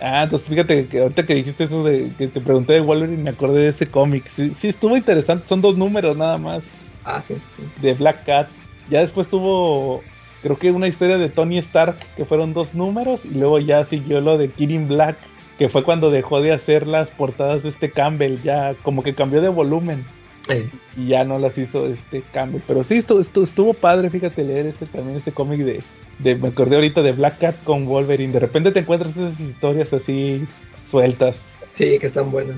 Ah, 0.00 0.22
entonces 0.24 0.48
fíjate 0.48 0.86
que 0.86 1.00
ahorita 1.00 1.24
que 1.24 1.34
dijiste 1.34 1.64
eso 1.64 1.84
de 1.84 2.10
que 2.16 2.28
te 2.28 2.40
pregunté 2.40 2.72
de 2.72 2.80
Wolverine 2.80 3.22
me 3.22 3.30
acordé 3.30 3.62
de 3.62 3.68
ese 3.68 3.86
cómic. 3.86 4.24
Sí, 4.34 4.52
sí, 4.58 4.68
estuvo 4.68 4.96
interesante, 4.96 5.46
son 5.46 5.60
dos 5.60 5.76
números 5.76 6.16
nada 6.16 6.38
más. 6.38 6.62
Ah, 7.04 7.20
sí, 7.20 7.34
De 7.82 7.92
Black 7.94 8.24
Cat. 8.24 8.48
Ya 8.88 9.00
después 9.00 9.28
tuvo 9.28 10.02
creo 10.42 10.58
que 10.58 10.70
una 10.70 10.88
historia 10.88 11.18
de 11.18 11.28
Tony 11.28 11.58
Stark 11.58 11.96
que 12.16 12.24
fueron 12.24 12.54
dos 12.54 12.74
números 12.74 13.20
y 13.24 13.38
luego 13.38 13.58
ya 13.58 13.84
siguió 13.84 14.22
lo 14.22 14.38
de 14.38 14.48
Kirin 14.48 14.88
Black 14.88 15.16
que 15.58 15.68
fue 15.68 15.84
cuando 15.84 16.10
dejó 16.10 16.40
de 16.40 16.54
hacer 16.54 16.86
las 16.86 17.10
portadas 17.10 17.62
de 17.62 17.68
este 17.68 17.90
Campbell, 17.90 18.38
ya 18.42 18.72
como 18.82 19.02
que 19.02 19.12
cambió 19.12 19.42
de 19.42 19.50
volumen. 19.50 20.06
Y 20.96 21.08
ya 21.08 21.24
no 21.24 21.38
las 21.38 21.56
hizo 21.58 21.86
este 21.86 22.22
cambio. 22.32 22.60
Pero 22.66 22.82
sí, 22.84 22.96
estuvo, 22.96 23.20
estuvo, 23.20 23.74
padre, 23.74 24.10
fíjate, 24.10 24.42
leer 24.42 24.66
este 24.66 24.86
también 24.86 25.18
este 25.18 25.32
cómic 25.32 25.60
de, 25.60 25.82
de, 26.18 26.34
me 26.34 26.48
acordé 26.48 26.76
ahorita 26.76 27.02
de 27.02 27.12
Black 27.12 27.38
Cat 27.38 27.62
con 27.64 27.86
Wolverine. 27.86 28.32
De 28.32 28.40
repente 28.40 28.72
te 28.72 28.80
encuentras 28.80 29.16
esas 29.16 29.38
historias 29.38 29.92
así 29.92 30.46
sueltas. 30.90 31.36
Sí, 31.74 31.98
que 31.98 32.06
están 32.06 32.30
buenas. 32.30 32.56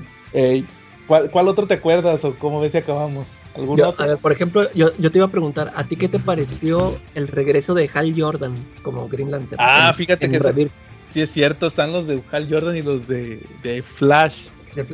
¿cuál, 1.07 1.47
otro 1.47 1.67
te 1.67 1.75
acuerdas 1.75 2.23
o 2.25 2.35
cómo 2.35 2.59
ves 2.59 2.71
si 2.71 2.79
acabamos? 2.79 3.27
¿Algún 3.55 3.79
A 3.81 4.05
ver, 4.07 4.17
por 4.17 4.31
ejemplo, 4.31 4.67
yo, 4.73 4.91
yo, 4.97 5.11
te 5.11 5.19
iba 5.19 5.27
a 5.27 5.31
preguntar, 5.31 5.71
¿a 5.75 5.83
ti 5.83 5.95
qué 5.95 6.07
te 6.09 6.17
pareció 6.17 6.97
el 7.13 7.27
regreso 7.27 7.75
de 7.75 7.87
Hal 7.93 8.13
Jordan 8.17 8.55
como 8.81 9.07
Green 9.07 9.29
Lantern? 9.29 9.61
Ah, 9.63 9.93
fíjate 9.95 10.27
que 10.27 10.69
sí 11.13 11.21
es 11.21 11.31
cierto, 11.31 11.67
están 11.67 11.93
los 11.93 12.07
de 12.07 12.23
Hal 12.31 12.47
Jordan 12.49 12.75
y 12.75 12.81
los 12.81 13.07
de, 13.07 13.39
de 13.61 13.83
Flash. 13.83 14.47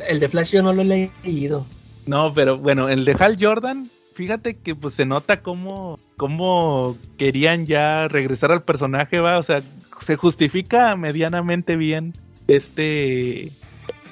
el 0.06 0.20
de 0.20 0.28
Flash 0.28 0.52
yo 0.52 0.62
no 0.62 0.74
lo 0.74 0.82
he 0.82 1.10
leído. 1.24 1.66
No, 2.10 2.34
pero 2.34 2.58
bueno, 2.58 2.88
el 2.88 3.04
de 3.04 3.14
Hal 3.16 3.38
Jordan, 3.40 3.86
fíjate 4.16 4.56
que 4.56 4.74
pues 4.74 4.94
se 4.94 5.04
nota 5.06 5.42
cómo, 5.42 5.96
cómo 6.16 6.96
querían 7.16 7.66
ya 7.66 8.08
regresar 8.08 8.50
al 8.50 8.64
personaje, 8.64 9.20
va, 9.20 9.38
o 9.38 9.44
sea, 9.44 9.58
se 10.04 10.16
justifica 10.16 10.96
medianamente 10.96 11.76
bien 11.76 12.12
este 12.48 13.52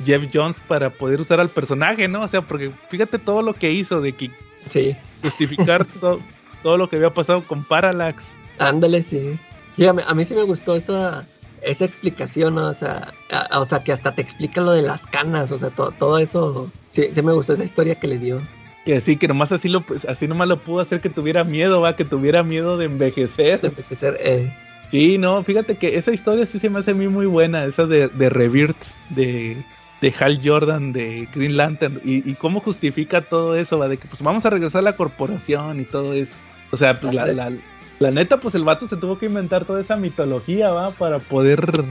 Jeff 0.06 0.22
Jones 0.32 0.56
para 0.68 0.90
poder 0.90 1.20
usar 1.20 1.40
al 1.40 1.48
personaje, 1.48 2.06
¿no? 2.06 2.22
O 2.22 2.28
sea, 2.28 2.42
porque 2.42 2.70
fíjate 2.88 3.18
todo 3.18 3.42
lo 3.42 3.52
que 3.52 3.72
hizo 3.72 4.00
de 4.00 4.12
que 4.12 4.30
sí. 4.68 4.94
justificar 5.20 5.84
todo 6.62 6.76
lo 6.76 6.88
que 6.88 6.94
había 6.94 7.10
pasado 7.10 7.42
con 7.42 7.64
Parallax. 7.64 8.22
Ándale, 8.60 9.02
sí. 9.02 9.36
Fíjame, 9.74 10.04
a 10.06 10.14
mí 10.14 10.24
sí 10.24 10.36
me 10.36 10.44
gustó 10.44 10.76
esa 10.76 11.26
esa 11.62 11.84
explicación, 11.84 12.58
o 12.58 12.74
sea, 12.74 13.12
o 13.52 13.64
sea, 13.64 13.82
que 13.82 13.92
hasta 13.92 14.14
te 14.14 14.22
explica 14.22 14.60
lo 14.60 14.72
de 14.72 14.82
las 14.82 15.06
canas, 15.06 15.52
o 15.52 15.58
sea, 15.58 15.70
todo 15.70 16.18
eso, 16.18 16.70
sí, 16.88 17.06
sí 17.12 17.22
me 17.22 17.32
gustó 17.32 17.54
esa 17.54 17.64
historia 17.64 17.96
que 17.96 18.08
le 18.08 18.18
dio. 18.18 18.40
Que 18.84 19.00
sí, 19.00 19.16
que 19.16 19.28
nomás 19.28 19.52
así 19.52 19.68
lo, 19.68 19.82
pues, 19.82 20.04
así 20.06 20.26
nomás 20.26 20.48
lo 20.48 20.58
pudo 20.58 20.80
hacer 20.80 21.00
que 21.00 21.10
tuviera 21.10 21.44
miedo, 21.44 21.80
va, 21.80 21.96
que 21.96 22.04
tuviera 22.04 22.42
miedo 22.42 22.76
de 22.76 22.86
envejecer. 22.86 23.60
De 23.60 23.68
envejecer, 23.68 24.16
eh. 24.20 24.52
Sí, 24.90 25.18
no, 25.18 25.42
fíjate 25.42 25.76
que 25.76 25.98
esa 25.98 26.12
historia 26.12 26.46
sí 26.46 26.58
se 26.58 26.70
me 26.70 26.78
hace 26.78 26.92
a 26.92 26.94
mí 26.94 27.08
muy 27.08 27.26
buena, 27.26 27.66
esa 27.66 27.84
de, 27.84 28.08
de 28.08 28.30
Rebirth, 28.30 28.82
de, 29.10 29.58
de 30.00 30.14
Hal 30.18 30.40
Jordan, 30.42 30.92
de 30.92 31.28
Green 31.34 31.56
Lantern, 31.56 32.00
y, 32.02 32.32
cómo 32.34 32.60
justifica 32.60 33.20
todo 33.20 33.54
eso, 33.54 33.78
va, 33.78 33.88
de 33.88 33.98
que 33.98 34.08
pues 34.08 34.22
vamos 34.22 34.46
a 34.46 34.50
regresar 34.50 34.80
a 34.80 34.84
la 34.84 34.96
corporación 34.96 35.80
y 35.80 35.84
todo 35.84 36.14
eso. 36.14 36.32
O 36.70 36.76
sea, 36.76 36.98
pues 36.98 37.14
la, 37.14 37.26
la, 37.26 37.52
la 37.98 38.10
neta, 38.10 38.36
pues 38.38 38.54
el 38.54 38.64
vato 38.64 38.86
se 38.88 38.96
tuvo 38.96 39.18
que 39.18 39.26
inventar 39.26 39.64
toda 39.64 39.80
esa 39.80 39.96
mitología, 39.96 40.70
¿va? 40.70 40.90
Para 40.92 41.18
poder 41.18 41.84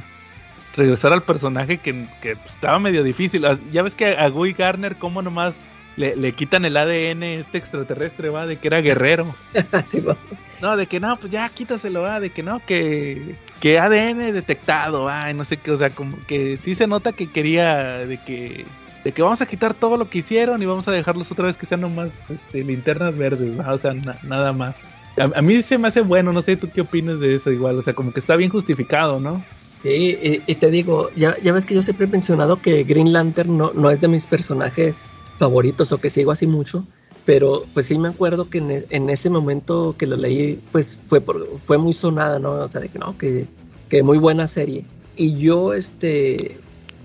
regresar 0.75 1.11
al 1.13 1.23
personaje 1.23 1.77
que, 1.79 2.05
que 2.21 2.35
pues, 2.35 2.53
estaba 2.53 2.79
medio 2.79 3.03
difícil. 3.03 3.45
Ah, 3.45 3.57
ya 3.71 3.81
ves 3.81 3.95
que 3.95 4.15
a 4.17 4.27
Guy 4.29 4.53
Garner, 4.53 4.95
como 4.97 5.21
nomás 5.21 5.53
le, 5.95 6.15
le 6.15 6.31
quitan 6.33 6.63
el 6.65 6.77
ADN 6.77 7.23
este 7.23 7.57
extraterrestre, 7.57 8.29
va, 8.29 8.45
de 8.45 8.57
que 8.57 8.67
era 8.67 8.81
guerrero. 8.81 9.35
Va. 9.73 10.15
No, 10.61 10.75
de 10.77 10.87
que 10.87 10.99
no, 10.99 11.17
pues 11.17 11.31
ya 11.31 11.49
quítaselo, 11.49 12.01
va, 12.01 12.19
de 12.19 12.29
que 12.31 12.41
no, 12.43 12.59
que, 12.65 13.35
que 13.59 13.79
ADN 13.79 14.33
detectado, 14.33 15.03
va, 15.03 15.29
y 15.29 15.33
no 15.33 15.45
sé 15.45 15.57
qué, 15.57 15.71
o 15.71 15.77
sea, 15.77 15.89
como 15.91 16.17
que 16.27 16.57
sí 16.57 16.73
se 16.75 16.87
nota 16.87 17.11
que 17.13 17.31
quería 17.31 17.97
de 18.05 18.17
que 18.17 18.65
de 19.03 19.11
que 19.13 19.21
vamos 19.21 19.39
a 19.41 19.45
quitar 19.45 19.73
todo 19.75 19.95
lo 19.95 20.09
que 20.09 20.17
hicieron 20.17 20.61
y 20.61 20.65
vamos 20.65 20.87
a 20.87 20.91
dejarlos 20.91 21.31
otra 21.31 21.45
vez 21.45 21.55
que 21.57 21.65
sean 21.67 21.81
nomás 21.81 22.09
este, 22.29 22.63
linternas 22.63 23.15
verdes, 23.15 23.57
¿va? 23.57 23.71
o 23.73 23.77
sea, 23.77 23.93
na- 23.93 24.17
nada 24.23 24.51
más. 24.51 24.75
A, 25.17 25.39
a 25.39 25.41
mí 25.41 25.61
se 25.63 25.77
me 25.77 25.87
hace 25.87 26.01
bueno, 26.01 26.31
no 26.31 26.41
sé 26.41 26.55
tú 26.55 26.69
qué 26.73 26.81
opinas 26.81 27.19
de 27.19 27.35
eso 27.35 27.51
igual, 27.51 27.77
o 27.77 27.81
sea, 27.81 27.93
como 27.93 28.13
que 28.13 28.19
está 28.19 28.35
bien 28.35 28.51
justificado, 28.51 29.19
¿no? 29.19 29.43
Sí, 29.81 30.41
y, 30.47 30.55
te 30.55 30.71
digo, 30.71 31.09
ya, 31.15 31.37
ya 31.41 31.53
ves 31.53 31.65
que 31.65 31.75
yo 31.75 31.83
siempre 31.83 32.07
he 32.07 32.09
mencionado 32.09 32.61
que 32.61 32.83
Green 32.83 33.13
Lantern 33.13 33.57
no, 33.57 33.73
no 33.73 33.91
es 33.91 34.01
de 34.01 34.07
mis 34.07 34.25
personajes 34.25 35.09
favoritos 35.37 35.91
o 35.91 35.99
que 35.99 36.09
sigo 36.09 36.31
así 36.31 36.47
mucho, 36.47 36.83
pero 37.25 37.63
pues 37.73 37.85
sí 37.85 37.99
me 37.99 38.07
acuerdo 38.07 38.49
que 38.49 38.57
en, 38.57 38.71
e- 38.71 38.85
en 38.89 39.09
ese 39.09 39.29
momento 39.29 39.95
que 39.97 40.07
lo 40.07 40.15
leí, 40.15 40.59
pues 40.71 40.99
fue, 41.07 41.21
por, 41.21 41.59
fue 41.59 41.77
muy 41.77 41.93
sonada, 41.93 42.39
¿no? 42.39 42.53
O 42.53 42.69
sea, 42.69 42.81
de 42.81 42.89
que 42.89 42.97
no, 42.97 43.17
que, 43.17 43.47
que 43.87 44.01
muy 44.01 44.17
buena 44.17 44.47
serie. 44.47 44.85
Y 45.15 45.37
yo, 45.37 45.73
este, 45.73 46.57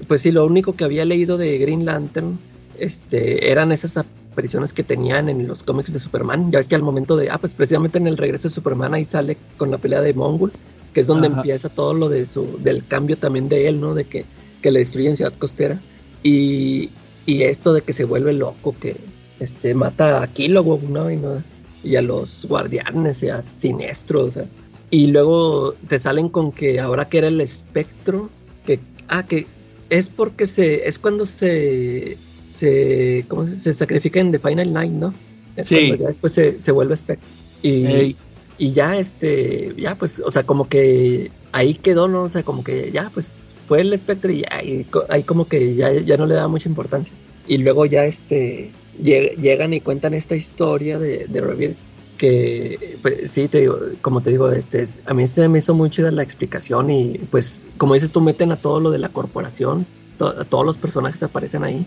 pues 0.09 0.23
sí, 0.23 0.31
lo 0.31 0.47
único 0.47 0.75
que 0.75 0.85
había 0.85 1.05
leído 1.05 1.37
de 1.37 1.59
Green 1.59 1.85
Lantern, 1.85 2.39
este, 2.79 3.51
eran 3.51 3.71
esas 3.71 3.99
apariciones 4.33 4.73
que 4.73 4.83
tenían 4.83 5.29
en 5.29 5.47
los 5.47 5.63
cómics 5.63 5.93
de 5.93 6.01
Superman. 6.01 6.51
Ya 6.51 6.59
ves 6.59 6.69
que 6.69 6.75
al 6.75 6.83
momento 6.83 7.17
de, 7.17 7.31
ah, 7.31 7.39
pues 7.39 7.55
precisamente 7.55 7.99
en 7.99 8.07
el 8.07 8.17
regreso 8.17 8.49
de 8.49 8.55
Superman 8.55 8.95
ahí 8.95 9.05
sale 9.05 9.37
con 9.57 9.71
la 9.71 9.79
pelea 9.79 10.01
de 10.01 10.13
Mongul, 10.15 10.53
que 10.93 11.01
es 11.01 11.07
donde 11.07 11.29
Ajá. 11.29 11.37
empieza 11.37 11.69
todo 11.69 11.95
lo 11.95 12.09
de 12.09 12.27
su, 12.27 12.59
del 12.63 12.87
cambio 12.87 13.17
también 13.17 13.49
de 13.49 13.69
él, 13.69 13.81
¿no? 13.81 13.95
De 13.95 14.05
que, 14.05 14.25
que 14.61 14.71
le 14.73 14.81
destruyen 14.81 15.17
Ciudad 15.17 15.33
Costera. 15.39 15.79
Y, 16.23 16.91
y 17.27 17.43
esto 17.43 17.73
de 17.73 17.83
que 17.83 17.93
se 17.93 18.05
vuelve 18.05 18.33
loco, 18.33 18.75
que 18.79 18.97
este, 19.41 19.75
mata 19.75 20.23
a 20.23 20.27
Kilowog, 20.27 20.83
¿no? 20.85 21.11
Y, 21.11 21.17
no- 21.17 21.43
y 21.85 21.97
a 21.97 22.03
los 22.03 22.45
guardianes, 22.47 23.23
y 23.23 23.29
a 23.29 23.43
Sinestro, 23.43 24.25
o 24.27 24.31
sea. 24.31 24.47
Y 24.91 25.07
luego 25.09 25.75
te 25.89 25.99
salen 25.99 26.29
con 26.29 26.53
que 26.53 26.79
ahora 26.79 27.09
que 27.09 27.19
era 27.19 27.29
el 27.29 27.41
espectro, 27.41 28.29
que, 28.67 28.79
ah, 29.09 29.25
que 29.27 29.47
es 29.89 30.09
porque 30.09 30.47
se, 30.47 30.87
es 30.87 30.99
cuando 30.99 31.27
se, 31.27 32.19
se, 32.63 33.25
¿cómo 33.29 33.47
se, 33.47 33.57
se 33.57 33.73
sacrifica 33.75 34.21
en 34.21 34.31
The 34.31 34.39
Final 34.39 34.73
Night, 34.73 34.93
¿no? 34.93 35.13
Es 35.57 35.67
Sí. 35.67 35.75
cuando 35.75 35.97
ya 35.97 36.07
después 36.09 36.33
se, 36.33 36.61
se 36.61 36.71
vuelve 36.73 36.95
espectro. 36.95 37.29
Y, 37.63 37.87
Ey. 37.87 38.17
y 38.59 38.73
ya, 38.73 38.97
este, 38.97 39.73
ya, 39.77 39.97
pues, 39.97 40.21
o 40.25 40.31
sea, 40.31 40.45
como 40.45 40.69
que 40.69 41.31
ahí 41.53 41.75
quedó, 41.75 42.07
¿no? 42.09 42.23
O 42.25 42.29
sea, 42.29 42.43
como 42.45 42.63
que 42.63 42.91
ya, 42.93 43.11
pues, 43.13 43.55
fue 43.67 43.81
el 43.81 43.93
espectro 43.93 44.31
y 44.33 44.43
ya, 44.43 44.63
y 44.63 44.87
ahí 45.09 45.23
como 45.25 45.47
que 45.49 45.75
ya, 45.75 45.93
ya 45.93 46.17
no 46.17 46.27
le 46.27 46.35
da 46.37 46.47
mucha 46.49 46.69
importancia. 46.69 47.13
Y 47.49 47.59
luego 47.59 47.85
ya, 47.87 48.05
este, 48.05 48.71
lleg- 49.03 49.37
llegan 49.37 49.73
y 49.75 49.81
cuentan 49.81 50.15
esta 50.15 50.37
historia 50.37 50.99
de, 50.99 51.27
de 51.29 51.41
Rebirth, 51.41 51.77
que, 52.19 52.97
pues, 53.03 53.31
sí, 53.33 53.49
te 53.49 53.61
digo, 53.63 53.79
como 54.01 54.23
te 54.23 54.31
digo, 54.31 54.51
este, 54.53 54.83
es- 54.83 55.01
a 55.07 55.13
mí 55.15 55.27
se 55.27 55.49
me 55.49 55.59
hizo 55.59 55.75
muy 55.75 55.91
chida 55.91 56.11
la 56.13 56.23
explicación 56.23 56.91
y, 56.91 57.19
pues, 57.31 57.67
como 57.79 57.95
dices 57.95 58.13
tú, 58.13 58.21
meten 58.21 58.53
a 58.53 58.57
todo 58.57 58.79
lo 58.81 58.91
de 58.91 58.99
la 58.99 59.09
corporación, 59.09 59.85
to- 60.19 60.29
a 60.41 60.45
todos 60.45 60.65
los 60.65 60.77
personajes 60.77 61.23
aparecen 61.23 61.65
ahí. 61.65 61.85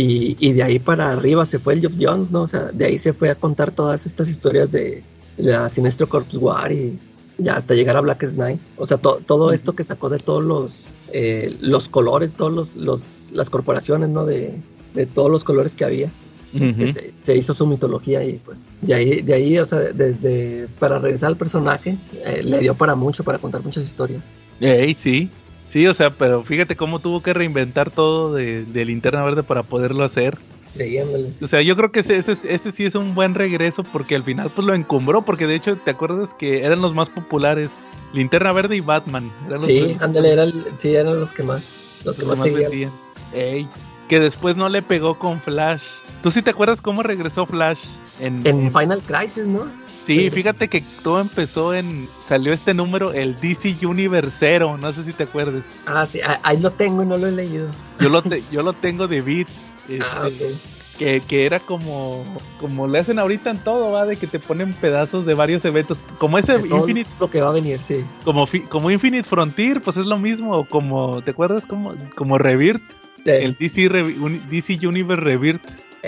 Y, 0.00 0.36
y 0.38 0.52
de 0.52 0.62
ahí 0.62 0.78
para 0.78 1.10
arriba 1.10 1.44
se 1.44 1.58
fue 1.58 1.74
el 1.74 1.82
Job 1.82 1.92
Jones, 2.00 2.30
¿no? 2.30 2.42
O 2.42 2.46
sea, 2.46 2.70
de 2.72 2.84
ahí 2.84 2.98
se 2.98 3.12
fue 3.12 3.30
a 3.30 3.34
contar 3.34 3.72
todas 3.72 4.06
estas 4.06 4.28
historias 4.30 4.70
de 4.70 5.02
la 5.38 5.68
Sinestro 5.68 6.08
Corpus 6.08 6.36
War 6.38 6.70
y 6.70 6.96
ya 7.38 7.56
hasta 7.56 7.74
llegar 7.74 7.96
a 7.96 8.00
Black 8.00 8.24
Knight. 8.32 8.60
O 8.76 8.86
sea, 8.86 8.98
to- 8.98 9.20
todo 9.26 9.52
esto 9.52 9.74
que 9.74 9.82
sacó 9.82 10.08
de 10.08 10.18
todos 10.18 10.44
los, 10.44 10.84
eh, 11.12 11.56
los 11.60 11.88
colores, 11.88 12.34
todos 12.34 12.52
los, 12.52 12.76
los- 12.76 13.30
las 13.32 13.50
corporaciones, 13.50 14.08
¿no? 14.10 14.24
De, 14.24 14.54
de 14.94 15.06
todos 15.06 15.32
los 15.32 15.42
colores 15.42 15.74
que 15.74 15.84
había. 15.84 16.12
Este, 16.54 16.92
se, 16.92 17.12
se 17.16 17.36
hizo 17.36 17.52
su 17.52 17.66
mitología 17.66 18.22
y 18.24 18.34
pues 18.34 18.62
de 18.80 18.94
ahí, 18.94 19.20
de 19.22 19.34
ahí, 19.34 19.58
o 19.58 19.66
sea, 19.66 19.80
desde 19.80 20.68
para 20.78 21.00
regresar 21.00 21.26
al 21.30 21.36
personaje, 21.36 21.96
eh, 22.24 22.42
le 22.44 22.60
dio 22.60 22.74
para 22.76 22.94
mucho, 22.94 23.24
para 23.24 23.38
contar 23.38 23.62
muchas 23.64 23.82
historias. 23.84 24.22
Ey, 24.60 24.94
sí. 24.94 25.28
Sí, 25.70 25.86
o 25.86 25.94
sea, 25.94 26.10
pero 26.10 26.42
fíjate 26.44 26.76
cómo 26.76 26.98
tuvo 26.98 27.22
que 27.22 27.32
reinventar 27.34 27.90
todo 27.90 28.32
de, 28.34 28.64
de 28.64 28.84
Linterna 28.84 29.22
Verde 29.24 29.42
para 29.42 29.62
poderlo 29.62 30.02
hacer. 30.04 30.38
Leyéndole. 30.74 31.32
O 31.42 31.46
sea, 31.46 31.60
yo 31.62 31.76
creo 31.76 31.90
que 31.92 32.00
ese, 32.00 32.16
ese, 32.16 32.32
ese 32.44 32.72
sí 32.72 32.84
es 32.86 32.94
un 32.94 33.14
buen 33.14 33.34
regreso 33.34 33.82
porque 33.82 34.14
al 34.16 34.22
final 34.22 34.50
pues 34.54 34.66
lo 34.66 34.74
encumbró, 34.74 35.22
porque 35.22 35.46
de 35.46 35.56
hecho, 35.56 35.76
¿te 35.76 35.90
acuerdas 35.90 36.30
que 36.38 36.64
eran 36.64 36.80
los 36.80 36.94
más 36.94 37.10
populares? 37.10 37.70
Linterna 38.12 38.52
Verde 38.52 38.76
y 38.76 38.80
Batman. 38.80 39.30
Eran 39.46 39.60
los 39.60 39.66
Sí, 39.66 39.96
ándale, 40.00 40.32
era 40.32 40.46
sí, 40.76 40.94
eran 40.94 41.18
los 41.20 41.32
que 41.32 41.42
más, 41.42 42.00
los 42.04 42.16
que 42.16 42.24
los 42.24 42.38
más 42.38 42.46
que 42.46 42.52
más 42.52 42.60
seguían. 42.62 42.70
vendían. 42.70 42.92
Ey, 43.34 43.68
que 44.08 44.20
después 44.20 44.56
no 44.56 44.68
le 44.70 44.80
pegó 44.80 45.18
con 45.18 45.40
Flash. 45.40 45.82
¿Tú 46.22 46.30
sí 46.30 46.40
te 46.40 46.50
acuerdas 46.50 46.80
cómo 46.80 47.02
regresó 47.02 47.44
Flash? 47.44 47.80
En, 48.20 48.46
En 48.46 48.60
en- 48.64 48.72
Final 48.72 49.02
Crisis, 49.02 49.46
¿no? 49.46 49.66
Sí, 50.08 50.30
fíjate 50.30 50.68
que 50.68 50.82
todo 51.02 51.20
empezó 51.20 51.74
en... 51.74 52.08
Salió 52.26 52.52
este 52.52 52.74
número, 52.74 53.12
el 53.12 53.34
DC 53.38 53.76
Universe 53.86 54.36
0, 54.40 54.76
no 54.80 54.92
sé 54.92 55.04
si 55.04 55.12
te 55.12 55.22
acuerdas. 55.24 55.62
Ah, 55.86 56.06
sí, 56.06 56.20
ah, 56.26 56.40
ahí 56.42 56.58
lo 56.58 56.70
tengo 56.70 57.02
y 57.02 57.06
no 57.06 57.16
lo 57.18 57.26
he 57.28 57.32
leído. 57.32 57.68
Yo 58.00 58.08
lo, 58.08 58.22
te- 58.22 58.42
yo 58.50 58.62
lo 58.62 58.72
tengo 58.72 59.06
de 59.06 59.20
Beat. 59.20 59.48
Ah, 60.02 60.28
este, 60.28 60.44
ok. 60.44 60.52
que, 60.98 61.20
que 61.26 61.46
era 61.46 61.60
como 61.60 62.22
como 62.60 62.86
le 62.86 62.98
hacen 62.98 63.18
ahorita 63.18 63.50
en 63.50 63.58
todo, 63.58 63.92
va, 63.92 64.04
de 64.04 64.16
que 64.16 64.26
te 64.26 64.38
ponen 64.38 64.74
pedazos 64.74 65.24
de 65.24 65.32
varios 65.32 65.64
eventos, 65.64 65.96
como 66.18 66.36
ese 66.38 66.56
Infinite, 66.56 67.08
Lo 67.18 67.30
que 67.30 67.40
va 67.40 67.48
a 67.48 67.52
venir, 67.52 67.78
sí. 67.80 68.04
como 68.24 68.46
fi- 68.46 68.60
como 68.62 68.90
Infinite 68.90 69.26
Frontier, 69.26 69.80
pues 69.80 69.96
es 69.96 70.04
lo 70.04 70.18
mismo, 70.18 70.66
como 70.66 71.22
¿te 71.22 71.30
acuerdas 71.30 71.64
como 71.64 71.94
como 72.16 72.36
Rebirth, 72.36 72.82
Eh, 73.24 73.44
el 73.44 73.56
DC 73.56 73.88
Re- 73.88 74.14
DC 74.50 74.86
Universe 74.86 75.22
Rebirth, 75.24 75.62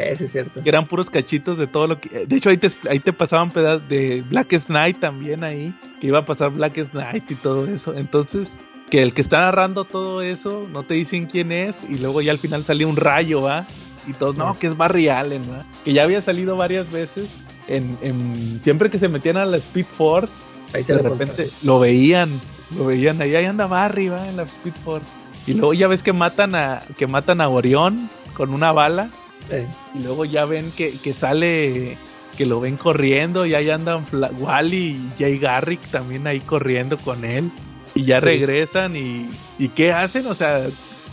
Ese 0.09 0.25
es 0.25 0.33
cierto. 0.33 0.63
que 0.63 0.69
eran 0.69 0.85
puros 0.85 1.11
cachitos 1.11 1.59
de 1.59 1.67
todo 1.67 1.87
lo 1.87 2.01
que 2.01 2.27
de 2.27 2.37
hecho 2.37 2.49
ahí 2.51 2.57
te 2.57 2.71
ahí 2.89 3.01
te 3.01 3.13
pasaban 3.13 3.51
pedazos 3.51 3.89
de 3.89 4.23
Black 4.29 4.59
Knight 4.67 4.99
también 5.01 5.45
ahí, 5.45 5.75
que 6.01 6.07
iba 6.09 6.19
a 6.21 6.25
pasar 6.25 6.51
Black 6.51 6.91
Knight 6.93 7.31
y 7.31 7.35
todo 7.37 7.67
eso. 7.67 7.95
Entonces, 7.95 8.49
que 8.91 9.03
el 9.03 9.13
que 9.15 9.21
está 9.21 9.41
narrando 9.41 9.85
todo 9.85 10.23
eso 10.23 10.67
no 10.73 10.83
te 10.83 10.95
dicen 10.95 11.27
quién 11.27 11.53
es 11.53 11.75
y 11.89 11.99
luego 11.99 12.21
ya 12.23 12.33
al 12.33 12.39
final 12.39 12.65
salió 12.65 12.89
un 12.89 12.97
rayo, 12.97 13.43
¿va? 13.43 13.67
Y 14.09 14.13
todos, 14.15 14.37
no, 14.37 14.57
que 14.59 14.67
es 14.67 14.77
Barry 14.77 15.09
Allen, 15.09 15.43
¿va? 15.51 15.65
Que 15.85 15.93
ya 15.93 16.03
había 16.05 16.21
salido 16.23 16.57
varias 16.57 16.91
veces 16.91 17.29
en, 17.69 17.97
en- 18.03 18.61
siempre 18.65 18.91
que 18.91 18.99
se 18.99 19.09
metían 19.09 19.37
a 19.37 19.45
la 19.45 19.59
Speed 19.59 19.85
Force, 19.85 20.33
Ahí 20.75 20.83
se 20.85 20.95
de 20.95 21.03
repente 21.03 21.27
contaron. 21.45 21.53
lo 21.63 21.79
veían, 21.81 22.41
lo 22.77 22.87
veían 22.87 23.21
ahí, 23.23 23.35
ahí 23.37 23.45
anda 23.45 23.67
Barry, 23.67 24.09
¿va? 24.09 24.27
En 24.29 24.37
la 24.39 24.45
Speed 24.45 24.73
Force. 24.85 25.07
Y 25.47 25.55
luego 25.55 25.75
ya 25.75 25.87
ves 25.89 26.03
que 26.03 26.13
matan 26.13 26.55
a 26.55 26.81
que 26.99 27.07
matan 27.07 27.41
a 27.41 27.49
Orión 27.49 28.09
con 28.35 28.53
una 28.55 28.73
bala 28.73 29.09
Eh, 29.51 29.67
y 29.95 30.01
luego 30.01 30.25
ya 30.25 30.45
ven 30.45 30.71
que, 30.77 30.93
que 30.99 31.13
sale, 31.13 31.97
que 32.37 32.47
lo 32.47 32.61
ven 32.61 32.77
corriendo, 32.77 33.47
y 33.47 33.55
ahí 33.55 33.69
andan 33.71 34.07
Fla- 34.07 34.31
Wally 34.39 34.77
y 34.97 35.11
Jay 35.19 35.39
Garrick 35.39 35.81
también 35.91 36.27
ahí 36.27 36.41
corriendo 36.41 36.97
con 36.99 37.25
él. 37.25 37.51
Y 37.95 38.05
ya 38.05 38.21
Sí. 38.21 38.27
regresan 38.27 38.97
y, 38.97 39.29
y 39.59 39.69
¿qué 39.71 39.93
hacen? 39.93 40.27
O 40.27 40.35
sea, 40.35 40.67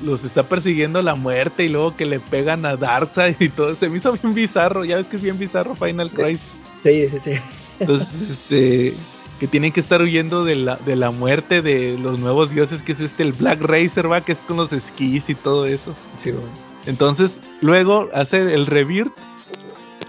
los 0.04 0.24
está 0.24 0.44
persiguiendo 0.44 1.02
la 1.02 1.16
muerte 1.16 1.64
y 1.66 1.70
luego 1.70 1.96
que 1.96 2.06
le 2.06 2.20
pegan 2.20 2.66
a 2.68 2.76
Darkseid 2.76 3.36
y 3.40 3.50
todo. 3.50 3.74
Se 3.74 3.90
me 3.90 3.98
hizo 3.98 4.12
bien 4.14 4.34
bizarro, 4.36 4.86
ya 4.86 4.98
ves 4.98 5.08
que 5.08 5.16
es 5.18 5.24
bien 5.24 5.40
bizarro 5.40 5.74
Final 5.74 6.10
Crisis. 6.12 6.42
sí, 6.84 7.08
sí, 7.10 7.18
sí. 7.24 7.32
Entonces, 7.80 8.08
este, 8.32 8.94
que 9.40 9.48
tienen 9.48 9.72
que 9.72 9.80
estar 9.80 10.02
huyendo 10.02 10.44
de 10.44 10.56
la, 10.56 10.76
de 10.78 10.96
la 10.96 11.10
muerte 11.10 11.64
de 11.64 11.98
los 11.98 12.20
nuevos 12.20 12.52
dioses, 12.52 12.84
que 12.84 12.92
es 12.92 13.00
este, 13.00 13.24
el 13.24 13.34
Black 13.34 13.60
Racer, 13.62 14.12
va, 14.12 14.22
que 14.22 14.34
es 14.34 14.38
con 14.40 14.58
los 14.58 14.72
esquís 14.74 15.30
y 15.30 15.36
todo 15.36 15.66
eso. 15.66 15.96
Sí, 16.18 16.30
bueno. 16.32 16.48
Entonces, 16.86 17.32
luego 17.62 18.10
hace 18.14 18.38
el 18.54 18.66
Rebirth. 18.66 19.14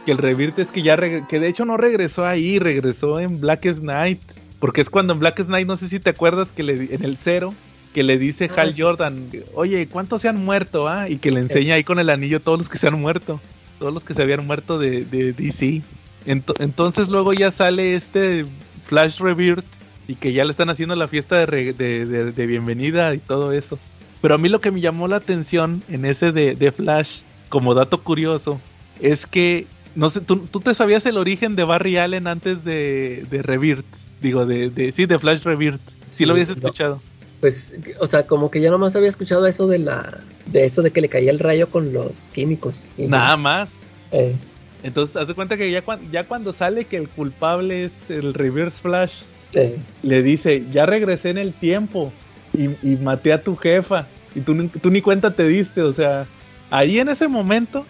Que 0.05 0.12
el 0.12 0.19
Rebirth 0.19 0.59
es 0.59 0.69
que 0.69 0.83
ya 0.83 0.97
que 0.97 1.41
de 1.41 1.49
hecho 1.49 1.65
no 1.65 1.77
regresó 1.77 2.27
ahí, 2.27 2.59
regresó 2.59 3.20
en 3.20 3.41
Blackest 3.41 3.83
Night. 3.83 4.20
Porque 4.59 4.81
es 4.81 4.91
cuando 4.91 5.12
en 5.12 5.20
Blackest 5.20 5.49
Night, 5.51 5.66
no 5.66 5.77
sé 5.77 5.89
si 5.89 6.01
te 6.01 6.11
acuerdas 6.11 6.51
que 6.51 6.62
le 6.62 6.95
en 6.95 7.05
el 7.05 7.16
cero, 7.16 7.55
que 7.95 8.03
le 8.03 8.19
dice. 8.19 8.51
Hal 8.57 8.75
Jordan, 8.77 9.29
oye, 9.55 9.87
¿cuántos 9.87 10.23
se 10.23 10.29
han 10.29 10.45
muerto? 10.45 10.89
Ah? 10.89 11.09
Y 11.09 11.19
que 11.19 11.31
le 11.31 11.41
enseña 11.41 11.75
ahí 11.75 11.85
con 11.85 11.99
el 11.99 12.11
anillo 12.11 12.41
todos 12.41 12.59
los 12.59 12.69
que 12.69 12.79
se 12.79 12.89
han 12.89 13.01
muerto. 13.01 13.41
Todos 13.79 13.95
los 13.95 14.03
que 14.03 14.15
se 14.15 14.23
habían 14.23 14.47
muerto 14.47 14.79
de, 14.79 15.05
de 15.05 15.33
DC. 15.33 15.83
Ento- 16.27 16.55
entonces 16.59 17.09
luego 17.09 17.33
ya 17.33 17.51
sale 17.53 17.95
este 17.95 18.45
Flash 18.87 19.20
Rebirth 19.20 19.65
y 20.09 20.16
que 20.16 20.33
ya 20.33 20.45
le 20.45 20.51
están 20.51 20.70
haciendo 20.70 20.97
la 20.97 21.07
fiesta 21.07 21.37
de, 21.39 21.47
re- 21.47 21.73
de- 21.75 22.07
de- 22.07 22.33
de 22.33 22.47
bienvenida 22.47 23.15
y 23.15 23.19
todo 23.19 23.53
eso. 23.53 23.79
Pero 24.20 24.35
a 24.35 24.39
mí 24.39 24.49
lo 24.49 24.61
que 24.61 24.73
me 24.73 24.81
llamó 24.81 25.07
la 25.07 25.16
atención 25.16 25.83
en 25.89 26.05
ese 26.05 26.33
de, 26.33 26.57
de 26.57 26.73
Flash, 26.73 27.20
como 27.49 27.75
dato 27.75 28.03
curioso, 28.03 28.59
es 29.01 29.27
que, 29.27 29.66
no 29.95 30.11
sé, 30.11 30.20
¿tú, 30.20 30.47
tú 30.49 30.61
te 30.61 30.75
sabías 30.75 31.07
el 31.07 31.16
origen 31.19 31.57
de 31.57 31.65
Barry 31.65 31.97
Allen 31.99 32.27
antes 32.27 32.65
de, 32.65 33.25
de 33.31 33.43
Rebirth. 33.43 33.87
Digo, 34.20 34.47
de, 34.47 34.70
de, 34.70 34.93
sí, 34.93 35.07
de 35.07 35.19
Flash 35.19 35.43
Rebirth. 35.45 35.81
Sí 36.11 36.25
lo 36.27 36.35
Sí, 36.35 36.41
habías 36.41 36.49
no. 36.49 36.55
escuchado. 36.57 37.03
Pues, 37.41 37.73
o 38.01 38.07
sea, 38.09 38.27
como 38.27 38.51
que 38.51 38.61
yo 38.61 38.70
nomás 38.70 38.97
había 38.97 39.09
escuchado 39.09 39.47
eso 39.47 39.69
de 39.69 39.79
la, 39.79 40.25
de 40.47 40.65
eso 40.65 40.83
de 40.83 40.91
que 40.91 41.01
le 41.01 41.09
caía 41.09 41.31
el 41.31 41.39
rayo 41.39 41.70
con 41.70 41.93
los 41.93 42.31
químicos. 42.31 42.81
Y 42.97 43.07
Nada 43.07 43.37
más. 43.37 43.70
Eh, 44.11 44.35
Entonces, 44.83 45.15
haz 45.16 45.29
de 45.29 45.35
cuenta 45.35 45.57
que 45.57 45.70
ya, 45.70 45.83
cuan- 45.83 46.11
ya 46.11 46.25
cuando 46.25 46.53
sale 46.53 46.85
que 46.85 46.97
el 46.97 47.09
culpable 47.09 47.85
es 47.85 47.93
el 48.09 48.35
Reverse 48.35 48.81
Flash, 48.81 49.12
eh, 49.55 49.77
le 50.03 50.23
dice, 50.23 50.65
ya 50.73 50.85
regresé 50.87 51.31
en 51.31 51.39
el 51.39 51.55
tiempo 51.55 52.12
y, 52.53 52.65
y 52.83 52.97
maté 52.97 53.33
a 53.33 53.43
tu 53.43 53.57
jefa. 53.57 54.09
Y 54.35 54.41
tú, 54.41 54.69
tú 54.69 54.91
ni 54.91 55.01
cuenta 55.01 55.35
te 55.35 55.45
diste, 55.47 55.83
o 55.83 55.93
sea, 55.93 56.27
ahí 56.70 56.99
en 56.99 57.09
ese 57.09 57.28
momento 57.28 57.86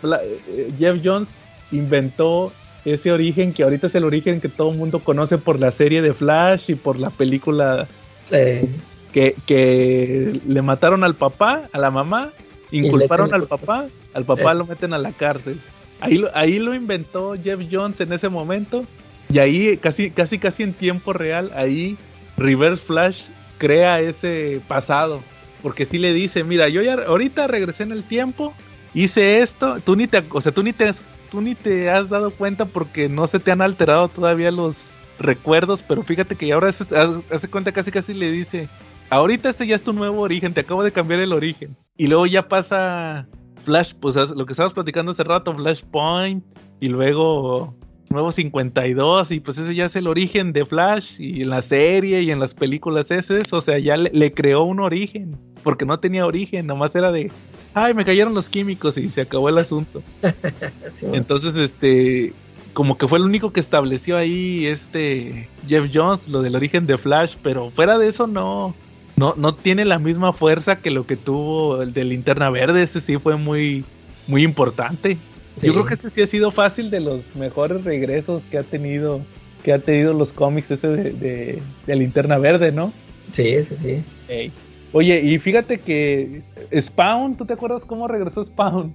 Fla- 0.00 0.20
eh, 0.22 0.70
Jeff 0.78 1.00
Jones 1.04 1.28
inventó 1.72 2.52
ese 2.84 3.10
origen 3.12 3.52
que 3.52 3.62
ahorita 3.64 3.88
es 3.88 3.94
el 3.96 4.04
origen 4.04 4.40
que 4.40 4.48
todo 4.48 4.70
el 4.70 4.78
mundo 4.78 5.00
conoce 5.00 5.38
por 5.38 5.58
la 5.58 5.70
serie 5.72 6.02
de 6.02 6.14
Flash 6.14 6.70
y 6.70 6.74
por 6.74 6.98
la 6.98 7.10
película 7.10 7.86
Eh, 8.30 8.68
que, 9.12 9.34
que 9.46 10.40
le 10.46 10.62
mataron 10.62 11.02
al 11.04 11.14
papá, 11.14 11.62
a 11.72 11.78
la 11.78 11.90
mamá, 11.90 12.30
inculparon 12.70 13.32
al 13.34 13.44
papá, 13.46 13.86
al 14.14 14.24
papá 14.24 14.52
Eh. 14.52 14.54
lo 14.56 14.66
meten 14.66 14.92
a 14.94 14.98
la 14.98 15.12
cárcel. 15.12 15.60
Ahí 16.00 16.16
lo, 16.16 16.28
ahí 16.36 16.58
lo 16.58 16.74
inventó 16.74 17.34
Jeff 17.42 17.60
Jones 17.70 18.00
en 18.00 18.12
ese 18.12 18.28
momento 18.28 18.84
y 19.32 19.38
ahí 19.38 19.76
casi 19.78 20.10
casi 20.10 20.38
casi 20.38 20.62
en 20.62 20.72
tiempo 20.74 21.12
real 21.12 21.50
ahí 21.56 21.96
Reverse 22.36 22.84
Flash 22.84 23.22
crea 23.58 24.00
ese 24.00 24.60
pasado 24.68 25.20
porque 25.66 25.84
si 25.84 25.98
le 25.98 26.12
dice, 26.12 26.44
mira, 26.44 26.68
yo 26.68 26.80
ya 26.80 26.94
ahorita 26.94 27.48
regresé 27.48 27.82
en 27.82 27.90
el 27.90 28.04
tiempo, 28.04 28.54
hice 28.94 29.40
esto, 29.42 29.78
tú 29.84 29.96
ni 29.96 30.06
te, 30.06 30.22
o 30.30 30.40
sea, 30.40 30.52
tú 30.52 30.62
ni 30.62 30.72
te 30.72 30.94
tú 31.28 31.40
ni 31.40 31.56
te 31.56 31.90
has 31.90 32.08
dado 32.08 32.30
cuenta 32.30 32.66
porque 32.66 33.08
no 33.08 33.26
se 33.26 33.40
te 33.40 33.50
han 33.50 33.60
alterado 33.60 34.06
todavía 34.06 34.52
los 34.52 34.76
recuerdos, 35.18 35.82
pero 35.88 36.04
fíjate 36.04 36.36
que 36.36 36.52
ahora 36.52 36.70
se- 36.70 36.84
haz- 36.94 37.20
hace 37.32 37.48
cuenta 37.48 37.72
casi 37.72 37.90
casi 37.90 38.14
le 38.14 38.30
dice, 38.30 38.68
ahorita 39.10 39.48
este 39.50 39.66
ya 39.66 39.74
es 39.74 39.82
tu 39.82 39.92
nuevo 39.92 40.20
origen, 40.20 40.54
te 40.54 40.60
acabo 40.60 40.84
de 40.84 40.92
cambiar 40.92 41.18
el 41.18 41.32
origen. 41.32 41.74
Y 41.96 42.06
luego 42.06 42.26
ya 42.26 42.46
pasa 42.46 43.26
Flash, 43.64 43.92
pues 44.00 44.14
lo 44.14 44.46
que 44.46 44.52
estábamos 44.52 44.74
platicando 44.74 45.10
hace 45.10 45.24
rato, 45.24 45.52
Flashpoint, 45.52 46.44
y 46.78 46.86
luego 46.90 47.74
Nuevo 48.08 48.30
52, 48.30 49.32
y 49.32 49.40
pues 49.40 49.58
ese 49.58 49.74
ya 49.74 49.86
es 49.86 49.96
el 49.96 50.06
origen 50.06 50.52
de 50.52 50.64
Flash, 50.64 51.16
y 51.20 51.42
en 51.42 51.50
la 51.50 51.60
serie 51.60 52.22
y 52.22 52.30
en 52.30 52.38
las 52.38 52.54
películas 52.54 53.10
ese 53.10 53.38
es, 53.38 53.52
o 53.52 53.60
sea, 53.60 53.80
ya 53.80 53.96
le 53.96 54.32
creó 54.32 54.62
un 54.62 54.78
origen, 54.78 55.36
porque 55.66 55.84
no 55.84 55.98
tenía 55.98 56.24
origen, 56.24 56.64
nomás 56.64 56.94
era 56.94 57.10
de, 57.10 57.28
ay, 57.74 57.92
me 57.92 58.04
cayeron 58.04 58.34
los 58.34 58.48
químicos 58.48 58.96
y 58.96 59.08
se 59.08 59.22
acabó 59.22 59.48
el 59.48 59.58
asunto. 59.58 60.00
sí. 60.94 61.06
Entonces, 61.12 61.56
este, 61.56 62.32
como 62.72 62.96
que 62.96 63.08
fue 63.08 63.18
el 63.18 63.24
único 63.24 63.52
que 63.52 63.58
estableció 63.58 64.16
ahí 64.16 64.64
este 64.64 65.48
Jeff 65.66 65.90
Jones, 65.92 66.28
lo 66.28 66.42
del 66.42 66.54
origen 66.54 66.86
de 66.86 66.98
Flash, 66.98 67.34
pero 67.42 67.70
fuera 67.70 67.98
de 67.98 68.06
eso 68.06 68.28
no, 68.28 68.76
no, 69.16 69.34
no 69.36 69.56
tiene 69.56 69.84
la 69.84 69.98
misma 69.98 70.32
fuerza 70.32 70.76
que 70.76 70.92
lo 70.92 71.04
que 71.04 71.16
tuvo 71.16 71.82
el 71.82 71.92
de 71.92 72.04
Linterna 72.04 72.48
Verde, 72.48 72.84
ese 72.84 73.00
sí 73.00 73.16
fue 73.16 73.34
muy, 73.34 73.84
muy 74.28 74.44
importante. 74.44 75.18
Sí. 75.60 75.66
Yo 75.66 75.72
creo 75.72 75.86
que 75.86 75.94
ese 75.94 76.10
sí 76.10 76.22
ha 76.22 76.28
sido 76.28 76.52
fácil 76.52 76.90
de 76.90 77.00
los 77.00 77.34
mejores 77.34 77.82
regresos 77.82 78.40
que 78.52 78.58
ha 78.58 78.62
tenido, 78.62 79.20
que 79.64 79.72
ha 79.72 79.80
tenido 79.80 80.14
los 80.14 80.32
cómics 80.32 80.70
ese 80.70 80.86
de, 80.86 81.10
de, 81.10 81.62
de 81.88 81.96
Linterna 81.96 82.38
Verde, 82.38 82.70
¿no? 82.70 82.92
Sí, 83.32 83.64
sí, 83.64 83.74
sí. 83.82 84.04
Ey. 84.28 84.52
Oye, 84.96 85.20
y 85.20 85.38
fíjate 85.38 85.78
que 85.78 86.40
Spawn, 86.80 87.36
¿tú 87.36 87.44
te 87.44 87.52
acuerdas 87.52 87.82
cómo 87.86 88.08
regresó 88.08 88.42
Spawn? 88.44 88.94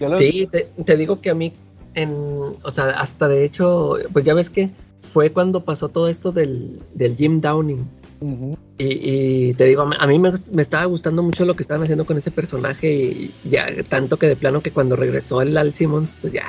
Lo- 0.00 0.18
Sí, 0.18 0.48
te, 0.50 0.68
te 0.86 0.96
digo 0.96 1.20
que 1.20 1.28
a 1.28 1.34
mí, 1.34 1.52
en, 1.94 2.10
o 2.62 2.70
sea, 2.70 2.86
hasta 2.98 3.28
de 3.28 3.44
hecho, 3.44 3.96
pues 4.14 4.24
ya 4.24 4.32
ves 4.32 4.48
que 4.48 4.70
fue 5.12 5.30
cuando 5.30 5.62
pasó 5.62 5.90
todo 5.90 6.08
esto 6.08 6.32
del, 6.32 6.80
del 6.94 7.14
Jim 7.16 7.42
Downing. 7.42 7.84
Y, 8.78 8.86
y 9.48 9.52
te 9.54 9.64
digo, 9.66 9.82
a 9.82 9.86
mí- 9.86 9.96
a 10.00 10.06
mí 10.06 10.18
me, 10.18 10.32
me 10.52 10.62
estaba 10.62 10.86
gustando 10.86 11.22
mucho 11.22 11.44
lo 11.44 11.54
que 11.54 11.62
estaban 11.62 11.82
haciendo 11.82 12.06
con 12.06 12.16
ese 12.16 12.30
personaje 12.30 12.90
y 12.94 13.30
ya 13.44 13.66
tanto 13.86 14.16
que 14.18 14.28
de 14.28 14.36
plano 14.36 14.62
que 14.62 14.70
cuando 14.70 14.96
regresó 14.96 15.42
el 15.42 15.54
Al 15.58 15.74
Simmons, 15.74 16.16
pues 16.22 16.32
ya 16.32 16.42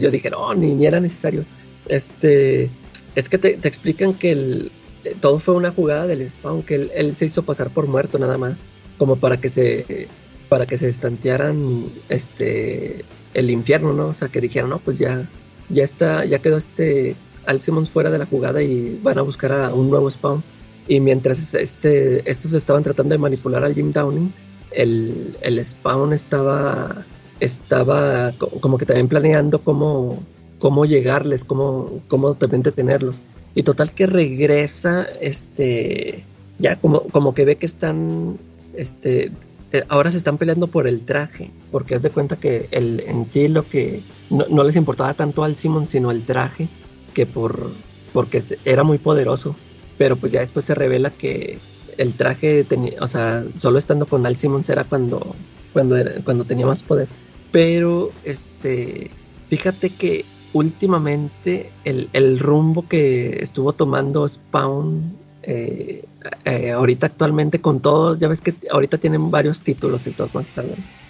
yo 0.00 0.10
dije, 0.10 0.30
no, 0.30 0.54
ni, 0.54 0.74
ni 0.74 0.86
era 0.86 1.00
necesario. 1.00 1.44
Este, 1.86 2.70
es 3.14 3.28
que 3.28 3.36
te, 3.36 3.58
te 3.58 3.68
explican 3.68 4.14
que 4.14 4.32
el, 4.32 4.72
todo 5.20 5.38
fue 5.38 5.54
una 5.54 5.70
jugada 5.70 6.06
del 6.06 6.28
Spawn, 6.28 6.62
que 6.62 6.90
él, 6.94 7.16
se 7.16 7.26
hizo 7.26 7.42
pasar 7.42 7.70
por 7.70 7.86
muerto 7.86 8.18
nada 8.18 8.38
más, 8.38 8.60
como 8.96 9.16
para 9.16 9.38
que 9.38 9.48
se, 9.48 10.08
para 10.48 10.66
que 10.66 10.78
se 10.78 10.88
estantearan 10.88 11.86
este, 12.08 13.04
el 13.34 13.50
infierno, 13.50 13.92
¿no? 13.92 14.08
O 14.08 14.12
sea, 14.12 14.28
que 14.28 14.40
dijeron, 14.40 14.70
no, 14.70 14.78
pues 14.78 14.98
ya, 14.98 15.28
ya 15.68 15.84
está, 15.84 16.24
ya 16.24 16.38
quedó 16.40 16.56
este 16.56 17.14
Al 17.46 17.60
Simmons 17.60 17.90
fuera 17.90 18.10
de 18.10 18.18
la 18.18 18.26
jugada 18.26 18.62
y 18.62 18.98
van 19.02 19.18
a 19.18 19.22
buscar 19.22 19.52
a 19.52 19.74
un 19.74 19.90
nuevo 19.90 20.10
Spawn. 20.10 20.42
Y 20.86 21.00
mientras 21.00 21.54
este, 21.54 22.28
estos 22.30 22.54
estaban 22.54 22.82
tratando 22.82 23.14
de 23.14 23.18
manipular 23.18 23.62
al 23.62 23.74
Jim 23.74 23.92
Downing, 23.92 24.32
el, 24.70 25.36
el 25.42 25.62
Spawn 25.64 26.12
estaba, 26.12 27.04
estaba 27.40 28.32
co- 28.38 28.48
como 28.60 28.78
que 28.78 28.86
también 28.86 29.08
planeando 29.08 29.60
cómo, 29.60 30.22
cómo 30.58 30.86
llegarles, 30.86 31.44
cómo, 31.44 32.02
cómo 32.08 32.34
también 32.34 32.62
detenerlos. 32.62 33.20
Y 33.58 33.64
total 33.64 33.90
que 33.92 34.06
regresa, 34.06 35.02
este, 35.20 36.22
ya 36.58 36.76
como, 36.76 37.00
como 37.08 37.34
que 37.34 37.44
ve 37.44 37.56
que 37.56 37.66
están, 37.66 38.38
este, 38.76 39.32
eh, 39.72 39.82
ahora 39.88 40.12
se 40.12 40.18
están 40.18 40.38
peleando 40.38 40.68
por 40.68 40.86
el 40.86 41.00
traje, 41.00 41.50
porque 41.72 41.96
haz 41.96 42.02
de 42.02 42.10
cuenta 42.10 42.36
que 42.36 42.68
el, 42.70 43.00
en 43.06 43.26
sí 43.26 43.48
lo 43.48 43.68
que 43.68 44.00
no, 44.30 44.46
no 44.48 44.62
les 44.62 44.76
importaba 44.76 45.12
tanto 45.14 45.42
al 45.42 45.56
Simon, 45.56 45.86
sino 45.86 46.12
el 46.12 46.22
traje, 46.22 46.68
que 47.14 47.26
por, 47.26 47.72
porque 48.12 48.40
era 48.64 48.84
muy 48.84 48.98
poderoso 48.98 49.56
pero 49.98 50.14
pues 50.14 50.30
ya 50.30 50.38
después 50.40 50.64
se 50.64 50.76
revela 50.76 51.10
que 51.10 51.58
el 51.98 52.14
traje 52.14 52.62
tenía, 52.62 52.92
o 53.00 53.08
sea, 53.08 53.44
solo 53.56 53.78
estando 53.78 54.06
con 54.06 54.24
Al 54.24 54.36
Simmons 54.36 54.68
era 54.70 54.84
cuando, 54.84 55.34
cuando, 55.72 55.96
era- 55.96 56.12
cuando 56.24 56.44
tenía 56.44 56.66
más 56.66 56.84
poder. 56.84 57.08
Pero, 57.50 58.12
este, 58.22 59.10
fíjate 59.50 59.90
que 59.90 60.24
últimamente 60.52 61.72
el, 61.84 62.10
el 62.12 62.38
rumbo 62.38 62.88
que 62.88 63.42
estuvo 63.42 63.72
tomando 63.74 64.26
Spawn, 64.28 65.18
eh, 65.42 66.04
eh, 66.44 66.72
ahorita 66.72 67.06
actualmente 67.06 67.60
con 67.60 67.80
todo, 67.80 68.16
ya 68.18 68.28
ves 68.28 68.40
que 68.42 68.54
ahorita 68.70 68.98
tienen 68.98 69.30
varios 69.30 69.62
títulos 69.62 70.06
y 70.06 70.12
todo, 70.12 70.30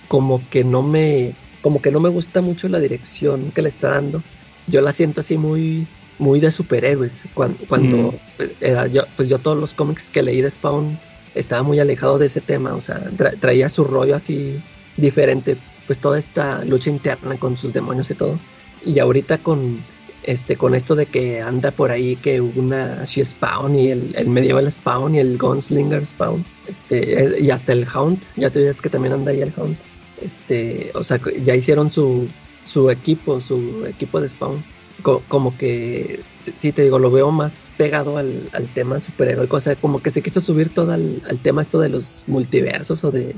como 0.09 0.48
que 0.48 0.65
no 0.65 0.82
me, 0.82 1.35
como 1.60 1.81
que 1.82 1.90
no 1.90 2.01
me 2.01 2.09
gusta 2.09 2.40
mucho 2.40 2.69
la 2.69 2.81
dirección 2.81 3.52
que 3.52 3.62
le 3.62 3.69
está 3.69 3.90
dando. 3.90 4.23
Yo 4.66 4.81
la 4.81 4.93
siento 4.93 5.20
así 5.20 5.39
muy, 5.39 5.86
muy 6.19 6.40
de 6.40 6.51
superhéroes. 6.51 7.28
Cuando, 7.35 7.66
cuando 7.66 8.20
era 8.60 8.86
yo, 8.86 9.02
pues 9.16 9.28
yo 9.28 9.39
todos 9.40 9.56
los 9.59 9.74
cómics 9.74 10.10
que 10.10 10.23
leí 10.23 10.40
de 10.43 10.51
Spawn 10.51 10.98
estaba 11.35 11.62
muy 11.62 11.78
alejado 11.81 12.19
de 12.19 12.27
ese 12.27 12.40
tema, 12.40 12.74
o 12.74 12.81
sea, 12.81 13.05
tra- 13.12 13.39
traía 13.39 13.69
su 13.69 13.85
rollo 13.85 14.16
así 14.16 14.62
diferente, 14.97 15.56
pues 15.86 16.01
toda 16.01 16.19
esta 16.19 16.65
lucha 16.65 16.90
interna 16.90 17.39
con 17.39 17.56
sus 17.56 17.73
demonios 17.73 18.10
y 18.10 18.15
todo. 18.15 18.40
Y 18.84 18.98
ahorita 18.98 19.38
con 19.38 19.82
este 20.22 20.56
con 20.56 20.74
esto 20.74 20.94
de 20.94 21.06
que 21.06 21.40
anda 21.40 21.70
por 21.70 21.90
ahí 21.90 22.16
que 22.16 22.40
una 22.40 23.05
She 23.05 23.24
Spawn 23.24 23.76
y 23.76 23.88
el, 23.90 24.14
el 24.16 24.28
Medieval 24.28 24.70
Spawn 24.70 25.14
y 25.14 25.20
el 25.20 25.38
Gunslinger 25.38 26.05
Spawn, 26.05 26.44
este 26.66 27.22
eh, 27.22 27.40
y 27.40 27.50
hasta 27.50 27.72
el 27.72 27.86
Hound, 27.94 28.22
ya 28.36 28.50
te 28.50 28.60
ves 28.60 28.82
que 28.82 28.90
también 28.90 29.14
anda 29.14 29.30
ahí 29.30 29.40
el 29.40 29.52
Hound. 29.56 29.76
Este, 30.20 30.90
o 30.94 31.02
sea, 31.05 31.20
ya 31.44 31.55
hicieron 31.55 31.90
su 31.90 32.26
su 32.64 32.90
equipo, 32.90 33.40
su 33.40 33.86
equipo 33.86 34.20
de 34.20 34.28
Spawn 34.28 34.62
co- 35.02 35.22
como 35.28 35.56
que 35.56 36.20
sí 36.56 36.72
te 36.72 36.82
digo 36.82 36.98
lo 36.98 37.10
veo 37.10 37.30
más 37.30 37.70
pegado 37.76 38.16
al, 38.18 38.48
al 38.52 38.66
tema 38.68 39.00
superheroico 39.00 39.56
o 39.56 39.60
sea 39.60 39.76
como 39.76 40.02
que 40.02 40.10
se 40.10 40.22
quiso 40.22 40.40
subir 40.40 40.72
todo 40.72 40.92
al, 40.92 41.22
al 41.28 41.38
tema 41.40 41.62
esto 41.62 41.78
de 41.78 41.88
los 41.88 42.24
multiversos 42.26 43.05
o 43.05 43.10
de 43.10 43.34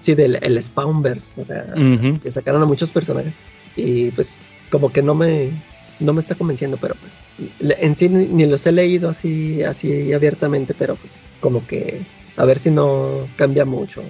sí 0.00 0.14
del 0.14 0.38
el 0.42 0.60
Spawnverse 0.62 1.40
o 1.40 1.44
sea 1.44 1.66
que 2.22 2.30
sacaron 2.30 2.62
a 2.62 2.66
muchos 2.66 2.90
personajes 2.90 3.32
y 3.76 4.10
pues 4.10 4.50
como 4.70 4.92
que 4.92 5.02
no 5.02 5.14
me 5.14 5.50
no 6.00 6.12
me 6.12 6.20
está 6.20 6.34
convenciendo 6.36 6.76
pero 6.76 6.94
pues 7.00 7.20
en 7.60 7.94
sí 7.96 8.08
ni, 8.08 8.46
los 8.46 8.66
he 8.66 8.72
leído 8.72 9.08
así 9.10 9.62
así 9.62 10.12
abiertamente 10.12 10.74
pero 10.74 10.96
pues 10.96 11.20
como 11.40 11.66
que 11.66 12.00
a 12.36 12.44
ver 12.44 12.58
si 12.58 12.70
no 12.70 13.28
cambia 13.36 13.64
mucho 13.64 14.02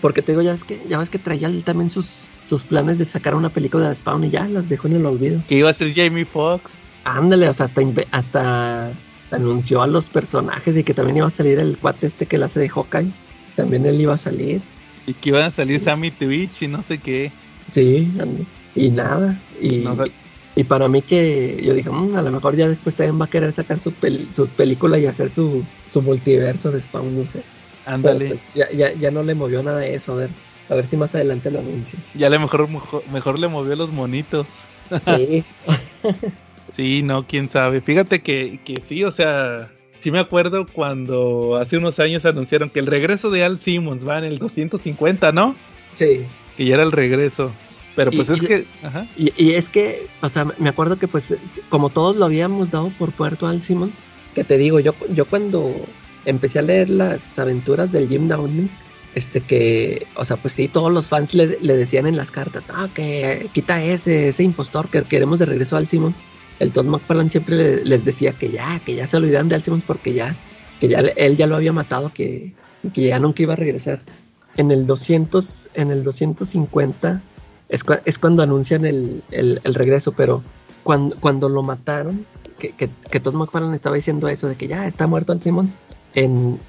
porque 0.00 0.22
te 0.22 0.32
digo 0.32 0.42
ya 0.42 0.52
es 0.52 0.64
que 0.64 0.80
ya 0.88 0.98
ves 0.98 1.10
que 1.10 1.18
traía 1.18 1.50
también 1.64 1.90
sus 1.90 2.28
sus 2.44 2.64
planes 2.64 2.98
de 2.98 3.04
sacar 3.04 3.34
una 3.34 3.50
película 3.50 3.88
de 3.88 3.94
Spawn 3.94 4.24
y 4.24 4.30
ya 4.30 4.46
las 4.48 4.68
dejó 4.68 4.86
en 4.88 4.94
el 4.94 5.06
olvido 5.06 5.42
Que 5.48 5.56
iba 5.56 5.70
a 5.70 5.74
ser 5.74 5.92
Jamie 5.92 6.24
Foxx. 6.24 6.74
Ándale, 7.04 7.48
o 7.48 7.52
sea, 7.54 7.66
hasta, 7.66 7.82
hasta 8.12 8.92
anunció 9.30 9.82
a 9.82 9.86
los 9.86 10.08
personajes 10.08 10.76
y 10.76 10.84
que 10.84 10.94
también 10.94 11.18
iba 11.18 11.26
a 11.26 11.30
salir 11.30 11.58
el 11.58 11.76
cuate 11.78 12.06
este 12.06 12.26
que 12.26 12.38
la 12.38 12.46
hace 12.46 12.60
de 12.60 12.68
Hawkeye. 12.68 13.10
También 13.56 13.86
él 13.86 14.00
iba 14.00 14.14
a 14.14 14.18
salir. 14.18 14.60
Y 15.06 15.14
que 15.14 15.30
iban 15.30 15.42
a 15.42 15.50
salir 15.50 15.80
Sammy 15.80 16.10
Twitch 16.10 16.62
y 16.62 16.68
no 16.68 16.82
sé 16.82 16.98
qué. 16.98 17.32
Sí, 17.72 18.12
ande- 18.18 18.44
y 18.76 18.90
nada. 18.90 19.40
Y, 19.60 19.78
No 19.78 19.96
sé. 19.96 20.12
y 20.54 20.64
para 20.64 20.88
mí 20.88 21.02
que 21.02 21.58
yo 21.62 21.74
dije, 21.74 21.90
"Mm, 21.90 22.14
a 22.16 22.22
lo 22.22 22.30
mejor 22.30 22.56
ya 22.56 22.68
después 22.68 22.94
también 22.96 23.20
va 23.20 23.24
a 23.24 23.30
querer 23.30 23.52
sacar 23.52 23.78
su, 23.78 23.92
pel- 23.92 24.30
su 24.30 24.48
película 24.50 24.98
y 24.98 25.06
hacer 25.06 25.30
su, 25.30 25.64
su 25.90 26.02
multiverso 26.02 26.70
de 26.70 26.80
Spawn, 26.80 27.18
no 27.18 27.26
sé. 27.26 27.42
Ándale. 27.84 28.28
pues, 28.28 28.44
ya, 28.54 28.66
ya, 28.72 28.92
ya 28.94 29.10
no 29.10 29.22
le 29.22 29.34
movió 29.34 29.62
nada 29.62 29.78
de 29.80 29.94
eso, 29.94 30.12
a 30.12 30.16
ver. 30.16 30.30
A 30.68 30.74
ver 30.74 30.86
si 30.86 30.96
más 30.96 31.14
adelante 31.14 31.50
lo 31.50 31.60
anuncio. 31.60 31.98
Ya 32.14 32.28
le 32.28 32.38
mejor, 32.38 32.68
mejor, 32.68 33.02
mejor 33.08 33.38
le 33.38 33.46
movió 33.48 33.76
los 33.76 33.92
monitos. 33.92 34.46
Sí, 35.04 35.44
Sí, 36.74 37.02
no, 37.02 37.26
quién 37.26 37.48
sabe. 37.48 37.80
Fíjate 37.80 38.20
que, 38.22 38.58
que 38.64 38.82
sí, 38.88 39.02
o 39.04 39.10
sea, 39.10 39.70
sí 40.00 40.10
me 40.10 40.18
acuerdo 40.18 40.66
cuando 40.72 41.56
hace 41.56 41.76
unos 41.78 41.98
años 42.00 42.24
anunciaron 42.26 42.70
que 42.70 42.80
el 42.80 42.86
regreso 42.86 43.30
de 43.30 43.44
Al 43.44 43.58
Simmons 43.58 44.06
va 44.06 44.18
en 44.18 44.24
el 44.24 44.38
250, 44.38 45.32
¿no? 45.32 45.54
sí. 45.94 46.26
Que 46.56 46.64
ya 46.66 46.74
era 46.74 46.82
el 46.82 46.92
regreso. 46.92 47.52
Pero 47.96 48.12
pues 48.12 48.28
Y- 48.28 48.32
es 48.34 48.40
que, 48.42 48.66
ajá. 48.82 49.06
Y, 49.16 49.32
y 49.42 49.54
es 49.54 49.68
que, 49.70 50.06
o 50.20 50.28
sea, 50.28 50.44
me 50.58 50.68
acuerdo 50.68 50.98
que 50.98 51.08
pues 51.08 51.34
como 51.70 51.88
todos 51.90 52.14
lo 52.16 52.26
habíamos 52.26 52.70
dado 52.70 52.90
por 52.98 53.10
Puerto 53.12 53.46
Al 53.48 53.62
Simmons, 53.62 54.04
que 54.34 54.44
te 54.44 54.58
digo, 54.58 54.78
yo, 54.80 54.94
yo 55.14 55.24
cuando 55.24 55.74
empecé 56.26 56.58
a 56.58 56.62
leer 56.62 56.90
las 56.90 57.38
aventuras 57.38 57.90
del 57.92 58.08
Jim 58.08 58.28
Downing, 58.28 58.68
este 59.14 59.40
que, 59.40 60.06
o 60.14 60.26
sea, 60.26 60.36
pues 60.36 60.52
sí, 60.52 60.68
todos 60.68 60.92
los 60.92 61.08
fans 61.08 61.32
le, 61.32 61.58
le 61.60 61.76
decían 61.76 62.06
en 62.06 62.18
las 62.18 62.30
cartas, 62.30 62.62
ah, 62.68 62.88
que 62.92 63.48
quita 63.54 63.82
ese, 63.82 64.28
ese 64.28 64.42
impostor 64.42 64.90
que 64.90 65.02
queremos 65.04 65.38
de 65.38 65.46
regreso 65.46 65.76
al 65.78 65.88
Simmons. 65.88 66.16
El 66.58 66.70
Todd 66.72 66.84
McFarlane 66.86 67.30
siempre 67.30 67.56
le- 67.56 67.84
les 67.84 68.04
decía 68.04 68.32
que 68.32 68.50
ya, 68.50 68.78
que 68.84 68.94
ya 68.94 69.06
se 69.06 69.16
olvidaran 69.16 69.48
de 69.48 69.54
Al 69.54 69.62
Simmons 69.62 69.84
porque 69.86 70.12
ya, 70.12 70.36
que 70.80 70.88
ya 70.88 71.00
él 71.00 71.36
ya 71.38 71.46
lo 71.46 71.56
había 71.56 71.72
matado, 71.72 72.12
que, 72.12 72.52
que 72.92 73.06
ya 73.06 73.18
nunca 73.18 73.42
iba 73.42 73.54
a 73.54 73.56
regresar. 73.56 74.02
En 74.58 74.70
el 74.70 74.86
200, 74.86 75.70
en 75.74 75.90
el 75.90 76.02
250 76.04 77.22
es, 77.68 77.84
es 78.04 78.18
cuando 78.18 78.42
anuncian 78.42 78.84
el, 78.84 79.22
el- 79.30 79.60
regreso, 79.74 80.12
pero 80.12 80.42
cuando, 80.82 81.16
cuando 81.18 81.48
lo 81.48 81.62
mataron, 81.62 82.26
que, 82.58 82.70
que, 82.70 82.90
que 83.10 83.20
Todd 83.20 83.34
McFarlane 83.34 83.74
estaba 83.76 83.96
diciendo 83.96 84.28
eso 84.28 84.48
de 84.48 84.56
que 84.56 84.68
ya 84.68 84.86
está 84.86 85.06
muerto 85.06 85.32
Al 85.32 85.42
Simmons, 85.42 85.80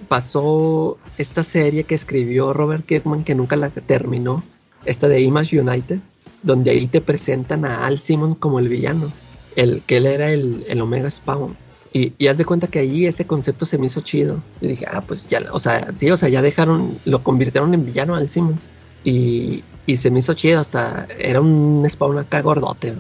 pasó 0.08 0.98
esta 1.18 1.44
serie 1.44 1.84
que 1.86 1.96
escribió 1.96 2.52
Robert 2.54 2.86
Kirkman 2.86 3.24
que 3.24 3.36
nunca 3.36 3.56
la 3.56 3.70
terminó, 3.70 4.44
esta 4.86 5.08
de 5.08 5.22
Image 5.22 5.60
United, 5.60 6.00
donde 6.44 6.72
ahí 6.72 6.88
te 6.88 7.02
presentan 7.02 7.66
a 7.66 7.86
Al 7.86 8.00
Simmons 8.00 8.36
como 8.38 8.60
el 8.60 8.68
villano, 8.68 9.12
el 9.56 9.82
que 9.84 9.98
él 9.98 10.06
era 10.06 10.32
el, 10.32 10.66
el 10.68 10.82
Omega 10.82 11.10
Spawn. 11.10 11.56
Y, 11.94 12.14
y 12.18 12.28
haz 12.28 12.38
de 12.38 12.46
cuenta 12.46 12.68
que 12.68 12.80
ahí 12.80 13.06
ese 13.06 13.26
concepto 13.26 13.66
se 13.66 13.78
me 13.78 13.88
hizo 13.88 14.02
chido. 14.02 14.44
Y 14.62 14.68
dije, 14.68 14.86
ah, 14.92 15.02
pues 15.08 15.28
ya, 15.30 15.42
o 15.52 15.60
sea, 15.60 15.94
sí, 15.94 16.12
o 16.12 16.18
sea, 16.18 16.30
ya 16.30 16.42
dejaron, 16.42 16.98
lo 17.06 17.24
convirtieron 17.24 17.74
en 17.74 17.86
villano 17.86 18.16
al 18.16 18.30
Simmons. 18.30 18.72
Y, 19.04 19.64
y 19.88 19.96
se 19.98 20.12
me 20.12 20.20
hizo 20.20 20.34
chido, 20.34 20.60
hasta 20.60 21.08
era 21.18 21.40
un 21.40 21.84
Spawn 21.90 22.20
acá 22.20 22.42
gordote. 22.42 22.94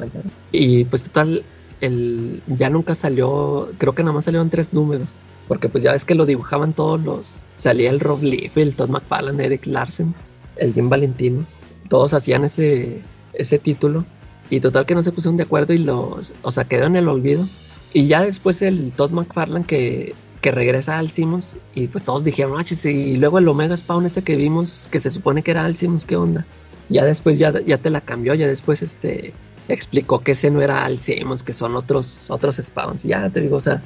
Y 0.53 0.85
pues 0.85 1.03
total, 1.03 1.43
el, 1.81 2.41
ya 2.47 2.69
nunca 2.69 2.95
salió, 2.95 3.69
creo 3.77 3.93
que 3.93 4.03
nada 4.03 4.15
más 4.15 4.23
salieron 4.23 4.49
tres 4.49 4.73
números. 4.73 5.15
Porque 5.49 5.67
pues 5.67 5.83
ya 5.83 5.91
ves 5.91 6.05
que 6.05 6.15
lo 6.15 6.25
dibujaban 6.25 6.73
todos 6.73 6.99
los... 7.01 7.43
Salía 7.57 7.89
el 7.89 7.99
Rob 7.99 8.23
Liefeld, 8.23 8.69
el 8.69 8.75
Todd 8.75 8.89
McFarlane, 8.89 9.45
Eric 9.45 9.65
Larsen, 9.65 10.15
el 10.55 10.73
Jim 10.73 10.89
Valentino. 10.89 11.45
Todos 11.89 12.13
hacían 12.13 12.45
ese, 12.45 13.01
ese 13.33 13.59
título. 13.59 14.05
Y 14.49 14.61
total 14.61 14.85
que 14.85 14.95
no 14.95 15.03
se 15.03 15.11
pusieron 15.11 15.35
de 15.35 15.43
acuerdo 15.43 15.73
y 15.73 15.79
los... 15.79 16.33
O 16.41 16.53
sea, 16.53 16.63
quedó 16.65 16.85
en 16.85 16.95
el 16.95 17.09
olvido. 17.09 17.45
Y 17.93 18.07
ya 18.07 18.21
después 18.21 18.61
el 18.61 18.93
Todd 18.93 19.11
McFarlane 19.11 19.65
que, 19.65 20.15
que 20.41 20.51
regresa 20.51 20.99
al 20.99 21.11
Simmons. 21.11 21.57
Y 21.75 21.87
pues 21.87 22.05
todos 22.05 22.23
dijeron, 22.23 22.57
ah, 22.57 22.65
y 22.85 23.17
luego 23.17 23.39
el 23.39 23.47
Omega 23.49 23.75
Spawn 23.75 24.05
ese 24.05 24.23
que 24.23 24.37
vimos, 24.37 24.87
que 24.89 25.01
se 25.01 25.11
supone 25.11 25.43
que 25.43 25.51
era 25.51 25.65
Al 25.65 25.75
Simmons, 25.75 26.05
¿qué 26.05 26.15
onda? 26.15 26.45
Ya 26.89 27.05
después 27.05 27.37
ya, 27.39 27.53
ya 27.65 27.77
te 27.77 27.89
la 27.89 28.01
cambió, 28.01 28.33
ya 28.33 28.47
después 28.47 28.81
este 28.81 29.33
explicó 29.67 30.21
que 30.21 30.31
ese 30.31 30.49
no 30.49 30.61
era 30.61 30.85
Al 30.85 30.99
Simmons, 30.99 31.43
que 31.43 31.53
son 31.53 31.75
otros, 31.75 32.29
otros 32.29 32.55
Spawns. 32.57 33.03
Ya 33.03 33.29
te 33.29 33.41
digo, 33.41 33.57
o 33.57 33.61
sea, 33.61 33.81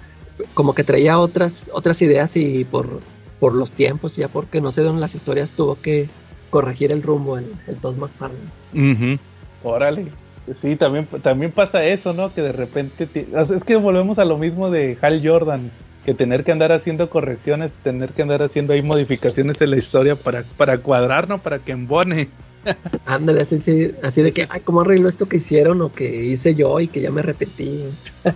como 0.53 0.75
que 0.75 0.83
traía 0.83 1.17
otras, 1.17 1.71
otras 1.73 2.01
ideas 2.01 2.35
y 2.35 2.65
por, 2.65 2.99
por 3.39 3.53
los 3.53 3.71
tiempos, 3.71 4.15
ya 4.15 4.27
porque 4.27 4.61
no 4.61 4.71
sé 4.71 4.81
dónde 4.81 5.01
las 5.01 5.15
historias, 5.15 5.51
tuvo 5.53 5.81
que 5.81 6.09
corregir 6.49 6.91
el 6.91 7.01
rumbo 7.01 7.37
el, 7.37 7.51
el 7.67 7.77
Todd 7.77 7.97
McFarlane. 7.97 8.93
Ujú. 8.93 9.19
Órale. 9.63 10.07
Sí, 10.61 10.75
también, 10.75 11.07
también 11.23 11.51
pasa 11.51 11.83
eso, 11.85 12.13
¿no? 12.13 12.33
Que 12.33 12.41
de 12.41 12.51
repente... 12.51 13.07
Es 13.13 13.63
que 13.63 13.75
volvemos 13.75 14.19
a 14.19 14.25
lo 14.25 14.37
mismo 14.37 14.69
de 14.69 14.97
Hal 15.01 15.21
Jordan. 15.25 15.71
Que 16.03 16.15
tener 16.15 16.43
que 16.43 16.51
andar 16.51 16.71
haciendo 16.71 17.11
correcciones, 17.11 17.71
tener 17.83 18.09
que 18.09 18.23
andar 18.23 18.41
haciendo 18.41 18.73
ahí 18.73 18.81
modificaciones 18.81 19.61
en 19.61 19.69
la 19.69 19.77
historia 19.77 20.15
para, 20.15 20.43
para 20.57 20.79
cuadrar, 20.79 21.29
¿no? 21.29 21.37
Para 21.37 21.59
que 21.59 21.71
embone. 21.71 22.27
Ándale, 23.05 23.41
así, 23.41 23.55
así, 24.03 24.21
de 24.21 24.31
que, 24.31 24.47
ay, 24.49 24.61
¿cómo 24.61 24.81
arregló 24.81 25.09
esto 25.09 25.27
que 25.27 25.37
hicieron 25.37 25.81
o 25.81 25.91
que 25.91 26.25
hice 26.25 26.55
yo 26.55 26.79
y 26.79 26.87
que 26.87 27.01
ya 27.01 27.11
me 27.11 27.21
repetí? 27.21 27.83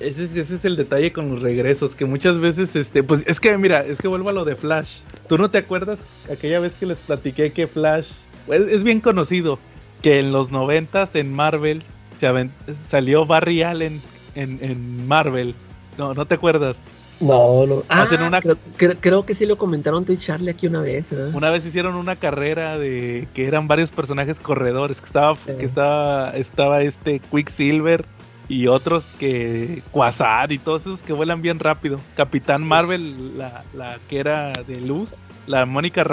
Ese 0.00 0.26
es, 0.26 0.36
ese 0.36 0.54
es 0.54 0.64
el 0.64 0.76
detalle 0.76 1.12
con 1.12 1.28
los 1.28 1.42
regresos, 1.42 1.96
que 1.96 2.04
muchas 2.04 2.38
veces, 2.38 2.76
este, 2.76 3.02
pues 3.02 3.24
es 3.26 3.40
que 3.40 3.58
mira, 3.58 3.84
es 3.84 3.98
que 3.98 4.06
vuelvo 4.06 4.28
a 4.28 4.32
lo 4.32 4.44
de 4.44 4.54
Flash. 4.54 5.00
¿Tú 5.28 5.38
no 5.38 5.50
te 5.50 5.58
acuerdas 5.58 5.98
aquella 6.30 6.60
vez 6.60 6.72
que 6.78 6.86
les 6.86 6.98
platiqué 6.98 7.50
que 7.50 7.66
Flash 7.66 8.06
es 8.48 8.84
bien 8.84 9.00
conocido? 9.00 9.58
Que 10.00 10.20
en 10.20 10.30
los 10.30 10.52
noventas 10.52 11.16
en 11.16 11.34
Marvel 11.34 11.82
se 12.20 12.48
salió 12.88 13.26
Barry 13.26 13.64
Allen 13.64 14.00
en, 14.36 14.60
en 14.62 15.08
Marvel. 15.08 15.56
No, 15.98 16.14
¿no 16.14 16.26
te 16.26 16.36
acuerdas? 16.36 16.76
No, 17.20 17.66
no. 17.66 17.82
Ah, 17.88 18.02
Hacen 18.02 18.22
una- 18.22 18.40
creo, 18.40 18.56
creo- 18.76 18.96
creo 19.00 19.26
que 19.26 19.34
sí 19.34 19.44
lo 19.44 19.58
comentaron 19.58 20.04
tú 20.04 20.12
y 20.12 20.18
Charlie 20.18 20.50
aquí 20.50 20.66
una 20.68 20.80
vez. 20.82 21.12
Una 21.34 21.50
vez 21.50 21.66
hicieron 21.66 21.96
una 21.96 22.16
carrera 22.16 22.78
de 22.78 23.26
que 23.34 23.46
eran 23.46 23.66
varios 23.66 23.90
personajes 23.90 24.38
corredores, 24.38 25.00
que 25.00 25.06
estaba, 25.06 25.36
que 25.36 25.64
estaba, 25.64 26.30
estaba 26.30 26.82
este 26.82 27.18
Quicksilver 27.20 28.04
y 28.48 28.66
otros 28.68 29.04
que 29.18 29.82
Quasar 29.90 30.52
y 30.52 30.58
todos 30.58 30.82
esos 30.82 31.00
que 31.02 31.12
vuelan 31.12 31.42
bien 31.42 31.58
rápido. 31.58 31.98
Capitán 32.16 32.62
Marvel, 32.62 33.36
la, 33.36 33.64
la 33.74 33.98
que 34.08 34.20
era 34.20 34.52
de 34.52 34.80
luz, 34.80 35.08
la 35.46 35.66
Mónica 35.66 36.04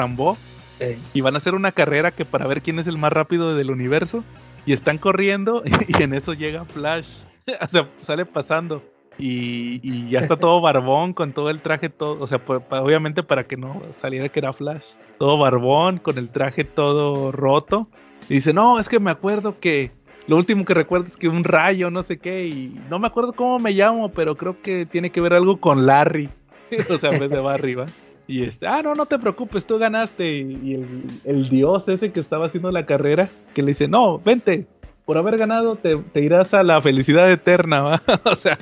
Eh, 0.79 0.97
y 1.13 1.21
van 1.21 1.35
a 1.35 1.37
hacer 1.37 1.53
una 1.55 1.71
carrera 1.71 2.11
que 2.11 2.25
para 2.25 2.47
ver 2.47 2.61
quién 2.61 2.79
es 2.79 2.87
el 2.87 2.97
más 2.97 3.13
rápido 3.13 3.55
del 3.55 3.71
universo 3.71 4.23
y 4.65 4.73
están 4.73 4.97
corriendo 4.97 5.61
y 5.87 6.01
en 6.03 6.13
eso 6.13 6.33
llega 6.33 6.65
Flash, 6.65 7.07
o 7.61 7.67
sea, 7.67 7.87
sale 8.01 8.25
pasando. 8.25 8.83
Y, 9.17 9.79
y 9.81 10.09
ya 10.09 10.19
está 10.19 10.35
todo 10.35 10.59
barbón 10.59 11.13
con 11.13 11.31
todo 11.31 11.49
el 11.49 11.61
traje 11.61 11.89
todo, 11.89 12.21
o 12.21 12.27
sea, 12.27 12.39
pa- 12.39 12.81
obviamente 12.81 13.23
para 13.23 13.45
que 13.45 13.55
no 13.55 13.81
saliera 13.97 14.27
que 14.27 14.39
era 14.39 14.51
Flash, 14.51 14.83
todo 15.17 15.37
barbón 15.37 15.99
con 15.99 16.17
el 16.17 16.29
traje 16.29 16.63
todo 16.63 17.31
roto. 17.31 17.83
Y 18.29 18.35
dice, 18.35 18.53
no, 18.53 18.79
es 18.79 18.89
que 18.89 18.99
me 18.99 19.11
acuerdo 19.11 19.59
que 19.59 19.91
lo 20.27 20.37
último 20.37 20.65
que 20.65 20.73
recuerdo 20.73 21.07
es 21.07 21.17
que 21.17 21.27
un 21.27 21.43
rayo, 21.43 21.91
no 21.91 22.03
sé 22.03 22.17
qué, 22.17 22.47
y 22.47 22.79
no 22.89 22.99
me 22.99 23.07
acuerdo 23.07 23.33
cómo 23.33 23.59
me 23.59 23.71
llamo, 23.71 24.09
pero 24.09 24.35
creo 24.35 24.61
que 24.61 24.85
tiene 24.85 25.11
que 25.11 25.21
ver 25.21 25.33
algo 25.33 25.57
con 25.57 25.85
Larry, 25.85 26.29
o 26.89 26.97
sea, 26.97 27.11
en 27.11 27.19
vez 27.19 27.29
de 27.29 27.39
¿va? 27.39 27.85
Y 28.27 28.43
este, 28.43 28.65
ah, 28.67 28.81
no, 28.81 28.95
no 28.95 29.05
te 29.05 29.19
preocupes, 29.19 29.65
tú 29.65 29.77
ganaste. 29.77 30.39
Y, 30.39 30.83
el 31.25 31.49
dios 31.49 31.87
ese 31.87 32.11
que 32.11 32.19
estaba 32.19 32.47
haciendo 32.47 32.71
la 32.71 32.85
carrera, 32.85 33.29
que 33.53 33.61
le 33.61 33.69
dice, 33.69 33.87
no, 33.87 34.17
vente, 34.17 34.65
por 35.05 35.17
haber 35.17 35.37
ganado 35.37 35.75
te, 35.75 35.95
te 35.97 36.21
irás 36.21 36.53
a 36.53 36.63
la 36.63 36.81
felicidad 36.81 37.31
eterna, 37.31 37.81
¿va? 37.81 38.01
o 38.25 38.35
sea, 38.35 38.57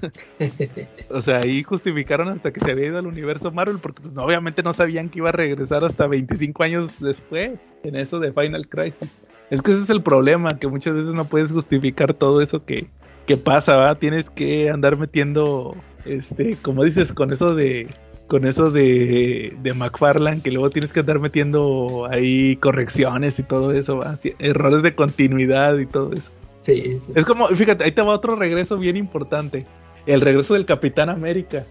o 1.10 1.22
sea, 1.22 1.40
ahí 1.42 1.62
justificaron 1.62 2.28
hasta 2.28 2.52
que 2.52 2.60
se 2.60 2.70
había 2.70 2.86
ido 2.86 2.98
al 2.98 3.06
universo 3.06 3.50
Marvel, 3.50 3.78
porque 3.78 4.02
pues, 4.02 4.16
obviamente 4.16 4.62
no 4.62 4.72
sabían 4.72 5.08
que 5.08 5.18
iba 5.18 5.30
a 5.30 5.32
regresar 5.32 5.84
hasta 5.84 6.06
25 6.06 6.62
años 6.62 7.00
después, 7.00 7.58
en 7.82 7.96
eso 7.96 8.18
de 8.18 8.32
Final 8.32 8.68
Crisis. 8.68 9.10
Es 9.50 9.62
que 9.62 9.72
ese 9.72 9.82
es 9.82 9.90
el 9.90 10.02
problema, 10.02 10.58
que 10.58 10.66
muchas 10.66 10.94
veces 10.94 11.14
no 11.14 11.26
puedes 11.26 11.52
justificar 11.52 12.14
todo 12.14 12.40
eso 12.40 12.64
que, 12.64 12.88
que 13.26 13.36
pasa, 13.36 13.76
¿va? 13.76 13.94
Tienes 13.96 14.30
que 14.30 14.70
andar 14.70 14.96
metiendo, 14.96 15.76
este, 16.04 16.56
como 16.62 16.84
dices, 16.84 17.12
con 17.12 17.32
eso 17.32 17.54
de 17.54 17.88
con 18.26 18.46
eso 18.46 18.70
de, 18.70 19.54
de 19.62 19.74
McFarlane, 19.74 20.40
que 20.40 20.50
luego 20.50 20.70
tienes 20.70 20.92
que 20.92 21.00
andar 21.00 21.20
metiendo 21.20 22.08
ahí 22.10 22.56
correcciones 22.56 23.38
y 23.38 23.42
todo 23.42 23.72
eso, 23.72 24.00
errores 24.38 24.82
de 24.82 24.94
continuidad 24.94 25.76
y 25.78 25.86
todo 25.86 26.12
eso. 26.12 26.30
sí, 26.62 27.00
sí. 27.06 27.12
Es 27.14 27.26
como, 27.26 27.48
fíjate, 27.48 27.84
ahí 27.84 27.92
te 27.92 28.02
va 28.02 28.14
otro 28.14 28.34
regreso 28.34 28.78
bien 28.78 28.96
importante. 28.96 29.66
El 30.06 30.20
regreso 30.20 30.54
del 30.54 30.66
Capitán 30.66 31.08
América. 31.08 31.64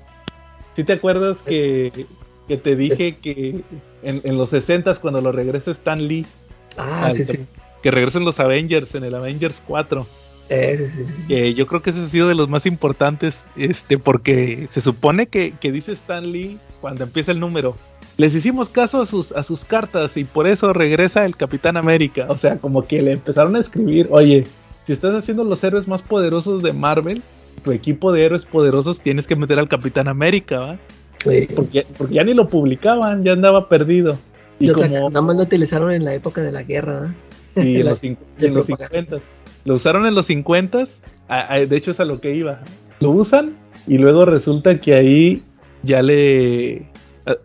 ¿Sí 0.75 0.83
te 0.83 0.93
acuerdas 0.93 1.37
que, 1.45 2.05
que 2.47 2.57
te 2.57 2.75
dije 2.75 3.17
que 3.21 3.61
en, 4.01 4.21
en 4.23 4.37
los 4.37 4.49
60 4.49 4.95
cuando 4.95 5.21
lo 5.21 5.31
regresa 5.31 5.71
Stan 5.71 6.05
Lee, 6.07 6.25
Ah, 6.77 7.05
al- 7.05 7.13
sí, 7.13 7.23
sí. 7.25 7.45
que 7.83 7.91
regresan 7.91 8.25
los 8.25 8.39
Avengers 8.39 8.95
en 8.95 9.03
el 9.03 9.13
Avengers 9.13 9.61
4? 9.67 10.07
Eh, 10.49 10.75
sí, 10.77 10.87
sí, 10.87 11.05
sí. 11.27 11.53
yo 11.53 11.67
creo 11.67 11.81
que 11.81 11.91
ese 11.91 11.99
ha 12.01 12.09
sido 12.09 12.27
de 12.27 12.35
los 12.35 12.49
más 12.49 12.65
importantes, 12.65 13.35
este, 13.55 13.97
porque 13.97 14.67
se 14.71 14.81
supone 14.81 15.27
que, 15.27 15.53
que 15.59 15.71
dice 15.71 15.93
Stan 15.93 16.31
Lee 16.31 16.57
cuando 16.81 17.03
empieza 17.03 17.31
el 17.31 17.39
número. 17.39 17.77
Les 18.17 18.35
hicimos 18.35 18.69
caso 18.69 19.01
a 19.01 19.05
sus, 19.05 19.31
a 19.31 19.41
sus 19.43 19.63
cartas 19.63 20.17
y 20.17 20.23
por 20.23 20.47
eso 20.47 20.73
regresa 20.73 21.25
el 21.25 21.35
Capitán 21.35 21.77
América. 21.77 22.25
O 22.29 22.35
sea, 22.37 22.57
como 22.57 22.85
que 22.85 23.01
le 23.01 23.13
empezaron 23.13 23.55
a 23.55 23.59
escribir, 23.59 24.07
oye, 24.11 24.45
si 24.85 24.93
estás 24.93 25.15
haciendo 25.15 25.43
los 25.43 25.63
héroes 25.63 25.87
más 25.87 26.01
poderosos 26.01 26.61
de 26.61 26.73
Marvel, 26.73 27.21
tu 27.63 27.71
equipo 27.71 28.11
de 28.11 28.25
héroes 28.25 28.45
poderosos 28.45 28.99
tienes 28.99 29.27
que 29.27 29.35
meter 29.35 29.59
al 29.59 29.67
Capitán 29.67 30.07
América, 30.07 30.59
¿va? 30.59 30.77
Sí. 31.19 31.47
Porque, 31.55 31.85
porque 31.97 32.15
ya 32.15 32.23
ni 32.23 32.33
lo 32.33 32.47
publicaban, 32.47 33.23
ya 33.23 33.31
andaba 33.33 33.69
perdido. 33.69 34.17
Y 34.59 34.69
como, 34.69 35.09
nada 35.09 35.21
más 35.21 35.35
lo 35.35 35.43
utilizaron 35.43 35.91
en 35.93 36.03
la 36.05 36.13
época 36.13 36.41
de 36.41 36.51
la 36.51 36.63
guerra, 36.63 36.93
¿verdad? 37.55 37.67
y 37.67 37.75
en 37.77 37.83
La- 37.85 37.91
los, 37.91 38.03
en 38.03 38.17
los 38.39 38.65
propaganda. 38.65 39.17
50. 39.17 39.17
Lo 39.65 39.75
usaron 39.75 40.05
en 40.05 40.15
los 40.15 40.25
50. 40.25 40.85
De 41.67 41.77
hecho, 41.77 41.91
es 41.91 41.99
a 41.99 42.05
lo 42.05 42.19
que 42.19 42.35
iba. 42.35 42.59
Lo 42.99 43.11
usan 43.11 43.55
y 43.87 43.97
luego 43.97 44.25
resulta 44.25 44.79
que 44.79 44.93
ahí 44.95 45.41
ya 45.83 46.01
le, 46.01 46.87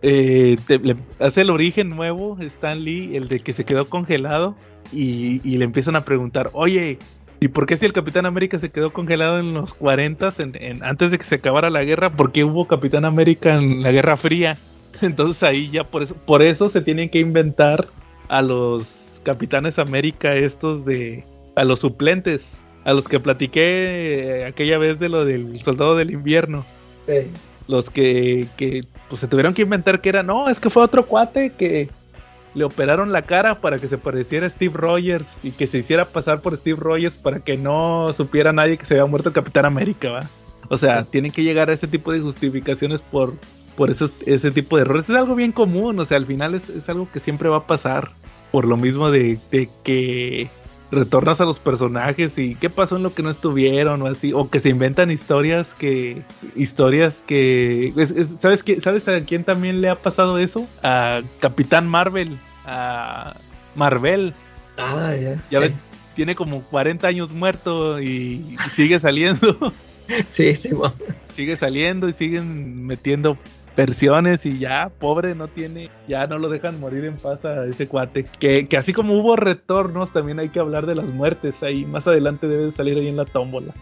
eh, 0.02 0.56
te- 0.66 0.78
le 0.78 0.96
hace 1.20 1.42
el 1.42 1.50
origen 1.50 1.90
nuevo, 1.90 2.36
Stan 2.40 2.82
Lee, 2.82 3.16
el 3.16 3.28
de 3.28 3.40
que 3.40 3.52
se 3.52 3.64
quedó 3.64 3.88
congelado. 3.88 4.56
Y, 4.92 5.40
y 5.44 5.58
le 5.58 5.64
empiezan 5.64 5.96
a 5.96 6.00
preguntar: 6.04 6.50
Oye, 6.54 6.98
¿y 7.40 7.48
por 7.48 7.66
qué 7.66 7.76
si 7.76 7.86
el 7.86 7.92
Capitán 7.92 8.26
América 8.26 8.58
se 8.58 8.70
quedó 8.70 8.92
congelado 8.92 9.38
en 9.38 9.54
los 9.54 9.74
40 9.74 10.30
en, 10.38 10.52
en- 10.60 10.84
antes 10.84 11.10
de 11.10 11.18
que 11.18 11.24
se 11.24 11.36
acabara 11.36 11.70
la 11.70 11.84
guerra? 11.84 12.10
¿Por 12.10 12.32
qué 12.32 12.44
hubo 12.44 12.66
Capitán 12.66 13.04
América 13.04 13.54
en 13.56 13.82
la 13.82 13.92
Guerra 13.92 14.16
Fría? 14.16 14.56
Entonces 15.02 15.42
ahí 15.42 15.70
ya 15.70 15.84
por 15.84 16.02
eso, 16.02 16.14
por 16.14 16.42
eso 16.42 16.68
se 16.68 16.80
tienen 16.80 17.08
que 17.10 17.18
inventar 17.20 17.86
a 18.28 18.42
los 18.42 18.88
Capitanes 19.22 19.78
América 19.78 20.34
estos 20.34 20.84
de 20.84 21.24
a 21.54 21.64
los 21.64 21.80
suplentes, 21.80 22.48
a 22.84 22.92
los 22.92 23.08
que 23.08 23.18
platiqué 23.20 24.40
eh, 24.42 24.44
aquella 24.46 24.78
vez 24.78 24.98
de 24.98 25.08
lo 25.08 25.24
del 25.24 25.60
Soldado 25.62 25.96
del 25.96 26.10
Invierno, 26.12 26.64
Sí. 27.06 27.30
los 27.66 27.90
que, 27.90 28.46
que 28.56 28.82
pues 29.08 29.20
se 29.20 29.26
tuvieron 29.28 29.54
que 29.54 29.62
inventar 29.62 30.00
que 30.00 30.08
era, 30.10 30.22
no, 30.22 30.48
es 30.48 30.60
que 30.60 30.70
fue 30.70 30.82
otro 30.84 31.04
cuate 31.06 31.50
que 31.58 31.88
le 32.58 32.64
operaron 32.64 33.12
la 33.12 33.22
cara 33.22 33.60
para 33.60 33.78
que 33.78 33.88
se 33.88 33.96
pareciera 33.96 34.46
a 34.46 34.50
Steve 34.50 34.74
Rogers 34.76 35.26
y 35.42 35.52
que 35.52 35.66
se 35.66 35.78
hiciera 35.78 36.04
pasar 36.04 36.40
por 36.40 36.56
Steve 36.56 36.78
Rogers 36.80 37.14
para 37.14 37.40
que 37.40 37.56
no 37.56 38.12
supiera 38.16 38.52
nadie 38.52 38.76
que 38.76 38.84
se 38.84 38.94
había 38.94 39.06
muerto 39.06 39.28
el 39.30 39.34
Capitán 39.34 39.64
América, 39.64 40.10
¿va? 40.10 40.28
O 40.68 40.76
sea, 40.76 41.04
tienen 41.04 41.32
que 41.32 41.42
llegar 41.44 41.70
a 41.70 41.72
ese 41.72 41.86
tipo 41.88 42.12
de 42.12 42.20
justificaciones 42.20 43.00
por, 43.00 43.32
por 43.76 43.90
esos, 43.90 44.12
ese 44.26 44.50
tipo 44.50 44.76
de 44.76 44.82
errores. 44.82 45.08
Es 45.08 45.16
algo 45.16 45.34
bien 45.34 45.52
común, 45.52 45.98
o 45.98 46.04
sea, 46.04 46.18
al 46.18 46.26
final 46.26 46.54
es, 46.54 46.68
es 46.68 46.88
algo 46.90 47.08
que 47.10 47.20
siempre 47.20 47.48
va 47.48 47.58
a 47.58 47.66
pasar. 47.66 48.10
Por 48.50 48.66
lo 48.66 48.76
mismo 48.76 49.10
de, 49.10 49.38
de 49.50 49.68
que 49.84 50.48
retornas 50.90 51.40
a 51.42 51.44
los 51.44 51.58
personajes 51.58 52.38
y 52.38 52.54
qué 52.54 52.70
pasó 52.70 52.96
en 52.96 53.02
lo 53.02 53.12
que 53.12 53.22
no 53.22 53.28
estuvieron 53.30 54.00
o 54.00 54.06
así 54.06 54.32
o 54.32 54.48
que 54.48 54.58
se 54.58 54.70
inventan 54.70 55.10
historias 55.10 55.74
que 55.74 56.22
historias 56.56 57.22
que 57.26 57.88
es- 57.94 58.10
es- 58.10 58.30
sabes 58.40 58.62
qué 58.62 58.80
sabes 58.80 59.06
a 59.06 59.20
quién 59.20 59.44
también 59.44 59.82
le 59.82 59.90
ha 59.90 59.96
pasado 59.96 60.38
eso 60.38 60.66
a 60.82 61.20
Capitán 61.40 61.86
Marvel 61.88 62.38
a 62.68 63.34
Marvel 63.74 64.34
Ah, 64.76 65.12
ya. 65.20 65.36
ya 65.50 65.58
ves 65.58 65.72
tiene 66.14 66.34
como 66.34 66.62
40 66.62 67.08
años 67.08 67.30
muerto 67.30 68.00
y 68.00 68.56
sigue 68.74 68.98
saliendo 69.00 69.72
Sí, 70.30 70.54
sí, 70.56 70.70
sigue 71.34 71.56
saliendo 71.56 72.08
y 72.08 72.14
siguen 72.14 72.86
metiendo 72.86 73.36
versiones 73.76 74.44
y 74.46 74.58
ya, 74.58 74.90
pobre, 74.98 75.34
no 75.36 75.46
tiene, 75.48 75.90
ya 76.08 76.26
no 76.26 76.38
lo 76.38 76.48
dejan 76.48 76.80
morir 76.80 77.04
en 77.04 77.16
paz 77.16 77.44
a 77.44 77.64
ese 77.66 77.86
cuate. 77.86 78.24
Que, 78.40 78.66
que 78.66 78.76
así 78.76 78.92
como 78.92 79.14
hubo 79.20 79.36
retornos, 79.36 80.10
también 80.12 80.40
hay 80.40 80.48
que 80.48 80.58
hablar 80.58 80.86
de 80.86 80.96
las 80.96 81.04
muertes 81.06 81.62
ahí, 81.62 81.84
más 81.84 82.06
adelante 82.08 82.48
debe 82.48 82.64
de 82.66 82.72
salir 82.72 82.96
ahí 82.98 83.06
en 83.08 83.16
la 83.18 83.24
tómbola. 83.24 83.72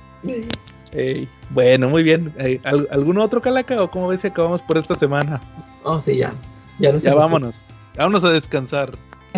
Ey, 0.93 1.29
bueno, 1.51 1.89
muy 1.89 2.03
bien. 2.03 2.33
Ey, 2.39 2.61
¿al- 2.65 2.89
¿Algún 2.91 3.19
otro 3.19 3.41
calaca 3.41 3.77
o 3.83 3.91
cómo 3.91 4.09
ves 4.09 4.21
si 4.21 4.27
acabamos 4.29 4.61
por 4.63 4.77
esta 4.79 4.95
semana? 4.97 5.41
Oh, 5.85 6.01
sí, 6.01 6.17
ya. 6.17 6.35
Ya, 6.79 6.93
no 6.93 6.99
Ya 6.99 7.15
vámonos, 7.15 7.57
vámonos 7.97 8.25
a 8.25 8.31
descansar. 8.31 8.93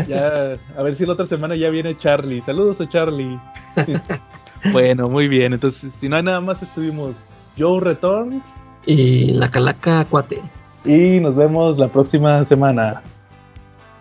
Ya, 0.07 0.53
a 0.77 0.83
ver 0.83 0.95
si 0.95 1.05
la 1.05 1.15
otra 1.15 1.27
semana 1.27 1.57
ya 1.57 1.71
viene 1.71 1.97
Charlie. 1.99 2.41
Saludos 2.43 2.81
a 2.81 2.89
Charlie. 2.89 3.39
bueno, 4.73 5.09
muy 5.09 5.27
bien. 5.29 5.53
Entonces, 5.55 5.93
si 5.99 6.09
no 6.09 6.17
hay 6.17 6.23
nada 6.23 6.41
más, 6.41 6.63
estuvimos 6.63 7.17
Joe 7.59 7.81
Returns 7.81 8.43
Y 8.87 9.33
la 9.33 9.51
calaca 9.51 10.05
cuate. 10.05 10.41
y 10.85 11.19
nos 11.21 11.35
vemos 11.35 11.79
la 11.79 11.89
próxima 11.89 12.45
semana. 12.45 13.03